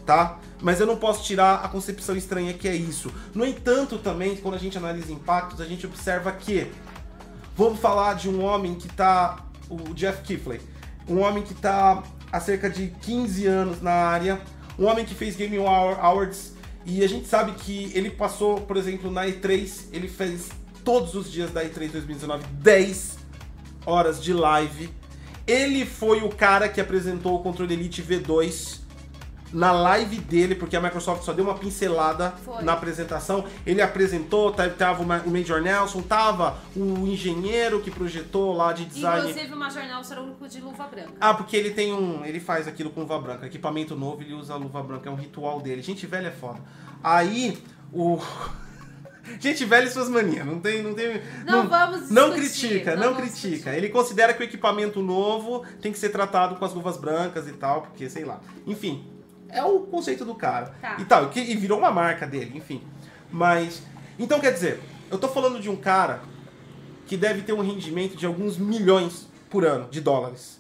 tá? 0.06 0.38
Mas 0.62 0.80
eu 0.80 0.86
não 0.86 0.96
posso 0.96 1.24
tirar 1.24 1.66
a 1.66 1.68
concepção 1.68 2.16
estranha 2.16 2.54
que 2.54 2.68
é 2.68 2.76
isso. 2.76 3.12
No 3.34 3.46
entanto, 3.46 3.98
também 3.98 4.38
quando 4.38 4.54
a 4.54 4.60
gente 4.60 4.78
analisa 4.78 5.12
impactos, 5.12 5.60
a 5.60 5.66
gente 5.66 5.86
observa 5.86 6.32
que 6.32 6.72
vamos 7.58 7.80
falar 7.80 8.14
de 8.14 8.30
um 8.30 8.44
homem 8.44 8.76
que 8.76 8.88
tá 8.88 9.44
o 9.68 9.94
Jeff 9.96 10.22
Kifley, 10.22 10.62
um 11.08 11.20
homem 11.22 11.44
que 11.44 11.56
tá 11.56 12.04
há 12.32 12.40
cerca 12.40 12.70
de 12.70 12.94
15 13.02 13.48
anos 13.48 13.82
na 13.82 13.92
área, 13.92 14.40
um 14.78 14.86
homem 14.86 15.04
que 15.04 15.16
fez 15.16 15.36
Game 15.36 15.58
Awards 15.58 16.54
e 16.86 17.04
a 17.04 17.08
gente 17.08 17.28
sabe 17.28 17.54
que 17.54 17.92
ele 17.96 18.12
passou, 18.12 18.62
por 18.62 18.78
exemplo, 18.78 19.10
na 19.12 19.26
E3, 19.26 19.88
ele 19.92 20.08
fez 20.08 20.50
todos 20.84 21.16
os 21.16 21.32
dias 21.32 21.52
da 21.52 21.64
E3 21.64 21.92
2019 21.92 22.44
10 22.54 23.21
horas 23.86 24.22
de 24.24 24.34
live. 24.34 24.90
Ele 25.48 25.86
foi 25.86 26.22
o 26.22 26.30
cara 26.30 26.70
que 26.70 26.80
apresentou 26.80 27.36
o 27.36 27.40
controle 27.40 27.74
Elite 27.74 28.02
V2 28.02 28.80
na 29.54 29.74
live 29.74 30.16
dele, 30.18 30.56
porque 30.56 30.78
a 30.78 30.82
Microsoft 30.82 31.24
só 31.24 31.34
deu 31.34 31.44
uma 31.44 31.56
pincelada 31.56 32.32
Foi. 32.46 32.64
na 32.64 32.72
apresentação. 32.72 33.44
Ele 33.66 33.82
apresentou, 33.82 34.50
tá- 34.54 34.70
tava 34.70 35.04
o 35.04 35.06
Ma- 35.06 35.22
o 35.26 35.30
Major 35.30 35.60
Nelson, 35.62 36.02
tava 36.02 36.56
o 36.74 37.06
engenheiro 37.06 37.82
que 37.82 37.92
projetou 37.92 38.54
lá 38.56 38.72
de 38.72 38.86
design. 38.86 39.30
Inclusive, 39.30 39.54
o 39.54 39.58
Major 39.58 39.84
Nelson 39.84 40.14
era 40.14 40.22
o 40.22 40.26
único 40.26 40.48
de 40.48 40.62
luva 40.62 40.88
branca. 40.88 41.12
Ah, 41.20 41.34
porque 41.34 41.58
ele 41.58 41.72
tem 41.72 41.92
um. 41.92 42.24
Ele 42.24 42.40
faz 42.40 42.66
aquilo 42.66 42.92
com 42.92 43.02
luva 43.02 43.20
branca. 43.20 43.46
Equipamento 43.46 43.94
novo, 43.94 44.22
ele 44.22 44.34
usa 44.34 44.54
a 44.54 44.58
luva 44.58 44.82
branca. 44.82 45.10
É 45.10 45.12
um 45.12 45.16
ritual 45.16 45.60
dele. 45.60 45.82
Gente 45.82 46.08
velha 46.08 46.28
é 46.30 46.32
foda. 46.32 46.62
Aí, 47.04 47.62
o. 47.92 48.20
Gente 49.40 49.64
velha 49.66 49.86
e 49.86 49.90
suas 49.90 50.10
manias. 50.10 50.46
Não 50.46 50.60
tem. 50.60 50.82
Não, 50.82 50.94
tem, 50.94 51.22
Não 51.46 51.68
vamos 51.68 52.10
Não 52.10 52.30
discutir, 52.34 52.68
critica, 52.70 52.92
não 52.96 52.98
não, 52.98 53.14
vamos 53.14 53.30
critica. 53.30 53.50
discutir. 53.56 53.78
Ele 53.78 53.90
considera 53.90 54.34
que 54.34 54.42
o 54.42 54.44
equipamento 54.44 55.02
novo 55.02 55.64
tem 55.82 55.92
que 55.92 56.00
ser 56.00 56.10
tratado 56.10 56.56
com 56.56 56.66
as 56.66 56.74
luvas 56.74 56.98
brancas 56.98 57.48
e 57.48 57.54
tal, 57.54 57.84
porque 57.84 58.10
sei 58.10 58.26
lá. 58.26 58.40
Enfim, 58.66 59.06
é 59.50 59.64
o 59.64 59.82
conceito 59.82 60.26
do 60.26 60.34
cara. 60.36 60.74
Tá. 60.82 60.98
E 61.00 61.06
tal, 61.06 61.30
que, 61.30 61.40
e 61.40 61.56
virou 61.56 61.78
uma 61.80 61.92
marca 61.92 62.26
dele, 62.28 62.52
enfim. 62.56 62.82
Mas. 63.32 63.84
Então 64.20 64.40
quer 64.40 64.52
dizer, 64.54 64.80
eu 65.10 65.18
tô 65.18 65.28
falando 65.28 65.60
de 65.60 65.70
um 65.70 65.76
cara 65.76 66.22
que 67.08 67.16
deve 67.18 67.42
ter 67.42 67.54
um 67.54 67.62
rendimento 67.62 68.16
de 68.16 68.26
alguns 68.26 68.58
milhões 68.58 69.28
por 69.50 69.66
ano 69.66 69.88
de 69.90 70.02
dólares. 70.02 70.60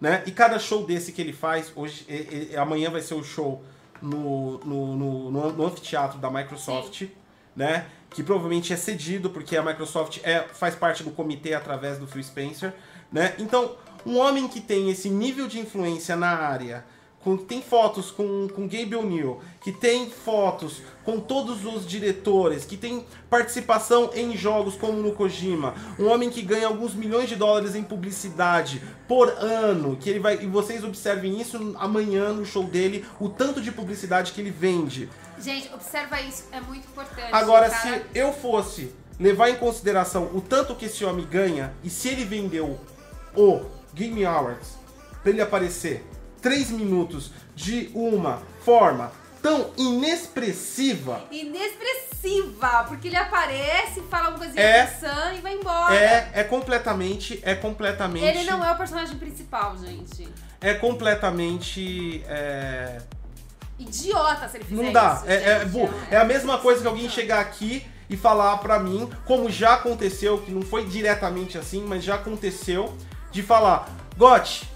Né? 0.00 0.22
E 0.26 0.30
cada 0.30 0.58
show 0.58 0.86
desse 0.86 1.12
que 1.12 1.20
ele 1.20 1.32
faz, 1.32 1.70
hoje, 1.76 2.06
e- 2.08 2.52
e- 2.52 2.56
amanhã 2.56 2.88
vai 2.90 3.02
ser 3.02 3.12
o 3.14 3.22
show 3.22 3.62
no, 4.00 4.58
no, 4.64 4.96
no, 4.96 5.30
no- 5.30 5.52
no 5.52 5.66
anfiteatro 5.66 6.18
da 6.18 6.30
Microsoft, 6.30 7.02
né? 7.54 7.84
Que 8.10 8.22
provavelmente 8.22 8.72
é 8.72 8.76
cedido, 8.76 9.30
porque 9.30 9.56
a 9.56 9.62
Microsoft 9.62 10.18
é, 10.22 10.40
faz 10.52 10.74
parte 10.74 11.02
do 11.02 11.10
comitê 11.10 11.54
através 11.54 11.98
do 11.98 12.06
Phil 12.06 12.22
Spencer, 12.22 12.74
né? 13.12 13.34
Então, 13.38 13.76
um 14.04 14.18
homem 14.18 14.48
que 14.48 14.60
tem 14.60 14.90
esse 14.90 15.08
nível 15.08 15.46
de 15.46 15.58
influência 15.58 16.16
na 16.16 16.30
área, 16.30 16.84
com, 17.22 17.36
tem 17.36 17.60
fotos 17.60 18.10
com, 18.10 18.48
com 18.48 18.62
Gabe 18.62 18.96
O'Neill, 18.96 19.40
que 19.60 19.72
tem 19.72 20.10
fotos 20.10 20.80
com 21.04 21.20
todos 21.20 21.64
os 21.64 21.86
diretores, 21.86 22.64
que 22.64 22.76
tem 22.76 23.04
participação 23.28 24.10
em 24.14 24.36
jogos 24.36 24.74
como 24.74 25.00
no 25.00 25.12
Kojima, 25.12 25.74
um 25.98 26.06
homem 26.08 26.30
que 26.30 26.40
ganha 26.40 26.66
alguns 26.66 26.94
milhões 26.94 27.28
de 27.28 27.36
dólares 27.36 27.74
em 27.74 27.82
publicidade 27.82 28.82
por 29.06 29.28
ano, 29.28 29.96
que 29.96 30.08
ele 30.08 30.18
vai 30.18 30.42
e 30.42 30.46
vocês 30.46 30.82
observem 30.82 31.40
isso 31.40 31.76
amanhã 31.78 32.32
no 32.32 32.46
show 32.46 32.64
dele, 32.64 33.04
o 33.18 33.28
tanto 33.28 33.60
de 33.60 33.70
publicidade 33.70 34.32
que 34.32 34.40
ele 34.40 34.50
vende. 34.50 35.08
Gente, 35.38 35.72
observa 35.74 36.20
isso, 36.20 36.44
é 36.52 36.60
muito 36.60 36.86
importante. 36.88 37.32
Agora, 37.32 37.70
se 37.70 38.02
eu 38.14 38.32
fosse 38.32 38.92
levar 39.18 39.50
em 39.50 39.56
consideração 39.56 40.30
o 40.34 40.40
tanto 40.40 40.74
que 40.74 40.86
esse 40.86 41.04
homem 41.04 41.26
ganha 41.26 41.74
e 41.84 41.90
se 41.90 42.08
ele 42.08 42.24
vendeu 42.24 42.80
o 43.36 43.60
Game 43.92 44.24
Awards 44.24 44.78
pra 45.22 45.30
ele 45.30 45.42
aparecer 45.42 46.04
3 46.40 46.70
minutos 46.70 47.30
de 47.54 47.90
uma 47.94 48.42
forma 48.64 49.12
tão 49.42 49.70
inexpressiva, 49.76 51.24
Inexpressiva! 51.30 52.84
porque 52.88 53.08
ele 53.08 53.16
aparece, 53.16 54.02
fala 54.10 54.28
uma 54.30 54.38
coisinha 54.38 54.62
É. 54.62 54.80
é. 55.02 55.34
e 55.36 55.40
vai 55.40 55.54
embora. 55.54 55.94
É, 55.94 56.30
é 56.34 56.44
completamente, 56.44 57.40
é 57.42 57.54
completamente... 57.54 58.24
Ele 58.24 58.44
não 58.44 58.62
é 58.64 58.70
o 58.70 58.76
personagem 58.76 59.16
principal, 59.16 59.76
gente. 59.78 60.28
É 60.60 60.74
completamente... 60.74 62.22
é, 62.28 63.00
Idiota 63.78 64.46
se 64.48 64.58
ele 64.58 64.64
fizer 64.64 64.82
Não 64.82 64.92
dá. 64.92 65.14
isso. 65.16 65.30
É, 65.30 65.34
é, 65.62 65.64
bu- 65.64 65.88
é 66.10 66.16
a 66.18 66.24
mesma 66.24 66.58
coisa 66.58 66.82
que 66.82 66.86
alguém 66.86 67.08
chegar 67.08 67.40
aqui 67.40 67.86
e 68.10 68.16
falar 68.16 68.58
pra 68.58 68.78
mim, 68.78 69.08
como 69.24 69.48
já 69.50 69.74
aconteceu, 69.74 70.36
que 70.38 70.50
não 70.50 70.60
foi 70.60 70.84
diretamente 70.84 71.56
assim, 71.56 71.82
mas 71.88 72.04
já 72.04 72.16
aconteceu, 72.16 72.94
de 73.32 73.42
falar, 73.42 73.88
Gotti, 74.18 74.68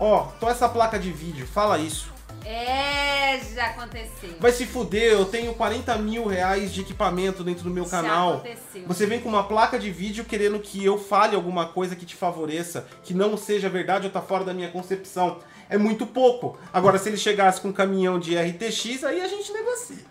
ó, 0.00 0.24
tô 0.40 0.48
essa 0.48 0.68
placa 0.68 0.98
de 0.98 1.12
vídeo, 1.12 1.46
fala 1.46 1.78
isso. 1.78 2.10
É, 2.44 3.38
já 3.54 3.66
aconteceu. 3.66 4.34
Vai 4.40 4.50
se 4.50 4.66
fuder, 4.66 5.12
eu 5.12 5.26
tenho 5.26 5.54
40 5.54 5.96
mil 5.98 6.26
reais 6.26 6.72
de 6.72 6.80
equipamento 6.80 7.44
dentro 7.44 7.64
do 7.64 7.70
meu 7.70 7.84
Já 7.84 7.90
canal. 7.90 8.34
aconteceu. 8.34 8.82
Você 8.86 9.06
vem 9.06 9.20
com 9.20 9.28
uma 9.28 9.44
placa 9.44 9.78
de 9.78 9.90
vídeo 9.90 10.24
querendo 10.24 10.58
que 10.58 10.84
eu 10.84 10.98
fale 10.98 11.36
alguma 11.36 11.68
coisa 11.68 11.94
que 11.94 12.06
te 12.06 12.16
favoreça, 12.16 12.88
que 13.04 13.12
não 13.12 13.36
seja 13.36 13.68
verdade 13.68 14.06
ou 14.06 14.12
tá 14.12 14.22
fora 14.22 14.42
da 14.42 14.54
minha 14.54 14.70
concepção. 14.70 15.38
É 15.68 15.78
muito 15.78 16.06
pouco. 16.06 16.58
Agora, 16.72 16.98
se 16.98 17.08
ele 17.08 17.16
chegasse 17.18 17.60
com 17.60 17.68
um 17.68 17.72
caminhão 17.72 18.18
de 18.18 18.36
RTX, 18.36 19.04
aí 19.04 19.20
a 19.20 19.28
gente 19.28 19.52
negocia. 19.52 20.10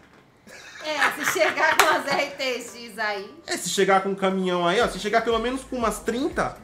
É, 0.85 1.23
se 1.23 1.33
chegar 1.33 1.75
com 1.77 1.85
as 1.85 2.05
RTX 2.05 2.97
aí. 2.99 3.35
É, 3.47 3.57
se 3.57 3.69
chegar 3.69 4.01
com 4.01 4.09
um 4.09 4.15
caminhão 4.15 4.65
aí, 4.65 4.79
ó, 4.79 4.87
se 4.87 4.97
chegar 4.97 5.21
pelo 5.21 5.39
menos 5.39 5.61
com 5.63 5.75
umas 5.75 5.99
30, 5.99 6.57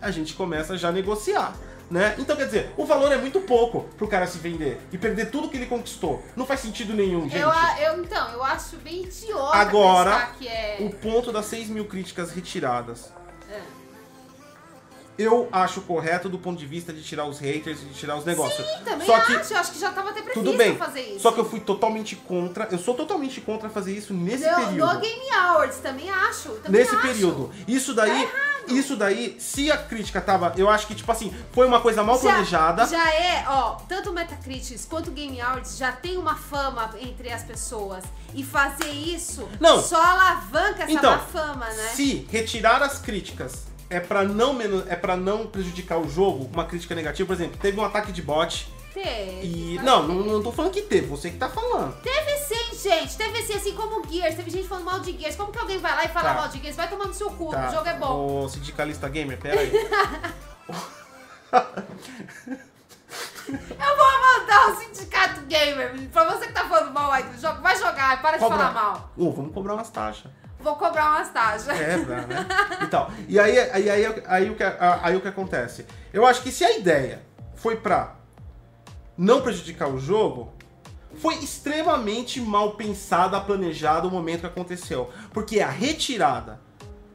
a 0.00 0.10
gente 0.10 0.32
começa 0.32 0.78
já 0.78 0.88
a 0.88 0.92
negociar. 0.92 1.54
Né? 1.92 2.14
Então, 2.18 2.34
quer 2.34 2.46
dizer, 2.46 2.72
o 2.78 2.86
valor 2.86 3.12
é 3.12 3.18
muito 3.18 3.38
pouco 3.42 3.82
pro 3.98 4.08
cara 4.08 4.26
se 4.26 4.38
vender 4.38 4.80
e 4.90 4.96
perder 4.96 5.30
tudo 5.30 5.50
que 5.50 5.58
ele 5.58 5.66
conquistou. 5.66 6.24
Não 6.34 6.46
faz 6.46 6.60
sentido 6.60 6.94
nenhum, 6.94 7.28
gente. 7.28 7.36
Eu, 7.36 7.50
eu, 7.50 8.02
então, 8.02 8.30
eu 8.30 8.42
acho 8.42 8.78
bem 8.78 9.02
idiota 9.02 9.58
Agora, 9.58 10.30
que 10.38 10.48
é. 10.48 10.78
O 10.80 10.88
ponto 10.88 11.30
das 11.30 11.44
6 11.44 11.68
mil 11.68 11.84
críticas 11.84 12.30
retiradas. 12.30 13.12
Eu 15.18 15.48
acho 15.52 15.82
correto 15.82 16.28
do 16.28 16.38
ponto 16.38 16.58
de 16.58 16.66
vista 16.66 16.92
de 16.92 17.02
tirar 17.02 17.26
os 17.26 17.38
haters 17.38 17.82
e 17.82 17.84
de 17.84 17.94
tirar 17.94 18.16
os 18.16 18.24
negócios. 18.24 18.66
Sim, 18.66 18.84
também 18.84 19.06
Só 19.06 19.20
que, 19.20 19.36
acho. 19.36 19.52
Eu 19.52 19.58
acho 19.58 19.72
que 19.72 19.78
já 19.78 19.90
tava 19.92 20.10
até 20.10 20.22
previsto 20.22 20.42
tudo 20.44 20.56
bem. 20.56 20.76
fazer 20.76 21.02
isso. 21.02 21.20
Só 21.20 21.32
que 21.32 21.40
eu 21.40 21.44
fui 21.44 21.60
totalmente 21.60 22.16
contra. 22.16 22.66
Eu 22.70 22.78
sou 22.78 22.94
totalmente 22.94 23.40
contra 23.40 23.68
fazer 23.68 23.92
isso 23.92 24.14
nesse 24.14 24.48
no, 24.48 24.56
período. 24.56 24.94
no 24.94 25.00
Game 25.00 25.30
Awards, 25.30 25.78
também 25.78 26.10
acho. 26.10 26.48
Também 26.62 26.80
nesse 26.80 26.94
acho. 26.94 27.06
período. 27.06 27.50
Isso 27.68 27.92
daí, 27.94 28.26
Tá 28.26 28.52
isso 28.68 28.96
daí, 28.96 29.36
se 29.40 29.70
a 29.72 29.76
crítica 29.76 30.20
tava, 30.20 30.52
eu 30.56 30.70
acho 30.70 30.86
que 30.86 30.94
tipo 30.94 31.10
assim, 31.10 31.34
foi 31.52 31.66
uma 31.66 31.80
coisa 31.80 32.02
mal 32.02 32.18
planejada. 32.18 32.86
Já, 32.86 32.96
já 32.96 33.12
é, 33.12 33.44
ó, 33.48 33.72
tanto 33.88 34.10
o 34.10 34.12
Metacritic 34.12 34.80
quanto 34.88 35.08
o 35.08 35.10
Game 35.10 35.40
Awards 35.40 35.76
já 35.76 35.92
tem 35.92 36.16
uma 36.16 36.36
fama 36.36 36.90
entre 37.00 37.30
as 37.30 37.42
pessoas. 37.42 38.04
E 38.34 38.42
fazer 38.42 38.88
isso 38.90 39.46
Não. 39.60 39.82
só 39.82 40.00
alavanca 40.02 40.84
essa 40.84 40.92
Então, 40.92 41.10
má 41.10 41.18
fama, 41.18 41.66
né? 41.66 41.88
se 41.94 42.26
retirar 42.30 42.82
as 42.82 42.98
críticas 42.98 43.64
é 43.96 44.00
para 44.00 44.24
não 44.24 44.52
menos, 44.52 44.86
é 44.88 44.96
para 44.96 45.16
não 45.16 45.46
prejudicar 45.46 45.98
o 45.98 46.08
jogo, 46.08 46.48
uma 46.52 46.64
crítica 46.64 46.94
negativa, 46.94 47.26
por 47.26 47.34
exemplo, 47.34 47.58
teve 47.60 47.78
um 47.78 47.84
ataque 47.84 48.10
de 48.12 48.22
bot 48.22 48.72
Teve. 48.94 49.46
e 49.46 49.78
não, 49.82 50.06
não, 50.06 50.14
não 50.16 50.42
tô 50.42 50.52
falando 50.52 50.72
que 50.72 50.82
teve, 50.82 51.06
você 51.06 51.30
que 51.30 51.38
tá 51.38 51.48
falando. 51.48 51.94
Teve 52.02 52.36
sim, 52.38 52.76
gente. 52.90 53.16
Teve 53.16 53.42
sim, 53.42 53.54
assim 53.54 53.74
como 53.74 54.00
o 54.00 54.06
Gears. 54.06 54.34
Teve 54.36 54.50
gente 54.50 54.68
falando 54.68 54.84
mal 54.84 55.00
de 55.00 55.16
Gears. 55.18 55.34
Como 55.34 55.50
que 55.50 55.58
alguém 55.58 55.78
vai 55.78 55.94
lá 55.94 56.04
e 56.04 56.08
fala 56.08 56.28
Tá. 56.28 56.34
mal 56.34 56.48
de 56.48 56.58
Gears? 56.60 56.76
Vai 56.76 56.90
tomar 56.90 57.06
no 57.06 57.14
seu 57.14 57.30
cu, 57.30 57.50
Tá, 57.50 57.68
o 57.68 57.72
jogo 57.72 57.88
é 57.88 57.94
bom. 57.94 58.42
Ô, 58.44 58.48
sindicalista 58.50 59.08
gamer, 59.08 59.38
pera 59.38 59.60
aí. 59.60 59.72
Eu 63.48 63.96
vou 63.96 64.40
mandar 64.40 64.70
o 64.70 64.76
sindicato 64.76 65.40
gamer. 65.42 66.08
Pra 66.10 66.24
você 66.24 66.46
que 66.46 66.52
tá 66.52 66.64
falando 66.68 66.92
mal 66.92 67.10
aí 67.10 67.22
do 67.24 67.40
jogo, 67.40 67.60
vai 67.60 67.76
jogar, 67.76 68.20
para 68.22 68.36
de 68.36 68.40
falar 68.40 68.72
mal. 68.72 69.10
Ô, 69.16 69.30
vamos 69.32 69.52
cobrar 69.52 69.74
umas 69.74 69.90
taxas. 69.90 70.30
Vou 70.62 70.76
cobrar 70.76 71.10
umas 71.10 71.30
taxas. 71.30 71.68
É, 71.68 71.96
né? 71.96 72.26
Então, 72.82 73.10
e 73.28 73.38
aí, 73.38 73.58
aí, 73.58 73.90
aí, 73.90 74.22
aí, 74.26 74.50
o 74.50 74.54
que, 74.54 74.62
aí 74.78 75.16
o 75.16 75.20
que 75.20 75.28
acontece? 75.28 75.86
Eu 76.12 76.26
acho 76.26 76.42
que 76.42 76.50
se 76.50 76.64
a 76.64 76.76
ideia 76.76 77.22
foi 77.54 77.76
pra 77.76 78.16
não 79.16 79.40
prejudicar 79.42 79.88
o 79.88 79.98
jogo, 79.98 80.52
foi 81.14 81.34
extremamente 81.36 82.40
mal 82.40 82.72
pensada, 82.72 83.40
planejada 83.40 84.06
o 84.06 84.10
momento 84.10 84.40
que 84.40 84.46
aconteceu. 84.46 85.10
Porque 85.32 85.60
a 85.60 85.68
retirada 85.68 86.60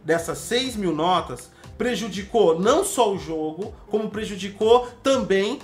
dessas 0.04 0.38
6 0.40 0.76
mil 0.76 0.94
notas 0.94 1.52
prejudicou 1.78 2.60
não 2.60 2.84
só 2.84 3.14
o 3.14 3.20
jogo, 3.20 3.74
como 3.88 4.10
prejudicou 4.10 4.88
também 5.04 5.60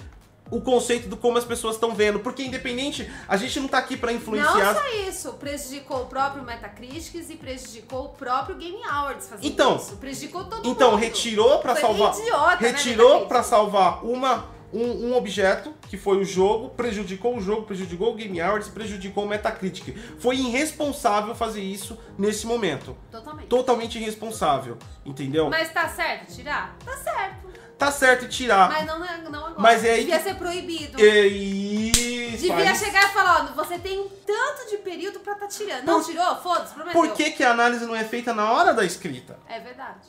o 0.52 0.62
conceito 0.62 1.08
do 1.08 1.18
como 1.18 1.38
as 1.38 1.46
pessoas 1.46 1.76
estão 1.76 1.94
vendo. 1.96 2.20
Porque 2.20 2.44
independente, 2.44 3.10
a 3.28 3.38
gente 3.38 3.60
não 3.60 3.68
tá 3.68 3.78
aqui 3.80 3.98
pra 3.98 4.12
influenciar 4.14 4.74
Não 4.74 4.82
só 4.82 4.88
isso, 5.10 5.34
prejudicou 5.34 6.04
o 6.04 6.06
próprio 6.06 6.44
Metacritics 6.44 7.30
e 7.30 7.36
prejudicou 7.36 8.06
o 8.06 8.10
próprio 8.10 8.56
Game 8.56 8.84
Awards 8.84 9.28
fazendo 9.28 9.46
Então, 9.48 9.76
isso. 9.78 9.98
Prejudicou 9.98 10.44
todo 10.46 10.68
Então, 10.68 10.92
mundo. 10.92 11.00
retirou 11.00 11.60
pra 11.60 11.74
Foi 11.76 11.82
salvar. 11.82 12.18
idiota, 12.20 12.62
né, 12.62 12.70
retirou 12.70 13.06
Metacritic? 13.06 13.28
pra 13.30 13.44
salvar 13.44 14.06
uma, 14.06 14.46
um, 14.72 15.08
um 15.10 15.16
objeto, 15.16 15.74
que 15.90 15.98
foi 15.98 16.18
o 16.18 16.24
jogo, 16.26 16.70
prejudicou 16.70 17.38
o 17.38 17.42
jogo, 17.42 17.64
prejudicou 17.64 18.12
o 18.12 18.16
Game 18.16 18.40
Awards, 18.42 18.70
prejudicou 18.70 19.24
o 19.26 19.28
Metacritic. 19.28 19.96
Foi 20.20 20.36
irresponsável 20.36 21.34
fazer 21.36 21.62
isso 21.62 21.98
nesse 22.18 22.46
momento. 22.48 22.96
Totalmente. 23.12 23.48
Totalmente 23.48 23.98
irresponsável. 24.00 24.78
Entendeu? 25.06 25.50
Mas 25.50 25.72
tá 25.72 25.88
certo 25.90 26.34
tirar? 26.34 26.76
Tá 26.84 26.96
certo. 26.98 27.53
Tá 27.78 27.92
certo 27.92 28.28
tirar. 28.30 28.70
Mas 28.70 28.86
não, 28.86 29.04
é- 29.04 29.18
não 29.30 29.40
agora. 29.46 29.56
Mas 29.60 29.84
é 29.84 29.92
aí 29.94 30.00
Devia 30.02 30.18
que- 30.20 30.24
ser 30.24 30.36
proibido. 30.36 31.02
É 31.04 31.28
Isso. 31.28 32.42
Devia 32.44 32.70
aí- 32.70 32.76
chegar 32.76 33.04
e 33.10 33.14
falar, 33.14 33.50
ó, 33.52 33.56
você 33.64 33.78
tem 33.80 34.08
tanto 34.26 34.70
de 34.70 34.78
período 34.78 35.20
pra 35.20 35.36
tá 35.36 35.48
tirando. 35.48 35.84
Não 35.86 36.02
Por- 36.02 36.06
tirou? 36.10 36.36
Foda-se, 36.38 36.74
prometeu. 36.74 37.02
Por 37.02 37.12
que, 37.14 37.32
que 37.32 37.44
a 37.44 37.52
análise 37.52 37.86
não 37.86 37.96
é 37.96 38.04
feita 38.04 38.34
na 38.34 38.52
hora 38.52 38.74
da 38.74 38.84
escrita? 38.86 39.38
É 39.48 39.60
verdade. 39.60 40.00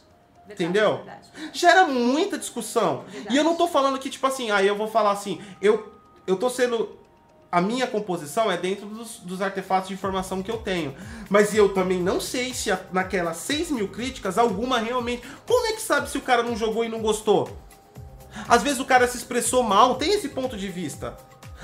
Verdade, 0.47 0.63
Entendeu? 0.63 0.97
verdade. 0.99 1.31
Gera 1.55 1.87
muita 1.87 2.37
discussão. 2.37 3.05
Verdade. 3.09 3.35
E 3.35 3.39
eu 3.39 3.43
não 3.45 3.55
tô 3.57 3.67
falando 3.67 3.99
que, 3.99 4.11
tipo 4.11 4.27
assim, 4.27 4.51
aí 4.51 4.67
eu 4.67 4.77
vou 4.77 4.87
falar 4.89 5.13
assim, 5.13 5.41
eu, 5.61 5.93
eu 6.27 6.37
tô 6.37 6.51
sendo. 6.51 6.99
A 7.57 7.61
minha 7.61 7.87
composição 7.87 8.51
é 8.51 8.57
dentro 8.57 8.87
dos, 8.87 9.19
dos 9.21 9.41
artefatos 9.41 9.89
de 9.89 9.95
informação 9.95 10.43
que 10.43 10.51
eu 10.51 10.57
tenho. 10.57 10.95
Mas 11.31 11.55
eu 11.55 11.69
também 11.73 12.03
não 12.03 12.21
sei 12.21 12.53
se 12.53 12.71
a- 12.73 12.81
naquelas 12.93 13.37
6 13.37 13.71
mil 13.71 13.87
críticas, 13.89 14.39
alguma 14.39 14.79
realmente. 14.79 15.23
Como 15.47 15.67
é 15.69 15.73
que 15.73 15.81
sabe 15.83 16.11
se 16.11 16.19
o 16.19 16.23
cara 16.23 16.43
não 16.43 16.57
jogou 16.57 16.85
e 16.85 16.89
não 16.89 17.01
gostou? 17.01 17.49
Às 18.49 18.63
vezes 18.65 18.81
o 18.81 18.85
cara 18.85 19.07
se 19.07 19.17
expressou 19.17 19.63
mal, 19.63 19.95
tem 19.95 20.13
esse 20.15 20.29
ponto 20.31 20.57
de 20.57 20.67
vista. 20.69 21.17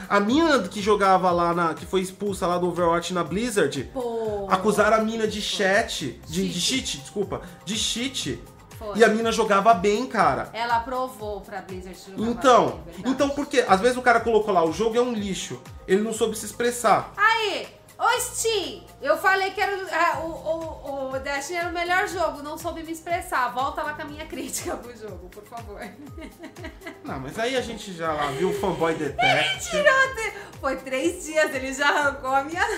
A 0.08 0.20
mina 0.20 0.60
que 0.60 0.80
jogava 0.80 1.30
lá 1.30 1.52
na. 1.52 1.74
que 1.74 1.84
foi 1.84 2.00
expulsa 2.00 2.46
lá 2.46 2.56
do 2.56 2.68
Overwatch 2.68 3.12
na 3.12 3.22
Blizzard, 3.24 3.90
Pô. 3.92 4.46
acusaram 4.48 4.96
a 4.96 5.00
mina 5.00 5.26
de 5.26 5.42
chat. 5.42 6.20
De, 6.28 6.48
de 6.48 6.60
Cheat. 6.60 6.86
cheat, 6.86 6.98
desculpa. 7.02 7.42
De 7.64 7.76
cheat. 7.76 8.40
Foi. 8.80 8.96
E 8.98 9.04
a 9.04 9.08
mina 9.08 9.30
jogava 9.30 9.72
bem, 9.74 10.06
cara. 10.06 10.48
Ela 10.54 10.78
aprovou 10.78 11.42
pra 11.42 11.60
Blizzard 11.60 11.96
jogar 12.00 12.30
Então, 12.30 12.80
bem, 12.86 12.94
é 13.04 13.08
então 13.10 13.28
por 13.28 13.44
quê? 13.46 13.62
Às 13.68 13.78
vezes 13.80 13.96
o 13.98 14.02
cara 14.02 14.20
colocou 14.20 14.52
lá, 14.54 14.64
o 14.64 14.72
jogo 14.72 14.96
é 14.96 15.00
um 15.02 15.12
lixo. 15.12 15.60
Ele 15.86 16.00
não 16.02 16.12
soube 16.14 16.34
se 16.36 16.46
expressar. 16.46 17.12
Aí, 17.14 17.68
ô 17.98 18.20
Steam, 18.20 18.82
eu 19.02 19.18
falei 19.18 19.50
que 19.50 19.60
era, 19.60 19.76
o- 19.76 19.88
ah, 19.92 20.20
o, 20.20 20.30
o, 20.30 21.12
o 21.12 21.18
Destiny 21.20 21.58
era 21.58 21.68
o 21.68 21.72
melhor 21.74 22.08
jogo, 22.08 22.42
não 22.42 22.56
soube 22.56 22.82
me 22.82 22.90
expressar. 22.92 23.52
Volta 23.52 23.82
lá 23.82 23.92
com 23.92 24.00
a 24.02 24.04
minha 24.06 24.24
crítica 24.24 24.74
pro 24.78 24.96
jogo, 24.96 25.28
por 25.28 25.44
favor. 25.44 25.78
Não, 27.04 27.18
mas 27.20 27.38
aí 27.38 27.56
a 27.56 27.60
gente 27.60 27.92
já 27.92 28.12
lá 28.12 28.26
viu 28.30 28.48
o 28.50 28.54
fanboy 28.54 28.94
detect. 28.96 29.68
Tirou, 29.70 30.14
de- 30.14 30.32
foi 30.58 30.76
três 30.76 31.24
dias, 31.24 31.54
ele 31.54 31.74
já 31.74 31.88
arrancou 31.88 32.30
a 32.30 32.44
minha 32.44 32.62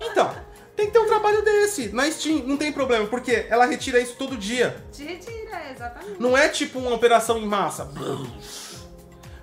Então, 0.00 0.34
tem 0.82 0.86
que 0.86 0.92
ter 0.92 0.98
um 0.98 1.06
trabalho 1.06 1.42
desse. 1.44 1.88
Na 1.88 2.10
Steam 2.10 2.38
não 2.44 2.56
tem 2.56 2.72
problema, 2.72 3.06
porque 3.06 3.46
ela 3.48 3.64
retira 3.64 4.00
isso 4.00 4.16
todo 4.16 4.36
dia. 4.36 4.84
Te 4.90 5.04
retira, 5.04 5.70
exatamente. 5.70 6.20
Não 6.20 6.36
é 6.36 6.48
tipo 6.48 6.78
uma 6.78 6.94
operação 6.94 7.38
em 7.38 7.46
massa. 7.46 7.88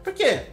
Por 0.04 0.14
quê? 0.14 0.48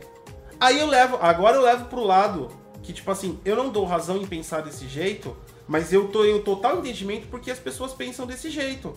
Aí 0.60 0.78
eu 0.78 0.86
levo, 0.86 1.18
agora 1.20 1.56
eu 1.56 1.62
levo 1.62 1.86
pro 1.86 2.04
lado 2.04 2.50
que, 2.82 2.92
tipo 2.92 3.10
assim, 3.10 3.40
eu 3.44 3.56
não 3.56 3.68
dou 3.68 3.84
razão 3.84 4.16
em 4.16 4.26
pensar 4.26 4.62
desse 4.62 4.86
jeito, 4.86 5.36
mas 5.66 5.92
eu 5.92 6.08
tô 6.08 6.24
em 6.24 6.40
total 6.40 6.78
entendimento 6.78 7.26
porque 7.26 7.50
as 7.50 7.58
pessoas 7.58 7.92
pensam 7.92 8.26
desse 8.26 8.48
jeito. 8.48 8.96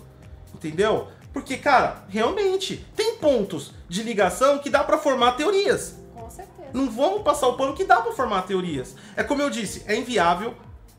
Entendeu? 0.54 1.08
Porque, 1.34 1.58
cara, 1.58 2.06
realmente, 2.08 2.86
tem 2.96 3.16
pontos 3.16 3.74
de 3.88 4.04
ligação 4.04 4.60
que 4.60 4.70
dá 4.70 4.84
pra 4.84 4.98
formar 4.98 5.34
teorias. 5.34 5.96
Com 6.14 6.30
certeza. 6.30 6.70
Não 6.72 6.90
vamos 6.90 7.24
passar 7.24 7.48
o 7.48 7.58
pano 7.58 7.74
que 7.74 7.84
dá 7.84 8.00
pra 8.00 8.12
formar 8.12 8.44
teorias. 8.44 8.96
É 9.16 9.24
como 9.24 9.42
eu 9.42 9.50
disse, 9.50 9.84
é 9.88 9.96
inviável 9.96 10.56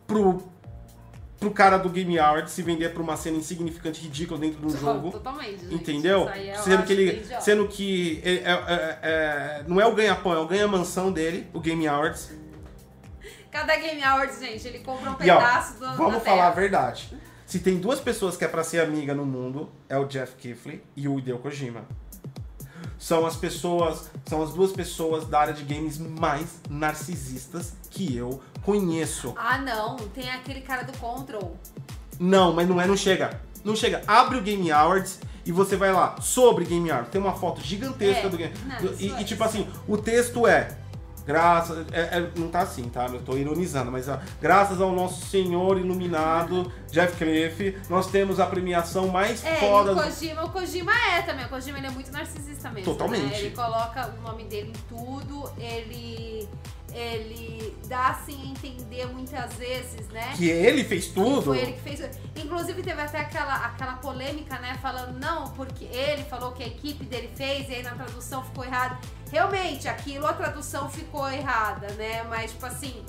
pro, 0.07 0.43
pro 1.41 1.51
cara 1.51 1.79
do 1.79 1.89
Game 1.89 2.19
Awards 2.19 2.53
se 2.53 2.63
vender 2.63 2.91
pra 2.93 3.03
uma 3.03 3.17
cena 3.17 3.39
insignificante, 3.39 4.03
ridícula 4.03 4.39
dentro 4.39 4.61
de 4.61 4.67
um 4.67 4.79
jogo. 4.79 5.11
Totalmente. 5.11 5.61
gente. 5.63 5.75
Entendeu? 5.75 6.29
Eu 6.29 6.57
Sendo 6.63 6.83
que 6.85 6.93
ele. 6.93 7.27
Sendo 7.41 7.67
que 7.67 8.21
é- 8.23 8.31
é- 8.35 8.41
é- 8.43 8.99
é- 9.03 9.65
não 9.67 9.81
é 9.81 9.87
o 9.87 9.95
ganha-pão, 9.95 10.35
é 10.35 10.39
o 10.39 10.47
ganha-mansão 10.47 11.11
dele, 11.11 11.47
o 11.55 11.59
Game 11.59 11.89
Awards. 11.89 12.31
Cada 13.51 13.75
Game 13.77 14.03
Awards, 14.05 14.39
gente, 14.39 14.69
ele 14.69 14.79
compra 14.81 15.11
um 15.11 15.17
E 15.19 15.31
ó, 15.31 15.37
pedaço 15.39 15.81
do. 15.81 15.97
vamos 15.97 16.23
falar 16.23 16.49
a 16.49 16.51
verdade. 16.51 17.13
Se 17.47 17.59
tem 17.59 17.79
duas 17.79 17.99
pessoas 17.99 18.37
que 18.37 18.45
é 18.45 18.49
pra 18.49 18.63
ser 18.63 18.79
amiga 18.81 19.13
no 19.13 19.27
mundo, 19.27 19.69
é 19.89 19.97
o 19.99 20.05
Jeff 20.05 20.37
Kifley 20.37 20.85
e 20.95 21.09
o 21.09 21.19
Hideo 21.19 21.39
Kojima. 21.39 21.85
São 23.01 23.25
as 23.25 23.35
pessoas, 23.35 24.11
são 24.27 24.43
as 24.43 24.53
duas 24.53 24.73
pessoas 24.73 25.27
da 25.27 25.41
área 25.41 25.55
de 25.55 25.65
games 25.65 25.97
mais 25.99 26.61
narcisistas 26.69 27.73
que 27.91 28.15
eu 28.15 28.43
conheço. 28.63 29.33
Ah, 29.39 29.57
não. 29.59 29.97
Tem 29.97 30.31
aquele 30.31 30.61
cara 30.61 30.83
do 30.83 30.93
Control. 30.99 31.57
Não, 32.19 32.53
mas 32.53 32.69
não 32.69 32.79
é, 32.79 32.87
não 32.87 32.97
chega. 32.97 33.41
Não 33.65 33.75
chega. 33.75 34.03
Abre 34.07 34.37
o 34.37 34.43
Game 34.43 34.71
Awards 34.71 35.19
e 35.47 35.51
você 35.51 35.77
vai 35.77 35.91
lá 35.91 36.21
sobre 36.21 36.67
Game 36.67 36.91
Awards. 36.91 37.11
Tem 37.11 37.19
uma 37.21 37.33
foto 37.33 37.63
gigantesca 37.63 38.27
É, 38.27 38.29
do 38.29 38.37
Game 38.37 38.55
não, 38.67 38.77
do- 38.77 38.95
e, 39.03 39.11
é, 39.13 39.21
e 39.23 39.25
tipo 39.25 39.43
assim, 39.45 39.67
o 39.89 39.97
texto 39.97 40.47
é. 40.47 40.77
Graças. 41.33 41.87
é- 41.93 42.19
é- 42.19 42.31
não 42.37 42.49
tá 42.49 42.61
assim, 42.61 42.85
tá? 42.89 43.07
Eu 43.07 43.21
tô 43.23 43.37
ironizando, 43.37 43.91
mas 43.93 44.09
ó, 44.09 44.19
graças 44.41 44.81
ao 44.81 44.93
nosso 44.93 45.27
senhor 45.27 45.79
iluminado, 45.79 46.71
Jeff 46.91 47.17
Cliff, 47.17 47.79
nós 47.89 48.09
temos 48.09 48.41
a 48.41 48.47
premiação 48.47 49.09
mais 49.09 49.45
É, 49.45 49.57
foda 49.57 49.93
e 49.93 49.95
o. 49.95 49.97
Kojima, 50.03 50.45
o 50.45 50.51
Kojima 50.51 50.93
é 51.17 51.23
também. 51.23 51.47
O 51.47 51.49
Kojima 51.49 51.79
ele 51.79 51.87
é 51.87 51.91
muito 51.91 52.11
narcisista 52.11 52.71
mesmo. 52.71 52.93
Totalmente. 52.93 53.27
né? 53.27 53.39
Ele 53.39 53.51
coloca 53.51 54.13
o 54.19 54.23
nome 54.23 54.45
dele 54.45 54.71
em 54.75 54.95
tudo, 54.97 55.51
ele. 55.59 56.49
Ele 56.93 57.77
dá 57.87 58.09
assim 58.09 58.41
a 58.43 58.47
entender 58.47 59.07
muitas 59.07 59.55
vezes, 59.55 60.09
né? 60.09 60.33
Que 60.37 60.49
ele 60.49 60.85
fez 60.85 61.09
tudo. 61.09 61.43
Foi 61.43 61.59
ele 61.59 61.73
que 61.73 61.81
fez. 61.81 62.01
Inclusive 62.37 62.83
teve 62.83 63.01
até 63.01 63.21
aquela, 63.21 63.55
aquela 63.67 63.95
polêmica, 63.95 64.59
né? 64.59 64.79
Falando, 64.81 65.19
não, 65.19 65.49
porque 65.51 65.85
ele 65.85 66.23
falou 66.25 66.53
que 66.53 66.63
a 66.63 66.67
equipe 66.67 67.05
dele 67.05 67.31
fez 67.35 67.69
e 67.69 67.75
aí 67.75 67.83
na 67.83 67.93
tradução 67.93 68.45
ficou 68.45 68.65
errado. 68.65 68.99
Realmente, 69.31 69.89
aquilo 69.89 70.27
a 70.27 70.33
tradução 70.33 70.91
ficou 70.91 71.29
errada, 71.31 71.89
né? 71.95 72.25
Mas, 72.29 72.51
tipo 72.51 72.67
assim, 72.67 73.05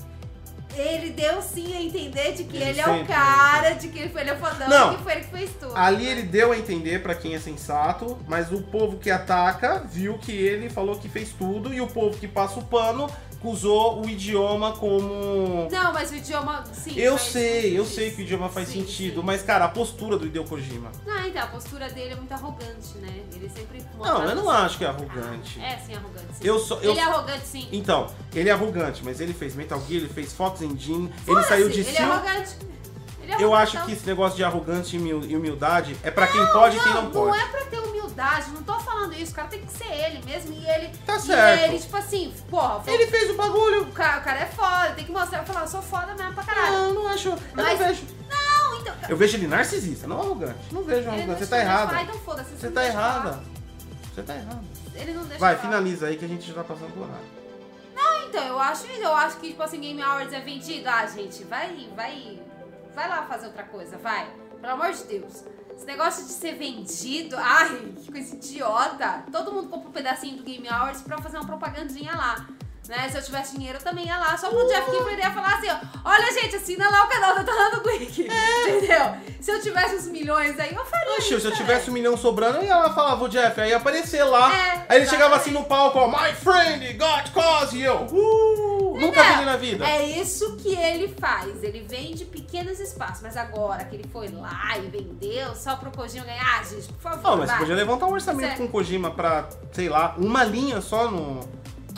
ele 0.75 1.09
deu 1.09 1.41
sim 1.41 1.75
a 1.75 1.82
entender 1.82 2.34
de 2.34 2.43
que 2.45 2.55
Ele 2.55 2.69
ele, 2.69 2.79
é 2.79 2.88
o 2.88 3.05
cara, 3.05 3.71
de 3.73 3.89
que 3.89 3.99
ele 3.99 4.09
foi 4.09 4.21
ele 4.21 4.29
é 4.32 4.36
fodão, 4.36 4.69
Não. 4.69 4.95
que 4.95 5.03
foi 5.03 5.13
ele 5.13 5.21
que 5.21 5.32
fez 5.32 5.51
tudo. 5.59 5.75
Ali 5.75 6.05
né? 6.05 6.11
ele 6.11 6.23
deu 6.23 6.51
a 6.51 6.57
entender 6.57 7.01
pra 7.03 7.13
quem 7.13 7.36
é 7.36 7.39
sensato, 7.39 8.17
mas 8.27 8.51
o 8.51 8.61
povo 8.61 8.97
que 8.97 9.11
ataca 9.11 9.79
viu 9.79 10.17
que 10.17 10.32
ele 10.32 10.69
falou 10.69 10.97
que 10.97 11.09
fez 11.09 11.29
tudo 11.29 11.73
e 11.73 11.82
o 11.82 11.88
povo 11.88 12.17
que 12.17 12.27
passa 12.27 12.59
o 12.59 12.63
pano 12.63 13.09
usou 13.44 14.06
o 14.06 14.10
idioma 14.10 14.74
como 14.74 15.68
Não, 15.72 15.94
mas 15.94 16.12
o 16.12 16.16
idioma, 16.16 16.64
sim. 16.74 16.94
Eu 16.98 17.18
sei, 17.18 17.78
eu 17.78 17.84
sentido. 17.84 17.96
sei 17.96 18.12
que 18.12 18.22
o 18.22 18.24
idioma 18.24 18.50
faz 18.50 18.68
Sim, 18.68 18.82
sentido, 18.82 19.22
sim. 19.22 19.26
mas 19.26 19.42
cara, 19.42 19.66
a 19.66 19.70
postura 19.70 20.18
do 20.18 20.26
Hideo 20.28 20.44
Kojima. 20.44 20.92
Não, 21.06 21.26
então, 21.28 21.42
a 21.42 21.48
postura 21.48 21.89
dele 21.89 22.14
é 22.14 22.16
muito 22.16 22.32
arrogante, 22.32 22.98
né? 23.00 23.22
Ele 23.34 23.50
sempre 23.50 23.84
Não, 23.98 24.24
eu 24.24 24.36
não 24.36 24.50
assim. 24.50 24.66
acho 24.66 24.78
que 24.78 24.86
é 24.86 24.88
arrogante. 24.88 25.60
É, 25.60 25.78
sim, 25.78 25.94
arrogante. 25.96 26.26
Sim. 26.34 26.44
Eu 26.48 26.60
só 26.60 26.76
eu 26.80 26.92
Ele 26.92 27.00
é 27.00 27.04
arrogante, 27.04 27.46
sim. 27.48 27.68
Então, 27.72 28.08
ele 28.34 28.50
é 28.50 28.52
arrogante, 28.52 29.02
mas 29.04 29.20
ele 29.20 29.34
fez 29.34 29.56
Metal 29.56 29.80
Gear, 29.88 30.02
ele 30.04 30.10
fez 30.10 30.34
Fox 30.34 30.62
Engine, 30.62 31.06
ele 31.06 31.26
Foda-se, 31.26 31.48
saiu 31.50 31.70
de 31.70 31.80
Ele 31.82 31.89
é 31.89 31.94
Sil. 31.98 32.12
arrogante. 32.12 32.56
É 33.38 33.43
Eu 33.43 33.53
acho 33.55 33.84
que 33.86 33.91
esse 33.93 34.05
negócio 34.05 34.36
de 34.38 34.43
arrogante 34.43 34.95
e 34.95 34.99
humil- 34.99 35.23
e 35.25 35.36
humildade 35.36 35.95
é 36.03 36.11
pra 36.11 36.27
quem 36.27 36.45
pode 36.47 36.77
e 36.77 36.79
quem 36.79 36.93
não 36.93 37.03
Não 37.03 37.11
pode. 37.11 37.39
é 37.39 37.45
pra 37.47 37.61
ter 37.65 37.79
humildade, 37.79 38.49
não 38.51 38.61
tô 38.63 38.77
falando 38.79 39.13
isso. 39.13 39.32
O 39.32 39.36
cara 39.36 39.47
tem 39.47 39.61
que 39.65 39.71
ser 39.71 39.86
ele 39.91 40.21
mesmo. 40.25 40.53
E 40.53 40.67
ele. 40.69 40.89
Tá 41.05 41.15
e 41.15 41.19
certo. 41.21 41.61
ele, 41.63 41.79
tipo 41.79 41.95
assim, 41.97 42.34
porra, 42.49 42.82
foi- 42.82 42.93
Ele 42.93 43.07
fez 43.07 43.29
o 43.29 43.36
bagulho. 43.36 43.84
o, 43.84 43.91
cara, 43.91 44.19
o 44.19 44.23
cara 44.23 44.39
é 44.39 44.45
foda, 44.45 44.91
tem 44.95 45.05
que 45.05 45.11
mostrar, 45.11 45.43
falar, 45.45 45.61
eu 45.61 45.67
sou 45.67 45.82
foda 45.82 46.13
mesmo 46.15 46.34
pra 46.34 46.43
caralho. 46.43 46.73
Não, 46.73 46.86
eu 46.89 46.93
não 46.93 47.07
acho. 47.07 47.29
Eu 47.29 47.38
Mas- 47.55 47.79
não 47.79 47.88
vejo. 47.88 48.03
Não, 48.29 48.79
então. 48.79 48.95
Eu 49.09 49.17
vejo 49.17 49.38
ele 49.38 49.47
narcisista, 49.47 50.07
não 50.07 50.19
arrogante. 50.19 50.59
Não 50.71 50.84
vejo 50.84 51.07
não 51.07 51.13
arrogante. 51.13 51.39
Você 51.39 51.47
tá 51.47 51.57
eu 51.57 51.61
errada. 51.61 51.88
falar, 51.88 52.03
então 52.03 52.19
foda-se. 52.19 52.49
Você 52.55 52.65
não 52.67 52.73
tá 52.73 52.84
eu 52.84 52.88
errada. 52.88 53.43
Você 54.13 54.21
tá 54.23 54.36
errada. 54.36 54.61
Ele 54.95 55.13
não 55.13 55.23
deixa 55.23 55.39
Vai, 55.39 55.53
eu 55.53 55.57
falar. 55.57 55.69
finaliza 55.69 56.07
aí 56.07 56.17
que 56.17 56.25
a 56.25 56.27
gente 56.27 56.45
já 56.47 56.53
tá 56.55 56.63
passando 56.63 56.91
por 56.93 57.03
horário. 57.03 57.41
Então, 58.29 58.47
eu 58.47 58.57
acho, 58.61 58.86
eu 58.88 59.13
acho 59.13 59.38
que, 59.38 59.49
tipo 59.49 59.61
assim, 59.61 59.82
Game 59.82 60.01
Awards 60.01 60.32
é 60.34 60.39
vendido. 60.39 60.88
Ah, 60.88 61.05
gente, 61.05 61.43
vai, 61.43 61.89
vai. 61.97 62.39
Vai 62.94 63.08
lá 63.10 63.24
fazer 63.24 63.48
outra 63.48 63.64
coisa, 63.64 63.98
vai. 63.98 64.28
Pelo 64.60 64.74
amor 64.74 64.92
de 64.92 65.04
Deus. 65.06 65.44
Esse 65.76 65.86
negócio 65.86 66.26
de 66.26 66.32
ser 66.32 66.54
vendido, 66.56 67.36
ai, 67.39 67.94
que 67.98 68.12
coisa 68.12 68.36
idiota. 68.36 69.24
Todo 69.32 69.52
mundo 69.52 69.70
compra 69.70 69.89
um 69.89 69.92
pedacinho 69.92 70.38
do 70.38 70.44
Game 70.44 70.68
Awards 70.68 71.02
pra 71.02 71.18
fazer 71.18 71.38
uma 71.38 71.46
propagandinha 71.46 72.12
lá. 72.16 72.46
Né? 72.88 73.08
Se 73.10 73.18
eu 73.18 73.24
tivesse 73.24 73.56
dinheiro, 73.56 73.78
eu 73.80 73.84
também 73.84 74.06
ia 74.06 74.18
lá. 74.18 74.36
Só 74.38 74.50
pro 74.50 74.68
Jeff 74.68 74.92
Keeper 74.92 75.18
ia 75.18 75.32
falar 75.32 75.56
assim, 75.56 75.70
ó. 75.70 75.78
Olha, 76.04 76.32
gente, 76.34 76.56
assina 76.56 76.89
lá 76.89 77.06
o 77.06 77.08
canal 77.08 77.36
da 77.36 77.44
Torrando 77.44 77.82
Quick. 77.82 78.28
Entendeu? 78.28 79.16
Se 79.39 79.52
eu 79.52 79.62
tivesse 79.62 79.96
uns 79.96 80.08
milhões 80.08 80.60
aí, 80.60 80.76
eu 80.76 80.86
faria 80.86 81.14
Oxe, 81.14 81.22
isso 81.22 81.39
se 81.39 81.48
eu 81.48 81.52
também. 81.52 81.58
tivesse 81.58 81.89
um 81.89 81.94
milhão 81.94 82.18
sobrando, 82.18 82.58
eu 82.58 82.64
ia 82.64 82.76
lá 82.76 82.94
falar, 82.94 83.16
vou 83.16 83.28
Jeff, 83.28 83.60
aí 83.62 83.70
ia 83.70 83.78
aparecer 83.78 84.24
lá. 84.24 84.54
É, 84.54 84.86
aí 84.89 84.98
ele 85.00 85.08
chegava 85.08 85.36
exatamente. 85.36 85.42
assim 85.42 85.52
no 85.52 85.64
palco, 85.64 86.00
ó, 86.00 86.08
My 86.08 86.34
friend, 86.34 86.94
got 86.94 87.32
cause, 87.32 87.80
eu, 87.80 88.06
uh, 88.12 88.61
nunca 89.02 89.38
vi 89.38 89.45
na 89.45 89.58
vida. 89.58 89.88
É 89.88 90.06
isso 90.20 90.56
que 90.58 90.76
ele 90.76 91.10
faz. 91.20 91.64
Ele 91.64 91.86
vende 91.88 92.26
pequenos 92.26 92.80
espaços. 92.80 93.22
Mas 93.22 93.36
agora 93.38 93.84
que 93.86 93.95
ele 93.95 94.08
foi 94.12 94.28
lá 94.30 94.78
e 94.78 94.82
vendeu 94.89 95.54
só 95.56 95.76
pro 95.76 95.91
Kojima 95.91 96.26
ganhar, 96.26 96.60
ah, 96.60 96.64
gente, 96.64 96.88
por 96.93 97.02
favor. 97.02 97.24
Não, 97.24 97.38
mas 97.38 97.45
você 97.47 97.52
vai. 97.52 97.60
podia 97.60 97.76
levantar 97.76 98.06
um 98.08 98.14
orçamento 98.14 98.47
Certo. 98.47 98.58
com 98.60 98.66
o 98.66 98.70
Kojima 98.70 99.12
pra, 99.12 99.47
sei 99.72 99.89
lá, 99.89 100.16
uma 100.18 100.43
linha 100.43 100.80
só 100.82 101.10
no. 101.10 101.39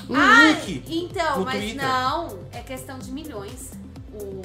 Um 0.09 0.15
Ah, 0.15 0.51
link. 0.51 0.83
então, 0.87 1.45
mas 1.45 1.59
Twitter. 1.59 1.81
não. 1.81 2.39
É 2.51 2.59
questão 2.59 2.99
de 2.99 3.11
milhões. 3.11 3.71
O, 4.13 4.41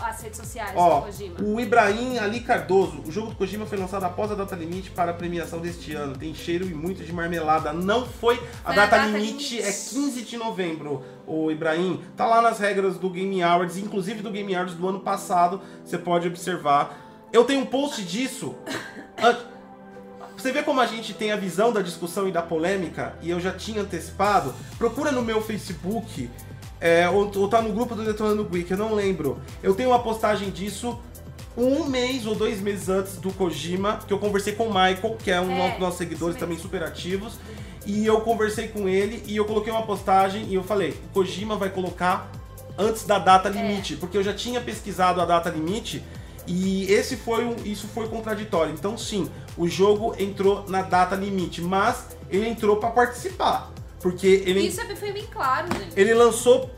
as 0.00 0.20
redes 0.22 0.38
sociais 0.38 0.72
Ó, 0.74 1.00
do 1.00 1.06
Kojima. 1.06 1.36
o 1.42 1.60
Ibrahim 1.60 2.18
Ali 2.18 2.40
Cardoso. 2.40 3.00
O 3.06 3.10
jogo 3.10 3.30
do 3.30 3.36
Kojima 3.36 3.66
foi 3.66 3.78
lançado 3.78 4.04
após 4.04 4.30
a 4.30 4.34
data 4.34 4.54
limite 4.54 4.90
para 4.90 5.10
a 5.10 5.14
premiação 5.14 5.60
deste 5.60 5.94
ano. 5.94 6.16
Tem 6.16 6.34
cheiro 6.34 6.64
e 6.66 6.74
muito 6.74 7.02
de 7.04 7.12
marmelada. 7.12 7.72
Não 7.72 8.06
foi. 8.06 8.34
A 8.34 8.38
Foi 8.38 8.48
a 8.64 8.72
data, 8.72 8.96
data 8.96 9.06
limite, 9.08 9.56
limite. 9.56 9.58
é 9.60 9.72
15 9.72 10.22
de 10.22 10.36
novembro. 10.36 11.02
O 11.26 11.50
Ibrahim 11.50 12.02
tá 12.16 12.26
lá 12.26 12.40
nas 12.42 12.58
regras 12.58 12.96
do 12.98 13.08
Game 13.10 13.42
Awards, 13.42 13.76
inclusive 13.78 14.22
do 14.22 14.30
Game 14.30 14.54
Awards 14.54 14.74
do 14.74 14.88
ano 14.88 15.00
passado. 15.00 15.60
Você 15.84 15.98
pode 15.98 16.26
observar. 16.28 17.08
Eu 17.32 17.44
tenho 17.44 17.60
um 17.62 17.66
post 17.66 18.02
disso. 18.02 18.54
Você 20.36 20.52
vê 20.52 20.62
como 20.62 20.80
a 20.80 20.86
gente 20.86 21.12
tem 21.12 21.32
a 21.32 21.36
visão 21.36 21.70
da 21.70 21.82
discussão 21.82 22.26
e 22.26 22.32
da 22.32 22.40
polêmica, 22.40 23.14
e 23.20 23.28
eu 23.28 23.38
já 23.38 23.52
tinha 23.52 23.82
antecipado. 23.82 24.54
Procura 24.78 25.12
no 25.12 25.20
meu 25.20 25.42
Facebook, 25.42 26.30
é, 26.80 27.08
ou, 27.08 27.30
ou 27.36 27.48
tá 27.48 27.60
no 27.60 27.72
grupo 27.72 27.94
do 27.94 28.04
Detonando 28.04 28.44
Geek, 28.44 28.70
eu 28.70 28.78
não 28.78 28.94
lembro. 28.94 29.38
Eu 29.62 29.74
tenho 29.74 29.90
uma 29.90 29.98
postagem 29.98 30.50
disso 30.50 30.98
um 31.56 31.84
mês 31.84 32.26
ou 32.26 32.34
dois 32.34 32.60
meses 32.60 32.88
antes 32.88 33.16
do 33.16 33.32
Kojima, 33.32 33.98
que 34.06 34.12
eu 34.12 34.18
conversei 34.18 34.54
com 34.54 34.64
o 34.64 34.68
Michael, 34.68 35.16
que 35.22 35.30
é 35.30 35.40
um 35.40 35.50
É, 35.50 35.70
dos 35.70 35.80
nossos 35.80 35.98
seguidores 35.98 36.36
também 36.36 36.56
super 36.56 36.82
ativos. 36.82 37.34
E 37.84 38.06
eu 38.06 38.20
conversei 38.20 38.68
com 38.68 38.88
ele 38.88 39.22
e 39.26 39.36
eu 39.36 39.44
coloquei 39.44 39.72
uma 39.72 39.82
postagem 39.82 40.44
e 40.48 40.54
eu 40.54 40.62
falei, 40.62 40.90
o 40.90 41.14
Kojima 41.14 41.56
vai 41.56 41.70
colocar 41.70 42.30
antes 42.78 43.04
da 43.04 43.18
data 43.18 43.48
limite, 43.48 43.96
porque 43.96 44.16
eu 44.16 44.22
já 44.22 44.32
tinha 44.32 44.60
pesquisado 44.60 45.20
a 45.20 45.24
data 45.24 45.50
limite 45.50 46.02
e 46.46 46.90
esse 46.90 47.16
foi 47.16 47.44
um, 47.44 47.56
isso 47.64 47.86
foi 47.88 48.08
contraditório. 48.08 48.72
Então 48.72 48.96
sim, 48.96 49.28
o 49.56 49.66
jogo 49.66 50.14
entrou 50.18 50.64
na 50.68 50.82
data 50.82 51.14
limite, 51.14 51.60
mas 51.60 52.16
ele 52.30 52.48
entrou 52.48 52.76
pra 52.76 52.90
participar, 52.90 53.70
porque 54.00 54.26
ele 54.26 54.60
Isso 54.66 54.80
é- 54.80 54.96
foi 54.96 55.12
bem 55.12 55.26
claro, 55.26 55.68
gente. 55.78 55.98
ele 55.98 56.12
lançou 56.14 56.70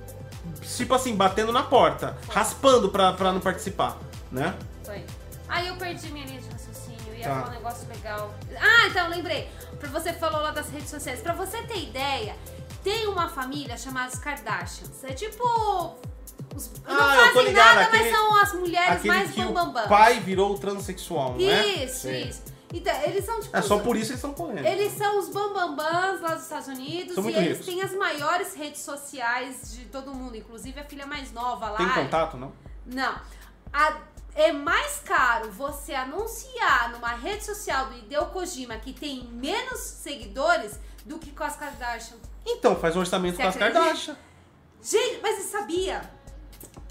tipo 0.77 0.95
assim, 0.95 1.14
batendo 1.14 1.53
na 1.53 1.62
porta, 1.62 2.16
raspando 2.29 2.89
pra, 2.89 3.12
pra 3.12 3.33
não 3.33 3.41
participar, 3.41 3.99
né? 4.31 4.55
Foi. 4.85 5.05
Aí 5.49 5.68
eu 5.68 5.77
perdi 5.77 6.11
minha 6.11 6.25
linha 6.27 6.41
de 6.41 6.49
raciocínio. 6.49 7.14
Ia 7.16 7.25
Tá. 7.29 7.35
falar 7.35 7.49
um 7.49 7.51
negócio 7.55 7.89
legal. 7.89 8.35
Ah, 8.59 8.87
então 8.89 9.09
lembrei. 9.09 9.49
Você 9.93 10.12
falou 10.12 10.41
lá 10.41 10.51
das 10.51 10.68
redes 10.70 10.89
sociais. 10.91 11.20
Pra 11.20 11.35
você 11.35 11.61
ter 11.62 11.79
ideia, 11.83 12.35
tem 12.83 13.07
uma 13.09 13.29
família 13.29 13.77
chamada 13.77 14.09
os 14.12 14.18
Kardashians. 14.18 15.05
É 15.05 15.12
tipo. 15.12 15.97
Os, 16.55 16.70
Ah, 16.85 16.93
não 16.95 17.14
eu 17.14 17.27
tô 17.29 17.35
fazem 17.35 17.49
ligado, 17.49 17.66
nada, 17.77 17.81
aquele- 17.87 18.03
mas 18.11 18.12
são 18.14 18.37
as 18.43 18.53
mulheres 18.55 19.05
mais 19.05 19.31
bambambam. 19.35 19.85
o 19.85 19.89
pai 19.89 20.20
virou 20.20 20.59
transexual, 20.59 21.37
não 21.39 21.49
é? 21.49 21.66
Isso, 21.85 22.01
Sei. 22.03 22.25
isso. 22.25 22.43
Então, 22.73 22.95
eles 23.03 23.25
são 23.25 23.41
tipo. 23.41 23.57
É 23.57 23.61
só 23.62 23.77
os- 23.77 23.83
por 23.83 23.97
isso 23.97 24.12
eles 24.12 24.20
são 24.20 24.33
polêmicos. 24.33 24.70
Eles 24.70 24.93
são 24.93 25.18
os 25.18 25.29
bambambãs 25.29 26.20
lá 26.20 26.35
dos 26.35 26.45
Estados 26.45 26.68
Unidos 26.68 27.14
São 27.14 27.29
e 27.29 27.35
eles 27.35 27.49
ricos. 27.59 27.66
têm 27.66 27.83
as 27.83 27.93
maiores 27.95 28.55
redes 28.55 28.81
sociais 28.81 29.73
de 29.73 29.85
todo 29.87 30.14
mundo, 30.14 30.37
inclusive 30.37 30.81
a 30.81 30.85
filha 30.85 31.07
mais 31.07 31.31
nova 31.33 31.68
lá. 31.70 31.77
Tem 31.77 31.89
contato, 31.91 32.37
não? 32.37 32.53
Não. 32.87 33.14
A- 33.73 33.99
é 34.35 34.51
mais 34.53 35.01
caro 35.05 35.51
você 35.53 35.93
anunciar 35.95 36.91
numa 36.93 37.11
rede 37.14 37.45
social 37.45 37.87
do 37.87 37.95
Hideo 37.99 38.25
Kojima 38.27 38.77
que 38.79 38.95
tem 38.95 39.25
menos 39.25 39.79
seguidores 39.81 40.81
do 41.05 41.18
que 41.18 41.31
com 41.33 41.45
as 41.45 41.57
Kardashian. 41.57 42.16
Então, 42.47 42.75
faz 42.77 42.97
um 42.97 43.01
orçamento 43.01 43.37
Você 43.37 43.43
com 43.43 43.49
as 43.49 43.57
acredita? 43.57 43.79
Kardashian. 43.81 44.16
Gente, 44.83 45.20
mas 45.23 45.37
você 45.37 45.43
sabia 45.49 46.01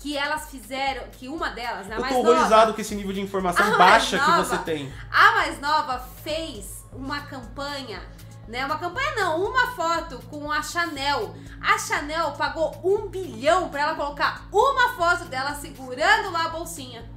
que 0.02 0.18
elas 0.18 0.50
fizeram, 0.50 1.04
que 1.12 1.28
uma 1.28 1.50
delas, 1.52 1.86
né, 1.86 1.94
a 1.94 1.98
Eu 1.98 2.02
mais 2.02 2.14
tô 2.14 2.20
horrorizado 2.22 2.62
nova, 2.62 2.74
com 2.74 2.82
esse 2.82 2.96
nível 2.96 3.14
de 3.14 3.22
informação 3.22 3.78
baixa 3.78 4.18
que 4.18 4.28
nova. 4.32 4.44
você 4.44 4.58
tem. 4.58 4.92
a 5.12 5.32
mais 5.34 5.62
nova 5.62 6.00
fez 6.24 6.84
uma 6.92 7.20
campanha, 7.22 8.02
né? 8.48 8.66
Uma 8.66 8.80
campanha 8.80 9.14
não, 9.16 9.46
uma 9.46 9.68
foto 9.68 10.18
com 10.28 10.52
a 10.52 10.62
Chanel. 10.64 11.36
A 11.62 11.78
Chanel 11.78 12.32
pagou 12.32 12.76
um 12.84 13.08
bilhão 13.10 13.70
pra 13.70 13.82
ela 13.82 13.96
colocar 13.96 14.48
uma 14.52 14.90
foto 14.94 15.26
dela 15.26 15.54
segurando 15.54 16.32
lá 16.32 16.46
a 16.46 16.50
bolsinha. 16.50 17.08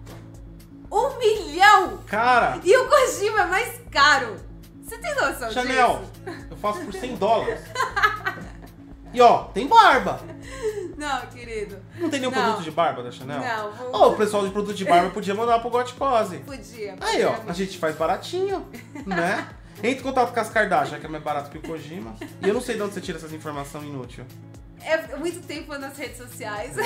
Um 0.92 1.18
milhão! 1.18 1.98
Cara, 2.06 2.60
E 2.62 2.76
o 2.76 2.86
Kojima 2.88 3.40
é 3.40 3.46
mais 3.46 3.80
caro. 3.90 4.36
Você 4.82 4.98
tem 4.98 5.14
noção 5.14 5.50
Chanel, 5.50 6.04
disso? 6.24 6.46
eu 6.50 6.56
faço 6.58 6.80
por 6.80 6.92
100 6.92 7.16
dólares. 7.16 7.60
E 9.14 9.20
ó, 9.20 9.44
tem 9.44 9.66
barba. 9.66 10.20
Não, 10.96 11.26
querido. 11.26 11.78
Não 11.98 12.08
tem 12.10 12.20
nenhum 12.20 12.32
Não. 12.32 12.42
produto 12.42 12.62
de 12.62 12.70
barba 12.70 13.02
da 13.02 13.10
Chanel? 13.10 13.40
Não, 13.40 13.72
vou... 13.72 13.90
Ó, 13.92 14.08
o 14.10 14.16
pessoal 14.16 14.44
de 14.44 14.52
produto 14.52 14.76
de 14.76 14.84
barba 14.84 15.10
podia 15.10 15.34
mandar 15.34 15.58
pro 15.60 15.70
Gotcose. 15.70 16.38
Podia. 16.38 16.96
Aí, 17.00 17.24
ó, 17.24 17.34
a 17.48 17.52
gente 17.52 17.78
faz 17.78 17.96
baratinho, 17.96 18.66
né? 19.06 19.48
Entra 19.82 20.00
em 20.00 20.02
contato 20.02 20.32
com 20.32 20.40
as 20.40 20.48
Kardashian, 20.50 21.00
que 21.00 21.06
é 21.06 21.08
mais 21.08 21.22
barato 21.22 21.50
que 21.50 21.58
o 21.58 21.62
Kojima. 21.62 22.14
E 22.40 22.48
eu 22.48 22.54
não 22.54 22.60
sei 22.60 22.76
de 22.76 22.82
onde 22.82 22.94
você 22.94 23.00
tira 23.00 23.18
essas 23.18 23.32
informações 23.32 23.84
inúteis. 23.84 24.26
é 24.80 25.16
muito 25.16 25.44
tempo 25.46 25.76
nas 25.76 25.98
redes 25.98 26.16
sociais. 26.16 26.76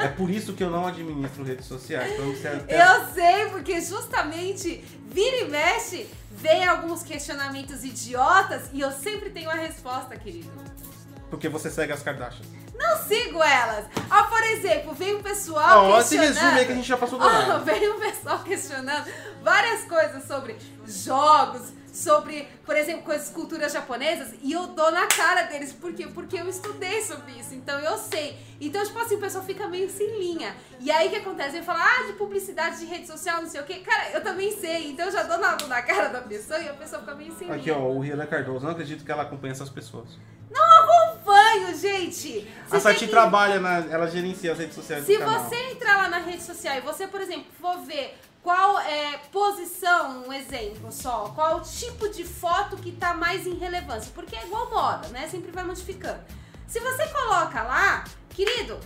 É 0.00 0.08
por 0.08 0.30
isso 0.30 0.52
que 0.52 0.62
eu 0.62 0.70
não 0.70 0.86
administro 0.86 1.42
redes 1.42 1.66
sociais. 1.66 2.14
Até... 2.46 2.80
Eu 2.80 3.12
sei, 3.12 3.46
porque 3.50 3.80
justamente 3.80 4.84
vira 5.10 5.36
e 5.38 5.50
mexe, 5.50 6.08
vem 6.30 6.66
alguns 6.66 7.02
questionamentos 7.02 7.84
idiotas 7.84 8.70
e 8.72 8.80
eu 8.80 8.92
sempre 8.92 9.30
tenho 9.30 9.50
a 9.50 9.54
resposta, 9.54 10.16
querido. 10.16 10.50
Porque 11.34 11.48
você 11.48 11.68
segue 11.68 11.92
as 11.92 12.00
Kardashians. 12.00 12.46
Não 12.76 12.96
sigo 12.96 13.42
elas. 13.42 13.86
Ah, 14.08 14.22
por 14.24 14.40
exemplo, 14.44 14.94
vem 14.94 15.16
um 15.16 15.22
pessoal 15.22 15.86
Ó, 15.86 15.98
esse 15.98 16.16
questionando... 16.16 16.34
resumo 16.44 16.58
aí 16.60 16.64
que 16.66 16.72
a 16.72 16.76
gente 16.76 16.88
já 16.88 16.96
passou 16.96 17.18
do 17.18 17.24
Ó, 17.24 17.28
horário. 17.28 17.58
vem 17.66 17.90
um 17.92 17.98
pessoal 17.98 18.38
questionando 18.44 19.10
várias 19.42 19.82
coisas 19.84 20.24
sobre 20.28 20.56
jogos, 20.86 21.72
sobre, 21.92 22.48
por 22.64 22.76
exemplo, 22.76 23.02
coisas 23.02 23.30
culturas 23.30 23.72
japonesas, 23.72 24.34
e 24.42 24.52
eu 24.52 24.68
dou 24.68 24.92
na 24.92 25.06
cara 25.08 25.42
deles. 25.42 25.72
Por 25.72 25.92
quê? 25.92 26.06
Porque 26.06 26.36
eu 26.36 26.48
estudei 26.48 27.02
sobre 27.02 27.32
isso, 27.32 27.52
então 27.54 27.78
eu 27.80 27.98
sei. 27.98 28.38
Então, 28.60 28.84
tipo 28.84 28.98
assim, 29.00 29.16
o 29.16 29.20
pessoal 29.20 29.42
fica 29.44 29.66
meio 29.66 29.90
sem 29.90 30.16
linha. 30.18 30.54
E 30.78 30.90
aí 30.92 31.08
o 31.08 31.10
que 31.10 31.16
acontece? 31.16 31.56
Ele 31.56 31.64
fala, 31.64 31.80
ah, 31.82 32.06
de 32.06 32.12
publicidade 32.12 32.78
de 32.78 32.86
rede 32.86 33.08
social, 33.08 33.42
não 33.42 33.48
sei 33.48 33.60
o 33.60 33.64
quê. 33.64 33.80
Cara, 33.80 34.10
eu 34.10 34.22
também 34.22 34.52
sei, 34.56 34.92
então 34.92 35.06
eu 35.06 35.12
já 35.12 35.24
dou 35.24 35.38
na, 35.38 35.56
na 35.66 35.82
cara 35.82 36.08
da 36.08 36.20
pessoa 36.20 36.60
e 36.60 36.68
a 36.68 36.74
pessoa 36.74 37.00
fica 37.00 37.14
meio 37.16 37.32
sem 37.36 37.50
Aqui, 37.50 37.70
linha. 37.70 37.76
ó, 37.76 37.90
o 37.90 38.00
Rihanna 38.00 38.26
Cardoso. 38.26 38.64
Não 38.64 38.70
acredito 38.70 39.04
que 39.04 39.10
ela 39.10 39.22
acompanha 39.24 39.50
essas 39.52 39.68
pessoas. 39.68 40.08
Acompanho, 40.54 41.74
gente! 41.76 42.48
A 42.70 42.80
Sati 42.80 43.00
que- 43.06 43.08
trabalha, 43.10 43.60
na, 43.60 43.78
ela 43.90 44.06
gerencia 44.08 44.52
as 44.52 44.58
redes 44.58 44.74
sociais 44.74 45.04
Se 45.04 45.12
do 45.14 45.18
canal. 45.20 45.44
você 45.44 45.56
entrar 45.70 45.96
lá 45.96 46.08
na 46.08 46.18
rede 46.18 46.42
social 46.42 46.76
e 46.76 46.80
você, 46.80 47.06
por 47.06 47.20
exemplo, 47.20 47.46
for 47.60 47.78
ver 47.80 48.18
qual 48.42 48.78
é 48.80 49.18
posição, 49.32 50.24
um 50.28 50.32
exemplo 50.32 50.92
só, 50.92 51.32
qual 51.34 51.60
tipo 51.62 52.08
de 52.08 52.24
foto 52.24 52.76
que 52.76 52.92
tá 52.92 53.14
mais 53.14 53.46
em 53.46 53.54
relevância, 53.54 54.12
porque 54.14 54.36
é 54.36 54.44
igual 54.44 54.70
moda, 54.70 55.08
né? 55.08 55.26
Sempre 55.28 55.50
vai 55.50 55.64
modificando. 55.64 56.20
Se 56.66 56.78
você 56.80 57.06
coloca 57.08 57.62
lá, 57.62 58.04
querido, 58.30 58.78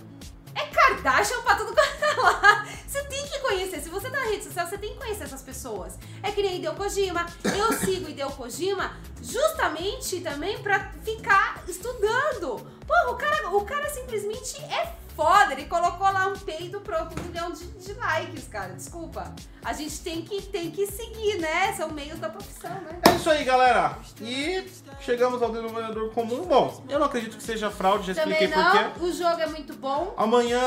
é 0.59 0.67
Kardashian 0.67 1.41
pra 1.41 1.55
tudo 1.55 1.73
quanto 1.73 2.03
é 2.03 2.21
lá. 2.21 2.67
Você 2.87 3.03
tem 3.03 3.25
que 3.27 3.39
conhecer. 3.39 3.81
Se 3.81 3.89
você 3.89 4.09
tá 4.09 4.19
na 4.19 4.25
rede 4.25 4.43
social, 4.43 4.67
você 4.67 4.77
tem 4.77 4.93
que 4.93 4.99
conhecer 4.99 5.23
essas 5.23 5.41
pessoas. 5.41 5.93
É 6.21 6.31
que 6.31 6.41
nem 6.41 6.57
Hideo 6.57 6.75
Kojima. 6.75 7.25
Eu 7.43 7.73
sigo 7.73 8.09
Hideo 8.09 8.31
Kojima 8.31 8.97
justamente 9.21 10.21
também 10.21 10.57
pra 10.59 10.91
ficar 11.03 11.63
estudando. 11.67 12.65
Porra, 12.85 13.11
o 13.11 13.15
cara, 13.15 13.49
o 13.49 13.65
cara 13.65 13.89
simplesmente 13.89 14.57
é 14.63 14.95
foda. 15.19 15.51
Ele 15.51 15.65
colocou 15.65 16.09
lá 16.09 16.27
um 16.27 16.37
peido 16.37 16.79
pronto, 16.79 17.19
um 17.19 17.23
milhão 17.27 17.51
de, 17.51 17.65
de 17.65 17.93
likes, 17.93 18.47
cara. 18.47 18.73
Desculpa. 18.73 19.33
A 19.65 19.73
gente 19.73 19.99
tem 19.99 20.21
que, 20.21 20.41
tem 20.43 20.71
que 20.71 20.87
seguir, 20.87 21.37
né? 21.39 21.73
São 21.73 21.89
meios 21.91 22.17
da 22.19 22.29
profissão, 22.29 22.71
né? 22.81 22.99
É 23.05 23.15
isso 23.15 23.29
aí, 23.29 23.43
galera. 23.43 23.97
E 24.21 24.65
chegamos 25.01 25.41
ao 25.41 25.51
denominador 25.51 26.11
comum. 26.11 26.45
Bom, 26.45 26.81
eu 26.87 26.97
não 26.97 27.07
acredito 27.07 27.35
que 27.35 27.43
seja 27.43 27.69
fraude, 27.69 28.07
já 28.07 28.23
Também 28.23 28.45
expliquei 28.45 28.81
não. 28.81 29.03
O 29.03 29.11
jogo 29.11 29.41
é 29.41 29.47
muito 29.47 29.73
bom. 29.75 30.13
Amanhã, 30.15 30.61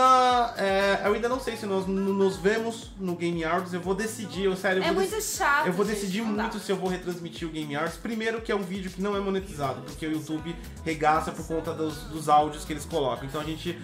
é, 0.58 1.00
eu 1.06 1.14
ainda 1.14 1.30
não 1.30 1.40
sei 1.40 1.56
se 1.56 1.64
nós 1.64 1.86
nos 1.86 2.36
vemos 2.36 2.90
no 2.98 3.16
Game 3.16 3.42
Awards. 3.42 3.72
Eu 3.72 3.80
vou 3.80 3.94
decidir, 3.94 4.44
eu 4.44 4.56
sério, 4.56 4.82
eu 4.82 4.84
É 4.84 4.92
vou 4.92 4.96
muito 4.96 5.22
chato. 5.22 5.66
Eu 5.66 5.72
vou 5.72 5.86
gente, 5.86 5.94
decidir 5.94 6.20
muito 6.20 6.58
se 6.58 6.70
eu 6.70 6.76
vou 6.76 6.90
retransmitir 6.90 7.48
o 7.48 7.50
Game 7.50 7.74
Arts. 7.74 7.96
Primeiro 7.96 8.42
que 8.42 8.52
é 8.52 8.54
um 8.54 8.62
vídeo 8.62 8.90
que 8.90 9.00
não 9.00 9.16
é 9.16 9.20
monetizado, 9.20 9.80
porque 9.80 10.06
o 10.06 10.12
YouTube 10.12 10.54
regaça 10.84 11.32
por 11.32 11.46
conta 11.46 11.72
dos, 11.72 11.96
dos 12.04 12.28
áudios 12.28 12.66
que 12.66 12.74
eles 12.74 12.84
colocam. 12.84 13.24
Então 13.24 13.40
a 13.40 13.44
gente 13.44 13.78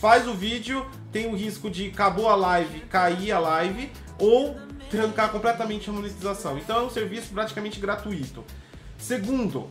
faz 0.00 0.26
o 0.28 0.34
vídeo, 0.34 0.86
tem 1.10 1.26
o 1.26 1.36
risco 1.36 1.70
de 1.70 1.88
acabou 1.88 2.28
a 2.28 2.34
live, 2.34 2.80
cair 2.80 3.32
a 3.32 3.38
live, 3.38 3.90
ou 4.18 4.56
trancar 4.90 5.30
completamente 5.30 5.88
a 5.90 5.92
monetização. 5.92 6.58
Então 6.58 6.78
é 6.78 6.82
um 6.82 6.90
serviço 6.90 7.32
praticamente 7.32 7.80
gratuito. 7.80 8.44
Segundo, 8.98 9.68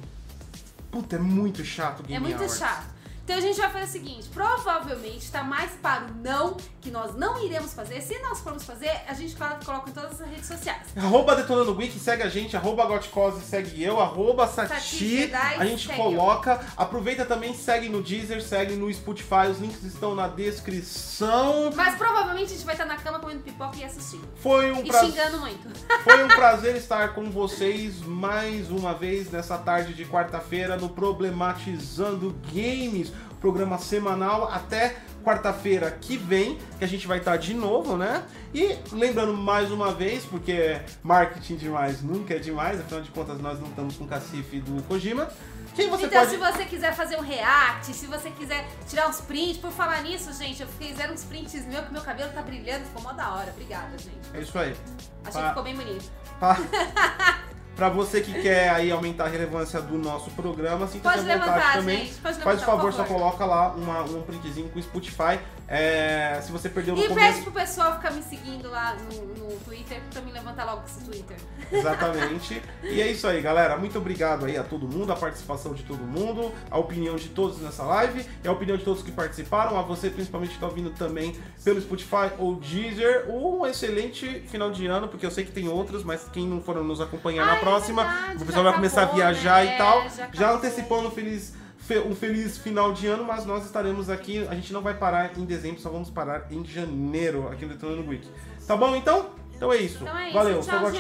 puta, 0.92 1.16
é 1.16 1.20
muito 1.20 1.64
chato 1.64 2.02
o 2.02 2.04
Game 2.04 2.32
É 2.32 2.38
muito 2.38 2.52
chato. 2.54 2.95
Então 3.26 3.38
a 3.38 3.42
gente 3.42 3.58
vai 3.60 3.72
fazer 3.72 3.86
o 3.86 3.88
seguinte: 3.88 4.30
provavelmente 4.32 5.32
tá 5.32 5.44
mais 5.44 5.72
para 5.82 6.06
o 6.06 6.14
não, 6.24 6.56
que 6.80 6.92
nós 6.92 7.16
não 7.16 7.44
iremos 7.44 7.74
fazer. 7.74 8.00
Se 8.02 8.20
nós 8.20 8.40
formos 8.40 8.64
fazer, 8.64 8.92
a 9.08 9.14
gente 9.16 9.36
coloca 9.36 9.90
em 9.90 9.94
todas 9.94 10.22
as 10.22 10.30
redes 10.30 10.46
sociais. 10.46 10.84
Arroba 10.96 11.36
Detonando 11.36 11.74
Geek, 11.74 11.98
segue 11.98 12.22
a 12.22 12.30
gente, 12.30 12.56
arroba 12.56 12.86
Gotcose, 12.86 13.42
segue 13.42 13.84
eu, 13.84 14.00
arroba 14.00 14.48
Sati 14.48 15.32
a 15.58 15.66
gente 15.66 15.90
coloca. 15.90 16.64
Aproveita 16.78 17.26
também, 17.26 17.56
segue 17.56 17.90
no 17.90 18.04
Deezer, 18.04 18.44
segue 18.44 18.76
no 18.76 18.94
Spotify, 18.94 19.50
os 19.50 19.60
links 19.60 19.84
estão 19.84 20.14
na 20.14 20.28
descrição. 20.28 21.72
Mas 21.76 21.96
provavelmente 21.96 22.54
a 22.54 22.56
gente 22.56 22.66
vai 22.66 22.76
estar 22.76 22.86
na 22.86 22.98
cama 22.98 23.18
comendo 23.20 23.42
pipoca 23.42 23.76
e 23.78 23.84
assistindo. 23.84 24.28
Foi 24.36 24.72
um, 24.72 24.86
E 24.86 24.88
prazer, 24.88 25.12
xingando 25.12 25.40
muito. 25.40 25.68
foi 26.04 26.24
um 26.24 26.28
prazer 26.28 26.76
estar 26.76 27.16
com 27.16 27.32
vocês 27.32 28.02
mais 28.02 28.70
uma 28.70 28.94
vez 28.94 29.32
nessa 29.32 29.58
tarde 29.58 29.96
de 29.96 30.06
quarta-feira 30.06 30.78
no 30.78 30.90
Problematizando 30.90 32.36
Games, 32.54 33.12
programa 33.46 33.78
semanal 33.78 34.50
até 34.52 34.96
quarta-feira 35.24 35.92
que 35.92 36.18
vem, 36.18 36.58
que 36.80 36.84
a 36.84 36.88
gente 36.88 37.06
vai 37.06 37.20
estar 37.20 37.38
de 37.38 37.54
novo, 37.54 37.96
né? 37.96 38.24
E 38.52 38.76
lembrando 38.92 39.36
mais 39.36 39.72
uma 39.72 39.94
vez, 39.94 40.26
porque 40.26 40.82
marketing 41.04 41.56
demais 41.56 42.02
nunca 42.02 42.34
é 42.34 42.40
demais, 42.40 42.80
afinal 42.80 43.02
de 43.04 43.12
contas 43.12 43.40
nós 43.40 43.60
não 43.60 43.68
estamos 43.68 43.98
com 43.98 44.06
o 44.06 44.08
cacife 44.08 44.60
do 44.62 44.82
Kojima. 44.84 45.30
Quem 45.76 45.92
você 45.92 46.08
então, 46.08 46.22
pode. 46.22 46.32
se 46.32 46.38
você 46.38 46.66
quiser 46.66 46.96
fazer 46.96 47.18
um 47.18 47.22
react, 47.22 47.94
se 47.94 48.08
você 48.08 48.32
quiser 48.32 48.68
tirar 48.90 49.10
uns 49.10 49.22
prints, 49.22 49.58
por 49.58 49.70
falar 49.72 50.02
nisso, 50.02 50.34
gente, 50.34 50.64
eu 50.64 50.68
fiz 50.68 50.98
uns 51.12 51.24
prints 51.26 51.68
meu 51.68 51.84
que 51.84 51.94
meu 51.94 52.02
cabelo 52.02 52.32
tá 52.34 52.42
brilhando, 52.42 52.86
ficou 52.86 53.04
mó 53.04 53.12
da 53.14 53.30
hora. 53.30 53.52
Obrigada, 53.52 53.96
gente. 54.00 54.26
É 54.34 54.40
isso 54.40 54.58
aí. 54.58 54.76
Achei 55.24 55.34
Pa- 55.34 55.42
que 55.44 55.48
ficou 55.50 55.64
bem 55.64 55.76
bonito. 55.76 56.12
Pra, 56.40 56.58
pra 57.76 57.90
você 57.90 58.22
que 58.22 58.42
quer 58.42 58.70
aí 58.70 58.92
aumentar 58.92 59.26
a 59.26 59.28
relevância 59.28 59.82
do 59.82 59.98
nosso 59.98 60.32
programa, 60.32 60.88
sinta-se 60.88 61.20
à 61.20 61.22
vontade 61.22 61.40
levantar, 61.46 61.74
também. 61.74 61.98
gente. 62.06 62.14
Pode 62.16 62.38
levantar, 62.38 62.44
Faz 62.44 62.62
o 62.62 62.66
favor, 62.66 62.82
por 62.84 62.94
só 62.94 63.04
favor. 63.04 63.18
coloca 63.20 63.46
lá 63.46 63.70
uma- 63.74 64.02
um 64.04 64.22
printzinho 64.22 64.70
com 64.70 64.80
o 64.80 64.82
Spotify. 64.84 65.40
É, 65.68 66.40
se 66.44 66.52
você 66.52 66.70
perdeu 66.70 66.96
no 66.96 67.02
E 67.02 67.14
pede 67.14 67.42
pro 67.42 67.52
pessoal 67.52 67.96
ficar 67.96 68.12
me 68.12 68.22
seguindo 68.22 68.70
lá 68.70 68.96
no, 68.96 69.26
no 69.50 69.60
Twitter 69.62 70.00
pra 70.12 70.22
me 70.22 70.32
levantar 70.32 70.64
logo 70.66 70.84
esse 70.86 71.04
Twitter. 71.04 71.38
Exatamente. 71.72 72.62
e 72.84 73.02
é 73.02 73.12
isso 73.12 73.28
aí, 73.28 73.42
galera. 73.42 73.76
Muito 73.78 73.98
obrigado 73.98 74.46
aí 74.46 74.58
a 74.58 74.64
todo 74.64 74.88
mundo, 74.88 75.12
a 75.12 75.16
participação 75.16 75.74
de 75.74 75.84
todo 75.84 76.04
mundo, 76.04 76.52
a 76.70 76.78
opinião 76.78 77.16
de 77.16 77.30
todos 77.30 77.60
nessa 77.60 77.84
live 77.84 78.26
e 78.44 78.48
a 78.48 78.52
opinião 78.52 78.78
de 78.78 78.84
todos 78.84 79.02
que 79.02 79.12
participaram. 79.12 79.78
A 79.78 79.82
você, 79.82 80.10
principalmente, 80.10 80.50
que 80.50 80.56
está 80.56 80.68
ouvindo 80.68 80.92
também 80.92 81.36
pelo 81.64 81.82
Spotify 81.82 82.32
ou 82.38 82.56
Deezer. 82.56 83.26
Um 83.30 83.66
excelente 83.66 84.42
final 84.48 84.70
de 84.70 84.86
ano, 84.86 85.08
porque 85.08 85.26
eu 85.26 85.32
sei 85.32 85.46
que 85.46 85.52
tem 85.52 85.68
outros, 85.68 86.04
mas 86.04 86.30
quem 86.32 86.48
não 86.48 86.62
foram 86.62 86.84
nos 86.84 87.02
acompanhar 87.02 87.46
na 87.46 87.56
é 87.56 87.60
próxima, 87.60 88.04
verdade, 88.04 88.44
o 88.44 88.46
pessoal 88.46 88.64
vai 88.66 88.74
começar 88.74 89.02
a 89.02 89.04
acabou, 89.06 89.22
viajar 89.22 89.66
né? 89.66 89.74
e 89.74 89.78
tal. 89.78 90.04
Já 90.04 90.10
Já, 90.10 90.26
acabou. 90.26 90.56
antecipando 90.58 91.12
feliz. 91.12 91.65
Fe- 91.86 92.00
Um 92.00 92.16
feliz 92.16 92.58
final 92.58 92.92
de 92.94 93.08
ano, 93.08 93.24
mas 93.24 93.46
nós 93.46 93.66
estaremos 93.66 94.10
aqui. 94.10 94.46
A 94.50 94.56
gente 94.56 94.74
não 94.74 94.82
vai 94.82 94.94
parar 94.94 95.38
em 95.38 95.46
dezembro, 95.46 95.80
só 95.82 95.90
vamos 95.90 96.10
parar 96.10 96.48
em 96.52 96.64
janeiro 96.66 97.48
aqui 97.50 97.66
no 97.66 97.74
Detonando 97.74 98.10
Week. 98.10 98.28
Tá 98.68 98.76
bom 98.76 98.96
então? 98.96 99.30
Então 99.56 99.72
é 99.72 99.78
isso. 99.78 100.04
Então 100.04 100.18
é 100.18 100.26
isso. 100.26 100.34
Valeu, 100.34 100.60
Tchau, 100.62 100.92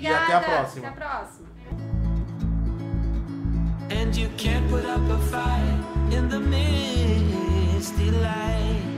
e 0.00 0.06
até 0.06 0.34
a 0.34 0.40
próxima. 0.40 0.88
Até 0.88 1.04
a 1.04 1.08
próxima. 1.08 1.46
And 3.88 4.16
you 4.16 4.28
can't 4.36 4.68
put 4.68 4.84
up 4.84 5.00
a 5.10 5.18
fight 5.30 6.14
in 6.14 6.28
the 6.28 6.38
misty 6.40 8.10
light. 8.10 8.95